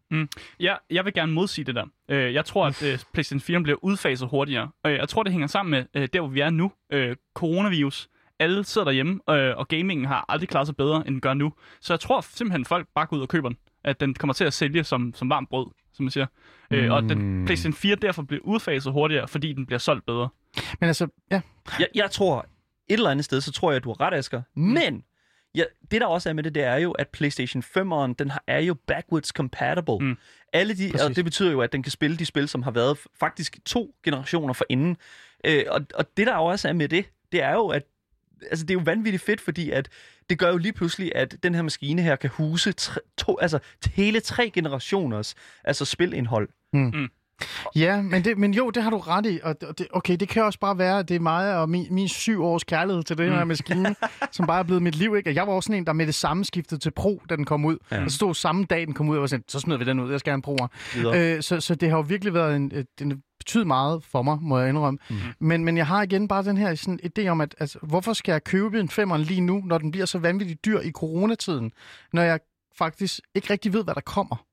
Ja, 0.60 0.74
jeg 0.90 1.04
vil 1.04 1.12
gerne 1.14 1.32
modsige 1.32 1.64
det 1.64 1.74
der. 1.74 1.84
Øh, 2.08 2.34
jeg 2.34 2.44
tror, 2.44 2.66
at 2.66 2.82
øh, 2.82 2.98
PlayStation 3.12 3.40
4 3.40 3.60
bliver 3.62 3.78
udfaset 3.84 4.28
hurtigere. 4.28 4.70
Øh, 4.86 4.92
jeg 4.94 5.08
tror, 5.08 5.22
det 5.22 5.32
hænger 5.32 5.46
sammen 5.48 5.70
med 5.70 5.84
øh, 6.02 6.08
der, 6.12 6.20
hvor 6.20 6.28
vi 6.28 6.40
er 6.40 6.50
nu. 6.50 6.72
Øh, 6.92 7.16
coronavirus. 7.34 8.08
Alle 8.38 8.64
sidder 8.64 8.84
derhjemme, 8.84 9.20
øh, 9.30 9.56
og 9.56 9.68
gamingen 9.68 10.06
har 10.06 10.24
aldrig 10.28 10.48
klaret 10.48 10.66
sig 10.66 10.76
bedre, 10.76 10.96
end 10.96 11.06
den 11.14 11.20
gør 11.20 11.34
nu. 11.34 11.52
Så 11.80 11.92
jeg 11.92 12.00
tror 12.00 12.20
simpelthen, 12.20 12.64
folk 12.64 12.86
bare 12.94 13.06
går 13.06 13.16
ud 13.16 13.22
og 13.22 13.28
køber 13.28 13.48
den. 13.48 13.58
At 13.84 14.00
den 14.00 14.14
kommer 14.14 14.34
til 14.34 14.44
at 14.44 14.52
sælge 14.52 14.84
som, 14.84 15.14
som 15.14 15.30
varmt 15.30 15.48
brød, 15.48 15.66
som 15.92 16.04
man 16.04 16.10
siger. 16.10 16.26
Øh, 16.70 16.92
og 16.92 17.02
Mm. 17.02 17.08
den 17.08 17.44
PlayStation 17.46 17.72
4 17.72 17.96
derfor 17.96 18.22
bliver 18.22 18.42
udfaset 18.44 18.92
hurtigere, 18.92 19.28
fordi 19.28 19.52
den 19.52 19.66
bliver 19.66 19.78
solgt 19.78 20.06
bedre. 20.06 20.28
Men 20.80 20.86
altså, 20.86 21.08
ja, 21.30 21.40
Jeg, 21.78 21.86
jeg 21.94 22.10
tror, 22.10 22.38
et 22.88 22.92
eller 22.94 23.10
andet 23.10 23.24
sted, 23.24 23.40
så 23.40 23.52
tror 23.52 23.70
jeg, 23.70 23.76
at 23.76 23.84
du 23.84 23.88
har 23.88 24.00
ret, 24.00 24.14
Asger. 24.14 24.42
Men 24.54 25.04
ja, 25.54 25.64
det, 25.90 26.00
der 26.00 26.06
også 26.06 26.28
er 26.28 26.32
med 26.32 26.42
det, 26.42 26.54
det 26.54 26.62
er 26.64 26.76
jo, 26.76 26.90
at 26.92 27.08
PlayStation 27.08 27.62
5'eren, 27.62 28.14
den 28.18 28.30
har- 28.30 28.44
er 28.46 28.58
jo 28.58 28.74
backwards 28.86 29.28
compatible. 29.28 29.98
Mm. 30.00 30.16
Alle 30.52 30.74
de, 30.76 30.90
Præcis. 30.90 31.06
og 31.06 31.16
det 31.16 31.24
betyder 31.24 31.50
jo, 31.50 31.60
at 31.60 31.72
den 31.72 31.82
kan 31.82 31.92
spille 31.92 32.16
de 32.16 32.26
spil, 32.26 32.48
som 32.48 32.62
har 32.62 32.70
været 32.70 32.98
faktisk 33.20 33.58
to 33.66 33.94
generationer 34.04 34.52
for 34.52 34.64
inden. 34.68 34.96
Øh, 35.46 35.64
og, 35.68 35.80
og 35.94 36.16
det, 36.16 36.26
der 36.26 36.34
også 36.34 36.68
er 36.68 36.72
med 36.72 36.88
det, 36.88 37.04
det 37.32 37.42
er 37.42 37.52
jo, 37.52 37.68
at 37.68 37.82
altså, 38.50 38.64
det 38.66 38.70
er 38.70 38.78
jo 38.78 38.82
vanvittigt 38.84 39.22
fedt, 39.22 39.40
fordi 39.40 39.70
at 39.70 39.88
det 40.30 40.38
gør 40.38 40.48
jo 40.50 40.56
lige 40.56 40.72
pludselig, 40.72 41.12
at 41.14 41.36
den 41.42 41.54
her 41.54 41.62
maskine 41.62 42.02
her 42.02 42.16
kan 42.16 42.30
huse 42.30 42.72
tre, 42.72 43.00
to, 43.18 43.38
altså, 43.38 43.58
hele 43.94 44.20
tre 44.20 44.50
generationers 44.50 45.34
altså 45.64 45.84
spilindhold. 45.84 46.48
Ja, 47.76 48.02
men, 48.02 48.24
det, 48.24 48.38
men 48.38 48.54
jo, 48.54 48.70
det 48.70 48.82
har 48.82 48.90
du 48.90 48.98
ret 48.98 49.26
i. 49.26 49.40
Og 49.42 49.60
det, 49.60 49.86
okay, 49.92 50.16
det 50.16 50.28
kan 50.28 50.42
også 50.44 50.58
bare 50.58 50.78
være, 50.78 50.98
at 50.98 51.08
det 51.08 51.16
er 51.16 51.20
mig 51.20 51.56
og 51.56 51.68
min, 51.68 51.86
min 51.90 52.08
syv 52.08 52.44
års 52.44 52.64
kærlighed 52.64 53.02
til 53.02 53.18
den 53.18 53.32
her 53.32 53.44
maskine, 53.44 53.94
som 54.32 54.46
bare 54.46 54.58
er 54.58 54.62
blevet 54.62 54.82
mit 54.82 54.94
liv. 54.94 55.16
Ikke? 55.16 55.30
Og 55.30 55.34
jeg 55.34 55.46
var 55.46 55.52
også 55.52 55.66
sådan 55.66 55.78
en, 55.78 55.86
der 55.86 55.92
med 55.92 56.06
det 56.06 56.14
samme 56.14 56.44
skiftede 56.44 56.80
til 56.80 56.90
Pro, 56.90 57.22
da 57.30 57.36
den 57.36 57.44
kom 57.44 57.64
ud. 57.64 57.76
Ja. 57.90 58.04
Og 58.04 58.10
så 58.10 58.16
stod 58.16 58.34
samme 58.34 58.64
dag, 58.64 58.86
den 58.86 58.94
kom 58.94 59.08
ud, 59.08 59.16
og 59.16 59.20
var 59.20 59.26
sådan, 59.26 59.44
så 59.48 59.60
smider 59.60 59.78
vi 59.78 59.84
den 59.84 60.00
ud, 60.00 60.10
jeg 60.10 60.20
skal 60.20 60.30
have 60.30 60.42
en 60.46 60.58
Pro'er. 60.60 60.68
Øh, 61.16 61.42
så, 61.42 61.60
så 61.60 61.74
det 61.74 61.90
har 61.90 61.96
jo 61.96 62.02
virkelig 62.08 62.34
været 62.34 62.56
en... 62.56 62.72
øh, 62.74 62.84
Den 62.98 63.22
betydet 63.38 63.66
meget 63.66 64.04
for 64.04 64.22
mig, 64.22 64.38
må 64.40 64.58
jeg 64.58 64.68
indrømme. 64.68 64.98
Mm. 65.10 65.16
Men, 65.40 65.64
men 65.64 65.76
jeg 65.76 65.86
har 65.86 66.02
igen 66.02 66.28
bare 66.28 66.42
den 66.42 66.56
her 66.56 66.74
sådan, 66.74 67.00
idé 67.18 67.26
om, 67.28 67.40
at 67.40 67.54
altså, 67.58 67.78
hvorfor 67.82 68.12
skal 68.12 68.32
jeg 68.32 68.44
købe 68.44 68.80
en 68.80 68.88
femmer 68.88 69.16
lige 69.16 69.40
nu, 69.40 69.62
når 69.66 69.78
den 69.78 69.90
bliver 69.90 70.06
så 70.06 70.18
vanvittigt 70.18 70.64
dyr 70.64 70.80
i 70.80 70.90
coronatiden, 70.92 71.72
når 72.12 72.22
jeg 72.22 72.40
faktisk 72.78 73.20
ikke 73.34 73.52
rigtig 73.52 73.72
ved, 73.72 73.84
hvad 73.84 73.94
der 73.94 74.00
kommer. 74.00 74.44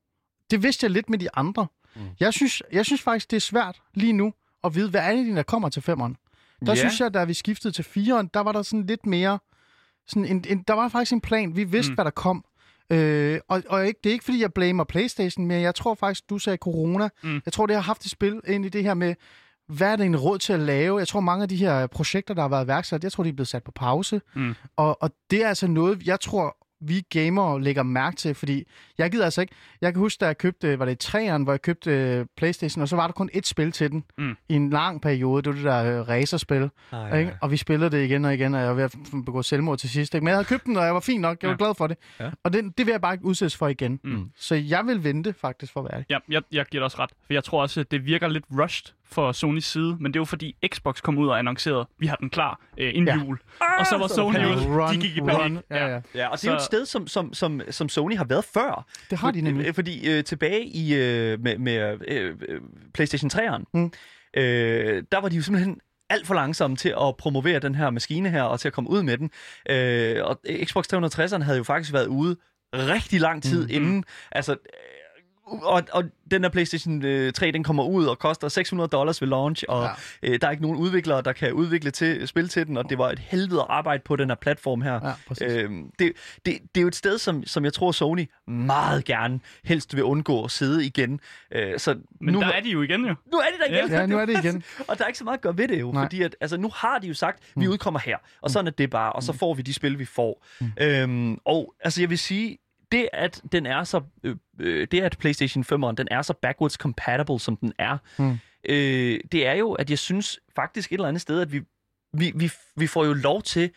Det 0.52 0.64
vidste 0.64 0.84
jeg 0.84 0.92
lidt 0.92 1.10
med 1.10 1.20
de 1.20 1.28
andre. 1.36 1.68
Mm. 1.96 2.02
Jeg, 2.20 2.34
synes, 2.34 2.64
jeg 2.72 2.86
synes 2.86 3.02
faktisk, 3.02 3.32
det 3.32 3.38
er 3.38 3.42
svært 3.42 3.82
lige 3.94 4.14
nu 4.14 4.34
at 4.64 4.76
vide, 4.76 4.90
hvad 4.90 5.02
er 5.02 5.12
det, 5.12 5.36
der 5.36 5.44
kommer 5.44 5.70
til 5.70 5.82
femmeren. 5.82 6.16
Der 6.66 6.72
Ja. 6.72 6.76
synes 6.76 7.00
jeg, 7.00 7.14
da 7.14 7.24
vi 7.24 7.34
skiftede 7.34 7.74
til 7.74 7.84
fireren, 7.84 8.30
der 8.34 8.40
var 8.40 8.52
der 8.52 8.62
sådan 8.62 8.86
lidt 8.86 9.06
mere... 9.06 9.40
Sådan 10.08 10.26
en, 10.26 10.46
en, 10.50 10.64
der 10.68 10.74
var 10.74 10.88
faktisk 10.90 11.14
en 11.14 11.22
plan. 11.22 11.56
Vi 11.56 11.64
vidste, 11.64 11.92
Mm. 11.92 11.96
hvad 11.96 12.06
der 12.06 12.12
kom. 12.12 12.46
Øh, 12.90 13.40
og 13.48 13.64
og 13.70 13.88
ikke, 13.88 14.00
det 14.04 14.10
er 14.10 14.14
ikke, 14.14 14.26
fordi 14.26 14.42
jeg 14.42 14.54
blamer 14.54 14.84
Playstation, 14.84 15.46
men 15.46 15.62
jeg 15.62 15.76
tror 15.76 15.96
faktisk, 15.96 16.30
du 16.30 16.38
sagde 16.40 16.58
corona. 16.58 17.10
Mm. 17.24 17.42
Jeg 17.46 17.54
tror, 17.54 17.66
det 17.66 17.76
har 17.76 17.84
haft 17.84 18.06
et 18.06 18.12
spil 18.12 18.42
ind 18.48 18.66
i 18.66 18.70
det 18.70 18.84
her 18.84 18.94
med, 18.94 19.16
hvad 19.68 19.92
er 19.92 19.96
det 19.96 20.06
en 20.06 20.16
råd 20.18 20.38
til 20.40 20.54
at 20.54 20.60
lave? 20.60 21.00
Jeg 21.00 21.08
tror, 21.08 21.20
mange 21.20 21.44
af 21.44 21.50
de 21.50 21.56
her 21.56 21.88
projekter, 21.88 22.34
der 22.34 22.42
har 22.42 22.50
været 22.50 22.66
iværksat, 22.66 23.04
jeg 23.04 23.12
tror, 23.12 23.24
de 23.24 23.30
er 23.30 23.34
blevet 23.34 23.48
sat 23.48 23.64
på 23.64 23.72
pause. 23.72 24.22
Mm. 24.36 24.56
Og, 24.76 25.02
og 25.02 25.12
det 25.32 25.44
er 25.44 25.48
altså 25.48 25.68
noget, 25.68 26.04
jeg 26.08 26.20
tror, 26.20 26.57
vi 26.82 27.02
gamere 27.10 27.62
lægger 27.62 27.84
mærke 27.84 28.16
til, 28.18 28.36
fordi 28.36 28.64
jeg 28.98 29.12
gider 29.12 29.26
altså 29.26 29.42
ikke... 29.42 29.54
Jeg 29.82 29.94
kan 29.94 30.00
huske, 30.00 30.20
da 30.22 30.26
jeg 30.26 30.38
købte, 30.38 30.80
var 30.80 30.86
det 30.86 30.92
i 30.92 30.96
træerne, 30.96 31.44
hvor 31.44 31.54
jeg 31.54 31.62
købte 31.62 31.92
øh, 31.92 32.26
Playstation, 32.38 32.82
og 32.82 32.88
så 32.88 32.96
var 32.96 33.08
der 33.08 33.12
kun 33.14 33.30
ét 33.36 33.42
spil 33.44 33.72
til 33.72 33.92
den 33.92 34.04
Mm. 34.18 34.36
i 34.50 34.54
en 34.54 34.70
lang 34.70 35.02
periode. 35.02 35.42
Det 35.42 35.50
var 35.50 35.56
det 35.56 35.64
der 35.64 36.00
øh, 36.00 36.08
racerspil. 36.08 36.70
Ej, 36.92 37.20
Ikke? 37.20 37.38
Og 37.42 37.52
vi 37.52 37.58
spillede 37.58 37.90
det 37.98 38.04
igen 38.06 38.26
og 38.26 38.34
igen, 38.34 38.54
og 38.54 38.60
jeg 38.62 38.68
var 38.70 38.74
ved 38.76 38.84
at 38.84 38.96
begå 39.26 39.42
selvmord 39.42 39.78
til 39.78 39.90
sidst. 39.90 40.14
Ikke? 40.16 40.24
Men 40.24 40.28
jeg 40.30 40.36
havde 40.38 40.46
købt 40.48 40.66
den, 40.66 40.78
og 40.78 40.86
jeg 40.86 40.94
var 40.94 41.00
fin 41.00 41.22
nok. 41.22 41.38
Jeg 41.42 41.48
var 41.50 41.54
Ja. 41.60 41.64
glad 41.66 41.76
for 41.78 41.88
det. 41.88 41.98
Ja. 42.20 42.30
Og 42.44 42.54
det, 42.54 42.78
det 42.78 42.86
vil 42.86 42.92
jeg 42.92 43.02
bare 43.02 43.14
ikke 43.14 43.26
udsættes 43.26 43.58
for 43.58 43.68
igen. 43.68 44.00
Mm. 44.04 44.30
Så 44.36 44.56
jeg 44.56 44.88
vil 44.88 45.04
vente 45.04 45.34
faktisk 45.34 45.74
for 45.74 45.80
at 45.82 45.90
være 45.92 46.00
det. 46.00 46.06
Ja, 46.10 46.18
jeg, 46.30 46.42
jeg 46.52 46.66
giver 46.66 46.80
dig 46.82 46.84
også 46.86 46.98
ret. 47.00 47.10
For 47.26 47.34
jeg 47.34 47.44
tror 47.44 47.62
også, 47.62 47.80
at 47.80 47.92
det 47.92 48.06
virker 48.06 48.28
lidt 48.28 48.46
rushed 48.60 48.94
for 49.12 49.32
Sonys 49.32 49.66
side, 49.66 49.98
men 50.00 50.14
det 50.14 50.20
var 50.20 50.26
fordi 50.26 50.56
Xbox 50.74 51.02
kom 51.02 51.18
ud 51.18 51.28
og 51.28 51.40
annoncerede, 51.40 51.88
vi 52.00 52.08
har 52.08 52.16
den 52.16 52.30
klar 52.30 52.60
øh, 52.78 52.90
inden 52.96 53.08
Ja. 53.08 53.24
jul. 53.26 53.38
Og 53.80 53.86
så 53.86 53.98
var 53.98 54.08
så 54.08 54.16
Sony 54.16 54.36
jo, 54.44 54.88
de 54.88 54.98
gik 54.98 55.18
i 55.18 55.22
panik. 55.22 55.58
Ja, 55.72 55.88
ja. 55.88 56.02
Ja, 56.16 56.28
og 56.28 56.38
det 56.42 56.48
er 56.48 56.52
jo 56.52 56.56
et 56.56 56.62
sted, 56.62 56.86
som, 56.86 57.08
som, 57.08 57.34
som, 57.34 57.62
som 57.70 57.90
Sony 57.90 58.18
har 58.18 58.26
været 58.26 58.46
før. 58.54 58.86
Det 59.10 59.18
har 59.20 59.32
de 59.32 59.42
nemlig. 59.42 59.76
Fordi 59.76 60.10
øh, 60.18 60.24
tilbage 60.24 60.66
i 60.66 60.96
øh, 60.96 61.40
med, 61.40 61.58
med 61.58 61.98
øh, 62.08 62.36
øh, 62.50 62.62
PlayStation 62.94 63.32
3'eren, 63.34 63.64
Mm. 63.74 63.92
øh, 64.38 65.04
der 65.12 65.22
var 65.22 65.30
de 65.30 65.36
jo 65.36 65.42
simpelthen 65.42 65.80
alt 66.10 66.28
for 66.28 66.34
langsomme 66.34 66.78
til 66.78 66.90
at 67.02 67.18
promovere 67.18 67.60
den 67.60 67.76
her 67.76 67.90
maskine 67.90 68.30
her, 68.30 68.44
og 68.44 68.60
til 68.60 68.68
at 68.68 68.74
komme 68.74 68.90
ud 68.90 69.04
med 69.04 69.18
den. 69.18 69.32
Øh, 69.70 70.26
og 70.26 70.40
Xbox 70.66 70.86
360'eren 70.94 71.44
havde 71.44 71.58
jo 71.58 71.64
faktisk 71.64 71.94
været 71.94 72.08
ude 72.08 72.36
rigtig 72.74 73.20
lang 73.22 73.44
tid 73.44 73.64
mm. 73.68 73.74
inden. 73.74 74.04
Altså, 74.32 74.52
øh, 74.52 74.58
og, 75.64 75.84
og 75.92 76.04
den 76.32 76.42
her 76.44 76.50
PlayStation 76.50 77.06
øh, 77.06 77.34
3, 77.34 77.52
den 77.52 77.64
kommer 77.64 77.84
ud 77.84 78.06
og 78.06 78.20
koster 78.20 78.48
600 78.48 78.88
dollars 78.90 79.22
ved 79.22 79.28
launch, 79.28 79.64
og 79.68 79.84
Ja. 79.84 80.30
øh, 80.30 80.42
der 80.42 80.48
er 80.48 80.52
ikke 80.52 80.64
nogen 80.64 80.78
udviklere, 80.78 81.22
der 81.22 81.34
kan 81.34 81.54
udvikle 81.54 81.92
til, 81.92 82.28
spil 82.28 82.48
til 82.50 82.68
den, 82.68 82.78
og 82.78 82.90
det 82.90 82.98
var 82.98 83.10
et 83.10 83.20
helvede 83.20 83.60
at 83.62 83.66
arbejde 83.70 84.04
på 84.06 84.16
den 84.16 84.30
her 84.30 84.36
platform 84.36 84.82
her. 84.82 85.16
Ja. 85.42 85.64
Øhm, 85.64 85.92
det, 86.00 86.12
det, 86.46 86.58
det 86.76 86.78
er 86.78 86.82
jo 86.82 86.88
et 86.88 86.96
sted, 86.96 87.18
som, 87.18 87.46
som 87.46 87.64
jeg 87.66 87.74
tror, 87.74 87.92
Sony 87.92 88.30
meget 88.48 89.06
gerne 89.06 89.40
helst 89.64 89.96
vil 89.96 90.04
undgå 90.04 90.44
at 90.44 90.52
sidde 90.52 90.86
igen. 90.86 91.20
Øh, 91.52 91.80
så 91.80 91.96
Men 92.22 92.34
nu, 92.34 92.42
der 92.42 92.48
er 92.48 92.62
de 92.62 92.70
jo 92.70 92.82
igen 92.82 93.02
jo. 93.06 93.16
nu 93.32 93.38
er 93.38 93.46
det 93.52 93.60
der 93.70 93.78
igen. 93.78 93.90
Ja, 93.92 94.06
nu 94.06 94.18
er 94.20 94.26
det 94.26 94.44
igen. 94.44 94.64
og 94.88 94.98
der 94.98 95.04
er 95.04 95.08
ikke 95.08 95.18
så 95.20 95.24
meget 95.24 95.38
at 95.38 95.42
gøre 95.42 95.58
ved 95.58 95.68
det 95.68 95.80
jo, 95.80 95.92
Nej. 95.92 96.04
fordi 96.04 96.22
at, 96.22 96.36
altså, 96.42 96.58
nu 96.58 96.72
har 96.76 97.00
de 97.00 97.08
jo 97.08 97.14
sagt, 97.14 97.44
vi 97.56 97.66
Mm. 97.66 97.72
udkommer 97.72 98.00
her, 98.00 98.18
og 98.42 98.50
sådan 98.52 98.68
er 98.68 98.72
det 98.72 98.90
bare, 98.90 99.14
og 99.14 99.24
så 99.24 99.34
får 99.34 99.54
vi 99.54 99.62
de 99.62 99.74
spil, 99.74 100.00
vi 100.00 100.06
får. 100.06 100.46
Øhm, 100.82 101.38
og 101.46 101.74
altså, 101.84 102.02
jeg 102.02 102.10
vil 102.10 102.18
sige, 102.20 102.58
det 102.92 103.10
at 103.14 103.42
den 103.52 103.66
er 103.66 103.84
så, 103.84 104.02
øh, 104.24 104.36
øh, 104.60 104.88
det 104.92 105.02
at 105.02 105.18
PlayStation 105.20 105.64
5'eren, 105.64 105.96
den 105.96 106.08
er 106.12 106.22
så 106.22 106.34
backwards 106.34 106.74
compatible, 106.74 107.40
som 107.40 107.56
den 107.58 107.74
er, 107.80 107.98
Mm. 108.18 108.38
øh, 108.70 109.20
det 109.32 109.48
er 109.48 109.54
jo, 109.54 109.74
at 109.74 109.90
jeg 109.90 110.00
synes 110.00 110.40
faktisk 110.56 110.92
et 110.92 110.94
eller 110.94 111.08
andet 111.08 111.22
sted, 111.22 111.42
at 111.42 111.52
vi, 111.52 111.62
vi, 112.14 112.32
vi, 112.36 112.52
vi 112.76 112.88
får 112.88 113.06
jo 113.06 113.14
lov 113.14 113.42
til 113.44 113.70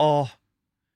at 0.00 0.26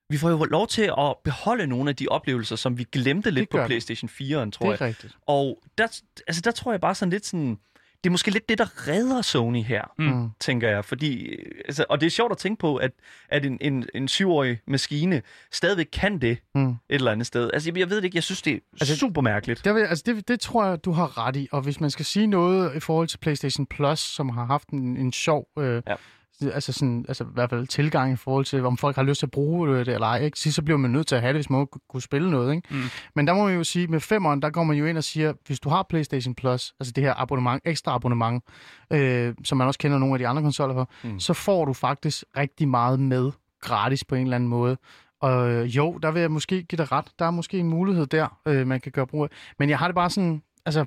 vi 0.08 0.16
får 0.18 0.30
jo 0.30 0.44
lov 0.44 0.66
til 0.66 0.92
at 0.98 1.16
beholde 1.24 1.66
nogle 1.66 1.90
af 1.90 1.96
de 1.96 2.08
oplevelser, 2.08 2.56
som 2.56 2.78
vi 2.78 2.84
glemte 2.92 3.30
lidt 3.30 3.50
på. 3.50 3.56
PlayStation 3.66 4.08
4'eren, 4.10 4.50
tror 4.50 4.70
Det 4.70 4.80
jeg. 4.80 4.80
er 4.80 4.80
rigtigt. 4.88 5.16
Og 5.26 5.62
der, 5.78 6.00
altså, 6.26 6.42
der 6.44 6.50
tror 6.50 6.72
jeg 6.72 6.80
bare 6.80 6.94
sådan 6.94 7.10
lidt 7.10 7.26
sådan... 7.26 7.58
Det 8.04 8.08
er 8.08 8.10
måske 8.10 8.30
lidt 8.30 8.48
det, 8.48 8.58
der 8.58 8.88
redder 8.88 9.22
Sony 9.22 9.62
her, 9.62 9.82
Mm. 9.98 10.30
tænker 10.40 10.68
jeg. 10.68 10.84
Fordi, 10.84 11.22
øh, 11.24 11.44
altså, 11.64 11.84
og 11.88 12.00
det 12.00 12.06
er 12.06 12.10
sjovt 12.10 12.32
at 12.32 12.38
tænke 12.38 12.60
på, 12.60 12.76
at, 12.76 12.90
at 13.28 13.44
en, 13.46 13.58
en, 13.60 13.86
en 13.94 14.08
syvårig 14.08 14.58
maskine 14.66 15.22
stadigvæk 15.52 15.86
kan 15.92 16.18
det 16.20 16.38
Mm. 16.54 16.68
et 16.70 16.76
eller 16.90 17.12
andet 17.12 17.26
sted. 17.26 17.50
Altså, 17.52 17.70
jeg, 17.70 17.78
jeg 17.78 17.90
ved 17.90 17.96
det 17.96 18.04
ikke. 18.04 18.16
Jeg 18.16 18.22
synes, 18.22 18.42
det 18.42 18.50
er 18.50 18.54
Altså, 18.72 18.92
altså, 18.92 18.96
super 18.96 19.20
mærkeligt. 19.20 19.64
Der 19.64 19.72
vil, 19.72 19.80
altså 19.80 20.02
det, 20.06 20.28
det 20.28 20.40
tror 20.40 20.64
jeg, 20.64 20.84
du 20.84 20.92
har 20.92 21.26
ret 21.26 21.36
i. 21.36 21.48
Og 21.52 21.60
hvis 21.62 21.80
man 21.80 21.90
skal 21.90 22.04
sige 22.04 22.26
noget 22.26 22.76
i 22.76 22.80
forhold 22.80 23.08
til 23.08 23.18
PlayStation 23.18 23.66
Plus, 23.66 23.98
som 23.98 24.28
har 24.28 24.44
haft 24.44 24.68
en, 24.68 24.96
en 24.96 25.12
sjov... 25.12 25.46
Øh, 25.58 25.82
Ja. 25.86 25.94
Altså, 26.42 26.72
sådan, 26.72 27.04
altså 27.08 27.24
i 27.24 27.26
hvert 27.34 27.50
fald 27.50 27.66
tilgang 27.66 28.12
i 28.12 28.16
forhold 28.16 28.44
til, 28.44 28.66
om 28.66 28.76
folk 28.76 28.96
har 28.96 29.02
lyst 29.02 29.18
til 29.18 29.26
at 29.26 29.30
bruge 29.30 29.68
det 29.76 29.88
eller 29.88 30.06
ej. 30.06 30.18
Ikke? 30.24 30.38
Så 30.40 30.52
så 30.52 30.62
bliver 30.62 30.78
man 30.78 30.90
nødt 30.90 31.06
til 31.06 31.14
at 31.14 31.20
have 31.20 31.32
det, 31.32 31.36
hvis 31.36 31.50
man 31.50 31.66
kunne- 31.88 32.02
spille 32.02 32.30
noget. 32.30 32.54
Ikke? 32.54 32.68
Mm. 32.74 32.82
Men 33.14 33.26
der 33.26 33.34
må 33.34 33.44
man 33.44 33.54
jo 33.54 33.64
sige, 33.64 33.86
med 33.86 34.00
femeren, 34.00 34.42
der 34.42 34.50
går 34.50 34.64
man 34.64 34.76
jo 34.76 34.86
ind 34.86 34.96
og 34.98 35.04
siger, 35.04 35.32
hvis 35.46 35.60
du 35.60 35.68
har 35.68 35.86
PlayStation 35.88 36.34
Plus, 36.34 36.74
altså 36.80 36.92
det 36.92 37.04
her 37.04 37.14
abonnement, 37.16 37.62
ekstra 37.64 37.94
abonnement, 37.94 38.44
øh, 38.92 39.34
som 39.44 39.58
man 39.58 39.66
også 39.66 39.78
kender 39.78 39.98
nogle 39.98 40.14
af 40.14 40.18
de 40.18 40.28
andre 40.28 40.42
konsoller 40.42 40.74
for, 40.74 40.90
mm. 41.04 41.20
så 41.20 41.32
får 41.32 41.64
du 41.64 41.72
faktisk 41.72 42.24
rigtig 42.36 42.68
meget 42.68 43.00
med 43.00 43.30
gratis 43.60 44.04
på 44.04 44.14
en 44.14 44.22
eller 44.22 44.34
anden 44.36 44.48
måde. 44.48 44.76
Og 45.20 45.50
øh, 45.50 45.66
jo, 45.76 45.98
der 46.02 46.10
vil 46.10 46.20
jeg 46.20 46.30
måske 46.30 46.62
give 46.62 46.76
dig 46.76 46.92
ret. 46.92 47.04
Der 47.18 47.24
er 47.24 47.30
måske 47.30 47.58
en 47.58 47.68
mulighed 47.68 48.06
der, 48.06 48.38
øh, 48.46 48.66
man 48.66 48.80
kan 48.80 48.92
gøre 48.92 49.06
brug 49.06 49.22
af. 49.24 49.28
Men 49.58 49.70
jeg 49.70 49.78
har 49.78 49.86
det 49.88 49.94
bare 49.94 50.10
sådan, 50.10 50.42
altså, 50.66 50.84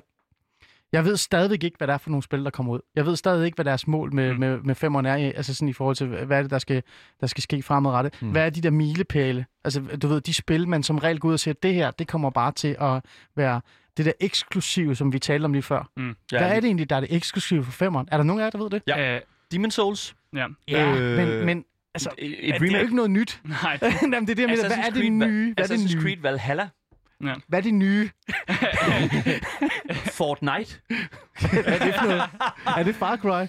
jeg 0.94 1.04
ved 1.04 1.16
stadigvæk 1.16 1.64
ikke, 1.64 1.76
hvad 1.78 1.86
det 1.88 1.94
er 1.94 1.98
for 1.98 2.10
nogle 2.10 2.22
spil, 2.22 2.44
der 2.44 2.50
kommer 2.50 2.72
ud. 2.72 2.80
Jeg 2.96 3.06
ved 3.06 3.16
stadig 3.16 3.44
ikke, 3.46 3.54
hvad 3.54 3.64
deres 3.64 3.86
mål 3.86 4.14
med, 4.14 4.28
Mm. 4.28 4.34
mm. 4.34 4.40
med, 4.40 4.58
med 4.58 4.74
femmeren 4.74 5.06
er, 5.06 5.16
i- 5.16 5.22
altså 5.32 5.54
sådan 5.54 5.68
i 5.68 5.72
forhold 5.72 5.96
til, 5.96 6.06
hvad 6.06 6.38
er 6.38 6.42
det, 6.42 6.50
der 6.50 6.58
skal, 6.58 6.82
der 7.20 7.26
skal 7.26 7.42
ske 7.42 7.62
fremadrettet. 7.62 8.14
Mm. 8.22 8.26
Mm. 8.26 8.32
Hvad 8.32 8.46
er 8.46 8.50
de 8.50 8.60
der 8.60 8.70
milepæle? 8.70 9.46
Altså, 9.64 9.80
du 10.02 10.08
ved, 10.08 10.20
de 10.20 10.34
spil, 10.34 10.68
man 10.68 10.82
som 10.82 10.98
regel 10.98 11.20
går 11.20 11.28
ud 11.28 11.32
og 11.32 11.40
siger, 11.40 11.54
det 11.62 11.74
her, 11.74 11.90
det 11.90 12.08
kommer 12.08 12.30
bare 12.30 12.52
til 12.52 12.76
at 12.80 13.02
være 13.36 13.60
det 13.96 14.06
der 14.06 14.12
eksklusive, 14.20 14.94
som 14.96 15.12
vi 15.12 15.18
talte 15.18 15.44
om 15.44 15.52
lige 15.52 15.62
før. 15.62 15.88
Ja, 15.96 16.02
Hvad 16.38 16.40
er 16.50 16.54
det 16.54 16.64
egentlig, 16.64 16.90
der 16.90 16.96
er 16.96 17.00
det 17.00 17.16
eksklusive 17.16 17.64
for 17.64 17.72
femmeren? 17.72 18.08
Er 18.12 18.16
der 18.16 18.24
nogen 18.24 18.40
af 18.40 18.44
jer, 18.44 18.50
der 18.50 18.58
ved 18.58 18.70
det? 18.70 18.82
Ja. 18.86 19.14
Øh, 19.14 19.20
Demon 19.52 19.70
Souls. 19.70 20.14
ja. 20.36 20.46
Ja, 20.68 20.94
Øh, 20.94 21.16
men, 21.16 21.46
men 21.46 21.64
altså, 21.94 22.10
Et, 22.18 22.30
det 22.30 22.48
et 22.48 22.54
er 22.54 22.58
jo 22.58 22.64
remake. 22.66 22.80
ikke 22.82 22.96
noget 22.96 23.10
nyt. 23.10 23.40
Nej. 23.44 23.78
Jamen, 24.02 24.12
det 24.12 24.30
er 24.30 24.34
det, 24.34 24.38
jeg 24.38 24.48
mener. 24.48 24.66
Hvad 24.66 24.76
er 24.86 24.90
det 24.90 25.12
nye? 25.12 25.54
Hvad 25.54 25.64
er 25.64 25.68
det 25.68 25.74
Assassin's 25.74 25.94
nye? 25.96 26.02
Creed 26.02 26.16
Valhalla. 26.22 26.68
Hvad 27.48 27.58
er 27.58 27.62
det 27.62 27.74
nye? 27.74 28.10
Fortnite. 30.18 30.80
er 31.66 31.78
det 31.84 31.94
noget? 32.02 32.22
Er 32.76 32.82
det 32.82 32.94
Far 32.94 33.16
Cry? 33.16 33.46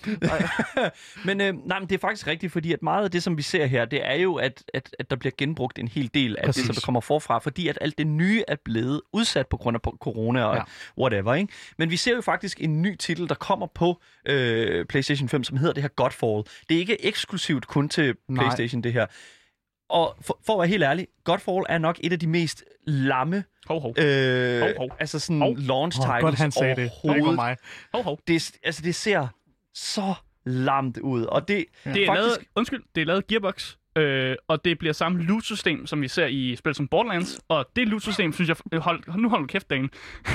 men, 1.28 1.41
øh, 1.41 1.54
nej, 1.67 1.80
men 1.80 1.89
det 1.89 1.95
er 1.95 1.99
faktisk 1.99 2.28
rigtigt, 2.28 2.51
fordi 2.54 2.73
at 2.73 2.82
meget 2.84 3.04
af 3.04 3.12
det, 3.12 3.23
som 3.23 3.38
vi 3.38 3.41
ser 3.41 3.65
her, 3.65 3.86
det 3.86 4.06
er 4.06 4.13
jo, 4.13 4.36
at, 4.36 4.63
at, 4.73 4.95
at 4.99 5.10
der 5.10 5.15
bliver 5.15 5.34
genbrugt 5.38 5.80
en 5.80 5.88
hel 5.88 6.10
del 6.13 6.36
af 6.39 6.45
Præcis. 6.45 6.62
det, 6.62 6.65
som 6.65 6.75
der 6.75 6.82
kommer 6.86 7.01
forfra, 7.01 7.39
fordi 7.39 7.67
at 7.67 7.78
alt 7.82 7.97
det 7.97 8.08
nye 8.08 8.43
er 8.47 8.56
blevet 8.65 9.01
udsat 9.13 9.47
på 9.47 9.58
grund 9.58 9.75
af 9.78 9.82
corona 9.99 10.43
og 10.43 10.56
Ja. 10.56 10.60
ja. 10.60 11.01
whatever. 11.04 11.34
Ikke? 11.34 11.54
Men 11.78 11.89
vi 11.89 11.97
ser 11.97 12.15
jo 12.15 12.21
faktisk 12.21 12.62
en 12.62 12.82
ny 12.82 12.95
titel, 12.95 13.30
der 13.30 13.36
kommer 13.36 13.67
på 13.75 14.01
øh, 14.25 14.86
PlayStation 14.86 15.30
5, 15.30 15.43
som 15.43 15.58
hedder 15.58 15.73
det 15.73 15.84
her 15.84 15.89
Godfall. 15.89 16.43
Det 16.69 16.75
er 16.75 16.80
ikke 16.80 17.06
eksklusivt 17.06 17.67
kun 17.67 17.89
til 17.89 18.15
Nej. 18.28 18.43
PlayStation, 18.43 18.82
det 18.82 18.93
her. 18.93 19.06
Og 19.89 20.17
for, 20.21 20.39
for 20.45 20.54
at 20.54 20.60
være 20.60 20.67
helt 20.67 20.84
ærlig, 20.84 21.08
Godfall 21.24 21.63
er 21.69 21.78
nok 21.78 22.00
et 22.04 22.12
af 22.13 22.19
de 22.19 22.28
mest 22.28 22.63
lamme, 22.88 23.43
Hov, 23.67 23.82
hov. 23.82 23.95
øh, 24.00 24.62
Hov, 24.62 24.69
hov. 24.78 24.89
altså 25.00 25.19
sådan 25.19 25.41
Hov. 25.41 25.58
launch 25.58 26.00
Åh, 26.00 26.06
titles 26.06 26.21
godt, 26.21 26.36
han 26.36 26.52
sagde 26.52 26.76
det. 26.76 26.91
Det 27.04 27.26
var 27.26 27.32
mig. 27.32 27.58
Hov, 27.93 28.04
hov. 28.04 28.19
Det, 28.28 28.52
altså, 28.63 28.82
det 28.82 28.95
ser 28.95 29.28
så 29.74 30.13
lamt 30.45 30.98
ud, 30.98 31.24
og 31.24 31.48
det, 31.48 31.65
Det 31.84 31.88
er 31.88 31.91
Faktisk- 31.93 32.08
lavet, 32.08 32.38
undskyld, 32.56 32.84
det 32.95 33.02
er 33.02 33.06
lavet 33.06 33.28
Gearbox, 33.28 33.76
øh, 33.98 34.36
og 34.48 34.65
det 34.65 34.80
bliver 34.80 34.93
samme 34.93 35.24
loot-system, 35.24 35.88
som 35.88 36.02
vi 36.02 36.08
ser 36.08 36.26
i 36.26 36.56
spil 36.56 36.76
som 36.76 36.88
Borderlands. 36.88 37.39
Og 37.48 37.65
det 37.76 37.88
loot-system, 37.88 38.34
synes 38.34 38.48
jeg... 38.50 38.58
øh, 38.71 38.80
Hold, 38.82 39.04
nu 39.17 39.30
hold 39.30 39.41
nu 39.41 39.48
kæft, 39.48 39.69
Dan. 39.69 39.89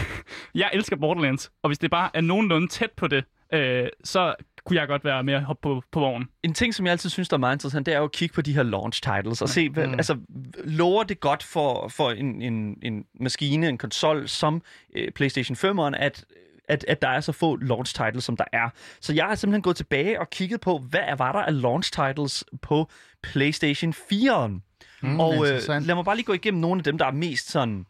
jeg 0.55 0.71
elsker 0.73 0.97
Borderlands, 0.97 1.53
og 1.63 1.69
hvis 1.69 1.79
det 1.79 1.91
bare 1.91 2.11
er 2.15 2.21
nogenlunde 2.21 2.69
tæt 2.69 2.91
på 2.97 3.07
det, 3.09 3.25
øh, 3.55 3.89
så 4.05 4.35
kunne 4.65 4.79
jeg 4.81 4.89
godt 4.89 5.05
være 5.05 5.23
mere 5.25 5.41
hoppe 5.41 5.61
på, 5.63 5.83
på 5.93 6.01
vognen. 6.01 6.29
en 6.43 6.55
ting, 6.55 6.75
som 6.75 6.87
jeg 6.87 6.93
altid 6.93 7.11
synes, 7.11 7.29
der 7.29 7.37
er 7.37 7.39
meget 7.39 7.55
interessant, 7.55 7.87
det 7.87 7.95
er 7.95 7.99
jo 7.99 8.05
at 8.05 8.13
kigge 8.13 8.35
på 8.35 8.43
de 8.43 8.53
her 8.55 8.63
launch 8.63 9.03
titles 9.03 9.43
og 9.43 9.49
se, 9.49 9.69
hvad, 9.71 9.87
Mm. 9.87 9.93
altså, 9.95 10.17
lover 10.65 11.03
det 11.03 11.21
godt 11.21 11.43
for, 11.43 11.89
for 11.89 12.11
en, 12.11 12.43
en, 12.43 12.79
en 12.83 13.05
maskine, 13.21 13.69
en 13.69 13.79
konsol 13.79 14.29
som 14.29 14.63
øh, 14.97 15.11
PlayStation 15.13 15.57
5'eren, 15.57 15.97
at 15.97 16.25
at, 16.69 16.85
at 16.89 17.03
der 17.03 17.09
er 17.09 17.21
så 17.21 17.33
få 17.33 17.57
launch 17.57 17.95
titles, 17.95 18.25
som 18.25 18.37
der 18.37 18.45
er. 18.53 18.69
Så 19.01 19.13
jeg 19.15 19.25
har 19.25 19.35
simpelthen 19.35 19.63
gået 19.63 19.77
tilbage 19.77 20.21
og 20.21 20.31
kigget 20.31 20.61
på, 20.61 20.79
hvad 20.79 21.01
er- 21.03 21.17
var 21.17 21.33
der 21.33 21.39
af 21.39 21.61
launch 21.63 21.93
titles 21.93 22.45
på 22.63 22.91
PlayStation 23.23 23.93
4'eren. 23.93 24.61
Mm, 25.03 25.21
og 25.21 25.35
øh, 25.35 25.61
lad 25.87 25.95
mig 25.95 26.05
bare 26.05 26.17
lige 26.17 26.27
gå 26.27 26.33
igennem 26.33 26.61
nogle 26.61 26.81
af 26.81 26.85
dem, 26.85 26.99
der 26.99 27.07
er 27.07 27.11
mest 27.11 27.51
sådan... 27.51 27.87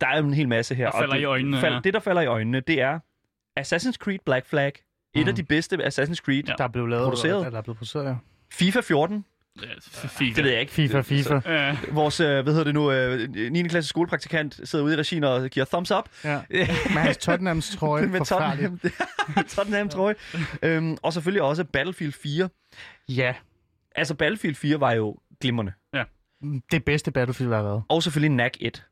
Der 0.00 0.06
er 0.06 0.18
jo 0.18 0.24
en 0.26 0.34
hel 0.34 0.48
masse 0.48 0.74
her. 0.74 0.84
Der 0.84 0.92
og 0.92 0.98
falder 0.98 1.14
det, 1.14 1.20
i 1.20 1.24
øjnene, 1.24 1.60
Fald, 1.60 1.74
ja. 1.74 1.80
Det, 1.84 1.94
der 1.94 2.00
falder 2.00 2.22
i 2.22 2.26
øjnene, 2.26 2.60
det 2.60 2.80
er 2.80 2.98
Assassin's 3.60 3.92
Creed 3.98 4.18
Black 4.26 4.46
Flag. 4.46 4.72
Et 5.14 5.22
Mm. 5.22 5.28
af 5.28 5.34
de 5.34 5.42
bedste 5.42 5.76
Assassin's 5.76 6.14
Creed. 6.16 6.42
Ja. 6.48 6.52
der 6.58 6.64
er 6.64 6.68
blevet 6.68 6.90
lavet, 6.90 7.04
produceret. 7.04 7.46
Eller 7.46 7.58
er 7.58 7.62
blevet 7.62 7.78
produceret, 7.78 8.04
ja. 8.06 8.14
FIFA 8.52 8.80
14. 8.80 9.24
Ja, 9.62 9.66
FIFA. 10.08 10.24
Det 10.36 10.44
ved 10.44 10.50
jeg 10.50 10.60
ikke. 10.60 10.72
FIFA, 10.72 11.00
FIFA. 11.00 11.40
Øh, 11.46 11.94
Vores, 11.96 12.20
øh, 12.20 12.26
hvad 12.42 12.44
hedder 12.52 12.64
det 12.64 12.74
nu, 12.74 12.92
øh, 12.92 13.28
9. 13.52 13.62
klasse 13.68 13.88
skolepraktikant 13.88 14.60
sidder 14.64 14.84
ude 14.84 14.94
i 14.94 14.96
regien 14.96 15.24
og 15.24 15.48
giver 15.50 15.66
thumbs 15.66 15.90
up. 15.90 16.08
Ja. 16.24 16.40
Med 16.94 17.02
hans 17.02 17.16
Tottenhams 17.16 17.76
trøje. 17.76 18.06
med. 18.06 18.20
Tottenham, 18.24 18.80
Tottenham 19.56 19.88
trøje. 19.88 20.14
Øhm, 20.62 20.96
og 21.02 21.12
selvfølgelig 21.12 21.42
også 21.42 21.64
Battlefield 21.64 22.12
4. 22.12 22.48
Ja. 23.08 23.34
Altså 23.94 24.14
Battlefield 24.14 24.54
4 24.56 24.80
var 24.80 24.92
jo 24.92 25.16
glimrende. 25.40 25.72
Det 26.72 26.84
bedste 26.84 27.10
Battlefield, 27.10 27.50
der 27.50 27.56
har 27.56 27.64
været. 27.64 27.82
Og 27.88 28.02
selvfølgelig 28.02 28.36
NAC 28.36 28.52
1. 28.60 28.84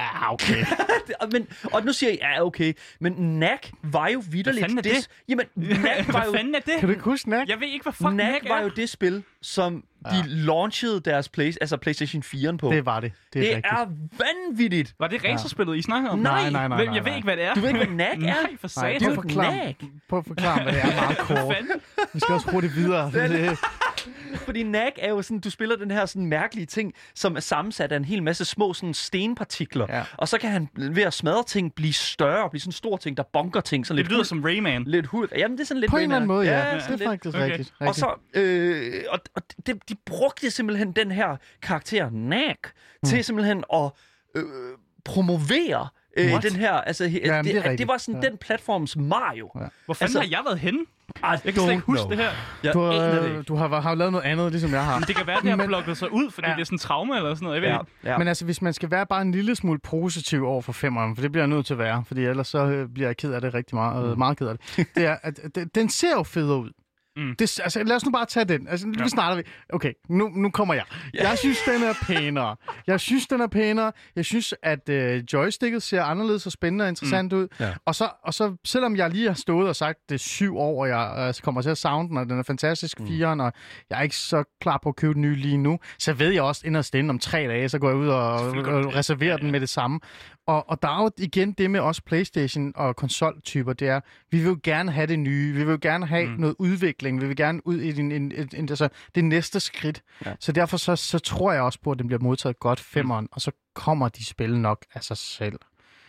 Ja, 0.00 0.32
okay. 0.32 0.64
men, 1.32 1.46
og 1.72 1.84
nu 1.84 1.92
siger 1.92 2.10
jeg, 2.10 2.18
ja 2.22 2.44
okay, 2.44 2.72
men 3.00 3.12
NAC 3.12 3.58
var 3.82 4.08
jo 4.08 4.22
vidderligt... 4.30 4.62
fanden 4.64 4.78
er 4.78 4.82
det? 4.82 5.08
Jamen, 5.28 5.46
NAC 5.56 6.06
var 6.06 6.12
Hvad 6.12 6.22
jo... 6.26 6.32
fanden 6.36 6.54
er 6.54 6.58
det? 6.60 6.74
kan 6.78 6.88
du 6.88 6.90
ikke 6.92 7.04
huske 7.04 7.24
Knack? 7.24 7.48
Jeg 7.48 7.60
ved 7.60 7.66
ikke, 7.68 7.82
hvad 7.82 7.92
fuck 7.92 8.12
NAC 8.12 8.28
Knack 8.40 8.48
var 8.48 8.58
er. 8.58 8.62
jo 8.62 8.68
det 8.68 8.88
spil, 8.88 9.22
som 9.42 9.84
de 10.10 10.16
Ja. 10.16 10.22
launchede 10.26 11.00
deres 11.00 11.28
play, 11.28 11.46
altså 11.60 11.76
PlayStation 11.76 12.22
4'eren 12.26 12.56
på. 12.56 12.70
Det 12.70 12.86
var 12.86 13.00
det. 13.00 13.12
Det 13.32 13.38
er 13.38 13.44
det 13.46 13.56
rigtigt. 13.56 13.72
er 13.72 13.86
vanvittigt. 14.48 14.94
Var 15.00 15.06
det 15.08 15.24
racerspillet, 15.24 15.76
I 15.76 15.82
snakker 15.82 16.10
om? 16.10 16.18
Nej, 16.18 16.50
nej, 16.50 16.68
nej, 16.68 16.76
Hvem- 16.76 16.86
nej, 16.86 16.94
Jeg 16.96 17.04
ved 17.04 17.10
nej. 17.10 17.16
ikke, 17.16 17.26
hvad 17.26 17.36
det 17.36 17.44
er. 17.44 17.54
Du 17.54 17.60
ved 17.60 17.68
ikke, 17.68 17.84
hvad 17.84 17.96
NAC 17.96 18.12
er? 18.14 18.16
Nej, 18.18 18.56
for 18.60 18.80
Nej, 18.80 18.98
satan. 18.98 19.00
prøv 19.00 19.12
at 19.12 19.18
er 19.18 19.22
forklare, 19.22 19.56
NAC. 19.56 19.76
prøv 20.08 20.18
at 20.18 20.26
forklare, 20.26 20.62
hvad 20.62 20.72
det 20.72 20.80
er 20.82 20.86
meget 20.86 21.16
Hvad 21.26 21.36
kort. 21.36 21.56
Vi 22.14 22.20
skal 22.20 22.34
også 22.34 22.50
hurtigt 22.50 22.76
videre. 22.76 23.10
Det, 24.04 24.38
Fordi 24.38 24.62
NAC 24.62 24.92
er 24.98 25.08
jo 25.10 25.22
sådan, 25.22 25.40
du 25.40 25.50
spiller 25.50 25.76
den 25.76 25.90
her 25.90 26.06
sådan 26.06 26.26
mærkelige 26.26 26.66
ting, 26.66 26.92
som 27.14 27.36
er 27.36 27.40
sammensat 27.40 27.92
af 27.92 27.96
en 27.96 28.04
hel 28.04 28.22
masse 28.22 28.44
små 28.44 28.72
sådan 28.74 28.94
stenpartikler. 28.94 29.86
Ja. 29.88 30.02
Og 30.18 30.28
så 30.28 30.38
kan 30.38 30.50
han 30.50 30.68
ved 30.76 31.02
at 31.02 31.12
smadre 31.14 31.44
ting 31.44 31.74
blive 31.74 31.92
større, 31.92 32.50
blive 32.50 32.60
sådan 32.60 32.68
en 32.68 32.72
stor 32.72 32.96
ting, 32.96 33.16
der 33.16 33.22
bonker 33.32 33.60
ting. 33.60 33.86
Sådan 33.86 33.96
Det 33.98 34.04
lidt 34.04 34.12
lyder 34.12 34.22
hul- 34.22 34.26
som 34.26 34.44
Rayman. 34.44 34.84
Lidt 34.84 35.06
hul. 35.06 35.28
Jamen, 35.36 35.56
det 35.58 35.62
er 35.62 35.66
sådan 35.66 35.80
lidt 35.80 35.90
på 35.90 35.96
en 35.96 36.02
eller 36.02 36.16
anden 36.16 36.28
måde, 36.28 36.46
ja. 36.46 36.68
ja 36.68 36.74
Det 36.74 36.82
sådan 36.82 36.94
er 36.94 36.98
lidt. 36.98 37.08
faktisk 37.10 37.36
Okay. 37.36 37.50
rigtigt. 37.50 37.74
Og 37.80 37.94
så, 37.94 38.20
øh, 38.34 39.02
og, 39.10 39.18
og 39.36 39.42
de, 39.66 39.72
de 39.88 39.94
brugte 40.06 40.50
simpelthen 40.50 40.92
den 40.92 41.10
her 41.10 41.36
karakter, 41.62 42.10
NAC, 42.10 42.56
Mm. 43.02 43.08
til 43.08 43.24
simpelthen 43.24 43.64
at 43.74 43.90
øh, 44.36 44.42
promovere 45.04 45.88
Øh, 46.16 46.30
What? 46.30 46.42
den 46.42 46.52
her, 46.56 46.72
altså, 46.72 47.08
he, 47.08 47.20
Jamen, 47.24 47.54
det, 47.54 47.64
det 47.64 47.78
det, 47.78 47.88
var 47.88 47.96
sådan 47.98 48.22
Ja. 48.22 48.28
den 48.28 48.38
platforms 48.38 48.96
Mario. 48.96 49.50
Ja. 49.54 49.60
Hvor 49.84 49.94
fanden 49.94 50.04
Altså- 50.04 50.18
har 50.20 50.26
jeg 50.30 50.40
været 50.46 50.58
henne? 50.58 50.78
I 50.80 51.18
Jeg 51.22 51.40
kan 51.44 51.52
slet 51.54 51.70
ikke 51.70 51.82
huske 51.82 52.04
know. 52.04 52.10
det 52.10 52.18
her. 52.18 52.30
Jeg 52.64 52.74
Du 52.74 52.90
aner 52.90 53.22
det 53.22 53.48
du 53.48 53.54
har, 53.54 53.80
har 53.80 53.94
lavet 53.94 54.12
noget 54.12 54.24
andet, 54.24 54.50
ligesom 54.50 54.72
jeg 54.72 54.84
har. 54.84 54.98
Men 54.98 55.04
det 55.08 55.16
kan 55.16 55.26
være, 55.26 55.36
at 55.36 55.42
det 55.42 55.50
har 55.60 55.66
blokket 55.66 55.96
sig 55.96 56.12
ud, 56.12 56.30
fordi 56.30 56.46
Ja. 56.48 56.54
det 56.54 56.60
er 56.60 56.64
sådan 56.64 56.74
en 56.74 56.78
traume 56.78 57.16
eller 57.16 57.34
sådan 57.34 57.44
noget. 57.44 57.54
Jeg 57.56 57.62
ved 57.62 57.68
Ja, 57.68 57.78
ikke. 57.80 57.92
ja. 58.04 58.18
Men 58.18 58.28
altså, 58.28 58.44
hvis 58.44 58.62
man 58.62 58.72
skal 58.72 58.90
være 58.90 59.06
bare 59.06 59.22
en 59.22 59.32
lille 59.32 59.56
smule 59.56 59.78
positiv 59.78 60.46
over 60.46 60.62
for 60.62 60.72
femmeren, 60.72 61.16
for 61.16 61.22
det 61.22 61.32
bliver 61.32 61.42
jeg 61.42 61.48
nødt 61.48 61.66
til 61.66 61.74
at 61.74 61.78
være, 61.78 62.04
fordi 62.06 62.24
ellers 62.24 62.48
så 62.48 62.58
øh, 62.66 62.88
bliver 62.88 63.08
jeg 63.08 63.16
ked 63.16 63.32
af 63.32 63.40
det 63.40 63.54
rigtig 63.54 63.74
meget, 63.74 64.10
mm. 64.12 64.18
meget 64.18 64.36
ked 64.38 64.46
af 64.46 64.58
det, 64.58 64.86
det 64.94 65.06
er, 65.06 65.16
at 65.22 65.40
den 65.74 65.88
ser 65.88 66.12
jo 66.16 66.22
federe 66.22 66.58
ud. 66.58 66.70
Mm. 67.16 67.36
Det, 67.36 67.60
altså, 67.60 67.82
lad 67.82 67.96
os 67.96 68.04
nu 68.04 68.10
bare 68.10 68.26
tage 68.26 68.44
den. 68.44 68.68
Altså, 68.68 68.86
nu 68.86 69.08
starter 69.08 69.36
vi. 69.36 69.42
Okay, 69.72 69.92
nu, 70.08 70.28
nu 70.28 70.50
kommer 70.50 70.74
jeg. 70.74 70.84
Jeg 71.14 71.38
synes, 71.38 71.58
den 71.66 71.82
er 71.82 71.94
pænere. 72.02 72.56
Jeg 72.86 73.00
synes, 73.00 73.26
den 73.26 73.40
er 73.40 73.46
pænere. 73.46 73.92
Jeg 74.16 74.24
synes, 74.24 74.54
at 74.62 74.88
øh, 74.88 75.22
joysticket 75.32 75.82
ser 75.82 76.02
anderledes 76.02 76.46
og 76.46 76.52
spændende 76.52 76.82
og 76.82 76.88
interessant 76.88 77.32
mm. 77.32 77.38
ud. 77.38 77.48
Ja. 77.60 77.74
Og, 77.86 77.94
så, 77.94 78.08
og 78.24 78.34
så, 78.34 78.56
selvom 78.64 78.96
jeg 78.96 79.10
lige 79.10 79.26
har 79.26 79.34
stået 79.34 79.68
og 79.68 79.76
sagt, 79.76 79.98
det 80.08 80.14
er 80.14 80.18
syv 80.18 80.56
år, 80.56 80.82
og 80.82 80.88
jeg 80.88 81.28
øh, 81.28 81.34
kommer 81.42 81.62
til 81.62 81.70
at 81.70 81.78
savne 81.78 82.08
den, 82.08 82.16
og 82.16 82.26
den 82.26 82.38
er 82.38 82.42
fantastisk, 82.42 83.00
mm. 83.00 83.06
firen, 83.06 83.40
og 83.40 83.52
jeg 83.90 83.98
er 83.98 84.02
ikke 84.02 84.16
så 84.16 84.44
klar 84.60 84.78
på 84.82 84.88
at 84.88 84.96
købe 84.96 85.14
den 85.14 85.22
nye 85.22 85.36
lige 85.36 85.56
nu, 85.56 85.78
så 85.98 86.12
ved 86.12 86.30
jeg 86.30 86.42
også 86.42 86.66
inderst 86.66 86.94
inde 86.94 87.10
om 87.10 87.18
tre 87.18 87.46
dage, 87.48 87.68
så 87.68 87.78
går 87.78 87.88
jeg 87.88 87.96
ud 87.96 88.08
og, 88.08 88.34
og 88.34 88.94
reserverer 88.94 89.32
Ja, 89.32 89.36
den 89.36 89.46
ja. 89.46 89.52
med 89.52 89.60
det 89.60 89.68
samme. 89.68 90.00
Og, 90.46 90.70
og 90.70 90.82
der 90.82 90.88
er 90.88 91.02
jo 91.02 91.10
igen 91.18 91.52
det 91.52 91.70
med 91.70 91.80
os 91.80 92.00
Playstation 92.00 92.72
og 92.76 92.96
konsoltyper, 92.96 93.72
det 93.72 93.88
er, 93.88 94.00
vi 94.30 94.38
vil 94.38 94.46
jo 94.46 94.58
gerne 94.62 94.92
have 94.92 95.06
det 95.06 95.18
nye, 95.18 95.52
vi 95.52 95.64
vil 95.64 95.72
jo 95.72 95.78
gerne 95.82 96.06
have 96.06 96.26
mm. 96.26 96.40
noget 96.40 96.56
udvikling, 96.58 97.01
vi 97.10 97.26
vil 97.26 97.36
gerne 97.36 97.66
ud 97.66 97.80
i 97.80 98.00
en, 98.00 98.12
en, 98.12 98.32
en, 98.32 98.48
en, 98.54 98.68
altså, 98.68 98.88
det 99.14 99.24
næste 99.24 99.60
skridt. 99.60 100.02
Ja. 100.24 100.30
Ja. 100.30 100.36
Så 100.40 100.52
derfor 100.52 100.76
så, 100.76 100.96
så 100.96 101.18
tror 101.18 101.52
jeg 101.52 101.62
også 101.62 101.78
på, 101.84 101.90
at 101.90 101.98
den 101.98 102.06
bliver 102.06 102.20
modtaget 102.20 102.58
godt 102.60 102.80
femmeren, 102.80 103.22
mm. 103.24 103.28
og 103.32 103.40
så 103.40 103.50
kommer 103.74 104.08
de 104.08 104.24
spil 104.24 104.58
nok 104.58 104.84
af 104.94 105.02
sig 105.04 105.16
selv. 105.16 105.58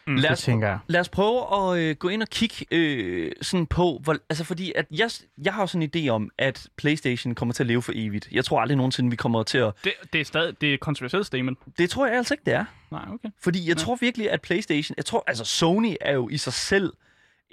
Mm. 0.07 0.15
Lad 0.15 0.23
Det 0.23 0.31
os, 0.31 0.41
tænker 0.41 0.67
jeg. 0.67 0.79
lad 0.87 0.99
os 1.01 1.09
prøve 1.09 1.39
at 1.55 1.79
øh, 1.79 1.95
gå 1.95 2.09
ind 2.09 2.21
og 2.21 2.27
kigge 2.27 2.65
øh, 2.71 3.31
sådan 3.41 3.65
på, 3.65 3.99
hvor, 4.03 4.17
altså 4.29 4.43
fordi 4.43 4.73
at 4.75 4.85
jeg, 4.91 5.09
jeg 5.43 5.53
har 5.53 5.61
jo 5.61 5.67
sådan 5.67 5.89
en 5.93 6.05
idé 6.07 6.09
om, 6.09 6.29
at 6.37 6.67
PlayStation 6.77 7.35
kommer 7.35 7.53
til 7.53 7.63
at 7.63 7.67
leve 7.67 7.81
for 7.81 7.91
evigt. 7.95 8.27
Jeg 8.31 8.45
tror 8.45 8.61
aldrig 8.61 8.77
nogensinde, 8.77 9.09
vi 9.09 9.15
kommer 9.15 9.43
til 9.43 9.57
at... 9.57 9.73
Det, 9.83 9.93
det 10.13 10.21
er 10.21 10.25
stadig 10.25 10.61
det 10.61 10.73
er 10.73 10.77
kontroversielt 10.77 11.25
statement. 11.25 11.59
Det 11.77 11.89
tror 11.89 12.07
jeg 12.07 12.17
altså 12.17 12.33
ikke, 12.33 12.43
det 12.45 12.53
er. 12.53 12.65
Nej, 12.91 13.05
okay. 13.13 13.29
Fordi 13.43 13.69
jeg 13.69 13.77
tror 13.77 13.95
virkelig, 13.95 14.31
at 14.31 14.41
PlayStation... 14.41 14.93
Jeg 14.97 15.05
tror, 15.05 15.23
altså 15.27 15.45
Sony 15.45 15.95
er 16.01 16.13
jo 16.13 16.29
i 16.29 16.37
sig 16.37 16.53
selv 16.53 16.93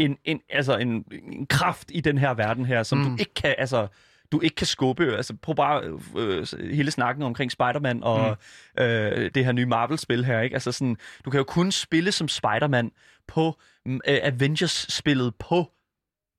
en, 0.00 0.16
en, 0.24 0.40
altså 0.48 0.76
en, 0.76 1.04
en 1.12 1.46
kraft 1.46 1.90
i 1.94 2.00
den 2.00 2.18
her 2.18 2.34
verden 2.34 2.66
her, 2.66 2.82
som 2.82 2.98
mm. 2.98 3.04
du 3.04 3.16
ikke 3.18 3.34
kan... 3.34 3.54
Altså, 3.58 3.88
du 4.32 4.40
ikke 4.40 4.56
kan 4.56 4.66
skubbe. 4.66 5.16
Altså, 5.16 5.36
prøv 5.42 5.54
bare 5.54 5.98
øh, 6.16 6.46
hele 6.70 6.90
snakken 6.90 7.22
omkring 7.22 7.52
Spider-Man 7.52 8.02
og 8.02 8.36
mm. 8.76 8.82
øh, 8.82 9.30
det 9.34 9.44
her 9.44 9.52
nye 9.52 9.66
Marvel-spil 9.66 10.24
her. 10.24 10.40
Ikke? 10.40 10.54
Altså, 10.54 10.72
sådan, 10.72 10.96
du 11.24 11.30
kan 11.30 11.38
jo 11.38 11.44
kun 11.44 11.72
spille 11.72 12.12
som 12.12 12.28
Spider-Man 12.28 12.92
på 13.26 13.58
mm, 13.86 13.94
øh, 13.94 14.18
Avengers-spillet 14.22 15.34
på 15.34 15.72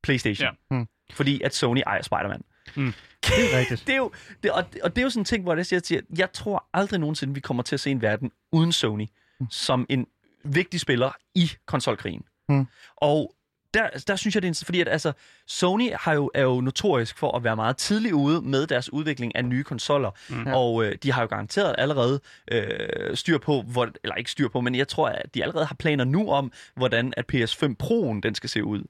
PlayStation. 0.03 0.45
Ja. 0.71 0.75
Mm. 0.75 0.87
Fordi 1.13 1.41
at 1.41 1.55
Sony 1.55 1.81
ejer 1.87 2.01
Spider-Man. 2.01 2.41
Mm. 2.75 2.93
Det 3.25 3.53
er 3.53 3.59
rigtigt. 3.59 3.87
Det 3.87 3.93
er 3.93 3.97
jo, 3.97 4.11
det, 4.43 4.51
og, 4.51 4.63
og 4.83 4.95
det 4.95 5.01
er 5.01 5.03
jo 5.03 5.09
sådan 5.09 5.21
en 5.21 5.25
ting, 5.25 5.43
hvor 5.43 5.55
jeg 5.55 5.65
siger, 5.65 5.99
at 5.99 6.19
jeg 6.19 6.31
tror 6.33 6.69
aldrig 6.73 6.99
nogensinde, 6.99 7.33
vi 7.33 7.39
kommer 7.39 7.63
til 7.63 7.75
at 7.75 7.79
se 7.79 7.91
en 7.91 8.01
verden 8.01 8.31
uden 8.51 8.71
Sony 8.71 9.05
mm. 9.39 9.47
som 9.49 9.85
en 9.89 10.07
vigtig 10.43 10.79
spiller 10.79 11.11
i 11.35 11.51
konsolkrigen. 11.65 12.23
Mm. 12.49 12.67
Og 12.95 13.35
der, 13.73 13.89
der 14.07 14.15
synes 14.15 14.35
jeg, 14.35 14.41
det 14.41 14.61
er 14.61 14.65
fordi, 14.65 14.81
at 14.81 14.87
altså, 14.87 15.13
Sony 15.47 15.89
har 15.93 16.13
jo, 16.13 16.31
er 16.33 16.41
jo 16.41 16.61
notorisk 16.61 17.17
for 17.17 17.37
at 17.37 17.43
være 17.43 17.55
meget 17.55 17.77
tidlig 17.77 18.13
ude 18.13 18.41
med 18.41 18.67
deres 18.67 18.93
udvikling 18.93 19.35
af 19.35 19.45
nye 19.45 19.63
konsoller. 19.63 20.11
Mm. 20.29 20.47
Og 20.47 20.85
øh, 20.85 20.95
de 21.03 21.11
har 21.11 21.21
jo 21.21 21.27
garanteret 21.27 21.75
allerede 21.77 22.19
øh, 22.51 23.15
styr 23.15 23.37
på, 23.37 23.61
hvor, 23.61 23.89
eller 24.03 24.15
ikke 24.15 24.31
styr 24.31 24.47
på, 24.47 24.61
men 24.61 24.75
jeg 24.75 24.87
tror, 24.87 25.09
at 25.09 25.35
de 25.35 25.43
allerede 25.43 25.65
har 25.65 25.75
planer 25.75 26.03
nu 26.03 26.31
om, 26.31 26.51
hvordan 26.75 27.13
at 27.17 27.25
PS5 27.33 27.75
Pro'en 27.83 28.19
den 28.23 28.35
skal 28.35 28.49
se 28.49 28.63
ud. 28.63 28.83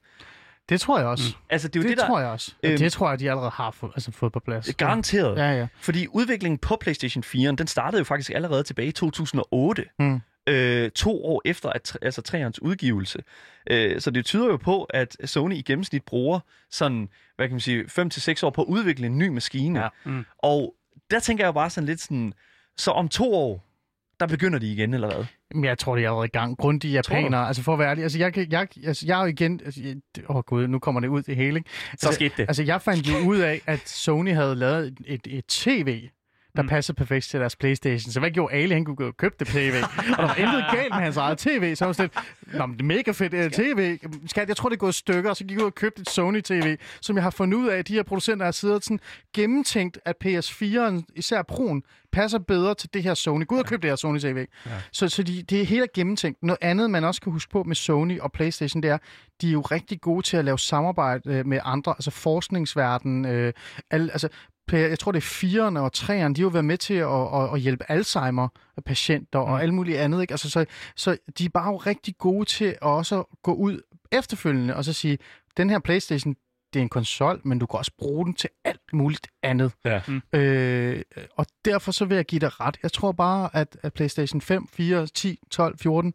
Det 0.69 0.81
tror 0.81 0.97
jeg 0.97 1.07
også. 1.07 1.23
Mm. 1.27 1.45
Altså, 1.49 1.67
det 1.67 1.75
er 1.75 1.79
jo 1.79 1.83
Det, 1.83 1.89
det, 1.89 1.97
der 1.97 2.07
tror 2.07 2.19
jeg 2.19 2.29
også. 2.29 2.51
Øhm, 2.63 2.77
det 2.77 2.91
tror 2.91 3.09
jeg, 3.09 3.19
de 3.19 3.29
allerede 3.29 3.51
har 3.51 3.71
fået, 3.71 3.91
altså, 3.95 4.11
fået 4.11 4.31
på 4.31 4.39
plads. 4.39 4.75
garanteret. 4.75 5.37
Ja, 5.37 5.51
ja. 5.51 5.67
Fordi 5.79 6.07
udviklingen 6.07 6.57
på 6.57 6.75
PlayStation 6.81 7.23
4, 7.23 7.51
den 7.51 7.67
startede 7.67 7.99
jo 7.99 8.03
faktisk 8.03 8.31
allerede 8.35 8.63
tilbage 8.63 8.87
i 8.87 8.91
2008. 8.91 9.85
Mm. 9.99 10.21
Øh, 10.47 10.91
to 10.91 11.25
år 11.25 11.41
efter 11.45 11.69
at, 11.69 11.97
altså 12.01 12.21
træernes 12.21 12.61
udgivelse. 12.61 13.23
Øh, 13.69 14.01
så 14.01 14.11
det 14.11 14.25
tyder 14.25 14.45
jo 14.45 14.57
på, 14.57 14.83
at 14.83 15.17
Sony 15.25 15.53
i 15.53 15.61
gennemsnit 15.61 16.03
bruger 16.03 16.39
sådan, 16.69 17.09
hvad 17.35 17.47
kan 17.47 17.53
man 17.53 17.59
sige, 17.59 17.89
5 17.89 18.09
til 18.09 18.21
seks 18.21 18.43
år 18.43 18.49
på 18.49 18.61
at 18.61 18.67
udvikle 18.67 19.05
en 19.05 19.17
ny 19.17 19.27
maskine. 19.27 19.79
Ja. 19.79 19.87
Mm. 20.05 20.25
Og 20.37 20.75
der 21.11 21.19
tænker 21.19 21.43
jeg 21.43 21.47
jo 21.47 21.51
bare 21.51 21.69
sådan 21.69 21.87
lidt 21.87 22.01
sådan, 22.01 22.33
så 22.77 22.91
om 22.91 23.09
to 23.09 23.33
år, 23.33 23.71
der 24.19 24.27
begynder 24.27 24.59
de 24.59 24.71
igen, 24.71 24.93
eller 24.93 25.15
hvad? 25.15 25.25
Men 25.53 25.63
jeg 25.63 25.77
tror, 25.77 25.95
de 25.95 26.03
er 26.03 26.07
allerede 26.07 26.25
i 26.25 26.29
gang. 26.29 26.57
Grundige 26.57 26.93
japanere, 26.93 27.47
altså 27.47 27.63
for 27.63 27.73
at 27.73 27.79
være 27.79 27.89
ærlig. 27.89 28.03
Altså, 28.03 28.17
jeg, 28.19 28.51
jeg, 28.51 28.67
altså, 28.85 29.05
jeg 29.07 29.17
er 29.19 29.21
jo 29.21 29.27
igen... 29.27 29.61
Altså, 29.65 29.81
jeg, 29.83 29.95
åh 30.29 30.35
oh 30.35 30.43
gud, 30.43 30.67
nu 30.67 30.79
kommer 30.79 31.01
det 31.01 31.07
ud 31.07 31.23
det 31.23 31.35
hele, 31.35 31.57
ikke? 31.59 31.69
Så 31.69 31.91
altså, 31.91 32.11
skete 32.11 32.33
det. 32.37 32.43
Altså, 32.47 32.63
jeg 32.63 32.81
fandt 32.81 33.07
jo 33.07 33.17
ud 33.27 33.37
af, 33.37 33.61
at 33.65 33.89
Sony 33.89 34.33
havde 34.33 34.55
lavet 34.55 34.87
et, 34.87 34.97
et, 35.05 35.37
et 35.37 35.45
tv, 35.45 36.09
der 36.55 36.61
mm. 36.61 36.67
passede 36.69 36.95
perfekt 36.95 37.25
til 37.25 37.39
deres 37.39 37.55
Playstation. 37.55 38.11
Så 38.11 38.19
hvad 38.19 38.31
gjorde 38.31 38.53
Ali? 38.53 38.73
Han 38.73 38.85
kunne 38.85 38.95
gå 38.95 39.07
og 39.07 39.17
købe 39.17 39.35
det 39.39 39.47
tv. 39.47 39.73
og 40.11 40.17
der 40.17 40.21
var 40.21 40.35
intet 40.35 40.65
galt 40.71 40.93
med 40.93 41.03
hans 41.03 41.17
eget 41.17 41.37
tv. 41.37 41.75
Så 41.75 41.85
var 41.85 41.93
sådan 41.93 42.09
lidt, 42.15 42.57
Nå, 42.57 42.65
men 42.65 42.77
det 42.77 42.81
er 42.81 42.85
mega 42.85 43.11
fedt 43.11 43.33
uh, 43.33 43.51
tv. 43.51 43.97
Skat, 44.27 44.47
jeg 44.47 44.57
tror, 44.57 44.69
det 44.69 44.75
er 44.75 44.79
gået 44.79 44.93
i 44.93 44.97
stykker. 44.97 45.29
Og 45.29 45.37
så 45.37 45.43
gik 45.43 45.51
jeg 45.51 45.61
ud 45.61 45.65
og 45.65 45.75
købte 45.75 46.01
et 46.01 46.09
Sony 46.09 46.41
tv, 46.41 46.77
som 47.01 47.15
jeg 47.15 47.23
har 47.23 47.29
fundet 47.29 47.57
ud 47.57 47.67
af, 47.67 47.77
at 47.77 47.87
de 47.87 47.93
her 47.93 48.03
producenter 48.03 48.45
har 48.45 48.51
siddet 48.51 48.83
sådan 48.83 48.99
gennemtænkt, 49.33 49.99
at 50.05 50.15
PS4'en, 50.25 51.03
især 51.15 51.43
Pro'en, 51.51 52.07
passer 52.11 52.39
bedre 52.39 52.75
til 52.75 52.89
det 52.93 53.03
her 53.03 53.13
Sony. 53.13 53.47
Gå 53.47 53.55
ud 53.55 53.59
og 53.59 53.65
køb 53.65 53.81
det 53.81 53.89
her 53.89 53.95
Sony 53.95 54.19
TV. 54.19 54.45
Ja. 54.65 54.71
Så, 54.91 55.09
så 55.09 55.23
de, 55.23 55.43
det 55.43 55.61
er 55.61 55.65
helt 55.65 55.93
gennemtænkt. 55.93 56.43
Noget 56.43 56.57
andet, 56.61 56.89
man 56.89 57.03
også 57.03 57.21
kan 57.21 57.31
huske 57.31 57.51
på 57.51 57.63
med 57.63 57.75
Sony 57.75 58.19
og 58.19 58.31
PlayStation, 58.31 58.83
det 58.83 58.89
er, 58.89 58.97
de 59.41 59.47
er 59.47 59.51
jo 59.51 59.61
rigtig 59.61 60.01
gode 60.01 60.25
til 60.25 60.37
at 60.37 60.45
lave 60.45 60.59
samarbejde 60.59 61.29
øh, 61.29 61.45
med 61.45 61.59
andre, 61.63 61.91
altså 61.91 62.11
forskningsverden, 62.11 63.25
øh, 63.25 63.53
al, 63.91 64.09
altså 64.11 64.29
jeg 64.77 64.99
tror, 64.99 65.11
det 65.11 65.17
er 65.17 65.21
fireren 65.21 65.77
og 65.77 65.93
træerne, 65.93 66.35
de 66.35 66.41
har 66.41 66.45
jo 66.45 66.49
været 66.49 66.65
med 66.65 66.77
til 66.77 66.93
at, 66.93 67.07
at, 67.35 67.53
at 67.53 67.59
hjælpe 67.59 67.85
Alzheimer-patienter 67.91 69.39
og 69.39 69.47
Mm. 69.49 69.61
alt 69.61 69.73
muligt 69.73 69.97
andet. 69.97 70.21
Ikke? 70.21 70.33
Altså, 70.33 70.49
så, 70.49 70.65
så 70.95 71.17
de 71.37 71.45
er 71.45 71.49
bare 71.49 71.71
jo 71.71 71.77
rigtig 71.77 72.17
gode 72.17 72.45
til 72.45 72.65
at 72.65 72.77
også 72.81 73.23
gå 73.43 73.53
ud 73.53 73.81
efterfølgende 74.11 74.75
og 74.75 74.85
så 74.85 74.93
sige, 74.93 75.17
den 75.57 75.69
her 75.69 75.79
Playstation, 75.79 76.35
det 76.73 76.79
er 76.79 76.83
en 76.83 76.89
konsol, 76.89 77.41
men 77.43 77.59
du 77.59 77.65
kan 77.65 77.77
også 77.77 77.91
bruge 77.97 78.25
den 78.25 78.33
til 78.33 78.49
alt 78.65 78.93
muligt 78.93 79.27
andet. 79.43 79.71
Ja. 79.85 80.01
Mm. 80.07 80.21
Øh, 80.39 81.01
og 81.37 81.45
derfor 81.65 81.91
så 81.91 82.05
vil 82.05 82.15
jeg 82.15 82.25
give 82.25 82.39
dig 82.39 82.59
ret. 82.59 82.77
Jeg 82.83 82.91
tror 82.91 83.11
bare, 83.11 83.49
at, 83.53 83.77
at 83.83 83.93
PlayStation 83.93 84.41
5, 84.41 84.67
4, 84.73 85.07
10, 85.07 85.39
12, 85.51 85.77
14, 85.77 86.13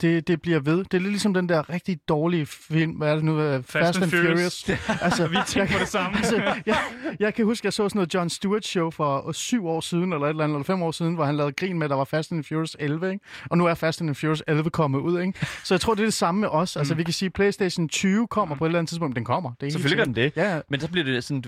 det, 0.00 0.28
det 0.28 0.42
bliver 0.42 0.60
ved. 0.60 0.76
Det 0.76 0.94
er 0.94 0.98
lidt 0.98 1.10
ligesom 1.10 1.34
den 1.34 1.48
der 1.48 1.70
rigtig 1.70 1.98
dårlige 2.08 2.46
film, 2.46 2.90
hvad 2.92 3.10
er 3.10 3.14
det 3.14 3.24
nu? 3.24 3.38
Fast, 3.38 3.68
Fast 3.72 4.02
and 4.02 4.10
Furious. 4.10 4.64
Furious. 4.64 4.80
altså, 5.06 5.26
Vi 5.26 5.36
tænker 5.46 5.72
på 5.72 5.78
det 5.78 5.88
samme. 5.88 6.16
altså, 6.16 6.42
jeg, 6.66 6.78
jeg 7.20 7.34
kan 7.34 7.44
huske, 7.44 7.66
jeg 7.66 7.72
så 7.72 7.76
sådan 7.88 7.98
noget 7.98 8.14
John 8.14 8.30
Stewart 8.30 8.66
show 8.66 8.90
for 8.90 9.28
øh, 9.28 9.34
syv 9.34 9.66
år 9.66 9.80
siden, 9.80 10.12
eller 10.12 10.26
et 10.26 10.30
eller 10.30 10.44
andet, 10.44 10.56
eller 10.56 10.64
fem 10.64 10.82
år 10.82 10.90
siden, 10.90 11.14
hvor 11.14 11.24
han 11.24 11.36
lavede 11.36 11.52
grin 11.52 11.78
med, 11.78 11.84
at 11.86 11.90
der 11.90 11.96
var 11.96 12.04
Fast 12.04 12.32
and 12.32 12.44
Furious 12.44 12.76
11, 12.80 13.12
ikke? 13.12 13.24
Og 13.50 13.58
nu 13.58 13.66
er 13.66 13.74
Fast 13.74 14.00
and 14.00 14.14
Furious 14.14 14.42
11 14.46 14.70
kommet 14.70 14.98
ud, 14.98 15.20
ikke? 15.20 15.46
Så 15.64 15.74
jeg 15.74 15.80
tror, 15.80 15.94
det 15.94 16.00
er 16.00 16.06
det 16.06 16.14
samme 16.14 16.40
med 16.40 16.48
os. 16.48 16.76
Altså, 16.76 16.94
vi 16.94 17.02
kan 17.02 17.12
sige, 17.14 17.26
at 17.26 17.32
PlayStation 17.32 17.88
20 17.88 18.26
kommer 18.26 18.56
på 18.56 18.64
et 18.64 18.68
eller 18.68 18.78
andet 18.78 18.88
tidspunkt, 18.88 19.16
den 19.16 19.24
kommer. 19.24 19.52
Det 19.60 19.66
er 19.66 19.70
Selvfølgelig 19.70 19.98
gør 19.98 20.04
den 20.04 20.14
det. 20.14 20.32
Ja. 20.36 20.60
Men 20.68 20.80
så 20.80 20.88
bliver 20.88 21.04
det 21.04 21.24
sådan, 21.24 21.44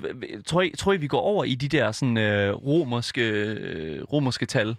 tror 0.46 0.62
I, 0.62 0.72
tror 0.78 0.92
I 0.92 0.96
vi 0.96 1.07
går 1.08 1.20
over 1.20 1.44
i 1.44 1.54
de 1.54 1.68
der 1.68 1.92
sådan 1.92 2.16
øh, 2.16 2.54
romerske, 2.54 3.20
øh, 3.30 4.02
romerske 4.02 4.46
tal? 4.46 4.76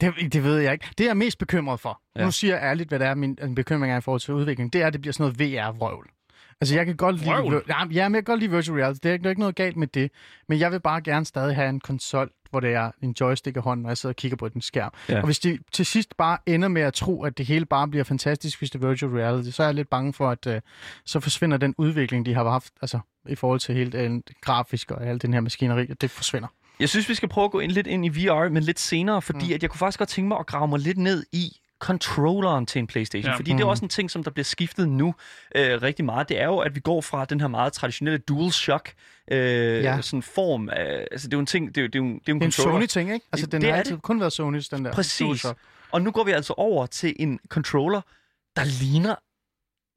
Det, 0.00 0.14
det 0.32 0.44
ved 0.44 0.58
jeg 0.58 0.72
ikke. 0.72 0.86
Det 0.98 1.04
er 1.04 1.08
jeg 1.08 1.16
mest 1.16 1.38
bekymret 1.38 1.80
for. 1.80 2.00
Ja. 2.16 2.24
Nu 2.24 2.30
siger 2.30 2.54
jeg 2.54 2.62
ærligt, 2.64 2.88
hvad 2.88 2.98
det 2.98 3.06
er, 3.06 3.14
min, 3.14 3.38
bekymring 3.56 3.92
er 3.92 3.96
i 3.96 4.00
forhold 4.00 4.20
til 4.20 4.34
udvikling. 4.34 4.72
Det 4.72 4.82
er, 4.82 4.86
at 4.86 4.92
det 4.92 5.00
bliver 5.00 5.12
sådan 5.12 5.34
noget 5.40 5.40
VR-vrøvl. 5.52 6.06
Altså, 6.60 6.74
jeg 6.74 6.86
kan 6.86 6.96
godt 6.96 7.16
lide... 7.16 7.30
Vrøvl? 7.30 7.64
Ja, 7.68 7.84
men 7.84 7.96
jeg 7.96 8.10
kan 8.10 8.22
godt 8.24 8.40
lide 8.40 8.50
virtual 8.50 8.78
reality. 8.80 8.98
Det 9.02 9.08
er, 9.08 9.12
ikke- 9.12 9.22
der 9.22 9.28
er 9.28 9.30
ikke 9.30 9.40
noget 9.40 9.54
galt 9.56 9.76
med 9.76 9.86
det. 9.86 10.10
Men 10.48 10.58
jeg 10.58 10.72
vil 10.72 10.80
bare 10.80 11.00
gerne 11.00 11.26
stadig 11.26 11.54
have 11.56 11.68
en 11.68 11.80
konsol, 11.80 12.30
hvor 12.50 12.60
det 12.60 12.74
er 12.74 12.90
en 13.02 13.14
joystick 13.20 13.56
i 13.56 13.60
hånden, 13.60 13.82
når 13.82 13.90
jeg 13.90 13.96
sidder 13.98 14.12
og 14.12 14.16
kigger 14.16 14.36
på 14.36 14.48
den 14.48 14.60
skærm. 14.60 14.92
Ja. 15.08 15.18
Og 15.18 15.24
hvis 15.24 15.38
de 15.38 15.58
til 15.72 15.86
sidst 15.86 16.16
bare 16.16 16.38
ender 16.46 16.68
med 16.68 16.82
at 16.82 16.94
tro, 16.94 17.22
at 17.24 17.38
det 17.38 17.46
hele 17.46 17.66
bare 17.66 17.88
bliver 17.88 18.04
fantastisk, 18.04 18.58
hvis 18.58 18.70
det 18.70 18.84
er 18.84 18.88
virtual 18.88 19.12
reality, 19.12 19.50
så 19.50 19.62
er 19.62 19.66
jeg 19.66 19.74
lidt 19.74 19.90
bange 19.90 20.12
for, 20.12 20.30
at 20.30 20.46
øh, 20.46 20.60
så 21.04 21.20
forsvinder 21.20 21.56
den 21.56 21.74
udvikling, 21.78 22.26
de 22.26 22.34
har 22.34 22.50
haft, 22.50 22.72
altså 22.82 22.98
i 23.28 23.34
forhold 23.34 23.60
til 23.60 23.74
helt 23.74 23.94
øh, 23.94 24.10
grafisk 24.40 24.90
og 24.90 25.06
alt 25.06 25.22
den 25.22 25.32
her 25.34 25.40
maskineri, 25.40 25.86
og 25.90 26.00
det 26.00 26.10
forsvinder. 26.10 26.48
Jeg 26.80 26.88
synes, 26.88 27.08
vi 27.08 27.14
skal 27.14 27.28
prøve 27.28 27.44
at 27.44 27.50
gå 27.50 27.60
ind 27.60 27.72
lidt 27.72 27.86
ind 27.86 28.06
i 28.06 28.08
VR, 28.08 28.48
men 28.48 28.62
lidt 28.62 28.80
senere, 28.80 29.22
fordi 29.22 29.46
mm. 29.46 29.52
at 29.54 29.62
jeg 29.62 29.70
kunne 29.70 29.78
faktisk 29.78 29.98
godt 29.98 30.08
tænke 30.08 30.28
mig 30.28 30.38
at 30.38 30.46
grave 30.46 30.68
mig 30.68 30.78
lidt 30.78 30.98
ned 30.98 31.24
i 31.32 31.56
controlleren 31.80 32.66
til 32.66 32.78
en 32.78 32.86
Playstation. 32.86 33.30
Ja. 33.30 33.36
Fordi 33.36 33.52
det 33.52 33.60
er 33.60 33.64
Mm. 33.64 33.70
også 33.70 33.84
en 33.84 33.88
ting, 33.88 34.10
som 34.10 34.24
der 34.24 34.30
bliver 34.30 34.44
skiftet 34.44 34.88
nu 34.88 35.14
øh, 35.54 35.82
rigtig 35.82 36.04
meget. 36.04 36.28
Det 36.28 36.40
er 36.40 36.44
jo, 36.46 36.58
at 36.58 36.74
vi 36.74 36.80
går 36.80 37.00
fra 37.00 37.24
den 37.24 37.40
her 37.40 37.48
meget 37.48 37.72
traditionelle 37.72 38.18
DualShock 38.18 38.92
øh, 39.30 39.38
Ja. 39.82 40.00
sådan 40.02 40.22
form. 40.22 40.68
Af, 40.68 41.06
altså, 41.10 41.28
det 41.28 41.34
er 41.34 41.36
jo 41.36 41.40
en 41.40 41.46
ting, 41.46 41.68
det 41.74 41.78
er 41.78 41.82
jo, 41.82 41.86
det 41.88 41.94
er 41.94 41.98
jo, 41.98 42.04
det 42.04 42.10
er 42.10 42.14
en 42.14 42.20
Det 42.40 42.42
er 42.42 42.46
en 42.46 42.52
controller. 42.52 42.72
Sony-ting, 42.78 43.12
ikke? 43.14 43.26
Altså, 43.32 43.46
Det- 43.46 43.52
den 43.52 43.60
det 43.60 43.68
har 43.70 43.74
er 43.74 43.78
altid 43.78 43.94
det. 43.94 44.02
kun 44.02 44.20
været 44.20 44.32
Sonys, 44.32 44.68
den 44.68 44.84
der. 44.84 44.92
Præcis. 44.92 45.18
DualShock. 45.18 45.58
Og 45.92 46.02
nu 46.02 46.10
går 46.10 46.24
vi 46.24 46.30
altså 46.30 46.54
over 46.56 46.86
til 46.86 47.16
en 47.18 47.38
controller, 47.48 48.00
der 48.56 48.64
ligner 48.82 49.14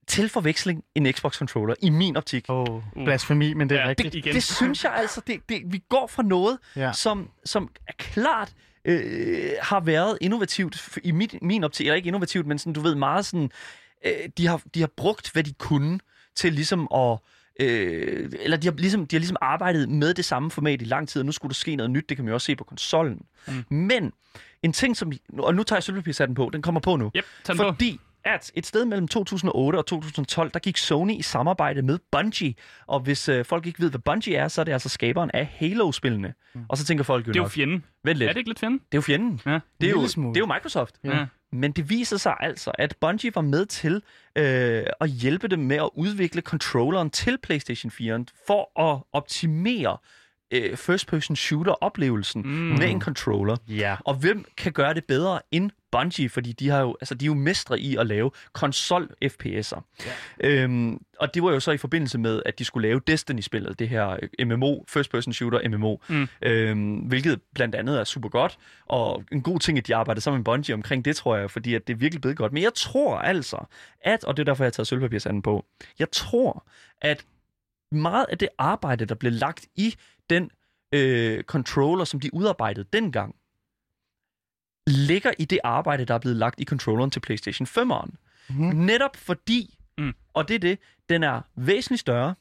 til 0.10 0.30
forveksling 0.30 0.84
en 0.96 1.14
Xbox-controller, 1.14 1.76
i 1.82 1.90
min 1.90 2.18
optik. 2.18 2.46
Åh, 2.50 2.62
oh, 2.70 2.82
blasfemi, 3.06 3.54
men 3.54 3.70
det 3.70 3.78
er 3.78 3.82
Ja, 3.82 3.88
rigtigt. 3.88 4.16
igen. 4.16 4.36
Det 4.36 4.44
synes 4.44 4.84
jeg 4.84 4.94
altså, 4.96 5.22
det, 5.28 5.50
det, 5.50 5.62
vi 5.66 5.84
går 5.90 6.08
fra 6.08 6.24
noget, 6.24 6.58
Ja. 6.76 6.92
som, 6.94 7.30
som 7.46 7.70
er 7.88 7.94
klart 7.98 8.54
øh, 8.86 9.52
har 9.62 9.80
været 9.80 10.18
innovativt 10.22 10.98
i 11.04 11.12
mit, 11.12 11.36
min 11.42 11.64
optik, 11.64 11.86
eller 11.86 11.96
ikke 11.96 12.08
innovativt, 12.08 12.48
men 12.48 12.60
sådan, 12.60 12.74
du 12.74 12.82
ved, 12.82 12.96
meget 12.96 13.26
sådan, 13.26 13.52
øh, 14.06 14.12
de, 14.38 14.48
har, 14.48 14.62
de 14.74 14.80
har 14.80 14.90
brugt, 14.98 15.32
hvad 15.32 15.44
de 15.44 15.54
kunne 15.54 16.00
til 16.36 16.54
ligesom 16.54 16.88
at 16.96 17.18
Øh, 17.62 18.32
eller 18.40 18.58
de 18.58 18.68
har, 18.68 18.74
ligesom, 18.74 19.08
de 19.08 19.16
har 19.16 19.20
ligesom 19.20 19.38
arbejdet 19.42 19.90
med 19.90 20.14
det 20.14 20.26
samme 20.26 20.52
format 20.52 20.82
i 20.82 20.86
lang 20.86 21.10
tid, 21.10 21.22
og 21.22 21.26
nu 21.26 21.32
skulle 21.32 21.50
der 21.50 21.54
ske 21.56 21.76
noget 21.76 21.92
nyt, 21.92 22.10
det 22.10 22.18
kan 22.18 22.26
man 22.26 22.30
jo 22.30 22.34
også 22.34 22.46
se 22.46 22.56
på 22.56 22.64
konsollen. 22.64 23.22
Mm. 23.48 23.66
Men 23.76 24.12
en 24.64 24.74
ting, 24.74 24.98
som... 24.98 25.12
Og 25.40 25.56
nu 25.56 25.64
tager 25.64 25.78
jeg 25.78 25.84
sølvpapirshatten 25.84 26.36
på, 26.36 26.50
den 26.54 26.62
kommer 26.62 26.82
på 26.82 26.96
nu. 26.96 27.12
Yep, 27.16 27.26
den 27.48 27.58
på. 27.58 27.76
At 28.24 28.52
et 28.56 28.66
sted 28.66 28.86
mellem 28.86 29.08
2008 29.08 29.78
og 29.78 29.86
2012, 29.86 30.52
der 30.52 30.60
gik 30.60 30.78
Sony 30.78 31.12
i 31.14 31.22
samarbejde 31.22 31.82
med 31.82 32.00
Bungie. 32.12 32.54
Og 32.88 33.00
hvis 33.00 33.30
øh, 33.30 33.46
folk 33.46 33.66
ikke 33.66 33.80
ved, 33.80 33.90
hvad 33.90 34.00
Bungie 34.00 34.36
er, 34.36 34.48
så 34.48 34.62
er 34.62 34.66
det 34.66 34.72
altså 34.72 34.90
skaberen 34.90 35.32
af 35.34 35.46
Halo-spillene. 35.46 36.34
Mm. 36.54 36.62
Og 36.70 36.78
så 36.78 36.86
tænker 36.86 37.04
folk 37.04 37.28
jo 37.28 37.32
Det 37.32 37.36
er 37.38 37.40
jo 37.40 37.44
nok, 37.44 37.52
fjenden. 37.52 37.84
vent 38.04 38.18
lidt, 38.18 38.30
Er 38.30 38.34
det 38.34 38.38
ikke 38.40 38.50
lidt 38.50 38.60
fjenden? 38.60 38.80
det 38.80 38.86
er 38.92 38.98
jo 38.98 39.02
fjenden. 39.02 39.42
Ja. 39.46 39.60
Det 39.82 39.88
er 39.88 39.92
jo, 39.92 40.02
det 40.02 40.18
er 40.18 40.40
jo 40.40 40.46
Microsoft. 40.46 40.96
Ja. 41.04 41.26
Men 41.52 41.72
det 41.72 41.90
viser 41.90 42.18
sig 42.18 42.36
altså, 42.40 42.72
at 42.78 42.96
Bungie 43.02 43.32
var 43.36 43.42
med 43.42 43.66
til 43.66 44.02
øh, 44.36 44.84
at 45.02 45.10
hjælpe 45.10 45.48
dem 45.48 45.60
med 45.60 45.76
at 45.78 45.90
udvikle 45.94 46.42
controlleren 46.42 47.10
til 47.10 47.38
PlayStation 47.44 47.92
4 47.92 48.26
for 48.48 48.90
at 48.92 49.02
optimere 49.14 49.92
øh, 49.92 49.98
first-person 50.76 51.36
shooter-oplevelsen 51.36 52.42
mm. 52.42 52.50
med 52.52 52.90
en 52.90 53.02
controller. 53.02 53.58
Ja. 53.68 53.96
Og 54.06 54.16
hvem 54.16 54.46
kan 54.58 54.72
gøre 54.72 54.94
det 54.94 55.06
bedre 55.06 55.40
end 55.52 55.72
Bungie? 55.92 56.30
Fordi 56.30 56.52
de, 56.52 56.70
har 56.70 56.82
jo, 56.82 56.98
altså, 57.02 57.16
de 57.16 57.26
er 57.26 57.28
jo 57.28 57.34
mestre 57.34 57.80
i 57.80 57.96
at 57.96 58.08
lave 58.08 58.32
konsol-FPS'er. 58.58 59.82
Ja. 60.06 60.48
Øhm, 60.50 61.02
og 61.20 61.34
det 61.34 61.44
var 61.44 61.52
jo 61.52 61.60
så 61.60 61.72
i 61.72 61.78
forbindelse 61.78 62.18
med, 62.18 62.42
at 62.46 62.60
de 62.60 62.66
skulle 62.66 62.88
lave 62.88 63.02
Destiny-spillet, 63.08 63.80
det 63.80 63.90
her 63.90 64.18
øh, 64.40 64.48
MMO, 64.48 64.84
first-person 64.88 65.34
shooter 65.34 65.70
MMO, 65.70 65.98
mm. 66.10 66.28
øhm, 66.42 66.96
hvilket 66.96 67.40
blandt 67.56 67.76
andet 67.76 68.00
er 68.00 68.04
super 68.04 68.30
godt. 68.30 68.58
Og 68.86 69.24
en 69.32 69.42
god 69.42 69.60
ting, 69.60 69.78
at 69.78 69.88
de 69.88 69.96
arbejdede 69.96 70.24
sammen 70.24 70.40
med 70.40 70.46
Bungie 70.46 70.74
omkring 70.76 71.06
det, 71.06 71.16
tror 71.16 71.36
jeg, 71.36 71.52
fordi 71.52 71.74
at 71.74 71.88
det 71.88 71.94
er 71.94 71.98
virkelig 71.98 72.22
blevet 72.22 72.38
godt. 72.38 72.54
Men 72.54 72.64
jeg 72.64 72.74
tror 72.74 73.18
altså, 73.18 73.66
at, 74.02 74.24
og 74.24 74.38
det 74.38 74.44
er 74.44 74.46
derfor, 74.46 74.64
jeg 74.64 74.68
har 74.68 74.72
taget 74.72 74.88
sølvpapirsanden 74.88 75.42
på, 75.42 75.66
jeg 76.00 76.12
tror, 76.12 76.66
at 77.02 77.26
meget 77.92 78.26
af 78.30 78.38
det 78.38 78.50
arbejde, 78.58 79.06
der 79.06 79.16
blev 79.16 79.32
lagt 79.32 79.68
i 79.76 79.96
den 80.30 80.52
øh, 80.92 81.44
controller, 81.44 82.06
som 82.06 82.20
de 82.20 82.34
udarbejdede 82.34 82.88
dengang, 82.94 83.36
ligger 84.88 85.32
i 85.40 85.46
det 85.46 85.60
arbejde, 85.64 86.06
der 86.06 86.14
er 86.14 86.18
blevet 86.20 86.38
lagt 86.38 86.60
i 86.60 86.66
controlleren 86.66 87.12
til 87.12 87.20
PlayStation 87.20 87.68
5'eren. 87.68 88.10
Mhm. 88.50 88.76
Netop 88.76 89.16
fordi, 89.16 89.76
Mm. 89.98 90.14
og 90.34 90.48
det 90.48 90.56
er 90.56 90.60
det, 90.60 90.80
den 91.10 91.24
er 91.24 91.42
væsentligt 91.56 92.00
større, 92.00 92.36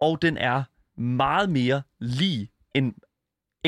og 0.00 0.22
den 0.22 0.36
er 0.36 0.62
meget 1.00 1.50
mere 1.50 1.82
lige 1.98 2.50
en 2.74 2.94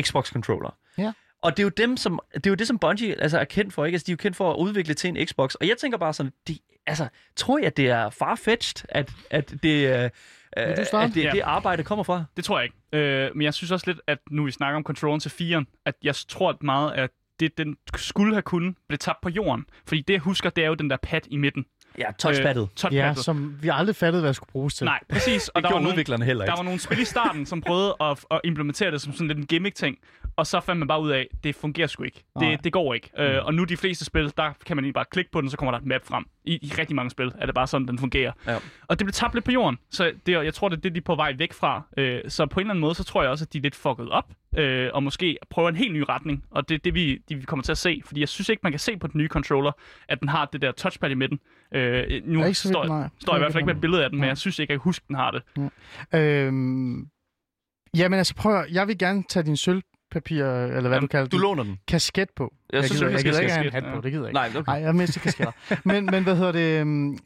Xbox-controller. 0.00 0.78
Ja. 0.98 1.12
Og 1.46 1.56
det 1.56 1.58
er 1.62 1.64
jo 1.64 1.68
dem, 1.68 1.96
som 1.96 2.20
det 2.34 2.46
er 2.46 2.50
jo 2.50 2.54
det, 2.54 2.66
som 2.66 2.78
Bungie 2.78 3.20
altså, 3.22 3.38
er 3.38 3.44
kendt 3.44 3.74
for, 3.74 3.84
ikke? 3.84 3.94
Altså, 3.96 4.06
de 4.06 4.10
er 4.10 4.12
jo 4.12 4.16
kendt 4.16 4.36
for 4.36 4.52
at 4.52 4.56
udvikle 4.56 4.94
til 4.94 5.08
en 5.08 5.26
Xbox. 5.26 5.54
Og 5.54 5.68
jeg 5.68 5.76
tænker 5.78 5.98
bare 5.98 6.12
sådan, 6.12 6.32
de, 6.48 6.58
altså, 6.86 7.08
tror 7.36 7.58
jeg, 7.58 7.76
det 7.76 7.88
er 7.90 8.10
farfetched, 8.10 8.86
at, 8.88 9.12
at 9.30 9.54
det, 9.62 9.86
øh, 9.88 10.10
du 10.56 10.96
at 10.96 11.14
det, 11.14 11.24
Ja. 11.24 11.30
det 11.30 11.40
arbejde 11.40 11.82
kommer 11.82 12.02
fra? 12.02 12.24
Det 12.36 12.44
tror 12.44 12.58
jeg 12.58 12.64
ikke. 12.64 12.76
Øh, 13.06 13.30
men 13.36 13.42
jeg 13.42 13.54
synes 13.54 13.70
også 13.70 13.86
lidt, 13.86 14.00
at 14.06 14.18
nu 14.30 14.44
vi 14.44 14.50
snakker 14.50 14.76
om 14.76 14.82
controlleren 14.84 15.20
til 15.20 15.28
4'eren, 15.28 15.82
at 15.86 15.94
jeg 16.02 16.14
tror 16.14 16.50
at 16.50 16.62
meget, 16.62 16.92
at 16.92 17.10
det, 17.40 17.58
den 17.58 17.76
skulle 17.96 18.34
have 18.34 18.42
kunnet, 18.42 18.74
blev 18.88 18.98
tabt 18.98 19.20
på 19.22 19.28
jorden. 19.28 19.64
Fordi 19.88 20.00
det, 20.00 20.14
jeg 20.14 20.20
husker, 20.20 20.50
det 20.50 20.64
er 20.64 20.68
jo 20.68 20.74
den 20.74 20.90
der 20.90 20.96
pad 21.02 21.20
i 21.30 21.36
midten. 21.36 21.64
Ja, 21.98 22.04
touchpaddet. 22.18 22.62
Øh, 22.62 22.68
Ja, 22.68 22.76
touchpaddet. 22.76 23.18
som 23.24 23.58
vi 23.62 23.68
aldrig 23.72 23.96
fattede, 23.96 24.20
hvad 24.22 24.28
det 24.28 24.36
skulle 24.36 24.50
bruges 24.52 24.74
til. 24.74 24.84
Nej, 24.84 25.00
præcis. 25.08 25.48
Og 25.48 25.54
det 25.54 25.62
der 25.62 25.68
var, 25.68 25.72
gjorde 25.72 25.82
nogle, 25.82 25.94
udviklerne 25.94 26.24
heller 26.24 26.44
der 26.44 26.52
ikke. 26.52 26.58
var 26.58 26.64
nogle 26.64 26.80
spil 26.80 26.98
i 26.98 27.04
starten, 27.04 27.46
som 27.46 27.60
prøvede 27.60 27.96
at, 28.00 28.24
at 28.30 28.40
implementere 28.44 28.90
det 28.90 29.00
som 29.00 29.12
sådan 29.12 29.26
lidt 29.28 29.38
en 29.38 29.46
gimmick-ting. 29.46 29.96
Og 30.36 30.46
så 30.46 30.60
fandt 30.60 30.78
man 30.78 30.88
bare 30.88 31.02
ud 31.02 31.10
af, 31.10 31.18
at 31.32 31.44
det 31.44 31.54
fungerer 31.54 31.86
sgu 31.86 32.02
ikke. 32.02 32.24
Nej. 32.40 32.50
Det, 32.50 32.64
det 32.64 32.72
går 32.72 32.94
ikke. 32.94 33.10
Mm. 33.16 33.22
Øh, 33.22 33.44
og 33.44 33.54
nu 33.54 33.64
de 33.64 33.76
fleste 33.76 34.04
spil, 34.04 34.32
der 34.36 34.52
kan 34.66 34.76
man 34.76 34.84
egentlig 34.84 34.94
bare 34.94 35.04
klikke 35.10 35.30
på 35.30 35.40
den, 35.40 35.50
så 35.50 35.56
kommer 35.56 35.72
der 35.72 35.78
et 35.78 35.86
map 35.86 36.00
frem. 36.04 36.24
I, 36.46 36.58
I 36.62 36.72
rigtig 36.78 36.96
mange 36.96 37.10
spil 37.10 37.32
er 37.38 37.46
det 37.46 37.54
bare 37.54 37.66
sådan, 37.66 37.88
den 37.88 37.98
fungerer. 37.98 38.32
Ja. 38.46 38.56
Og 38.86 38.98
det 38.98 39.04
blev 39.04 39.12
tabt 39.12 39.34
lidt 39.34 39.44
på 39.44 39.50
jorden. 39.52 39.78
Så 39.90 40.12
det, 40.26 40.32
jeg 40.32 40.54
tror, 40.54 40.68
det 40.68 40.76
er 40.76 40.80
det, 40.80 40.94
de 40.94 40.98
er 40.98 41.02
på 41.02 41.14
vej 41.14 41.34
væk 41.38 41.52
fra. 41.52 41.82
Øh, 41.96 42.20
så 42.28 42.46
på 42.46 42.60
en 42.60 42.64
eller 42.66 42.70
anden 42.72 42.80
måde, 42.80 42.94
så 42.94 43.04
tror 43.04 43.22
jeg 43.22 43.30
også, 43.30 43.44
at 43.44 43.52
de 43.52 43.58
er 43.58 43.62
lidt 43.62 43.74
fucket 43.74 44.08
op. 44.10 44.30
Øh, 44.56 44.90
og 44.94 45.02
måske 45.02 45.38
prøver 45.50 45.68
en 45.68 45.76
helt 45.76 45.92
ny 45.94 46.04
retning. 46.08 46.44
Og 46.50 46.68
det 46.68 46.74
er 46.74 46.78
det, 46.78 46.94
vi, 46.94 47.18
de, 47.28 47.34
vi 47.36 47.42
kommer 47.42 47.62
til 47.62 47.72
at 47.72 47.78
se. 47.78 48.02
Fordi 48.04 48.20
jeg 48.20 48.28
synes 48.28 48.48
ikke, 48.48 48.60
man 48.62 48.72
kan 48.72 48.78
se 48.78 48.96
på 48.96 49.06
den 49.06 49.18
nye 49.18 49.28
controller, 49.28 49.72
at 50.08 50.20
den 50.20 50.28
har 50.28 50.44
det 50.52 50.62
der 50.62 50.72
touchpad 50.72 51.10
i 51.10 51.14
midten. 51.14 51.40
Øh, 51.74 52.22
nu 52.24 52.40
Ja, 52.40 52.46
ikke 52.46 52.58
så 52.58 52.68
vidt, 52.68 52.74
står, 52.74 52.86
nej. 52.86 53.08
står 53.20 53.32
jeg 53.32 53.38
i 53.38 53.42
hvert 53.42 53.52
fald 53.52 53.60
ikke 53.60 53.66
med 53.66 53.74
et 53.74 53.80
billede 53.80 54.04
af 54.04 54.10
den, 54.10 54.16
men 54.16 54.20
Nej. 54.22 54.28
jeg 54.28 54.38
synes 54.38 54.58
ikke, 54.58 54.72
jeg 54.72 54.80
kan 54.80 54.84
huske, 54.84 55.04
den 55.08 55.16
har 55.16 55.30
det. 55.30 55.42
Øhm, 56.14 57.06
jamen 57.96 58.18
altså, 58.18 58.34
prøv 58.34 58.56
at, 58.60 58.70
jeg 58.70 58.88
vil 58.88 58.98
gerne 58.98 59.24
tage 59.28 59.46
din 59.46 59.56
sølvpapir, 60.16 60.44
eller 60.44 60.80
hvad 60.80 60.90
Jamen, 60.90 61.00
du 61.00 61.06
kalder 61.06 61.26
Du 61.26 61.36
det, 61.36 61.42
låner 61.42 61.62
den. 61.62 61.78
kasket 61.88 62.28
på. 62.36 62.54
Jeg 62.72 62.84
synes, 62.84 63.00
gider, 63.00 63.10
jeg 63.10 63.20
skal 63.20 63.32
gider 63.32 63.42
ikke 63.42 63.54
have 63.54 63.66
en 63.66 63.72
hat 63.72 63.82
på, 63.84 63.88
ja. 63.90 63.94
det 64.00 64.12
gider 64.12 64.22
jeg 64.22 64.28
ikke. 64.28 64.34
Nej, 64.34 64.48
okay. 64.60 64.72
Nej, 64.72 64.82
jeg 64.82 64.94
mister 64.94 65.20
kasketter. 65.20 65.52
men, 65.84 66.06
men 66.06 66.22
hvad 66.22 66.36
hedder 66.36 66.52
det... 66.52 66.80
øhm, 66.80 67.18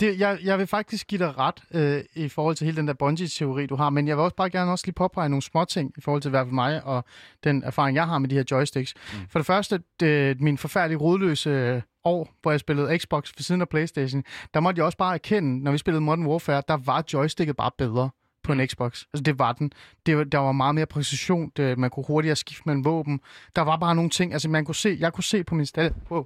det 0.00 0.20
jeg, 0.20 0.38
jeg 0.44 0.58
vil 0.58 0.66
faktisk 0.66 1.06
give 1.06 1.18
dig 1.18 1.38
ret 1.38 1.62
øh, 1.74 2.00
i 2.14 2.28
forhold 2.28 2.56
til 2.56 2.64
hele 2.64 2.76
den 2.76 2.88
der 2.88 2.94
Bungie-teori, 2.94 3.66
du 3.66 3.76
har, 3.76 3.90
men 3.90 4.08
jeg 4.08 4.16
vil 4.16 4.22
også 4.22 4.36
bare 4.36 4.50
gerne 4.50 4.70
også 4.70 4.86
lige 4.86 4.94
påpege 4.94 5.28
nogle 5.28 5.42
små 5.42 5.64
ting 5.64 5.92
i 5.98 6.00
forhold 6.00 6.22
til 6.22 6.28
i 6.28 6.30
hvert 6.30 6.46
fald 6.46 6.54
mig 6.54 6.84
og 6.84 7.04
den 7.44 7.62
erfaring, 7.64 7.94
jeg 7.96 8.06
har 8.06 8.18
med 8.18 8.28
de 8.28 8.34
her 8.34 8.44
joysticks. 8.50 8.94
Mm. 9.12 9.18
For 9.30 9.38
det 9.38 9.46
første, 9.46 9.80
det, 10.00 10.40
min 10.40 10.58
forfærdelige 10.58 10.98
rodløse 10.98 11.82
år, 12.04 12.34
hvor 12.42 12.50
jeg 12.50 12.60
spillede 12.60 12.98
Xbox 12.98 13.32
ved 13.36 13.42
siden 13.42 13.60
af 13.60 13.68
Playstation, 13.68 14.24
der 14.54 14.60
måtte 14.60 14.78
jeg 14.78 14.84
også 14.84 14.98
bare 14.98 15.14
erkende, 15.14 15.62
når 15.64 15.72
vi 15.72 15.78
spillede 15.78 16.00
Modern 16.00 16.26
Warfare, 16.26 16.62
der 16.68 16.76
var 16.76 17.04
joysticket 17.12 17.56
bare 17.56 17.70
bedre 17.78 18.10
på 18.50 18.60
en 18.60 18.68
Xbox. 18.68 19.02
Altså, 19.14 19.22
det 19.22 19.38
var 19.38 19.52
den. 19.52 19.72
Det 20.06 20.32
der 20.32 20.38
var 20.38 20.52
meget 20.52 20.74
mere 20.74 20.86
præcision. 20.86 21.52
Det, 21.56 21.78
man 21.78 21.90
kunne 21.90 22.04
hurtigere 22.06 22.36
skifte 22.36 22.62
mellem 22.66 22.84
våben. 22.84 23.20
Der 23.56 23.62
var 23.62 23.76
bare 23.76 23.94
nogle 23.94 24.10
ting. 24.10 24.32
Altså, 24.32 24.48
man 24.48 24.64
kunne 24.64 24.74
se, 24.74 24.96
jeg 25.00 25.12
kunne 25.12 25.24
se 25.24 25.44
på 25.44 25.54
min 25.54 25.66
stat... 25.66 25.92
Wow. 26.10 26.24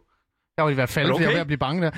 Jeg 0.56 0.64
var 0.64 0.70
i 0.70 0.74
hvert 0.74 0.88
fald, 0.88 1.10
okay? 1.10 1.18
du 1.18 1.20
jeg 1.22 1.28
var 1.28 1.32
ved 1.32 1.40
at 1.40 1.46
blive 1.46 1.58
bange 1.58 1.82
der. 1.82 1.90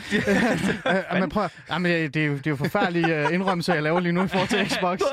Øh, 1.15 1.21
men 1.21 1.31
prøv, 1.31 1.45
at- 1.45 1.59
jamen, 1.71 1.93
det, 1.93 2.17
er 2.17 2.27
jo, 2.27 2.37
det 2.37 2.47
er 2.47 2.51
jo 2.51 2.57
forfærdelige 2.57 3.27
uh, 3.27 3.35
indrømmelser, 3.35 3.75
jeg 3.75 3.83
laver 3.83 4.01
lige 4.01 4.13
nu 4.13 4.25
i 4.25 4.29
forhold 4.29 4.49
til 4.49 4.69
Xbox. 4.69 5.01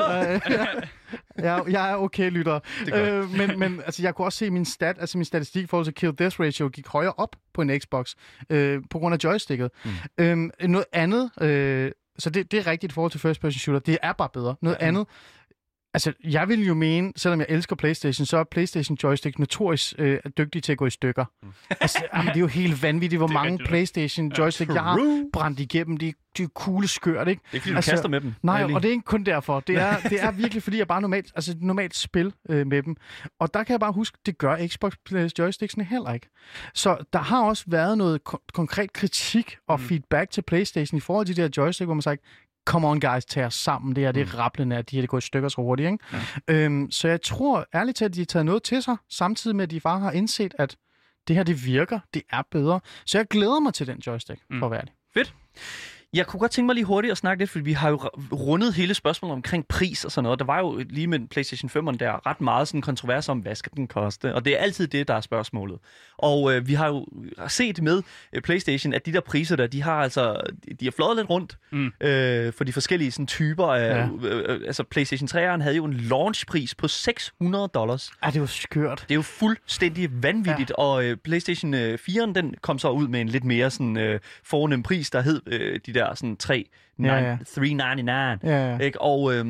Uh, 1.35 1.43
jeg, 1.43 1.63
jeg 1.69 1.91
er 1.91 1.95
okay, 1.95 2.31
lytter. 2.31 2.59
Øh, 2.93 3.31
men, 3.37 3.59
men 3.59 3.81
altså, 3.85 4.03
jeg 4.03 4.15
kunne 4.15 4.27
også 4.27 4.37
se 4.37 4.49
min 4.49 4.65
stat, 4.65 4.95
altså 4.99 5.17
min 5.17 5.25
statistik 5.25 5.63
i 5.63 5.67
forhold 5.67 5.85
til 5.85 5.93
kill 5.93 6.13
death 6.19 6.39
ratio 6.39 6.67
gik 6.67 6.87
højere 6.87 7.13
op 7.17 7.35
på 7.53 7.61
en 7.61 7.79
Xbox, 7.79 8.13
øh, 8.49 8.81
på 8.89 8.99
grund 8.99 9.13
af 9.13 9.19
joysticket. 9.23 9.71
Mm. 9.85 9.91
Øhm, 10.17 10.51
noget 10.61 10.85
andet, 10.93 11.31
øh, 11.41 11.91
så 12.19 12.29
det, 12.29 12.51
det 12.51 12.59
er 12.59 12.67
rigtigt 12.67 12.91
i 12.91 12.93
forhold 12.93 13.11
til 13.11 13.19
first 13.19 13.41
person 13.41 13.59
shooter, 13.59 13.79
det 13.79 13.97
er 14.01 14.13
bare 14.13 14.29
bedre. 14.29 14.55
Noget 14.61 14.77
mm. 14.81 14.87
andet, 14.87 15.07
Altså, 15.95 16.13
jeg 16.23 16.49
vil 16.49 16.65
jo 16.67 16.73
mene, 16.73 17.13
selvom 17.15 17.39
jeg 17.39 17.47
elsker 17.49 17.75
PlayStation, 17.75 18.25
så 18.25 18.37
er 18.37 18.43
PlayStation 18.43 18.97
joystick 19.03 19.39
notorisk 19.39 19.93
øh, 19.97 20.19
dygtig 20.37 20.63
til 20.63 20.71
at 20.71 20.77
gå 20.77 20.85
i 20.85 20.89
stykker. 20.89 21.25
Mm. 21.43 21.53
Altså, 21.81 22.05
jamen, 22.13 22.27
det 22.27 22.35
er 22.35 22.39
jo 22.39 22.47
helt 22.47 22.83
vanvittigt, 22.83 23.19
hvor 23.19 23.27
mange 23.27 23.51
rigtigt. 23.51 23.67
PlayStation 23.69 24.31
joystick 24.37 24.69
jeg 24.73 24.83
har 24.83 25.23
brændt 25.33 25.59
igennem. 25.59 25.97
De, 25.97 26.13
de 26.37 26.43
er 26.43 26.47
cool 26.47 26.87
skørt, 26.87 27.27
ikke? 27.27 27.41
Det 27.45 27.49
er 27.51 27.53
ikke, 27.55 27.61
fordi 27.63 27.71
du 27.71 27.75
Altså, 27.75 27.91
kaster 27.91 28.09
med 28.09 28.21
dem. 28.21 28.33
Nej, 28.43 28.63
og 28.63 28.81
det 28.83 28.87
er 28.87 28.91
ikke 28.91 29.03
kun 29.05 29.23
derfor. 29.23 29.59
Det 29.59 29.75
er, 29.75 29.97
det 29.99 30.23
er 30.23 30.31
virkelig, 30.31 30.63
fordi 30.63 30.77
jeg 30.77 30.87
bare 30.87 31.01
normalt, 31.01 31.31
altså 31.35 31.55
normalt 31.61 31.95
spil 31.95 32.33
øh, 32.49 32.67
med 32.67 32.83
dem. 32.83 32.95
Og 33.39 33.53
der 33.53 33.63
kan 33.63 33.71
jeg 33.71 33.79
bare 33.79 33.91
huske, 33.91 34.17
det 34.25 34.37
gør 34.37 34.67
Xbox 34.67 34.93
joysticksene 35.39 35.83
heller 35.83 36.13
ikke. 36.13 36.27
Så 36.73 36.97
der 37.13 37.19
har 37.19 37.43
også 37.43 37.63
været 37.67 37.97
noget 37.97 38.23
ko- 38.23 38.41
konkret 38.53 38.93
kritik 38.93 39.57
og 39.67 39.79
Mm. 39.79 39.85
feedback 39.85 40.31
til 40.31 40.41
PlayStation 40.41 40.97
i 40.97 41.01
forhold 41.01 41.25
til 41.25 41.35
de 41.35 41.41
her 41.41 41.49
joystick, 41.57 41.85
hvor 41.87 41.93
man 41.93 42.01
sagt, 42.01 42.21
come 42.65 42.87
on 42.87 42.99
guys, 42.99 43.25
tag 43.25 43.45
os 43.45 43.53
sammen. 43.55 43.95
Det 43.95 44.03
her, 44.03 44.11
det 44.11 44.27
Mm. 44.27 44.31
er 44.33 44.39
rappelende, 44.39 44.75
at 44.75 44.89
de 44.91 44.95
her 44.95 45.01
det 45.01 45.09
går 45.09 45.17
i 45.17 45.21
stykker 45.21 45.49
så 45.49 45.55
hurtigt. 45.61 45.91
Ikke? 45.91 46.03
Ja. 46.47 46.53
Øhm, 46.55 46.91
så 46.91 47.07
jeg 47.07 47.21
tror 47.21 47.65
ærligt 47.75 47.97
talt, 47.97 48.09
at 48.09 48.15
de 48.15 48.19
har 48.21 48.25
taget 48.25 48.45
noget 48.45 48.63
til 48.63 48.83
sig, 48.83 48.97
samtidig 49.09 49.55
med, 49.55 49.63
at 49.63 49.71
de 49.71 49.79
bare 49.79 49.99
har 49.99 50.11
indset, 50.11 50.53
at 50.59 50.75
det 51.27 51.35
her, 51.35 51.43
det 51.43 51.65
virker, 51.65 51.99
det 52.13 52.21
er 52.31 52.41
bedre. 52.51 52.79
Så 53.05 53.17
jeg 53.17 53.27
glæder 53.27 53.59
mig 53.59 53.73
til 53.73 53.87
den 53.87 53.97
joystick, 54.07 54.39
Mm. 54.49 54.59
for 54.59 54.65
at 54.65 54.71
være 54.71 54.79
ærlig. 54.79 54.93
Jeg 56.13 56.27
kunne 56.27 56.39
godt 56.39 56.51
tænke 56.51 56.65
mig 56.65 56.75
lige 56.75 56.85
hurtigt 56.85 57.11
at 57.11 57.17
snakke 57.17 57.41
lidt, 57.41 57.49
fordi 57.49 57.63
vi 57.63 57.73
har 57.73 57.89
jo 57.89 57.95
rundet 58.31 58.73
hele 58.73 58.93
spørgsmålet 58.93 59.33
omkring 59.33 59.67
pris 59.67 60.05
og 60.05 60.11
sådan 60.11 60.23
noget. 60.23 60.39
Der 60.39 60.45
var 60.45 60.59
jo 60.59 60.83
lige 60.89 61.07
med 61.07 61.19
PlayStation 61.27 61.69
5'eren 61.69 61.97
der 61.97 62.27
ret 62.27 62.41
meget 62.41 62.67
sådan 62.67 62.81
kontrovers 62.81 63.29
om, 63.29 63.39
hvad 63.39 63.55
skal 63.55 63.71
den 63.75 63.87
koste? 63.87 64.35
Og 64.35 64.45
det 64.45 64.53
er 64.53 64.57
altid 64.57 64.87
det, 64.87 65.07
der 65.07 65.13
er 65.13 65.21
spørgsmålet. 65.21 65.79
Og 66.17 66.53
øh, 66.53 66.67
vi 66.67 66.73
har 66.73 66.87
jo 66.87 67.05
set 67.47 67.81
med 67.81 68.01
øh, 68.33 68.41
PlayStation, 68.41 68.93
at 68.93 69.05
de 69.05 69.13
der 69.13 69.19
priser 69.21 69.55
der, 69.55 69.67
de 69.67 69.81
har 69.83 69.95
altså, 69.95 70.41
de 70.79 70.85
har 70.85 70.91
flået 70.91 71.17
lidt 71.17 71.29
rundt 71.29 71.57
Mm. 71.71 71.91
øh, 72.01 72.53
for 72.53 72.63
de 72.63 72.73
forskellige 72.73 73.11
sådan, 73.11 73.27
typer 73.27 73.65
af, 73.67 73.89
Ja. 73.89 73.97
ja. 73.97 74.07
øh, 74.23 74.55
øh, 74.55 74.61
altså 74.67 74.83
PlayStation 74.83 75.27
3'eren 75.29 75.61
havde 75.61 75.75
jo 75.75 75.85
en 75.85 75.93
launchpris 75.93 76.75
på 76.75 76.87
600 76.87 77.67
dollars. 77.67 78.11
Ah, 78.21 78.33
det 78.33 78.41
var 78.41 78.47
skørt. 78.47 79.05
Det 79.07 79.11
er 79.11 79.15
jo 79.15 79.21
fuldstændig 79.21 80.23
vanvittigt, 80.23 80.69
ja. 80.69 80.75
og 80.83 81.05
øh, 81.05 81.17
PlayStation 81.17 81.73
øh, 81.73 81.99
4'eren, 82.09 82.33
den 82.33 82.55
kom 82.61 82.79
så 82.79 82.89
ud 82.89 83.07
med 83.07 83.21
en 83.21 83.29
lidt 83.29 83.43
mere 83.43 83.69
sådan 83.71 83.97
øh, 83.97 84.19
fornem 84.43 84.83
pris, 84.83 85.09
der 85.09 85.21
hed 85.21 85.41
øh, 85.45 85.79
de 85.85 85.93
der 85.93 86.02
sådan 86.13 86.37
3, 86.37 86.69
Ja, 87.03 87.15
ja. 87.15 87.37
399. 87.55 88.43
Ja, 88.43 88.71
ja. 88.71 88.77
Ikke? 88.77 89.01
Og 89.01 89.33
øh, 89.35 89.45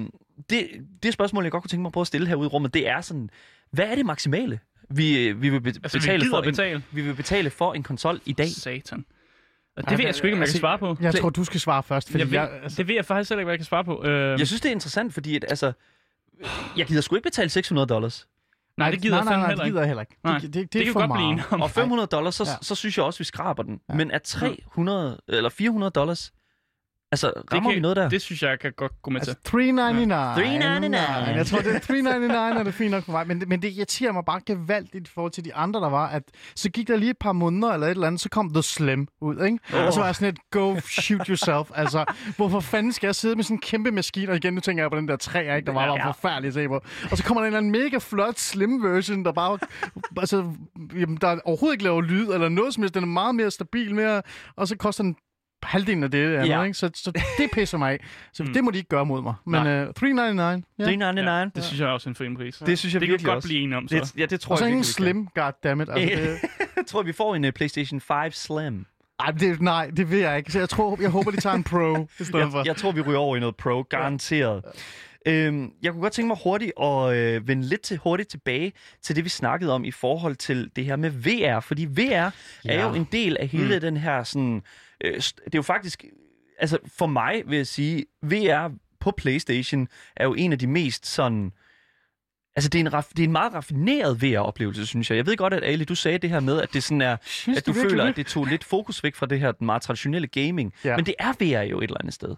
det, 0.49 0.67
det 1.03 1.13
spørgsmål, 1.13 1.43
jeg 1.43 1.51
godt 1.51 1.63
kunne 1.63 1.69
tænke 1.69 1.81
mig 1.81 1.89
at 1.89 1.93
prøve 1.93 2.01
at 2.01 2.07
stille 2.07 2.27
herude 2.27 2.45
i 2.45 2.47
rummet, 2.47 2.73
det 2.73 2.89
er 2.89 3.01
sådan, 3.01 3.29
hvad 3.71 3.85
er 3.85 3.95
det 3.95 4.05
maksimale, 4.05 4.59
vi, 4.89 5.27
øh, 5.27 5.41
vi 5.41 5.49
vil 5.49 5.61
be- 5.61 5.69
Altså, 5.69 5.97
vi 5.97 6.01
betale, 6.01 6.25
for 6.29 6.41
betale. 6.41 6.75
En, 6.75 6.83
vi 6.91 7.01
vil 7.01 7.13
betale 7.13 7.49
for 7.49 7.73
en 7.73 7.83
konsol 7.83 8.21
i 8.25 8.33
dag? 8.33 8.47
Satan. 8.47 9.05
Og 9.77 9.89
det 9.89 9.97
ved 9.97 10.05
jeg 10.05 10.15
sgu 10.15 10.27
ikke, 10.27 10.35
om 10.35 10.41
jeg 10.41 10.49
kan 10.49 10.59
svare 10.59 10.77
på. 10.79 10.97
Jeg 11.01 11.15
tror, 11.15 11.29
du 11.29 11.43
skal 11.43 11.59
svare 11.59 11.83
først, 11.83 12.09
fordi 12.11 12.19
Jeg 12.23 12.31
ved, 12.31 12.39
jeg, 12.39 12.49
altså, 12.63 12.77
det 12.77 12.87
ved 12.87 12.95
jeg 12.95 13.05
faktisk 13.05 13.29
heller 13.29 13.39
ikke, 13.39 13.45
hvad 13.45 13.53
jeg 13.53 13.59
kan 13.59 13.65
svare 13.65 13.83
på. 13.83 14.03
Øh, 14.05 14.39
Jeg 14.39 14.47
synes, 14.47 14.61
det 14.61 14.69
er 14.69 14.73
interessant, 14.73 15.13
fordi 15.13 15.35
at, 15.35 15.45
altså, 15.49 15.71
jeg 16.77 16.85
gider 16.85 17.01
sgu 17.01 17.15
ikke 17.15 17.23
betale 17.23 17.49
600 17.49 17.87
dollars. 17.87 18.27
Nej, 18.77 18.91
det 18.91 19.01
gider 19.01 19.15
nej, 19.15 19.23
nej, 19.23 19.35
nej, 19.35 19.47
heller 19.47 19.55
det 19.55 19.65
ikke. 19.65 19.71
gider 19.73 19.81
jeg 19.81 19.87
heller 19.87 20.01
ikke. 20.01 20.15
Nej, 20.23 20.33
Det, 20.39 20.41
det, 20.41 20.53
det, 20.53 20.73
Det 20.73 20.81
er 20.81 20.85
kan 20.85 20.93
for 20.93 20.99
vi 21.01 21.07
godt 21.07 21.17
blive 21.17 21.35
meget. 21.35 21.63
Og 21.63 21.71
500 21.71 22.07
dollars, 22.07 22.35
så, 22.35 22.43
Ja. 22.43 22.55
så 22.61 22.75
synes 22.75 22.97
jeg 22.97 23.05
også, 23.05 23.19
vi 23.19 23.23
skraber 23.23 23.63
den. 23.63 23.79
Ja. 23.89 23.93
Men 23.93 24.11
er 24.11 24.17
300 24.17 25.19
eller 25.27 25.49
400 25.49 25.91
dollars, 25.91 26.33
altså 27.13 27.31
rammer 27.53 27.69
kan- 27.69 27.75
vi 27.75 27.81
noget 27.81 27.97
der? 27.97 28.09
Det 28.09 28.21
synes 28.21 28.43
jeg, 28.43 28.59
kan 28.59 28.71
godt 28.77 28.91
gå 29.01 29.11
med 29.11 29.21
til. 29.21 29.29
Altså 29.29 29.43
399. 29.43 30.35
399. 30.35 31.37
Jeg 31.37 31.45
tror, 31.45 31.59
det 31.59 31.75
er 31.75 31.79
399, 31.79 32.57
og 32.59 32.65
det 32.65 32.71
er 32.71 32.71
fint 32.77 32.91
nok 32.91 33.03
for 33.03 33.11
mig. 33.11 33.27
Men, 33.27 33.39
det- 33.39 33.47
men 33.47 33.61
det 33.61 33.71
irriterer 33.71 34.11
mig 34.11 34.23
bare 34.25 34.41
gevaldigt 34.45 35.07
i 35.07 35.11
forhold 35.13 35.31
til 35.31 35.45
de 35.45 35.55
andre, 35.55 35.79
der 35.81 35.89
var, 35.89 36.07
at 36.07 36.23
så 36.55 36.69
gik 36.69 36.87
der 36.87 36.95
lige 36.97 37.09
et 37.09 37.17
par 37.19 37.31
måneder 37.31 37.73
eller 37.73 37.87
et 37.87 37.91
eller 37.91 38.07
andet, 38.07 38.21
så 38.21 38.29
kom 38.29 38.53
The 38.53 38.63
Slim 38.63 39.07
ud, 39.21 39.45
ikke? 39.45 39.59
Oh. 39.73 39.85
Og 39.85 39.93
så 39.93 39.99
var 39.99 40.05
jeg 40.07 40.15
sådan 40.15 40.29
et, 40.33 40.39
go 40.51 40.75
shoot 40.79 41.27
yourself. 41.27 41.71
altså, 41.75 42.05
hvorfor 42.37 42.59
fanden 42.59 42.91
skal 42.91 43.07
jeg 43.07 43.15
sidde 43.15 43.35
med 43.35 43.43
sådan 43.43 43.55
en 43.57 43.61
kæmpe 43.61 43.91
maskine? 43.91 44.31
Og 44.31 44.35
igen, 44.37 44.53
nu 44.53 44.59
tænker 44.59 44.83
jeg 44.83 44.91
på 44.91 44.97
den 44.97 45.07
der 45.07 45.15
træ, 45.15 45.55
ikke? 45.55 45.65
Der 45.65 45.71
var 45.73 45.85
bare 45.87 45.95
Ja. 45.97 46.07
forfærdelig 46.07 46.47
at 46.47 46.53
se 46.53 46.67
på. 46.67 46.81
Og 47.11 47.17
så 47.17 47.23
kommer 47.23 47.41
der 47.41 47.47
en 47.47 47.55
eller 47.55 47.57
anden 47.57 47.71
mega 47.83 47.97
flot 47.97 48.39
Slim 48.39 48.83
version, 48.83 49.25
der 49.25 49.31
bare, 49.31 49.59
altså, 50.17 50.45
jamen, 50.99 51.17
der 51.21 51.39
overhovedet 51.45 51.73
ikke 51.73 51.83
laver 51.83 52.01
lyd 52.01 52.27
eller 52.27 52.49
noget 52.49 52.73
som 52.73 52.83
helst. 52.83 52.95
Den 52.95 53.03
er 53.03 53.07
meget 53.07 53.35
mere 53.35 53.51
stabil, 53.51 53.95
mere, 53.95 54.21
og 54.55 54.67
så 54.67 54.77
koster 54.77 55.03
den 55.03 55.15
halvdelen 55.63 56.03
af 56.03 56.11
det 56.11 56.35
andet, 56.35 56.47
Ja. 56.49 56.63
ikke? 56.63 56.73
Så, 56.77 56.89
så 56.93 57.11
det 57.37 57.49
pisser 57.53 57.77
mig 57.77 57.91
af. 57.91 57.99
Så 58.33 58.43
Mm. 58.43 58.53
det 58.53 58.63
må 58.63 58.71
de 58.71 58.77
ikke 58.77 58.89
gøre 58.89 59.05
mod 59.05 59.21
mig. 59.21 59.33
Men 59.45 59.63
Nej. 59.63 59.83
uh, 59.87 59.93
399, 59.93 60.65
ja. 60.79 60.83
399. 60.83 61.53
Det 61.55 61.63
synes 61.63 61.79
jeg 61.79 61.87
også 61.89 62.09
er 62.09 62.11
en 62.11 62.15
fin 62.15 62.35
pris. 62.37 62.57
Det 62.65 62.79
synes 62.79 62.93
jeg 62.93 63.01
det 63.01 63.07
kan 63.07 63.11
vi 63.11 63.13
virkelig 63.13 63.25
godt 63.27 63.35
også. 63.35 63.47
blive 63.47 63.61
enige 63.63 63.77
om, 63.77 63.87
så. 63.87 63.95
Det, 63.95 64.19
ja, 64.19 64.25
det 64.25 64.39
tror 64.39 64.51
Og 64.53 64.57
så 64.57 64.65
jeg 64.65 64.69
ingen 64.69 64.83
kan. 64.83 64.85
slim, 64.85 65.27
goddammit. 65.35 65.89
Altså, 65.89 66.15
det, 66.21 66.39
Jeg 66.77 66.85
tror, 66.87 67.03
vi 67.03 67.13
får 67.13 67.35
en 67.35 67.45
uh, 67.45 67.51
PlayStation 67.51 68.01
5 68.01 68.31
Slim. 68.31 68.85
ej, 69.19 69.31
det, 69.31 69.61
nej, 69.61 69.89
det 69.97 70.11
vil 70.11 70.19
jeg 70.19 70.37
ikke. 70.37 70.51
Så 70.51 70.59
jeg, 70.59 70.69
tror, 70.69 70.97
jeg 71.01 71.09
håber, 71.09 71.31
de 71.31 71.41
tager 71.41 71.55
en 71.55 71.63
Pro 71.63 72.07
i 72.19 72.23
stedet 72.23 72.51
for. 72.51 72.57
Jeg, 72.57 72.65
jeg 72.67 72.75
tror, 72.75 72.91
vi 72.91 73.01
ryger 73.01 73.19
over 73.19 73.37
i 73.37 73.39
noget 73.39 73.55
Pro, 73.55 73.81
garanteret. 73.89 74.63
Øhm, 75.27 75.69
jeg 75.83 75.91
kunne 75.91 76.01
godt 76.01 76.13
tænke 76.13 76.27
mig 76.27 76.37
hurtigt 76.43 76.71
at 76.81 77.13
øh, 77.15 77.47
vende 77.47 77.63
lidt 77.63 77.81
til, 77.81 77.97
hurtigt 77.97 78.29
tilbage 78.29 78.73
til 79.01 79.15
det, 79.15 79.23
vi 79.23 79.29
snakkede 79.29 79.73
om 79.73 79.83
i 79.85 79.91
forhold 79.91 80.35
til 80.35 80.69
det 80.75 80.85
her 80.85 80.95
med 80.95 81.09
VR. 81.09 81.59
Fordi 81.59 81.85
VR 81.85 82.01
ja. 82.11 82.31
er 82.65 82.83
jo 82.87 82.93
en 82.93 83.07
del 83.11 83.37
af 83.39 83.47
hele 83.47 83.75
mm. 83.75 83.81
den 83.81 83.97
her 83.97 84.23
sådan... 84.23 84.61
Øh, 85.03 85.13
det 85.15 85.33
er 85.45 85.49
jo 85.55 85.61
faktisk... 85.61 86.05
Altså, 86.59 86.77
for 86.97 87.05
mig 87.05 87.43
vil 87.45 87.57
jeg 87.57 87.67
sige, 87.67 88.05
VR 88.21 88.71
på 88.99 89.11
PlayStation 89.11 89.87
er 90.15 90.23
jo 90.25 90.33
en 90.33 90.51
af 90.51 90.59
de 90.59 90.67
mest 90.67 91.05
sådan... 91.05 91.51
Altså, 92.55 92.69
det 92.69 92.79
er 92.81 92.85
en, 92.85 92.93
raf- 92.93 93.09
det 93.09 93.19
er 93.19 93.23
en 93.23 93.31
meget 93.31 93.53
raffineret 93.53 94.23
VR-oplevelse, 94.23 94.85
synes 94.85 95.09
jeg. 95.09 95.17
Jeg 95.17 95.25
ved 95.25 95.37
godt, 95.37 95.53
at 95.53 95.63
Ali, 95.63 95.85
du 95.85 95.95
sagde 95.95 96.17
det 96.17 96.29
her 96.29 96.39
med, 96.39 96.61
at 96.61 96.73
det 96.73 96.83
sådan 96.83 97.01
er, 97.01 97.17
Synes 97.25 97.57
at 97.57 97.65
du 97.65 97.73
føler, 97.73 98.03
at 98.05 98.15
det 98.15 98.25
tog 98.27 98.45
lidt 98.45 98.63
fokus 98.63 99.03
væk 99.03 99.15
fra 99.15 99.25
det 99.25 99.39
her 99.39 99.51
den 99.51 99.65
meget 99.65 99.81
traditionelle 99.81 100.27
gaming. 100.27 100.73
Ja. 100.83 100.95
Men 100.95 101.05
det 101.05 101.15
er 101.19 101.31
VR 101.39 101.61
jo 101.61 101.77
et 101.79 101.83
eller 101.83 101.97
andet 101.99 102.13
sted. 102.13 102.35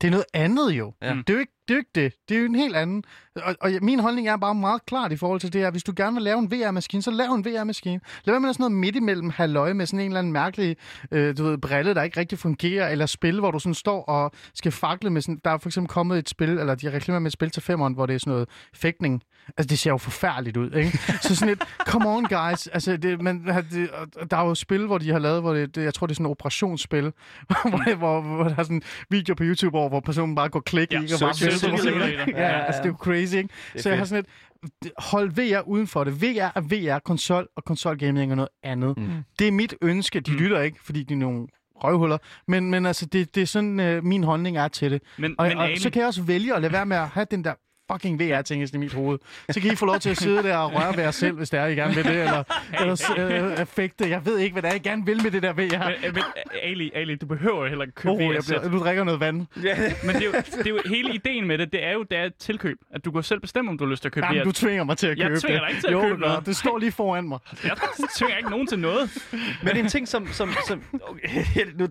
Det 0.00 0.06
er 0.06 0.10
noget 0.10 0.24
andet 0.34 0.70
jo. 0.72 0.94
Ja. 1.02 1.08
Det, 1.08 1.30
er 1.30 1.34
jo 1.34 1.40
ikke, 1.40 1.52
det 1.68 1.74
er 1.74 1.74
jo 1.74 1.78
ikke 1.78 1.90
det. 1.94 2.14
Det 2.28 2.36
er 2.36 2.40
jo 2.40 2.46
en 2.46 2.54
helt 2.54 2.76
anden. 2.76 3.04
Og, 3.36 3.54
og 3.60 3.70
min 3.82 4.00
holdning 4.00 4.28
er 4.28 4.36
bare 4.36 4.54
meget 4.54 4.86
klart 4.86 5.12
i 5.12 5.16
forhold 5.16 5.40
til 5.40 5.52
det 5.52 5.60
her. 5.60 5.70
Hvis 5.70 5.82
du 5.82 5.92
gerne 5.96 6.14
vil 6.14 6.22
lave 6.22 6.38
en 6.38 6.52
VR-maskine, 6.52 7.02
så 7.02 7.10
lav 7.10 7.30
en 7.30 7.44
VR-maskine. 7.44 8.00
Lad 8.24 8.32
være 8.34 8.40
med 8.40 8.52
sådan 8.52 8.62
noget 8.62 8.72
midt 8.72 8.96
imellem 8.96 9.30
halløj 9.30 9.72
med 9.72 9.86
sådan 9.86 10.00
en 10.00 10.06
eller 10.06 10.18
anden 10.18 10.32
mærkelig 10.32 10.76
øh, 11.10 11.36
du 11.38 11.44
ved, 11.44 11.58
brille, 11.58 11.94
der 11.94 12.02
ikke 12.02 12.20
rigtig 12.20 12.38
fungerer, 12.38 12.88
eller 12.88 13.06
spil, 13.06 13.40
hvor 13.40 13.50
du 13.50 13.58
sådan 13.58 13.74
står 13.74 14.04
og 14.04 14.32
skal 14.54 14.72
fakle 14.72 15.10
med 15.10 15.22
sådan... 15.22 15.40
Der 15.44 15.50
er 15.50 15.58
for 15.58 15.68
eksempel 15.68 15.88
kommet 15.88 16.18
et 16.18 16.28
spil, 16.28 16.58
eller 16.58 16.74
de 16.74 16.92
reklamerer 16.92 17.20
med 17.20 17.26
et 17.26 17.32
spil 17.32 17.50
til 17.50 17.62
femeren, 17.62 17.94
hvor 17.94 18.06
det 18.06 18.14
er 18.14 18.18
sådan 18.18 18.30
noget 18.30 18.48
fægtning. 18.74 19.22
Altså, 19.48 19.68
det 19.68 19.78
ser 19.78 19.90
jo 19.90 19.96
forfærdeligt 19.96 20.56
ud, 20.56 20.70
ikke? 20.72 20.98
Så 21.22 21.36
sådan 21.36 21.52
et, 21.52 21.62
come 21.86 22.08
on 22.08 22.24
guys. 22.24 22.66
Altså, 22.66 22.96
det, 22.96 23.22
man, 23.22 23.46
det, 23.70 23.90
og 24.16 24.30
der 24.30 24.36
er 24.36 24.44
jo 24.44 24.54
spil, 24.54 24.86
hvor 24.86 24.98
de 24.98 25.10
har 25.10 25.18
lavet, 25.18 25.40
hvor 25.42 25.54
det, 25.54 25.74
det 25.74 25.84
jeg 25.84 25.94
tror, 25.94 26.06
det 26.06 26.12
er 26.12 26.14
sådan 26.14 26.26
et 26.26 26.30
operationsspil, 26.30 27.02
hvor, 27.70 27.82
det- 27.86 27.96
hvor, 27.96 28.20
hvor, 28.20 28.44
der 28.44 28.56
er 28.56 28.62
sådan 28.62 28.76
en 28.76 28.82
video 29.10 29.34
på 29.34 29.42
YouTube 29.44 29.78
over, 29.78 29.88
hvor 29.88 30.00
personen 30.00 30.34
bare 30.34 30.48
går 30.48 30.60
klik 30.60 30.92
Ja, 30.92 31.00
i, 31.00 31.04
og 31.04 31.20
bare. 31.20 31.34
Simulator. 31.34 32.30
Ja, 32.40 32.64
altså, 32.64 32.82
det 32.82 32.88
er 32.88 32.92
jo 32.92 32.96
crazy, 33.00 33.34
ikke? 33.34 33.48
Det 33.72 33.82
Så 33.82 33.88
jeg 33.88 33.98
har 33.98 34.04
fedt. 34.04 34.08
sådan 34.08 34.24
et, 34.84 34.92
hold 34.98 35.30
VR 35.30 35.60
uden 35.68 35.86
for 35.86 36.04
det. 36.04 36.22
VR 36.22 36.50
er 36.54 36.60
VR, 36.60 36.98
konsol 36.98 37.48
og 37.56 37.64
konsolgaming 37.64 38.30
er 38.32 38.36
noget 38.36 38.48
andet. 38.62 38.98
Mm. 38.98 39.08
Det 39.38 39.48
er 39.48 39.52
mit 39.52 39.74
ønske. 39.82 40.20
De 40.20 40.30
Mm. 40.32 40.36
lytter 40.38 40.60
ikke, 40.60 40.78
fordi 40.84 41.02
de 41.02 41.14
er 41.14 41.18
nogle 41.18 41.46
røvhuller. 41.76 42.18
Men, 42.48 42.70
men 42.70 42.86
altså, 42.86 43.06
det, 43.06 43.34
det 43.34 43.42
er 43.42 43.46
sådan, 43.46 43.80
øh, 43.80 44.04
min 44.04 44.24
holdning 44.24 44.56
er 44.56 44.68
til 44.68 44.90
det. 44.90 45.02
Men, 45.18 45.34
Og, 45.38 45.46
men 45.48 45.58
og 45.58 45.64
Ali, 45.64 45.78
så 45.78 45.90
kan 45.90 46.00
jeg 46.00 46.06
også 46.06 46.22
vælge 46.22 46.54
at 46.54 46.62
lade 46.62 46.72
være 46.72 46.86
med 46.86 46.96
at 46.96 47.08
have 47.08 47.26
den 47.30 47.44
der 47.44 47.54
fucking 47.92 48.20
VR-ting 48.20 48.74
i 48.74 48.76
mit 48.76 48.92
hoved. 48.92 49.18
Så 49.50 49.60
kan 49.60 49.72
I 49.72 49.76
få 49.76 49.86
lov 49.86 49.98
til 49.98 50.10
at 50.10 50.16
sidde 50.16 50.42
der 50.42 50.56
og 50.56 50.74
røre 50.74 50.96
ved 50.96 51.02
jer 51.04 51.10
selv, 51.10 51.36
hvis 51.36 51.50
det 51.50 51.60
er, 51.60 51.66
I 51.66 51.74
gerne 51.74 51.94
vil 51.94 52.04
det, 52.04 52.12
eller, 52.22 52.42
eller 52.80 53.52
øh, 53.56 53.62
effekte. 53.62 54.08
Jeg 54.10 54.26
ved 54.26 54.38
ikke, 54.38 54.52
hvad 54.52 54.62
det 54.62 54.70
er, 54.70 54.74
I 54.74 54.78
gerne 54.78 55.06
vil 55.06 55.22
med 55.22 55.30
det 55.30 55.42
der 55.42 55.52
VR. 55.52 55.58
men, 56.02 56.14
men, 56.14 56.22
Ali, 56.62 56.90
Ali, 56.94 57.14
du 57.14 57.26
behøver 57.26 57.62
jo 57.62 57.68
heller 57.68 57.84
ikke 57.84 57.94
købe 57.94 58.12
Oh, 58.14 58.20
jeg 58.22 58.28
VR-sæt. 58.30 58.60
bliver, 58.60 58.72
du 58.78 58.84
drikker 58.84 59.04
noget 59.04 59.20
vand. 59.20 59.46
Ja. 59.64 59.76
Men 60.04 60.14
det 60.14 60.22
er, 60.22 60.26
jo, 60.26 60.32
det 60.32 60.66
er 60.66 60.70
jo 60.70 60.78
hele 60.88 61.14
ideen 61.14 61.46
med 61.46 61.58
det, 61.58 61.72
det 61.72 61.84
er 61.84 61.92
jo, 61.92 62.02
det 62.02 62.18
er 62.18 62.24
et 62.24 62.34
tilkøb. 62.34 62.76
At 62.94 63.04
du 63.04 63.10
kan 63.12 63.22
selv 63.22 63.40
bestemme, 63.40 63.70
om 63.70 63.78
du 63.78 63.84
har 63.84 63.90
lyst 63.90 64.02
til 64.02 64.08
at 64.08 64.12
købe 64.12 64.26
Jamen, 64.26 64.40
VR. 64.40 64.44
du 64.44 64.52
tvinger 64.52 64.84
mig 64.84 64.96
til 64.98 65.06
at 65.06 65.18
Jeg 65.18 65.26
købe 65.28 65.40
tvinger 65.40 65.60
det. 65.60 65.68
dig 65.68 65.76
ikke 65.76 65.80
til 65.82 65.86
at 65.88 65.92
jo, 65.92 66.00
købe 66.02 66.20
noget. 66.20 66.46
Det 66.46 66.56
står 66.56 66.78
lige 66.78 66.92
foran 66.92 67.28
mig. 67.28 67.38
Jeg 67.64 67.76
tvinger 68.16 68.36
ikke 68.36 68.50
nogen 68.50 68.66
til 68.66 68.78
noget. 68.78 69.10
Men 69.62 69.76
en 69.76 69.88
ting, 69.88 70.08
som... 70.08 70.26
som, 70.32 70.50
som 70.68 70.82
okay, 71.02 71.28
nu, 71.78 71.88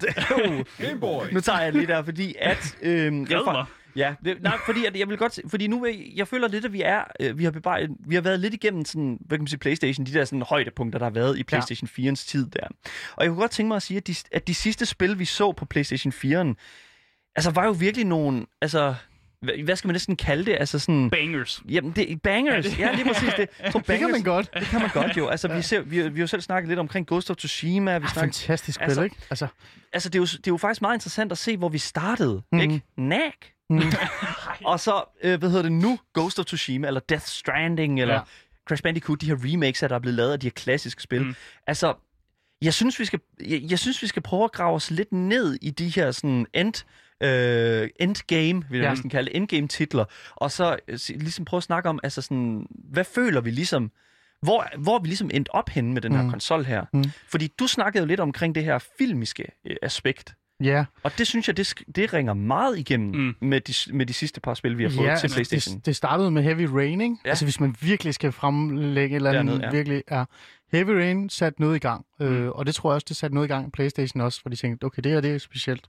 oh, 1.02 1.28
nu 1.34 1.40
tager 1.40 1.62
jeg 1.62 1.74
lige 1.74 1.88
der, 1.88 2.04
fordi 2.04 2.36
at... 2.40 2.78
Øhm, 2.82 3.28
jeg, 3.30 3.42
mig. 3.46 3.66
Ja, 3.96 4.16
det, 4.26 4.42
nej, 4.42 4.58
fordi 4.66 4.86
at 4.86 5.00
jeg 5.00 5.10
vil 5.10 5.18
godt, 5.18 5.40
fordi 5.48 5.68
nu 5.68 5.80
vil, 5.80 6.14
jeg 6.16 6.28
føler 6.28 6.48
lidt, 6.48 6.66
at 6.66 6.74
vi 6.74 6.82
er, 6.82 7.04
øh, 7.20 7.38
vi 7.38 7.44
har, 7.44 7.52
bebar, 7.52 7.88
vi 8.08 8.16
har 8.16 8.22
været 8.22 8.40
lidt 8.40 8.54
igennem 8.54 8.86
sådan, 8.86 9.18
hvad 9.26 9.38
kan 9.38 9.42
man 9.44 9.48
sige, 9.48 9.60
PlayStation, 9.60 10.06
de 10.06 10.14
der 10.14 10.26
sådan 10.26 10.42
højdepunkter, 10.42 11.00
der 11.00 11.06
har 11.06 11.12
været 11.12 11.38
i 11.38 11.44
PlayStation 11.44 11.90
4'ens 12.00 12.28
tid 12.28 12.50
der. 12.50 12.68
Og 13.16 13.24
jeg 13.24 13.30
kunne 13.30 13.40
godt 13.42 13.52
tænke 13.52 13.68
mig 13.68 13.76
at 13.76 13.84
sige, 13.84 13.98
at 13.98 14.08
de, 14.08 14.16
at 14.32 14.48
de 14.48 14.54
sidste 14.56 14.86
spil, 14.86 15.20
vi 15.20 15.26
så 15.26 15.52
på 15.52 15.66
PlayStation 15.66 16.14
4'en, 16.14 16.54
altså 17.36 17.52
var 17.52 17.66
jo 17.66 17.72
virkelig 17.72 18.06
nogle, 18.08 18.46
altså, 18.62 18.96
hvad, 19.64 19.76
skal 19.76 19.88
man 19.88 19.94
næsten 19.94 20.16
kalde 20.16 20.46
det, 20.46 20.58
altså 20.60 20.80
sådan... 20.80 21.10
Bangers. 21.10 21.64
Jamen, 21.70 21.92
det 21.92 22.12
er 22.12 22.16
bangers. 22.16 22.80
Ja, 22.80 22.92
lige 22.96 23.06
præcis 23.06 23.34
det. 23.34 23.50
Jeg 23.64 23.72
tror, 23.72 23.80
Det 23.80 23.88
kan 23.88 24.00
bangers, 24.00 24.12
man 24.12 24.24
godt. 24.24 24.50
Det 24.54 24.68
kan 24.68 24.82
man 24.82 24.90
godt 24.94 25.18
jo. 25.18 25.28
Altså, 25.28 25.48
vi, 25.48 25.62
ser, 25.62 25.82
vi, 25.82 26.10
vi 26.10 26.20
har 26.20 26.24
jo 26.24 26.28
selv 26.28 26.42
snakket 26.42 26.68
lidt 26.70 26.80
omkring 26.80 27.08
Ghost 27.08 27.32
of 27.32 27.38
Tsushima. 27.38 27.98
Vi 27.98 28.04
Ah, 28.04 28.10
snakker, 28.10 28.22
fantastisk 28.22 28.76
spil, 28.76 28.84
altså- 28.84 29.02
ikke? 29.04 29.16
Altså, 29.30 29.48
altså, 29.94 30.10
det 30.10 30.16
er, 30.16 30.20
jo, 30.20 30.26
det 30.26 30.38
er 30.48 30.52
jo 30.52 30.58
faktisk 30.58 30.82
meget 30.82 30.96
interessant 30.96 31.32
at 31.32 31.38
se, 31.38 31.58
hvor 31.58 31.70
vi 31.70 31.78
startede. 31.78 32.42
Mm. 32.52 32.60
Ikke? 32.60 32.82
Knack. 32.98 33.53
Mm. 33.70 33.82
og 34.72 34.80
så, 34.80 35.04
øh, 35.24 35.40
hvad 35.40 35.50
hedder 35.50 35.64
det 35.64 35.72
nu? 35.72 36.00
Ghost 36.14 36.40
of 36.40 36.46
Tsushima, 36.46 36.88
eller 36.88 37.00
Death 37.10 37.26
Stranding, 37.26 38.02
eller 38.02 38.14
Ja. 38.14 38.20
Crash 38.68 38.84
Bandicoot, 38.84 39.22
de 39.22 39.26
her 39.28 39.38
remakes, 39.54 39.80
der 39.80 39.90
er 39.96 40.00
blevet 40.00 40.16
lavet 40.16 40.32
af 40.32 40.40
de 40.40 40.46
her 40.48 40.52
klassiske 40.52 41.02
spil. 41.02 41.24
Mm. 41.24 41.36
Altså, 41.68 41.94
jeg 42.62 42.74
synes, 42.74 43.00
vi 43.00 43.06
skal, 43.06 43.20
jeg, 43.48 43.62
jeg 43.70 43.80
synes, 43.80 44.02
vi 44.02 44.08
skal 44.08 44.22
prøve 44.22 44.44
at 44.44 44.52
grave 44.52 44.76
os 44.76 44.92
lidt 44.92 45.12
ned 45.12 45.58
i 45.62 45.70
de 45.70 45.90
her 45.90 46.12
sådan 46.12 46.46
end, 46.54 46.74
øh, 47.24 47.90
endgame, 48.00 48.64
vil 48.70 48.78
jeg 48.78 48.86
Ja. 48.86 48.90
næsten 48.90 49.10
kalde 49.10 49.30
det, 49.30 49.36
endgame-titler, 49.38 50.06
og 50.36 50.52
så 50.52 50.78
øh, 50.88 51.00
ligesom 51.10 51.46
prøve 51.46 51.58
at 51.60 51.64
snakke 51.64 51.90
om, 51.90 52.00
altså 52.04 52.22
sådan, 52.22 52.68
hvad 52.70 53.04
føler 53.04 53.42
vi 53.42 53.52
ligesom, 53.52 53.92
hvor, 54.42 54.68
hvor 54.78 55.00
vi 55.00 55.08
ligesom 55.08 55.30
endt 55.34 55.50
op 55.52 55.70
henne 55.70 55.94
med 55.94 56.02
den 56.02 56.16
her 56.16 56.24
Mm. 56.24 56.30
konsol 56.30 56.64
her? 56.66 56.86
Mm. 56.94 57.04
Fordi 57.28 57.48
du 57.60 57.68
snakkede 57.68 58.02
jo 58.02 58.08
lidt 58.08 58.20
omkring 58.20 58.56
det 58.56 58.64
her 58.64 58.80
filmiske 58.98 59.46
øh, 59.66 59.76
aspekt, 59.82 60.34
ja. 60.64 60.86
og 61.04 61.12
det 61.18 61.28
synes 61.28 61.48
jeg, 61.48 61.58
det, 61.58 61.74
det 61.96 62.14
ringer 62.14 62.34
meget 62.34 62.80
igennem 62.80 63.16
Mm. 63.22 63.36
med, 63.48 63.62
de, 63.62 63.74
med 63.98 64.06
de 64.06 64.14
sidste 64.14 64.42
par 64.42 64.54
spil, 64.54 64.78
vi 64.78 64.84
har 64.84 64.90
fået 64.90 65.06
ja, 65.06 65.12
ja, 65.12 65.18
til 65.18 65.24
altså, 65.26 65.36
Playstation. 65.36 65.76
Det, 65.78 65.86
det 65.86 65.96
startede 65.96 66.32
med 66.32 66.44
Heavy 66.44 66.62
Rain, 66.66 67.02
ikke? 67.02 67.16
Ja. 67.26 67.30
Altså, 67.30 67.46
hvis 67.46 67.60
man 67.60 67.76
virkelig 67.82 68.14
skal 68.14 68.32
fremlægge 68.32 69.16
et 69.16 69.16
eller 69.16 69.30
andet, 69.40 69.48
Dernede, 69.54 69.66
ja. 69.66 69.72
virkelig 69.72 70.04
er... 70.08 70.26
Heavy 70.72 70.90
Rain 70.90 71.30
satte 71.30 71.62
noget 71.62 71.76
i 71.76 71.80
gang, 71.80 72.06
Mm. 72.20 72.26
øh, 72.26 72.50
og 72.52 72.66
det 72.66 72.76
tror 72.76 72.92
jeg 72.92 72.96
også, 72.96 73.06
det 73.10 73.18
satte 73.18 73.34
noget 73.36 73.48
i 73.48 73.52
gang 73.52 73.68
i 73.68 73.70
Playstation 73.70 74.22
også, 74.22 74.42
hvor 74.42 74.50
de 74.50 74.56
tænkte, 74.56 74.86
okay, 74.86 75.02
det 75.04 75.12
her 75.12 75.22
det 75.22 75.32
er 75.36 75.38
specielt. 75.38 75.88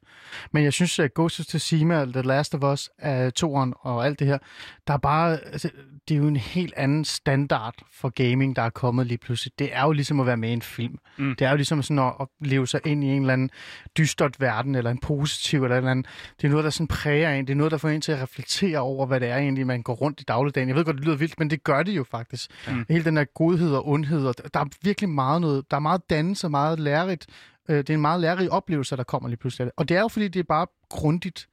Men 0.53 0.65
jeg 0.65 0.73
synes, 0.73 0.99
at 0.99 1.15
Ghost 1.15 1.41
of 1.41 1.47
Tsushima, 1.47 2.05
The 2.05 2.23
Last 2.23 2.55
of 2.55 2.73
Us, 2.73 2.91
uh, 3.07 3.31
toren 3.31 3.75
og 3.81 4.07
alt 4.07 4.19
det 4.19 4.27
her, 4.27 4.39
der 4.87 4.95
er 4.95 4.99
bare, 4.99 5.41
altså, 5.45 5.71
det 6.09 6.15
er 6.15 6.19
jo 6.19 6.27
en 6.29 6.37
helt 6.37 6.75
anden 6.77 7.05
standard 7.05 7.75
for 7.93 8.09
gaming, 8.09 8.57
der 8.57 8.63
er 8.63 8.71
kommet 8.71 9.07
lige 9.07 9.19
pludselig. 9.19 9.53
Det 9.59 9.69
er 9.73 9.83
jo 9.85 9.93
ligesom 9.93 10.21
at 10.21 10.27
være 10.27 10.37
med 10.37 10.49
i 10.49 10.53
en 10.53 10.63
film. 10.63 10.99
Mm. 11.19 11.35
Det 11.39 11.47
er 11.47 11.51
jo 11.51 11.57
ligesom 11.57 11.83
sådan 11.83 11.99
at, 11.99 12.13
at 12.21 12.27
leve 12.41 12.67
sig 12.67 12.81
ind 12.85 13.05
i 13.05 13.07
en 13.07 13.21
eller 13.21 13.33
anden 13.33 13.51
dystert 13.99 14.41
verden, 14.41 14.75
eller 14.75 14.91
en 14.91 14.99
positiv, 14.99 15.63
eller 15.65 15.77
eller 15.77 15.91
andet. 15.91 16.07
Det 16.41 16.47
er 16.47 16.51
noget, 16.51 16.65
der 16.65 16.71
sådan 16.71 16.89
præger 16.89 17.31
en. 17.31 17.47
Det 17.47 17.53
er 17.53 17.57
noget, 17.57 17.71
der 17.73 17.79
får 17.79 17.89
en 17.89 18.01
til 18.01 18.13
at 18.13 18.23
reflektere 18.23 18.79
over, 18.79 19.07
hvad 19.07 19.21
det 19.21 19.29
er 19.29 19.37
egentlig, 19.37 19.67
man 19.67 19.83
går 19.83 19.95
rundt 19.95 20.21
i 20.21 20.25
dagligdagen. 20.25 20.69
Jeg 20.69 20.77
ved 20.77 20.85
godt, 20.85 20.97
det 20.97 21.05
lyder 21.05 21.17
vildt, 21.17 21.39
men 21.39 21.51
det 21.51 21.65
gør 21.65 21.83
det 21.83 21.93
jo 21.97 22.05
faktisk. 22.11 22.51
Mm. 22.69 22.87
Hele 22.89 23.05
den 23.05 23.17
der 23.17 23.25
godhed 23.25 23.75
og 23.75 23.89
ondhed, 23.89 24.27
og 24.27 24.35
der 24.55 24.61
er 24.61 24.67
virkelig 24.83 25.11
meget 25.11 25.41
noget, 25.41 25.71
der 25.71 25.77
er 25.77 25.81
meget 25.81 26.11
dannelse, 26.11 26.49
meget 26.49 26.81
lærerigt. 26.81 27.27
Øh, 27.69 27.77
Det 27.77 27.91
er 27.91 27.95
en 27.95 28.01
meget 28.01 28.21
lærerig 28.21 28.51
oplevelse, 28.53 28.97
der 28.97 29.03
kommer 29.03 29.29
lige 29.29 29.39
pludselig. 29.39 29.71
Og 29.77 29.89
det 29.89 29.97
er 29.97 30.01
jo, 30.01 30.09
fordi 30.09 30.29
det 30.29 30.41
er 30.41 30.45
bare 30.49 30.67
grundigt, 30.91 31.49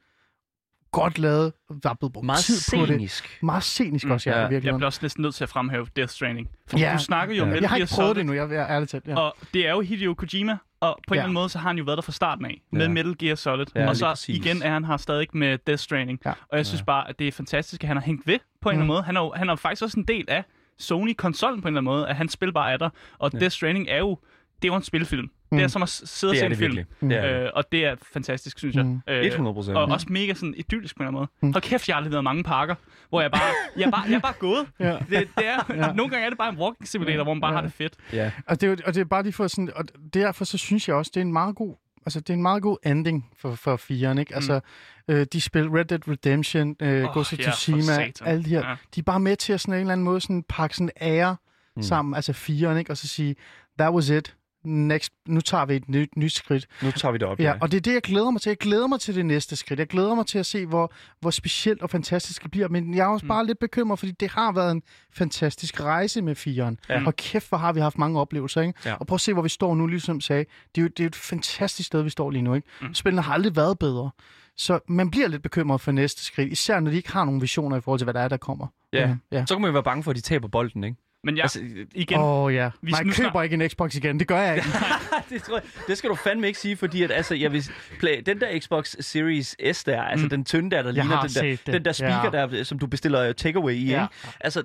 godt 0.92 1.20
lavet. 1.20 1.54
Der 1.84 1.89
er 1.89 1.94
blevet 1.94 2.14
brugt 2.14 2.26
Meget 2.26 2.39
tid 2.39 2.56
på 2.78 2.86
det. 2.86 2.88
scenisk. 2.88 3.39
Meget 3.44 3.64
scenisk 3.64 4.06
Mm, 4.06 4.12
også, 4.12 4.30
ja, 4.30 4.42
ja. 4.42 4.50
i 4.50 4.54
Jeg 4.54 4.62
bliver 4.62 4.86
også 4.86 5.00
næsten 5.02 5.22
nødt 5.22 5.36
til 5.36 5.44
at 5.44 5.50
fremhæve 5.50 5.88
Death 5.96 6.12
Stranding. 6.12 6.50
Fordi 6.68 6.82
Ja. 6.82 6.94
du 6.98 7.04
snakker 7.04 7.36
jo 7.36 7.42
om 7.44 7.48
Ja. 7.48 7.54
Metal 7.54 7.62
Jeg 7.62 7.70
har 7.70 7.78
ikke 7.78 7.88
prøvet 7.96 8.08
Solid, 8.10 8.16
det 8.16 8.26
nu, 8.26 8.34
jeg 8.34 8.56
er 8.56 8.68
ærligt 8.70 8.92
talt. 8.92 9.08
Ja. 9.08 9.20
Og 9.20 9.36
det 9.54 9.68
er 9.68 9.72
jo 9.72 9.82
Hideo 9.82 10.14
Kojima, 10.14 10.58
og 10.80 11.00
på 11.08 11.14
en 11.14 11.16
Ja. 11.16 11.20
eller 11.20 11.24
anden 11.24 11.34
måde, 11.34 11.50
så 11.50 11.60
har 11.60 11.70
han 11.70 11.78
jo 11.78 11.84
været 11.84 11.98
der 11.98 12.02
fra 12.02 12.12
starten 12.12 12.46
af, 12.46 12.62
med 12.72 12.82
Ja. 12.82 12.88
Metal 12.92 13.16
Gear 13.20 13.36
Solid. 13.36 13.66
Ja, 13.76 13.89
og 13.89 13.96
så 13.96 14.06
præcis. 14.06 14.38
igen 14.38 14.62
er 14.64 14.70
han 14.72 14.86
her 14.86 14.98
stadig 14.98 15.28
med 15.34 15.58
Death 15.68 15.80
Stranding. 15.82 16.20
Ja. 16.26 16.34
Og 16.52 16.58
jeg 16.58 16.66
synes 16.66 16.82
bare, 16.82 17.10
at 17.10 17.20
det 17.20 17.28
er 17.28 17.32
fantastisk, 17.32 17.84
at 17.84 17.88
han 17.88 17.98
har 17.98 18.04
hængt 18.04 18.28
ved 18.28 18.39
på 18.62 18.70
en 18.70 18.76
Mm. 18.76 18.82
eller 18.82 18.84
anden 18.84 18.88
måde. 18.88 19.04
Han 19.04 19.18
er, 19.18 19.22
jo, 19.22 19.34
han 19.36 19.50
er 19.50 19.52
jo 19.52 19.56
faktisk 19.56 19.84
også 19.84 20.00
en 20.00 20.06
del 20.08 20.26
af 20.28 20.44
Sony-konsollen 20.80 21.62
på 21.62 21.68
en 21.68 21.74
eller 21.74 21.82
anden 21.82 21.94
måde, 21.94 22.08
at 22.08 22.16
han 22.16 22.30
spil 22.30 22.54
bare 22.54 22.72
er 22.74 22.78
der. 22.78 22.89
Og 23.20 23.30
Ja. 23.34 23.39
Death 23.39 23.54
Stranding 23.54 23.88
er 23.89 23.98
jo 23.98 24.18
det 24.62 24.68
er 24.68 24.72
jo 24.74 24.76
en 24.76 24.84
spilfilm. 24.84 25.22
Mm. 25.51 25.57
Det 25.57 25.64
er 25.64 25.68
som 25.68 25.84
at 25.84 25.89
sidde 25.89 26.32
og 26.32 26.38
se 26.38 26.45
en 26.45 26.55
film. 26.55 26.78
det. 27.01 27.41
Øh, 27.43 27.49
og 27.53 27.64
det 27.72 27.86
er 27.86 27.95
fantastisk, 28.14 28.57
synes 28.59 28.76
jeg. 28.76 28.86
Mm. 28.86 29.01
Øh, 29.09 29.26
100 29.26 29.53
procent. 29.53 29.78
og 29.78 29.84
også 29.86 30.07
mega 30.09 30.34
sådan 30.34 30.53
idyllisk 30.57 30.95
på 30.97 31.03
en 31.03 31.07
eller 31.07 31.20
anden 31.20 31.30
måde. 31.41 31.53
Hold 31.53 31.62
kæft, 31.64 31.88
jeg 31.88 31.93
har 31.93 31.97
aldrig 31.97 32.12
været 32.12 32.24
mange 32.24 32.43
parker, 32.43 32.76
hvor 33.09 33.22
jeg 33.22 33.32
bare, 33.32 33.41
jeg 33.78 33.91
bare, 33.91 34.01
jeg 34.09 34.16
er 34.16 34.20
bare 34.20 34.34
gået. 34.39 34.68
Ja. 34.80 34.91
Det, 34.91 35.09
det 35.09 35.28
er, 35.38 35.74
Ja. 35.76 35.93
Nogle 35.97 36.09
gange 36.09 36.26
er 36.26 36.30
det 36.30 36.38
bare 36.38 36.49
en 36.49 36.57
walking 36.57 36.88
simulator, 36.88 37.24
hvor 37.24 37.34
man 37.34 37.41
bare 37.41 37.51
Ja. 37.51 37.55
har 37.55 37.62
det 37.62 37.74
fedt. 37.74 37.93
Ja. 38.14 38.32
Og 38.47 38.62
det, 38.62 38.70
er 38.82 38.86
og 38.86 38.93
det 38.95 39.01
er 39.01 39.05
bare 39.05 39.24
lige 39.24 39.34
for 39.34 39.47
sådan, 39.47 39.70
og 39.76 39.86
derfor 40.14 40.45
så 40.45 40.57
synes 40.57 40.88
jeg 40.88 40.95
også, 40.95 41.12
det 41.14 41.20
er 41.20 41.26
en 41.26 41.34
meget 41.34 41.55
god, 41.55 41.76
altså 42.05 42.20
det 42.20 42.30
er 42.30 42.34
en 42.34 42.41
meget 42.41 42.62
god 42.64 42.78
ending 42.86 43.30
for, 43.38 43.55
for 43.55 43.76
firen, 43.78 44.18
ikke? 44.18 44.36
Altså, 44.36 44.59
øh, 45.07 45.26
de 45.34 45.41
spil 45.41 45.70
Red 45.70 45.86
Dead 45.86 46.07
Redemption, 46.07 46.76
øh, 46.82 46.99
Mm. 47.01 47.05
Åh, 47.05 47.12
Ghost 47.14 47.34
of 47.34 47.39
for 47.39 47.51
Tsushima, 47.51 48.12
alle 48.26 48.43
de 48.43 48.49
her, 48.49 48.70
Ja. 48.70 48.76
de 48.95 48.99
er 48.99 49.03
bare 49.03 49.20
med 49.20 49.36
til 49.36 49.53
at 49.53 49.62
sådan 49.62 49.74
en 49.74 49.80
eller 49.80 49.91
anden 49.93 50.05
måde 50.05 50.22
sådan 50.22 50.43
pakke 50.49 50.76
sådan 50.76 50.89
ære 51.01 51.36
mm. 51.76 51.82
sammen, 51.82 52.16
altså 52.16 52.34
firen, 52.34 52.78
ikke? 52.78 52.91
Og 52.91 52.97
så 52.97 53.07
sige, 53.07 53.36
that 53.80 53.93
was 53.93 54.09
it. 54.09 54.36
Next, 54.64 55.14
nu 55.28 55.41
tager 55.41 55.66
vi 55.66 55.76
et 55.76 55.89
nyt, 55.89 56.09
nyt 56.18 56.32
skridt. 56.32 56.68
Nu 56.82 56.91
tager 56.91 57.12
vi 57.12 57.18
det 57.18 57.28
op. 57.28 57.39
Ja, 57.39 57.53
og 57.62 57.72
det 57.72 57.78
er 57.78 57.82
det, 57.82 57.93
jeg 57.93 58.01
glæder 58.01 58.32
mig 58.32 58.41
til. 58.41 58.49
Jeg 58.49 58.57
glæder 58.57 58.88
mig 58.88 58.99
til 58.99 59.16
det 59.16 59.26
næste 59.26 59.55
skridt. 59.55 59.80
Jeg 59.80 59.88
glæder 59.88 60.16
mig 60.16 60.26
til 60.26 60.39
at 60.39 60.45
se, 60.45 60.66
hvor, 60.66 60.93
hvor 61.20 61.32
specielt 61.32 61.82
og 61.82 61.89
fantastisk 61.89 62.43
det 62.43 62.51
bliver. 62.51 62.68
Men 62.68 62.93
jeg 62.93 63.03
er 63.03 63.07
også 63.07 63.26
bare 63.26 63.45
lidt 63.45 63.59
bekymret, 63.59 63.99
fordi 63.99 64.12
det 64.12 64.32
har 64.32 64.51
været 64.51 64.72
en 64.72 64.84
fantastisk 65.14 65.82
rejse 65.82 66.22
med 66.22 66.36
firen. 66.36 66.80
Ja. 66.89 67.05
Og 67.05 67.16
kæft, 67.16 67.49
hvor 67.49 67.57
har 67.57 67.74
vi 67.74 67.80
haft 67.80 67.97
mange 67.97 68.20
oplevelser, 68.20 68.62
ikke? 68.62 68.80
Ja. 68.86 68.93
Og 68.93 69.07
prøv 69.07 69.16
at 69.16 69.22
se, 69.22 69.34
hvor 69.34 69.41
vi 69.41 69.49
står 69.49 69.76
nu, 69.76 69.88
ligesom 69.88 70.22
sagde. 70.22 70.45
Det 70.76 70.82
er 70.82 70.82
jo, 70.82 70.88
det 70.88 70.99
er 70.99 71.03
jo 71.03 71.07
et 71.07 71.16
fantastisk 71.16 71.88
sted, 71.88 72.01
vi 72.01 72.09
står 72.09 72.32
lige 72.32 72.41
nu, 72.41 72.53
ikke? 72.53 72.68
Mm. 72.82 72.93
Spillene 72.93 73.22
har 73.22 73.34
aldrig 73.34 73.55
været 73.55 73.80
bedre. 73.80 74.12
Så 74.57 74.80
man 74.88 75.12
bliver 75.12 75.28
lidt 75.28 75.43
bekymret 75.43 75.82
for 75.82 75.91
næste 75.91 76.24
skridt, 76.24 76.51
især 76.51 76.80
når 76.80 76.91
de 76.91 76.97
ikke 76.97 77.12
har 77.12 77.26
nogen 77.26 77.41
visioner 77.41 77.78
i 77.78 77.82
forhold 77.82 77.99
til, 77.99 78.03
hvad 78.03 78.14
der 78.14 78.20
er, 78.20 78.28
der 78.28 78.38
kommer. 78.38 78.68
Ja. 78.93 79.16
ja. 79.32 79.45
Så 79.45 79.55
kan 79.55 79.62
man 79.62 79.68
jo 79.70 79.74
være 79.74 79.84
bange 79.84 80.03
for, 80.03 80.12
at 80.12 80.18
de 80.18 80.22
taber 80.22 80.47
bolden, 80.47 80.84
ikke? 80.84 80.97
Men 81.24 81.38
jeg, 81.38 81.43
Altså, 81.43 81.59
igen, 81.95 82.17
Åh 82.19 82.43
oh, 82.43 82.53
ja. 82.53 82.69
Vi 82.82 82.91
Nej, 82.91 83.03
nu 83.03 83.11
køber 83.11 83.30
snart- 83.32 83.43
ikke 83.43 83.63
en 83.63 83.69
Xbox 83.69 83.95
igen. 83.95 84.19
Det 84.19 84.28
gør 84.28 84.39
jeg 84.41 84.55
ikke. 84.55 84.67
det, 85.30 85.43
tror 85.43 85.55
jeg, 85.57 85.63
det 85.88 85.97
skal 85.97 86.09
du 86.09 86.15
fandme 86.15 86.47
ikke 86.47 86.59
sige, 86.59 86.78
fordi 86.78 87.03
at, 87.03 87.11
altså, 87.11 87.36
jeg 87.36 87.51
vil, 87.51 87.69
play, 87.99 88.22
den 88.26 88.41
der 88.41 88.59
Xbox 88.59 88.95
Series 88.99 89.55
S 89.74 89.84
der, 89.84 90.01
altså 90.03 90.26
Mm. 90.26 90.30
den 90.30 90.45
tynde 90.45 90.72
der, 90.72 90.82
der 90.82 90.89
Jeg 90.89 90.93
ligner 90.93 91.22
den 91.22 91.30
der, 91.30 91.41
det. 91.41 91.67
den 91.67 91.86
der 91.86 91.91
speaker 91.91 92.39
Ja. 92.39 92.47
der, 92.47 92.63
som 92.63 92.80
du 92.80 92.88
bestiller 92.88 93.34
takeaway 93.34 93.74
i, 93.74 93.86
Ja. 93.89 94.01
ikke? 94.03 94.13
Altså, 94.39 94.63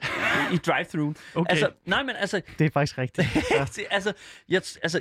i 0.52 0.57
drive-thru. 0.57 1.12
Okay. 1.34 1.50
Altså, 1.50 1.68
nej, 1.86 2.02
men 2.02 2.14
altså, 2.18 2.40
det 2.59 2.64
er 2.64 2.70
faktisk 2.70 2.98
rigtigt. 2.98 3.28
Ja. 3.50 3.66
altså, 3.90 4.12
jeg, 4.48 4.62
altså, 4.82 5.00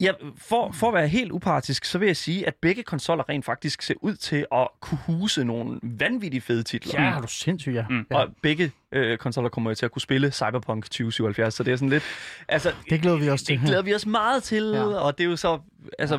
jeg, 0.00 0.14
for, 0.36 0.72
for 0.72 0.88
at 0.88 0.94
være 0.94 1.08
helt 1.08 1.32
upartisk, 1.32 1.84
så 1.84 1.98
vil 1.98 2.06
jeg 2.06 2.16
sige, 2.16 2.46
at 2.46 2.54
begge 2.62 2.82
konsoller 2.82 3.28
rent 3.28 3.44
faktisk 3.44 3.82
ser 3.82 3.94
ud 4.02 4.14
til 4.14 4.46
at 4.52 4.68
kunne 4.80 4.98
huse 5.06 5.44
nogle 5.44 5.80
vanvittige 5.82 6.40
fede 6.40 6.62
titler. 6.62 7.02
ja, 7.02 7.16
er 7.16 7.20
du 7.20 7.28
sindssyg, 7.28 7.72
ja. 7.72 7.84
Mm. 7.90 8.06
ja. 8.10 8.16
Og 8.16 8.28
begge 8.42 8.72
øh, 8.92 9.18
konsoller 9.18 9.50
kommer 9.50 9.70
jo 9.70 9.74
til 9.74 9.84
at 9.84 9.92
kunne 9.92 10.02
spille 10.02 10.30
Cyberpunk 10.32 10.84
2077, 10.84 11.54
så 11.54 11.62
det 11.62 11.72
er 11.72 11.76
sådan 11.76 11.88
lidt... 11.88 12.02
Altså, 12.48 12.72
Det 12.90 13.00
glæder 13.00 13.16
vi 13.16 13.28
os 13.30 13.42
til. 13.42 13.58
det 13.58 13.66
glæder 13.66 13.82
vi 13.82 13.94
os 13.94 14.06
meget 14.06 14.42
til, 14.42 14.62
Ja. 14.74 14.78
ja. 14.78 14.84
og 14.84 15.18
det 15.18 15.24
er 15.24 15.28
jo 15.30 15.36
så... 15.36 15.58
Altså, 15.98 16.14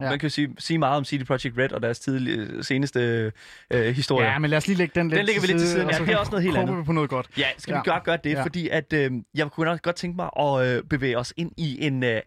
Ja. 0.00 0.04
ja. 0.04 0.06
Ja. 0.06 0.10
man 0.12 0.18
kan 0.18 0.26
jo 0.26 0.30
sige, 0.34 0.54
sige 0.58 0.78
meget 0.78 0.96
om 0.96 1.04
CD 1.04 1.24
Projekt 1.26 1.58
Red 1.58 1.72
og 1.72 1.82
deres 1.82 1.98
tidlige, 1.98 2.64
seneste 2.64 3.32
øh, 3.70 3.94
historie. 3.94 4.26
Ja, 4.28 4.38
men 4.38 4.50
lad 4.50 4.56
os 4.58 4.66
lige 4.66 4.78
lægge 4.78 4.92
den 5.00 5.08
lidt 5.08 5.18
Den 5.18 5.26
lægger 5.26 5.40
vi 5.40 5.46
lidt 5.46 5.58
til 5.58 5.68
siden. 5.68 5.90
Ja, 5.90 5.98
det 5.98 6.08
er 6.08 6.16
også 6.16 6.30
noget 6.30 6.44
helt 6.44 6.56
andet. 6.56 6.78
vi 6.78 6.82
på 6.82 6.92
noget 6.92 7.10
godt. 7.10 7.26
Ja, 7.38 7.44
skal 7.58 7.72
Ja. 7.72 7.78
vi 7.78 7.82
gøre, 7.84 8.00
gøre 8.04 8.18
det, 8.24 8.30
Ja. 8.30 8.36
ja. 8.36 8.44
fordi 8.44 8.68
at 8.68 8.92
øh, 8.92 9.10
jeg 9.34 9.50
kunne 9.50 9.66
nok 9.66 9.82
godt 9.82 9.96
tænke 9.96 10.16
mig 10.16 10.30
at 10.40 10.66
øh, 10.76 10.82
bevæge 10.90 11.18
os 11.18 11.32
ind 11.36 11.52
i 11.56 11.86
en 11.86 12.02
øh, 12.04 12.20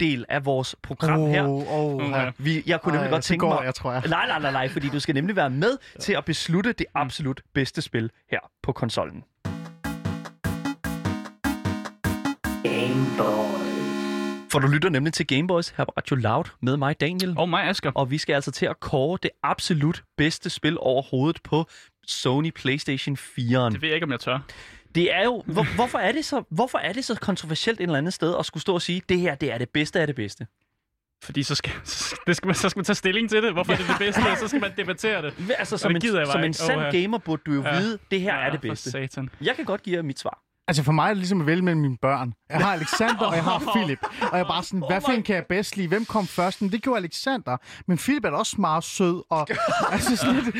award-del 0.00 0.24
af 0.28 0.44
vores 0.44 0.76
program 0.82 1.26
her. 1.26 1.42
Oh, 1.42 1.72
oh, 1.74 1.94
Uh, 1.94 2.10
ja. 2.10 2.22
ja. 2.24 2.30
Vi, 2.38 2.62
jeg 2.66 2.80
kunne 2.80 2.92
nemlig 2.92 3.06
Ej, 3.06 3.10
godt 3.10 3.24
tænke 3.24 3.40
går 3.40 3.54
mig... 3.54 3.64
jeg, 3.64 3.74
tror 3.74 3.92
jeg. 3.92 4.02
Nej, 4.08 4.26
nej, 4.26 4.38
nej, 4.38 4.52
nej, 4.52 4.68
fordi 4.68 4.88
du 4.88 5.00
skal 5.00 5.14
nemlig 5.14 5.36
være 5.36 5.50
med 5.50 5.78
til 6.00 6.12
at 6.12 6.24
beslutte 6.24 6.72
det 6.72 6.86
absolut 6.94 7.40
bedste 7.54 7.82
spil 7.82 8.10
her 8.30 8.38
på 8.62 8.72
konsollen. 8.72 9.24
For 14.52 14.58
du 14.58 14.66
lytter 14.66 14.88
nemlig 14.88 15.12
til 15.12 15.26
Gameboys 15.26 15.68
her 15.68 15.84
på 15.84 15.92
Radio 15.96 16.16
Loud 16.16 16.44
med 16.60 16.76
mig, 16.76 17.00
Daniel. 17.00 17.34
og 17.38 17.48
mig, 17.48 17.64
Asger. 17.68 17.90
Og 17.94 18.10
vi 18.10 18.18
skal 18.18 18.34
altså 18.34 18.50
til 18.50 18.66
at 18.66 18.80
kåre 18.80 19.18
det 19.22 19.30
absolut 19.42 20.02
bedste 20.16 20.50
spil 20.50 20.76
overhovedet 20.80 21.42
på 21.42 21.66
Sony 22.06 22.50
PlayStation 22.50 23.16
4'eren. 23.16 23.70
Det 23.70 23.82
ved 23.82 23.88
jeg 23.88 23.94
ikke, 23.94 24.04
om 24.04 24.10
jeg 24.10 24.20
tør. 24.20 24.38
Det 24.94 25.14
er 25.14 25.24
jo, 25.24 25.42
hvor, 25.46 25.74
hvorfor, 25.74 25.98
er 25.98 26.12
det 26.12 26.24
så, 26.24 26.42
hvorfor 26.50 26.78
er 26.78 26.92
det 26.92 27.04
så 27.04 27.14
kontroversielt 27.14 27.80
et 27.80 27.82
eller 27.84 27.98
andet 27.98 28.14
sted 28.14 28.36
at 28.38 28.46
skulle 28.46 28.60
stå 28.62 28.74
og 28.74 28.82
sige, 28.82 29.02
det 29.08 29.20
her 29.20 29.34
det 29.34 29.52
er 29.52 29.58
det 29.58 29.68
bedste 29.68 30.00
af 30.00 30.06
det 30.06 30.16
bedste? 30.16 30.46
Fordi 31.22 31.42
så 31.42 31.54
skal, 31.54 31.72
så, 31.84 32.16
det 32.26 32.36
skal 32.36 32.46
man, 32.46 32.54
så 32.54 32.68
skal 32.68 32.78
man 32.78 32.84
tage 32.84 32.94
stilling 32.96 33.30
til 33.30 33.42
det. 33.42 33.52
Hvorfor 33.52 33.72
er 33.72 33.76
det 33.76 33.86
det 33.86 33.96
bedste? 33.98 34.18
Og 34.32 34.38
så 34.38 34.48
skal 34.48 34.60
man 34.60 34.72
debattere 34.76 35.22
det. 35.22 35.34
Altså, 35.58 35.76
som 35.76 35.94
det 35.94 36.04
en, 36.04 36.26
som 36.26 36.44
en 36.44 36.54
sand 36.54 36.80
ja. 36.80 36.90
gamer 37.00 37.18
burde 37.18 37.42
du 37.46 37.52
jo 37.54 37.62
Ja. 37.62 37.78
vide, 37.78 37.98
det 38.10 38.20
her 38.20 38.34
ja, 38.34 38.46
er 38.46 38.50
det 38.50 38.60
bedste. 38.60 38.90
satan. 38.90 39.30
Jeg 39.40 39.56
kan 39.56 39.64
godt 39.64 39.82
give 39.82 39.96
jer 39.96 40.02
mit 40.02 40.18
svar. 40.18 40.42
Altså 40.70 40.82
for 40.82 40.92
mig 40.92 41.04
er 41.04 41.08
det 41.08 41.16
ligesom 41.16 41.40
at 41.40 41.46
vælge 41.46 41.62
mellem 41.62 41.80
mine 41.82 41.96
børn. 42.02 42.32
Jeg 42.50 42.58
har 42.58 42.72
Alexander, 42.72 43.24
og 43.26 43.34
jeg 43.34 43.44
har 43.44 43.58
Philip. 43.76 43.98
Og 44.02 44.28
jeg 44.32 44.40
er 44.40 44.48
bare 44.48 44.62
sådan, 44.62 44.78
hvad 44.88 44.96
Oh 44.96 45.02
for 45.02 45.12
my- 45.12 45.16
en 45.16 45.22
kan 45.22 45.34
jeg 45.34 45.46
bedst 45.46 45.76
lide? 45.76 45.88
Hvem 45.88 46.04
kom 46.04 46.26
først? 46.26 46.62
Men 46.62 46.72
det 46.72 46.82
gjorde 46.82 46.98
Alexander. 46.98 47.56
Men 47.86 47.98
Philip 47.98 48.24
er 48.24 48.30
da 48.30 48.36
også 48.36 48.56
meget 48.60 48.84
sød. 48.84 49.22
Og, 49.30 49.48
altså 49.92 50.16
sådan 50.16 50.34
lidt, 50.34 50.56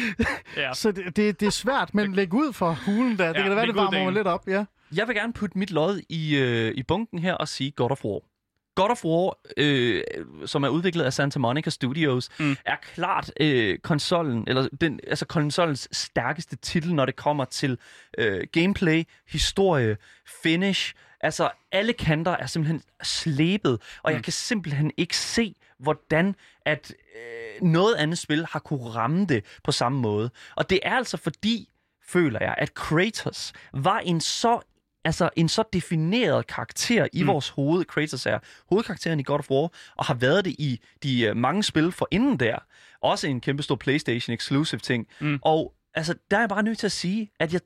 Ja. 0.56 0.74
så 0.82 0.92
det, 0.92 1.16
det, 1.16 1.40
det 1.40 1.46
er 1.46 1.50
svært, 1.50 1.94
men 1.94 2.12
læg 2.14 2.34
ud 2.34 2.52
for 2.52 2.78
hulen 2.86 3.18
der. 3.18 3.28
Det 3.28 3.34
Ja, 3.36 3.42
kan 3.42 3.50
da 3.50 3.54
være, 3.54 3.66
det 3.66 3.74
varmer 3.74 4.04
mig 4.04 4.12
lidt 4.12 4.26
op. 4.26 4.48
Ja. 4.48 4.64
Jeg 4.96 5.08
vil 5.08 5.16
gerne 5.16 5.32
putte 5.32 5.58
mit 5.58 5.70
lod 5.70 6.00
i, 6.08 6.36
øh, 6.36 6.72
i 6.76 6.82
bunken 6.82 7.18
her 7.18 7.34
og 7.34 7.48
sige 7.48 7.70
God 7.70 7.90
of 7.90 8.04
War. 8.04 8.20
God 8.80 8.90
of 8.90 9.04
War, 9.04 9.38
øh, 9.56 10.02
som 10.46 10.62
er 10.64 10.68
udviklet 10.68 11.04
af 11.04 11.12
Santa 11.12 11.38
Monica 11.38 11.70
Studios, 11.70 12.28
Mm. 12.38 12.56
er 12.64 12.76
klart 12.94 13.32
øh, 13.40 13.78
konsollen, 13.78 14.44
eller 14.46 14.68
den, 14.80 15.00
altså 15.06 15.26
konsollens 15.26 15.88
stærkeste 15.92 16.56
titel, 16.56 16.94
når 16.94 17.06
det 17.06 17.16
kommer 17.16 17.44
til 17.44 17.78
øh, 18.18 18.46
gameplay, 18.52 19.04
historie, 19.28 19.96
finish. 20.42 20.94
Altså, 21.20 21.50
alle 21.72 21.92
kanter 21.92 22.30
er 22.36 22.46
simpelthen 22.46 22.82
slebet, 23.02 23.72
og 24.02 24.10
mm. 24.10 24.14
jeg 24.14 24.24
kan 24.24 24.32
simpelthen 24.32 24.92
ikke 24.96 25.16
se, 25.16 25.54
hvordan 25.78 26.34
at 26.66 26.94
øh, 27.16 27.68
noget 27.68 27.94
andet 27.94 28.18
spil 28.18 28.46
har 28.50 28.58
kunne 28.58 28.90
ramme 28.90 29.26
det 29.26 29.44
på 29.64 29.72
samme 29.72 30.00
måde. 30.00 30.30
Og 30.56 30.70
det 30.70 30.80
er 30.82 30.96
altså 30.96 31.16
fordi, 31.16 31.68
føler 32.08 32.38
jeg, 32.42 32.54
at 32.58 32.74
Kratos 32.74 33.52
var 33.72 33.98
en 33.98 34.20
så 34.20 34.60
altså 35.05 35.30
en 35.36 35.48
så 35.48 35.62
defineret 35.72 36.46
karakter 36.46 37.09
i 37.12 37.22
mm. 37.22 37.28
vores 37.28 37.48
hoved. 37.48 37.84
Kratos 37.84 38.26
er 38.26 38.38
hovedkarakteren 38.70 39.20
i 39.20 39.22
God 39.22 39.38
of 39.38 39.51
War, 39.51 39.72
og 39.96 40.05
har 40.05 40.14
været 40.14 40.44
det 40.44 40.51
i 40.59 40.80
de 41.03 41.30
uh, 41.30 41.36
mange 41.36 41.62
spil 41.62 41.92
for 41.92 42.09
inden 42.11 42.40
der. 42.40 42.59
Også 43.03 43.26
en 43.28 43.40
kæmpe 43.40 43.62
stor 43.62 43.76
PlayStation 43.76 44.34
exclusive 44.34 44.78
ting. 44.78 45.07
Mm. 45.20 45.38
Og 45.42 45.74
altså, 45.94 46.14
der 46.30 46.36
er 46.36 46.40
jeg 46.40 46.48
bare 46.48 46.62
nødt 46.62 46.78
til 46.78 46.86
at 46.86 46.92
sige, 46.92 47.30
at 47.40 47.53
jeg, 47.53 47.61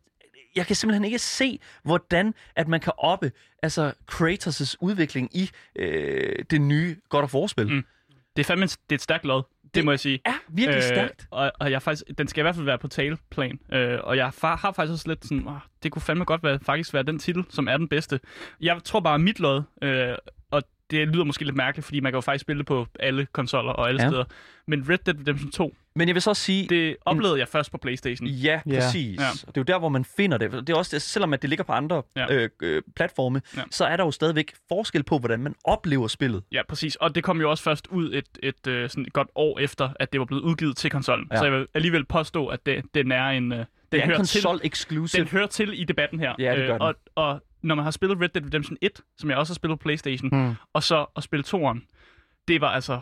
jeg 0.56 0.66
kan 0.66 0.76
simpelthen 0.76 1.04
ikke 1.04 1.18
se, 1.18 1.58
hvordan 1.82 2.34
at 2.56 2.68
man 2.68 2.80
kan 2.80 2.92
oppe 2.98 3.32
altså 3.62 3.92
Kratos' 4.12 4.74
udvikling 4.80 5.36
i 5.36 5.50
øh, 5.76 6.44
det 6.50 6.60
nye 6.60 6.96
God 7.08 7.22
of 7.22 7.34
War-spil. 7.34 7.68
Mm. 7.68 7.84
Det 8.36 8.42
er 8.42 8.46
fandme 8.46 8.66
det 8.66 8.76
er 8.90 8.94
et 8.94 9.02
stærkt 9.02 9.24
lod. 9.24 9.42
Det, 9.74 9.84
må 9.84 9.90
jeg 9.92 10.00
sige. 10.00 10.20
er 10.24 10.32
virkelig 10.48 10.82
stærkt. 10.82 11.26
og, 11.30 11.52
og 11.60 11.70
jeg 11.70 11.82
faktisk, 11.82 12.18
den 12.18 12.28
skal 12.28 12.40
i 12.40 12.44
hvert 12.44 12.54
fald 12.54 12.64
være 12.64 12.78
på 12.78 12.88
taleplan. 12.88 13.58
Øh, 13.72 13.98
og 14.02 14.16
jeg 14.16 14.24
har, 14.24 14.56
har 14.56 14.72
faktisk 14.72 14.92
også 14.92 15.08
lidt 15.08 15.24
sådan, 15.24 15.46
oh, 15.48 15.54
det 15.82 15.92
kunne 15.92 16.02
fandme 16.02 16.24
godt 16.24 16.42
være, 16.42 16.58
faktisk 16.62 16.94
være 16.94 17.02
den 17.02 17.18
titel, 17.18 17.44
som 17.50 17.68
er 17.68 17.76
den 17.76 17.88
bedste. 17.88 18.20
Jeg 18.60 18.80
tror 18.84 19.00
bare, 19.00 19.18
mit 19.18 19.40
lod, 19.40 19.62
øh, 19.82 20.14
og 20.50 20.62
det 20.90 21.08
lyder 21.08 21.24
måske 21.24 21.44
lidt 21.44 21.56
mærkeligt, 21.56 21.84
fordi 21.86 22.00
man 22.00 22.12
kan 22.12 22.16
jo 22.16 22.20
faktisk 22.20 22.42
spille 22.42 22.58
det 22.58 22.66
på 22.66 22.86
alle 23.00 23.26
konsoller 23.32 23.72
og 23.72 23.88
alle 23.88 24.02
Ja. 24.02 24.08
steder. 24.08 24.24
Men 24.66 24.86
Red 24.88 24.98
Dead 24.98 25.18
Redemption 25.20 25.50
2, 25.50 25.74
Men 25.96 26.08
jeg 26.08 26.14
vil 26.14 26.22
så 26.22 26.30
også 26.30 26.42
sige, 26.42 26.68
det 26.68 26.96
oplevede 27.04 27.38
jeg 27.38 27.48
først 27.48 27.70
på 27.72 27.78
Playstation. 27.78 28.26
Ja, 28.28 28.60
Ja. 28.66 28.80
præcis. 28.80 29.20
Ja. 29.20 29.24
Ja. 29.24 29.30
Det 29.30 29.46
er 29.46 29.52
jo 29.56 29.62
der, 29.62 29.78
hvor 29.78 29.88
man 29.88 30.04
finder 30.04 30.38
det. 30.38 30.52
Det 30.52 30.70
er 30.70 30.74
også 30.76 30.96
det, 30.96 31.02
selvom 31.02 31.32
at 31.32 31.42
det 31.42 31.50
ligger 31.50 31.64
på 31.64 31.72
andre 31.72 32.02
Ja. 32.16 32.26
ja. 32.32 32.34
øh, 32.34 32.48
øh, 32.62 32.82
platforme, 32.96 33.42
Ja. 33.56 33.60
ja. 33.60 33.64
så 33.70 33.84
er 33.84 33.96
der 33.96 34.04
jo 34.04 34.10
stadigvæk 34.10 34.54
forskel 34.68 35.02
på, 35.02 35.18
hvordan 35.18 35.40
man 35.40 35.54
oplever 35.64 36.08
spillet. 36.08 36.42
Ja, 36.52 36.62
præcis. 36.68 36.96
Og 36.96 37.14
det 37.14 37.24
kom 37.24 37.40
jo 37.40 37.50
også 37.50 37.64
først 37.64 37.86
ud 37.86 38.12
et, 38.14 38.24
et, 38.42 38.66
øh, 38.66 38.90
sådan 38.90 39.06
et 39.06 39.12
godt 39.12 39.28
år 39.34 39.58
efter, 39.58 39.90
at 40.00 40.12
det 40.12 40.18
var 40.20 40.26
blevet 40.26 40.42
udgivet 40.42 40.76
til 40.76 40.90
konsollen. 40.90 41.26
Ja. 41.30 41.34
Ja. 41.34 41.40
Så 41.40 41.44
jeg 41.44 41.52
vil 41.52 41.66
alligevel 41.74 42.04
påstå, 42.04 42.46
at 42.46 42.66
det, 42.66 42.82
den 42.94 43.12
er 43.12 43.26
en... 43.28 43.52
øh, 43.52 43.58
Den 43.58 43.66
Det 43.92 43.98
er 43.98 44.02
en 44.02 44.08
hører 44.10 44.22
til, 44.24 44.42
konsol 44.42 44.60
exclusive. 44.64 45.20
den 45.24 45.28
hører 45.30 45.46
til 45.46 45.80
i 45.80 45.84
debatten 45.84 46.20
her. 46.20 46.34
Ja, 46.38 46.56
det 46.56 46.66
gør 46.66 46.74
Øh, 46.74 46.80
og, 46.80 46.94
og 47.14 47.40
når 47.62 47.74
man 47.74 47.84
har 47.84 47.90
spillet 47.90 48.20
Red 48.20 48.28
Dead 48.28 48.44
Redemption 48.46 48.76
1, 48.82 49.00
som 49.18 49.30
jeg 49.30 49.38
også 49.38 49.52
har 49.52 49.54
spillet 49.54 49.78
på 49.78 49.82
Playstation, 49.82 50.30
Hmm. 50.32 50.54
og 50.72 50.82
så 50.82 51.06
at 51.16 51.22
spille 51.22 51.42
toeren, 51.42 51.82
det 52.48 52.60
var 52.60 52.68
altså 52.68 53.00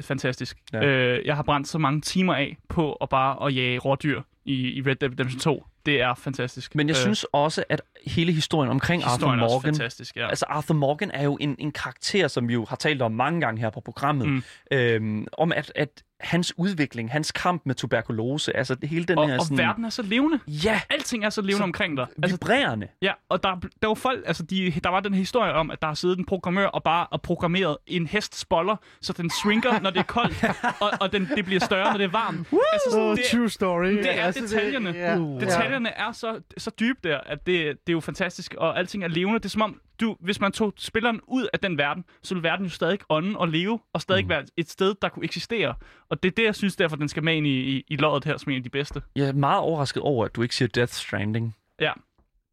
fantastisk. 0.00 0.58
Ja. 0.72 0.84
Øh, 0.84 1.26
jeg 1.26 1.36
har 1.36 1.42
brændt 1.42 1.68
så 1.68 1.78
mange 1.78 2.00
timer 2.00 2.34
af 2.34 2.56
på 2.68 2.92
at 2.92 3.08
bare 3.08 3.46
at 3.46 3.56
jage 3.56 3.78
rådyr 3.78 4.22
i, 4.44 4.54
i 4.54 4.82
Red 4.82 4.96
Dead 4.96 5.10
Redemption 5.12 5.40
2. 5.40 5.64
Det 5.86 6.00
er 6.00 6.14
fantastisk. 6.14 6.74
Men 6.74 6.88
jeg 6.88 6.96
synes 6.96 7.26
også, 7.32 7.64
at 7.68 7.82
hele 8.06 8.32
historien 8.32 8.70
omkring 8.70 9.02
Øh, 9.02 9.10
historien 9.10 9.40
Arthur 9.40 9.46
er 9.46 9.50
Morgan... 9.50 9.74
fantastisk, 9.74 10.16
ja. 10.16 10.28
Altså, 10.28 10.44
Arthur 10.48 10.74
Morgan 10.74 11.10
er 11.10 11.24
jo 11.24 11.38
en, 11.40 11.56
en 11.58 11.72
karakter, 11.72 12.28
som 12.28 12.48
vi 12.48 12.52
jo 12.52 12.64
har 12.68 12.76
talt 12.76 13.02
om 13.02 13.12
mange 13.12 13.40
gange 13.40 13.60
her 13.60 13.70
på 13.70 13.80
programmet. 13.80 14.28
Mm. 14.28 14.42
Mm. 14.70 14.76
Øhm, 14.76 15.26
om 15.32 15.52
at, 15.52 15.72
at 15.74 16.02
hans 16.24 16.58
udvikling, 16.58 17.10
hans 17.12 17.32
kamp 17.32 17.62
med 17.66 17.74
tuberkulose, 17.74 18.56
altså 18.56 18.74
det 18.74 18.88
hele 18.88 19.04
den 19.04 19.18
og, 19.18 19.28
her 19.28 19.38
og 19.38 19.44
sådan... 19.44 19.58
verden 19.58 19.84
er 19.84 19.90
så 19.90 20.02
levende. 20.02 20.38
Ja, 20.46 20.80
Alting 20.90 21.24
er 21.24 21.30
så 21.30 21.40
levende 21.40 21.56
Så 21.58 21.62
omkring 21.62 21.96
dig. 21.96 22.06
Altså, 22.22 22.36
vibrerende. 22.36 22.88
Ja, 23.02 23.12
og 23.28 23.42
der, 23.42 23.60
der 23.82 23.88
var 23.88 23.94
folk, 23.94 24.22
altså 24.26 24.42
de, 24.42 24.72
der 24.84 24.90
var 24.90 25.00
den 25.00 25.14
historie 25.14 25.52
om, 25.52 25.70
at 25.70 25.80
der 25.82 25.86
har 25.88 25.94
siddet 25.94 26.18
en 26.18 26.24
programmør 26.24 26.66
og 26.66 26.82
bare 26.82 27.06
og 27.06 27.22
programmeret 27.22 27.76
en 27.86 28.06
hest 28.06 28.38
spoller, 28.38 28.76
så 29.00 29.12
den 29.12 29.30
shrinker, 29.30 29.80
når 29.80 29.90
det 29.90 29.98
er 29.98 30.02
koldt, 30.02 30.44
og, 30.82 30.90
og 31.00 31.12
den, 31.12 31.28
det 31.36 31.44
bliver 31.44 31.60
større, 31.60 31.90
når 31.90 31.98
det 31.98 32.04
er 32.04 32.08
varmt. 32.10 32.38
Altså, 32.38 32.90
sådan, 32.90 33.04
Oh, 33.04 33.16
det, 33.16 33.24
true 33.32 33.48
story. 33.50 33.86
det 33.90 34.18
er 34.20 34.30
detaljerne. 34.30 34.90
ja. 34.90 35.18
Uh. 35.18 35.40
detaljerne 35.40 35.88
er 35.88 36.12
så, 36.12 36.40
så 36.58 36.70
dybe 36.80 36.98
der, 37.04 37.18
at 37.26 37.46
det, 37.46 37.66
det 37.66 37.88
er 37.88 37.92
jo 37.92 38.00
fantastisk, 38.00 38.54
og 38.58 38.78
alting 38.78 39.04
er 39.04 39.08
levende. 39.08 39.38
Det 39.38 39.44
er 39.44 39.48
som 39.48 39.62
om, 39.62 39.80
du, 40.00 40.16
hvis 40.20 40.40
man 40.40 40.52
tog 40.52 40.72
spilleren 40.76 41.20
ud 41.26 41.48
af 41.52 41.58
den 41.58 41.78
verden, 41.78 42.04
så 42.22 42.34
ville 42.34 42.48
verden 42.48 42.66
jo 42.66 42.70
stadig 42.70 42.98
ånde 43.08 43.38
og 43.38 43.48
leve, 43.48 43.80
og 43.92 44.00
stadig 44.00 44.24
mm. 44.24 44.28
være 44.28 44.44
et 44.56 44.70
sted, 44.70 44.94
der 45.02 45.08
kunne 45.08 45.24
eksistere. 45.24 45.74
Og 46.10 46.22
det 46.22 46.30
er 46.30 46.34
det, 46.36 46.44
jeg 46.44 46.54
synes, 46.54 46.76
derfor 46.76 46.96
den 46.96 47.08
skal 47.08 47.24
med 47.24 47.34
ind 47.34 47.46
i, 47.46 47.76
i, 47.76 47.84
i 47.88 47.96
loddet 47.96 48.24
her, 48.24 48.36
som 48.36 48.52
en 48.52 48.56
af 48.56 48.62
de 48.62 48.70
bedste. 48.70 49.02
Jeg 49.16 49.28
er 49.28 49.32
meget 49.32 49.60
overrasket 49.60 50.02
over, 50.02 50.24
at 50.24 50.36
du 50.36 50.42
ikke 50.42 50.54
siger 50.54 50.68
Death 50.68 50.92
Stranding. 50.92 51.56
Ja. 51.80 51.92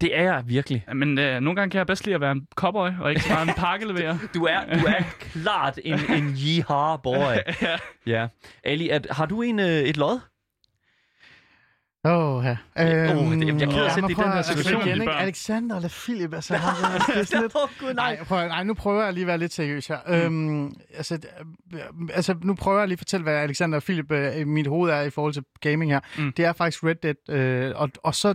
Det 0.02 0.18
er 0.18 0.24
jeg 0.24 0.44
virkelig. 0.46 0.84
Ja, 0.88 0.94
Men 0.94 1.20
øh, 1.20 1.40
nogle 1.42 1.56
gange 1.56 1.72
kan 1.72 1.78
jeg 1.78 1.88
bedst 1.88 2.06
lide 2.06 2.16
at 2.16 2.22
være 2.22 2.32
en 2.32 2.48
cowboy, 2.56 2.90
og 3.02 3.10
ikke 3.10 3.22
bare 3.30 3.42
en 3.42 3.54
pakkeleverer. 3.66 4.18
Du 4.34 4.44
er, 4.46 4.66
du 4.66 4.86
er 4.86 5.04
klart 5.34 5.80
en, 5.84 6.00
en 6.10 6.36
yeehaw 6.46 6.98
boy. 6.98 7.14
ja. 7.62 7.78
Ja. 8.06 8.28
Ali, 8.64 8.90
at, 8.90 9.08
har 9.12 9.26
du 9.26 9.42
en, 9.42 9.60
øh, 9.60 9.66
et 9.66 9.98
lod? 9.98 10.20
Åh, 12.06 12.46
ja. 12.46 12.58
Åh, 12.80 13.32
det- 13.34 13.62
jeg 13.62 13.70
ja, 13.70 13.94
sætte 13.94 14.12
i 14.12 14.14
den 14.14 14.24
her 14.24 14.32
at- 14.32 14.38
altså, 14.38 14.54
situation, 14.58 14.88
igen, 14.88 15.02
ikke? 15.02 15.14
Alexander 15.14 15.76
eller 15.76 15.90
Philip, 15.90 16.34
altså, 16.34 16.56
han, 16.56 16.92
er 17.20 17.24
sådan 17.24 17.42
lidt... 17.42 17.54
Gud, 17.80 17.94
nej. 17.94 18.16
Nej, 18.16 18.24
prøv, 18.26 18.48
nej, 18.48 18.64
nu 18.64 18.74
prøver 18.74 19.04
jeg 19.04 19.14
lige 19.14 19.24
at 19.24 19.28
være 19.28 19.38
lidt 19.38 19.54
seriøs 19.54 19.88
her. 19.88 19.98
Mm. 20.08 20.14
Øhm, 20.14 20.74
altså, 20.98 21.20
øh, 21.74 21.80
altså, 22.14 22.36
nu 22.44 22.56
prøver 22.56 22.80
jeg 22.80 22.88
lige 22.88 22.96
at 22.96 23.00
fortælle, 23.00 23.24
hvad 23.24 23.34
Alexander 23.34 23.76
og 23.76 23.84
Philip 23.84 24.12
øh, 24.12 24.38
i 24.38 24.44
mit 24.44 24.68
hoved 24.68 24.92
er 24.92 25.02
i 25.02 25.10
forhold 25.10 25.34
til 25.34 25.44
gaming 25.62 25.92
her. 25.92 26.00
Mm. 26.18 26.34
Det 26.38 26.46
er 26.46 26.54
faktisk 26.54 26.84
Red 26.84 26.96
Dead, 26.96 27.30
øh, 27.40 27.72
og, 27.76 27.90
og 28.04 28.16
så... 28.16 28.34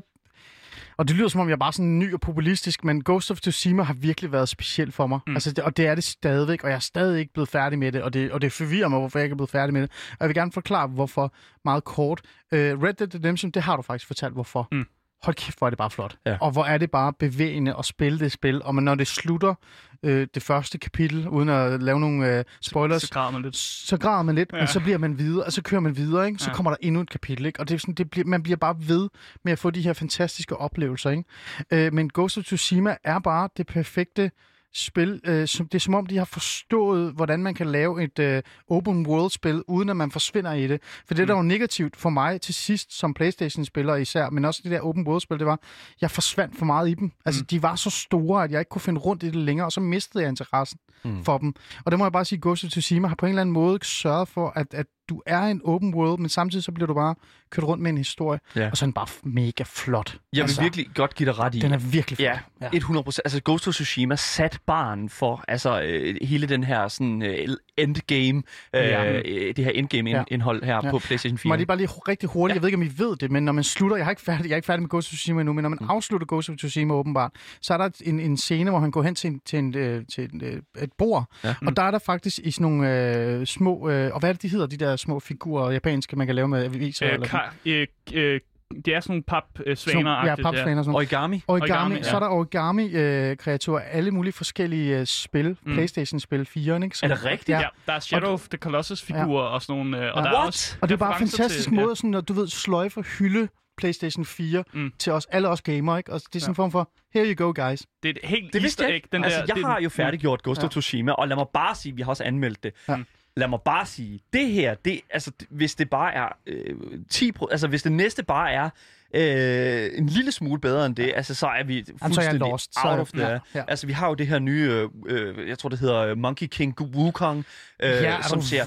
Og 0.98 1.08
det 1.08 1.16
lyder 1.16 1.28
som 1.28 1.40
om, 1.40 1.48
jeg 1.48 1.52
er 1.52 1.58
bare 1.58 1.72
sådan 1.72 1.98
ny 1.98 2.14
og 2.14 2.20
populistisk, 2.20 2.84
men 2.84 3.02
Ghost 3.04 3.30
of 3.30 3.40
Tsushima 3.40 3.82
har 3.82 3.94
virkelig 3.94 4.32
været 4.32 4.48
specielt 4.48 4.94
for 4.94 5.06
mig. 5.06 5.20
Mm. 5.26 5.34
Altså, 5.34 5.52
det, 5.52 5.64
og 5.64 5.76
det 5.76 5.86
er 5.86 5.94
det 5.94 6.04
stadigvæk, 6.04 6.64
og 6.64 6.70
jeg 6.70 6.76
er 6.76 6.80
stadig 6.80 7.20
ikke 7.20 7.32
blevet 7.32 7.48
færdig 7.48 7.78
med 7.78 7.92
det, 7.92 8.02
og 8.02 8.12
det, 8.14 8.32
og 8.32 8.42
det 8.42 8.52
forvirrer 8.52 8.88
mig, 8.88 8.98
hvorfor 8.98 9.18
jeg 9.18 9.24
ikke 9.24 9.34
er 9.34 9.36
blevet 9.36 9.50
færdig 9.50 9.72
med 9.72 9.82
det. 9.82 9.90
Og 10.10 10.16
jeg 10.20 10.28
vil 10.28 10.34
gerne 10.34 10.52
forklare, 10.52 10.86
hvorfor 10.86 11.34
meget 11.64 11.84
kort. 11.84 12.20
Øh, 12.52 12.82
Red 12.82 12.94
Dead 12.94 13.14
Redemption, 13.14 13.50
det 13.50 13.62
har 13.62 13.76
du 13.76 13.82
faktisk 13.82 14.06
fortalt, 14.06 14.32
hvorfor. 14.32 14.68
Mm. 14.72 14.86
Hold 15.22 15.36
kæft, 15.36 15.58
hvor 15.58 15.66
er 15.66 15.70
det 15.70 15.78
bare 15.78 15.90
flot. 15.90 16.16
Ja. 16.26 16.36
Og 16.40 16.50
hvor 16.50 16.64
er 16.64 16.78
det 16.78 16.90
bare 16.90 17.12
bevægende 17.12 17.74
at 17.78 17.84
spille 17.84 18.18
det 18.18 18.32
spil. 18.32 18.62
Og 18.62 18.74
man, 18.74 18.84
når 18.84 18.94
det 18.94 19.06
slutter 19.06 19.54
øh, 20.02 20.26
det 20.34 20.42
første 20.42 20.78
kapitel, 20.78 21.28
uden 21.28 21.48
at 21.48 21.82
lave 21.82 22.00
nogle 22.00 22.38
øh, 22.38 22.44
spoilers, 22.60 23.02
Så 23.02 23.10
græder 23.12 23.30
man 23.30 23.42
lidt. 23.42 23.56
så 23.56 23.96
græder 23.98 24.22
man 24.22 24.34
lidt. 24.34 24.50
Ja. 24.52 24.58
men 24.58 24.66
så 24.68 24.80
bliver 24.80 24.98
man 24.98 25.18
videre, 25.18 25.44
og 25.44 25.52
så 25.52 25.62
kører 25.62 25.80
man 25.80 25.96
videre, 25.96 26.26
ikke? 26.26 26.38
så 26.38 26.50
Ja. 26.50 26.54
kommer 26.54 26.70
der 26.70 26.76
endnu 26.80 27.00
et 27.00 27.10
kapitel, 27.10 27.46
ikke? 27.46 27.60
og 27.60 27.68
det 27.68 27.74
er 27.74 27.78
sådan, 27.78 27.94
det 27.94 28.10
bliver, 28.10 28.26
man 28.26 28.42
bliver 28.42 28.56
bare 28.56 28.76
ved 28.78 29.08
med 29.44 29.52
at 29.52 29.58
få 29.58 29.70
de 29.70 29.82
her 29.82 29.92
fantastiske 29.92 30.56
oplevelser. 30.56 31.10
Ikke? 31.10 31.24
Øh, 31.70 31.92
men 31.92 32.10
Ghost 32.14 32.38
of 32.38 32.44
Tsushima 32.44 32.96
er 33.04 33.18
bare 33.18 33.48
det 33.56 33.66
perfekte 33.66 34.30
spil. 34.76 35.20
Øh, 35.24 35.48
som, 35.48 35.68
det 35.68 35.74
er 35.74 35.80
som 35.80 35.94
om, 35.94 36.06
de 36.06 36.16
har 36.18 36.24
forstået, 36.24 37.12
hvordan 37.12 37.42
man 37.42 37.54
kan 37.54 37.66
lave 37.66 38.02
et 38.04 38.18
øh, 38.18 38.42
open 38.68 39.06
world-spil, 39.06 39.62
uden 39.68 39.88
at 39.88 39.96
man 39.96 40.10
forsvinder 40.10 40.52
i 40.52 40.68
det. 40.68 40.80
For 41.06 41.14
det, 41.14 41.28
der 41.28 41.34
var 41.34 41.42
negativt 41.42 41.96
for 41.96 42.10
mig 42.10 42.40
til 42.40 42.54
sidst, 42.54 42.98
som 42.98 43.14
Playstation-spiller 43.14 43.94
især, 43.96 44.30
men 44.30 44.44
også 44.44 44.60
det 44.64 44.70
der 44.70 44.80
open 44.80 45.06
world-spil, 45.06 45.38
det 45.38 45.46
var, 45.46 45.60
jeg 46.00 46.10
forsvandt 46.10 46.58
for 46.58 46.64
meget 46.64 46.88
i 46.88 46.94
dem. 46.94 47.12
Altså, 47.24 47.40
Mm. 47.42 47.46
de 47.46 47.62
var 47.62 47.74
så 47.76 47.90
store, 47.90 48.44
at 48.44 48.50
jeg 48.50 48.58
ikke 48.60 48.68
kunne 48.68 48.80
finde 48.80 49.00
rundt 49.00 49.22
i 49.22 49.26
det 49.26 49.34
længere, 49.36 49.66
og 49.66 49.72
så 49.72 49.80
mistede 49.80 50.22
jeg 50.22 50.28
interessen 50.28 50.78
Mm. 51.04 51.24
for 51.24 51.38
dem. 51.38 51.54
Og 51.84 51.90
det 51.92 51.98
må 51.98 52.04
jeg 52.04 52.12
bare 52.12 52.24
sige, 52.24 52.38
Ghost 52.42 52.64
of 52.64 52.70
Tsushima 52.70 53.08
har 53.08 53.14
på 53.14 53.26
en 53.26 53.30
eller 53.30 53.40
anden 53.40 53.52
måde 53.52 53.78
sørget 53.82 54.28
for, 54.28 54.52
at, 54.56 54.66
at 54.74 54.86
du 55.08 55.22
er 55.26 55.40
en 55.42 55.60
open 55.64 55.94
world, 55.94 56.18
men 56.20 56.28
samtidig 56.28 56.64
så 56.64 56.72
bliver 56.72 56.86
du 56.86 56.94
bare 56.94 57.14
kørt 57.50 57.64
rundt 57.64 57.82
med 57.82 57.90
en 57.90 57.98
historie, 57.98 58.40
Ja. 58.56 58.70
og 58.70 58.76
så 58.76 58.84
er 58.84 58.86
den 58.86 58.92
bare 58.92 59.06
mega 59.22 59.64
flot. 59.66 60.12
Jeg 60.32 60.36
vil 60.36 60.42
altså, 60.42 60.60
virkelig 60.62 60.86
godt 60.94 61.14
give 61.14 61.26
dig 61.26 61.38
ret 61.38 61.54
i. 61.54 61.58
Den 61.58 61.72
er 61.72 61.76
virkelig 61.78 62.16
flot. 62.16 62.38
Ja, 62.60 62.68
100 62.72 63.04
procent. 63.04 63.26
Altså 63.26 63.40
Ghost 63.44 63.68
of 63.68 63.74
Tsushima 63.74 64.16
sat 64.16 64.58
barn 64.66 65.08
for 65.08 65.44
altså 65.48 65.82
øh, 65.82 66.16
hele 66.22 66.46
den 66.46 66.64
her 66.64 66.88
sådan 66.88 67.22
øh, 67.22 67.48
endgame, 67.78 68.42
øh, 68.74 68.80
Ja. 68.82 69.12
øh, 69.18 69.56
det 69.56 69.64
her 69.64 69.70
endgame 69.70 70.10
Ja. 70.10 70.22
indhold 70.28 70.62
her 70.64 70.74
Ja. 70.84 70.90
på 70.90 70.98
PlayStation 70.98 71.38
4. 71.38 71.48
Må 71.48 71.56
lige 71.56 71.66
bare 71.66 71.76
lige 71.76 71.88
rigtig 72.08 72.28
hurtigt, 72.28 72.54
Ja. 72.54 72.56
jeg 72.56 72.62
ved 72.62 72.68
ikke, 72.68 72.76
om 72.76 72.82
I 72.82 72.90
ved 73.10 73.16
det, 73.16 73.30
men 73.30 73.44
når 73.44 73.52
man 73.52 73.64
slutter, 73.64 73.96
jeg, 73.96 74.06
har 74.06 74.10
ikke 74.10 74.22
færdig, 74.22 74.44
jeg 74.44 74.52
er 74.52 74.56
ikke 74.56 74.66
færdig 74.66 74.82
med 74.82 74.88
Ghost 74.90 75.08
of 75.08 75.10
Tsushima 75.16 75.40
endnu, 75.40 75.52
men 75.52 75.62
når 75.62 75.68
man 75.68 75.78
Mm. 75.80 75.84
mm. 75.84 75.90
afslutter 75.90 76.26
Ghost 76.26 76.50
of 76.50 76.56
Tsushima 76.56 76.94
åbenbart, 76.94 77.32
så 77.62 77.74
er 77.74 77.78
der 77.78 77.90
en, 78.04 78.20
en 78.20 78.36
scene, 78.36 78.70
hvor 78.70 78.80
han 78.80 78.90
går 78.90 79.02
hen 79.02 79.14
til, 79.14 79.28
en, 79.30 79.40
til, 79.46 79.58
en, 79.58 79.74
øh, 79.76 80.04
til 80.14 80.30
en, 80.34 80.40
øh, 80.44 80.62
et 80.82 80.92
bord, 80.98 81.24
Ja. 81.44 81.54
og 81.66 81.76
der 81.76 81.82
er 81.82 81.90
der 81.90 81.98
faktisk 81.98 82.38
i 82.38 82.50
sådan 82.50 82.62
nogle 82.62 83.14
øh, 83.16 83.46
små, 83.46 83.88
øh, 83.90 84.10
og 84.14 84.20
hvad 84.20 84.28
er 84.30 84.32
det, 84.32 84.42
de 84.42 84.48
hedder, 84.48 84.66
de 84.66 84.76
der 84.76 84.95
små 84.96 85.20
figurer, 85.20 85.70
japanske, 85.70 86.16
man 86.16 86.26
kan 86.26 86.36
lave 86.36 86.48
med 86.48 86.64
aviser? 86.64 87.06
Øh, 87.08 87.14
eller 87.14 87.26
sådan. 87.28 87.40
ka- 87.40 87.70
øh, 87.70 87.86
øh, 88.34 88.40
det 88.84 88.94
er 88.94 89.00
sådan 89.00 89.12
nogle 89.12 89.22
pap 89.22 89.44
øh, 89.66 89.76
Sådan 89.76 89.94
nogle- 89.96 90.16
svaner 90.16 90.30
Ja, 90.30 90.34
papsvaner 90.42 90.74
noget. 90.74 90.88
Origami. 90.96 91.42
Origami, 91.48 91.70
Origami, 91.70 91.84
origami, 91.94 92.04
så 92.04 92.16
er 92.16 92.20
der 92.20 92.28
origami-kreaturer, 92.28 93.80
alle 93.80 94.10
mulige 94.10 94.32
forskellige 94.32 94.98
øh, 95.00 95.06
spil, 95.06 95.48
Mm. 95.48 95.56
mm. 95.64 95.74
Playstation-spil 95.74 96.46
4, 96.46 96.84
ikke? 96.84 96.98
Som, 96.98 97.10
Er 97.10 97.14
det 97.14 97.24
rigtigt? 97.24 97.48
Ja. 97.48 97.58
Ja, 97.60 97.66
der 97.86 97.92
er 97.92 98.00
Shadow 98.00 98.32
of 98.32 98.48
the 98.48 98.58
Colossus-figurer 98.58 99.42
og 99.44 99.62
sådan 99.62 99.76
nogle... 99.84 100.06
Øh, 100.06 100.14
og 100.14 100.22
der 100.22 100.30
er 100.30 100.34
What? 100.34 100.46
også 100.46 100.76
Og 100.80 100.88
det 100.88 100.94
er 100.94 100.98
bare 100.98 101.12
en 101.12 101.18
fantastisk 101.18 101.68
til, 101.68 101.74
måde, 101.74 101.96
sådan, 101.96 102.14
at 102.14 102.28
du 102.28 102.32
ved, 102.32 102.48
sløjfe 102.48 103.00
og 103.00 103.04
hylde 103.04 103.48
PlayStation 103.78 104.24
4 104.24 104.64
Mm. 104.74 104.80
mm. 104.80 104.92
til 104.98 105.12
os, 105.12 105.26
alle 105.26 105.48
os 105.48 105.62
gamere, 105.62 105.98
ikke? 105.98 106.12
Og 106.12 106.20
det 106.32 106.36
er 106.36 106.40
sådan 106.40 106.50
en 106.50 106.54
Ja. 106.54 106.62
form 106.62 106.70
for, 106.70 106.90
here 107.14 107.26
you 107.34 107.34
go, 107.46 107.52
guys. 107.64 107.82
Ja, 107.82 108.08
det 108.08 108.16
er 108.16 108.20
et 108.24 108.28
helt 108.28 108.52
Det 108.52 108.62
easter 108.62 108.86
egg. 108.86 108.94
ikke. 108.94 109.08
Den 109.12 109.24
altså, 109.24 109.38
der, 109.40 109.44
jeg 109.48 109.56
det, 109.56 109.64
har 109.64 109.80
jo 109.80 109.88
færdiggjort 109.88 110.42
Ghost 110.42 110.58
of 110.60 110.64
Ja. 110.64 110.68
Tsushima, 110.68 111.12
og 111.12 111.28
lad 111.28 111.36
mig 111.36 111.46
bare 111.54 111.74
sige, 111.74 111.96
vi 111.96 112.02
har 112.02 112.08
også 112.10 112.24
anmeldt 112.24 112.62
det. 112.62 112.72
Ja. 112.88 112.96
Lad 113.36 113.48
mig 113.48 113.58
bare 113.64 113.86
sige, 113.86 114.20
det 114.32 114.48
her, 114.48 114.74
det, 114.74 115.00
altså, 115.10 115.30
hvis 115.50 115.74
det 115.74 115.90
bare 115.90 116.14
er 116.14 116.28
øh, 116.46 116.74
10 117.10 117.30
pro- 117.32 117.46
altså 117.50 117.68
hvis 117.68 117.82
det 117.82 117.92
næste 117.92 118.22
bare 118.24 118.52
er 118.52 118.70
øh, 119.14 119.90
en 119.98 120.06
lille 120.06 120.32
smule 120.32 120.60
bedre 120.60 120.86
end 120.86 120.96
det, 120.96 121.12
altså 121.16 121.34
så 121.34 121.46
er 121.46 121.64
vi 121.64 121.74
Jamen, 121.74 121.86
så 121.86 121.92
er 121.92 122.06
jeg 122.08 122.14
fuldstændig 122.14 122.40
lost. 122.40 122.74
Så 122.74 122.80
out 122.84 122.98
of 123.00 123.10
the... 123.12 123.26
ja, 123.26 123.38
ja. 123.54 123.64
Altså 123.68 123.86
vi 123.86 123.92
har 123.92 124.08
jo 124.08 124.14
det 124.14 124.26
her 124.26 124.38
nye, 124.38 124.62
øh, 124.72 124.88
øh, 125.06 125.48
jeg 125.48 125.58
tror 125.58 125.68
det 125.68 125.78
hedder 125.78 126.14
Monkey 126.14 126.46
King 126.46 126.80
Wukong, 126.80 127.44
øh, 127.82 127.90
Ja, 127.90 128.22
som 128.22 128.40
du- 128.40 128.46
ser 128.46 128.64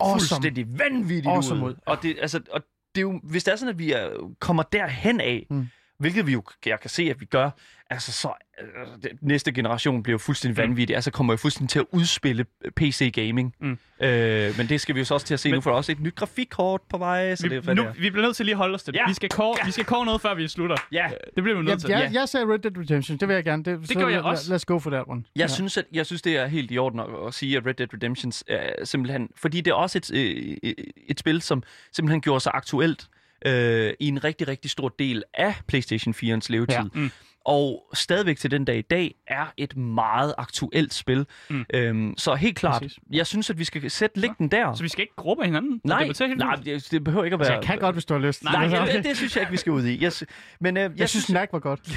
awesome. 0.00 0.20
fuldstændig 0.20 0.78
vanvittigt 0.78 1.26
Awesome 1.26 1.64
ud. 1.64 1.70
ud. 1.70 1.74
Og 1.86 1.98
det, 2.02 2.16
altså, 2.20 2.40
og 2.50 2.60
det 2.94 2.98
er 3.00 3.02
jo, 3.02 3.20
hvis 3.22 3.44
det 3.44 3.52
er 3.52 3.56
sådan, 3.56 3.74
at 3.74 3.78
vi 3.78 3.92
er, 3.92 4.08
kommer 4.40 4.62
derhen 4.62 5.20
af, 5.20 5.46
mm. 5.50 5.68
Hvilket 6.02 6.26
vi 6.26 6.32
jo 6.32 6.42
jeg 6.66 6.80
kan 6.80 6.90
se, 6.90 7.02
at 7.10 7.20
vi 7.20 7.24
gør, 7.24 7.50
altså 7.90 8.12
så 8.12 8.28
øh, 8.62 9.02
det, 9.02 9.10
næste 9.20 9.52
generation 9.52 10.02
bliver 10.02 10.14
jo 10.14 10.18
fuldstændig 10.18 10.64
Mm. 10.64 10.68
vanvittig. 10.68 10.96
Altså 10.96 11.10
kommer 11.10 11.32
jo 11.32 11.36
fuldstændig 11.36 11.68
til 11.70 11.78
at 11.78 11.84
udspille 11.92 12.44
PC 12.76 13.12
gaming. 13.14 13.54
Mm. 13.60 13.78
Øh, 14.00 14.56
men 14.58 14.68
det 14.68 14.80
skal 14.80 14.94
vi 14.94 15.00
jo 15.00 15.04
så 15.04 15.14
også 15.14 15.26
til 15.26 15.34
at 15.34 15.40
se 15.40 15.48
Men- 15.48 15.54
nu, 15.54 15.60
for 15.60 15.70
der 15.70 15.74
er 15.74 15.78
også 15.78 15.92
et 15.92 16.00
nyt 16.00 16.14
grafikkort 16.14 16.80
på 16.90 16.98
vej. 16.98 17.34
Så 17.34 17.48
vi, 17.48 17.56
det 17.56 17.68
er, 17.68 17.74
nu, 17.74 17.82
det 17.82 17.88
er. 17.88 17.92
vi 17.92 18.10
bliver 18.10 18.26
nødt 18.26 18.36
til 18.36 18.46
lige 18.46 18.52
at 18.54 18.56
holde 18.58 18.74
os 18.74 18.82
til 18.82 18.92
det. 18.94 18.98
Ja. 18.98 19.06
Vi 19.08 19.14
skal 19.14 19.28
kåre, 19.28 19.56
vi 19.66 19.70
skal 19.70 19.84
kåre 19.84 20.06
noget, 20.06 20.20
før 20.20 20.34
vi 20.34 20.48
slutter. 20.48 20.76
Ja. 20.92 21.06
Øh, 21.06 21.12
Det 21.36 21.42
bliver 21.42 21.58
vi 21.58 21.64
nødt 21.64 21.80
til. 21.80 21.90
Jeg, 21.90 22.10
Ja. 22.14 22.20
jeg, 22.20 22.28
sagde 22.28 22.46
Red 22.46 22.58
Dead 22.58 22.78
Redemption, 22.78 23.16
det 23.18 23.28
vil 23.28 23.34
jeg 23.34 23.44
gerne. 23.44 23.64
Det, 23.64 23.88
så 23.88 23.94
gør 23.94 24.08
jeg 24.08 24.18
let- 24.20 24.24
også. 24.24 24.54
Let's 24.54 24.64
go 24.66 24.78
for 24.78 24.90
that 24.90 25.04
one. 25.06 25.22
Jeg, 25.36 25.50
synes, 25.50 25.76
at, 25.78 25.84
jeg 25.92 26.06
synes, 26.06 26.22
det 26.22 26.36
er 26.36 26.46
helt 26.46 26.70
i 26.70 26.78
orden 26.78 27.00
at, 27.00 27.06
at 27.26 27.34
sige, 27.34 27.56
at 27.56 27.66
Red 27.66 27.74
Dead 27.74 27.94
Redemption 27.94 28.32
er 28.48 28.84
simpelthen... 28.84 29.28
Fordi 29.36 29.60
det 29.60 29.70
er 29.70 29.74
også 29.74 29.98
et, 29.98 30.10
øh, 30.14 30.56
et 31.08 31.20
spil, 31.20 31.42
som 31.42 31.62
simpelthen 31.92 32.20
gjorde 32.20 32.40
sig 32.40 32.52
aktuelt 32.54 33.06
øh, 33.46 33.94
i 34.00 34.08
en 34.08 34.24
rigtig, 34.24 34.48
rigtig 34.48 34.70
stor 34.70 34.94
del 34.98 35.24
af 35.34 35.54
PlayStation 35.66 36.14
4'ens 36.14 36.46
levetid. 36.48 36.76
Ja. 36.76 36.82
Mm. 36.94 37.10
Og 37.44 37.82
stadigvæk 37.94 38.38
til 38.38 38.50
den 38.50 38.64
dag 38.64 38.76
i 38.78 38.82
dag 38.82 39.14
er 39.26 39.52
et 39.56 39.76
meget 39.76 40.34
aktuelt 40.38 40.94
spil. 40.94 41.26
Mm. 41.50 41.64
Øhm, 41.74 42.14
så 42.18 42.34
helt 42.34 42.56
klart, 42.56 42.82
Præcis. 42.82 42.98
jeg 43.12 43.26
synes, 43.26 43.50
at 43.50 43.58
vi 43.58 43.64
skal 43.64 43.90
sætte 43.90 44.20
læggen 44.20 44.48
der. 44.48 44.74
Så 44.74 44.82
vi 44.82 44.88
skal 44.88 45.02
ikke 45.02 45.16
gruppe 45.16 45.44
hinanden? 45.44 45.80
Nej, 45.84 46.12
nej 46.36 46.54
det, 46.56 46.88
det 46.90 47.04
behøver 47.04 47.24
ikke 47.24 47.34
at 47.34 47.40
være... 47.40 47.48
Altså, 47.48 47.58
jeg 47.60 47.62
kan 47.64 47.78
godt, 47.78 47.94
hvis 47.94 48.04
du 48.04 48.14
har 48.14 48.20
lyst. 48.20 48.44
Nej, 48.44 48.62
Altså, 48.64 48.96
det, 48.96 49.04
det 49.08 49.16
synes 49.16 49.36
jeg 49.36 49.42
ikke, 49.42 49.50
vi 49.50 49.56
skal 49.56 49.72
ud 49.72 49.84
i. 49.84 50.02
Jeg, 50.04 50.12
men 50.60 50.76
øh, 50.76 50.82
jeg, 50.82 50.90
jeg 50.96 51.08
synes, 51.08 51.24
Knack 51.26 51.52
var 51.52 51.58
godt. 51.58 51.80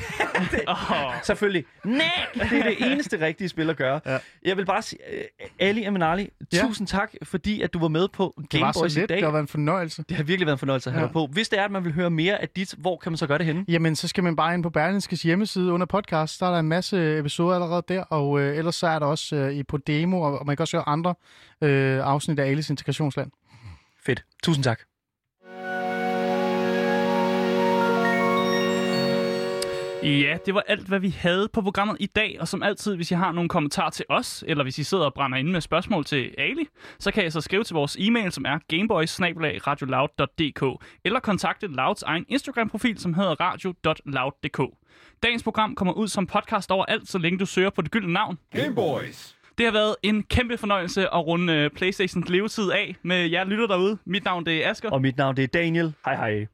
Åh, 0.67 1.13
Selvfølgelig. 1.23 1.65
Nej, 1.83 2.01
det 2.33 2.59
er 2.59 2.63
det 2.63 2.75
eneste 2.91 3.19
rigtige 3.21 3.49
spil 3.49 3.69
at 3.69 3.77
gøre. 3.77 3.99
Ja. 4.05 4.17
Jeg 4.45 4.57
vil 4.57 4.65
bare 4.65 4.81
sige, 4.81 4.99
uh, 5.41 5.47
Ali 5.59 5.83
Amenali, 5.83 6.29
Ja. 6.53 6.61
tusind 6.61 6.87
tak, 6.87 7.11
fordi 7.23 7.61
at 7.61 7.73
du 7.73 7.79
var 7.79 7.87
med 7.87 8.07
på 8.07 8.33
Det 8.51 8.61
var 8.61 8.71
så 8.71 8.79
Gameboys 8.79 8.95
i 8.95 8.99
lidt. 8.99 9.09
dag. 9.09 9.17
Det 9.17 9.23
har 9.23 9.31
været 9.31 9.41
en 9.43 9.47
fornøjelse. 9.47 10.03
Det 10.09 10.17
har 10.17 10.23
virkelig 10.23 10.45
været 10.45 10.55
en 10.55 10.59
fornøjelse 10.59 10.89
at 10.89 10.93
have 10.93 11.01
Ja. 11.01 11.05
dig 11.07 11.13
på. 11.13 11.27
Hvis 11.31 11.49
det 11.49 11.59
er, 11.59 11.63
at 11.65 11.71
man 11.71 11.83
vil 11.83 11.93
høre 11.93 12.09
mere 12.09 12.41
af 12.41 12.49
dit, 12.49 12.73
hvor 12.77 12.97
kan 12.97 13.11
man 13.11 13.17
så 13.17 13.27
gøre 13.27 13.37
det 13.37 13.45
henne? 13.45 13.65
Jamen, 13.67 13.95
så 13.95 14.07
skal 14.07 14.23
man 14.23 14.35
bare 14.35 14.53
ind 14.53 14.63
på 14.63 14.69
Berlinskes 14.69 15.25
hjemmeside 15.35 15.71
under 15.71 15.85
podcast. 15.85 16.39
Der 16.39 16.45
er 16.45 16.51
der 16.51 16.59
en 16.59 16.69
masse 16.69 17.19
episoder 17.19 17.55
allerede 17.55 17.83
der, 17.87 18.03
og 18.03 18.39
øh, 18.39 18.57
ellers 18.57 18.75
så 18.75 18.87
er 18.87 18.99
der 18.99 19.05
også 19.05 19.35
øh, 19.35 19.53
i 19.53 19.63
på 19.63 19.77
demo, 19.77 20.21
og, 20.21 20.39
og 20.39 20.45
man 20.45 20.55
kan 20.55 20.61
også 20.61 20.77
høre 20.77 20.89
andre 20.89 21.15
øh, 21.61 21.99
afsnit 21.99 22.39
af 22.39 22.45
Alice 22.45 22.73
Integrationsland. 22.73 23.31
Fedt. 24.05 24.25
Tusind 24.43 24.63
tak. 24.63 24.79
Ja, 30.03 30.37
det 30.45 30.53
var 30.53 30.63
alt, 30.67 30.87
hvad 30.87 30.99
vi 30.99 31.09
havde 31.09 31.49
på 31.53 31.61
programmet 31.61 31.97
i 31.99 32.05
dag. 32.05 32.37
Og 32.39 32.47
som 32.47 32.63
altid, 32.63 32.95
hvis 32.95 33.11
I 33.11 33.13
har 33.13 33.31
nogle 33.31 33.49
kommentarer 33.49 33.89
til 33.89 34.05
os, 34.09 34.43
eller 34.47 34.63
hvis 34.63 34.77
I 34.77 34.83
sidder 34.83 35.05
og 35.05 35.13
brænder 35.13 35.37
inde 35.37 35.51
med 35.51 35.61
spørgsmål 35.61 36.05
til 36.05 36.35
Ali, 36.37 36.67
så 36.99 37.11
kan 37.11 37.25
I 37.25 37.29
så 37.29 37.41
skrive 37.41 37.63
til 37.63 37.73
vores 37.73 37.97
e-mail, 37.99 38.31
som 38.31 38.45
er 38.45 38.59
gameboys 38.67 39.19
eller 41.05 41.19
kontakte 41.19 41.67
Louds 41.67 42.03
egen 42.03 42.25
Instagram-profil, 42.29 42.99
som 42.99 43.13
hedder 43.13 43.41
radio.loud.dk. 43.41 44.61
Dagens 45.23 45.43
program 45.43 45.75
kommer 45.75 45.93
ud 45.93 46.07
som 46.07 46.27
podcast 46.27 46.71
overalt, 46.71 47.09
så 47.09 47.17
længe 47.17 47.39
du 47.39 47.45
søger 47.45 47.69
på 47.69 47.81
det 47.81 47.91
gyldne 47.91 48.13
navn. 48.13 48.37
Gameboys. 48.55 49.35
Det 49.57 49.65
har 49.65 49.73
været 49.73 49.95
en 50.03 50.23
kæmpe 50.23 50.57
fornøjelse 50.57 51.01
at 51.01 51.27
runde 51.27 51.53
øh, 51.53 51.69
PlayStations 51.69 52.29
levetid 52.29 52.71
af 52.71 52.95
med 53.03 53.29
jer 53.29 53.43
lytter 53.43 53.67
derude. 53.67 53.97
Mit 54.05 54.25
navn 54.25 54.45
det 54.45 54.65
er 54.65 54.69
Asger. 54.71 54.89
Og 54.89 55.01
mit 55.01 55.17
navn 55.17 55.37
det 55.37 55.43
er 55.43 55.47
Daniel. 55.47 55.93
Hej 56.05 56.15
hej. 56.15 56.47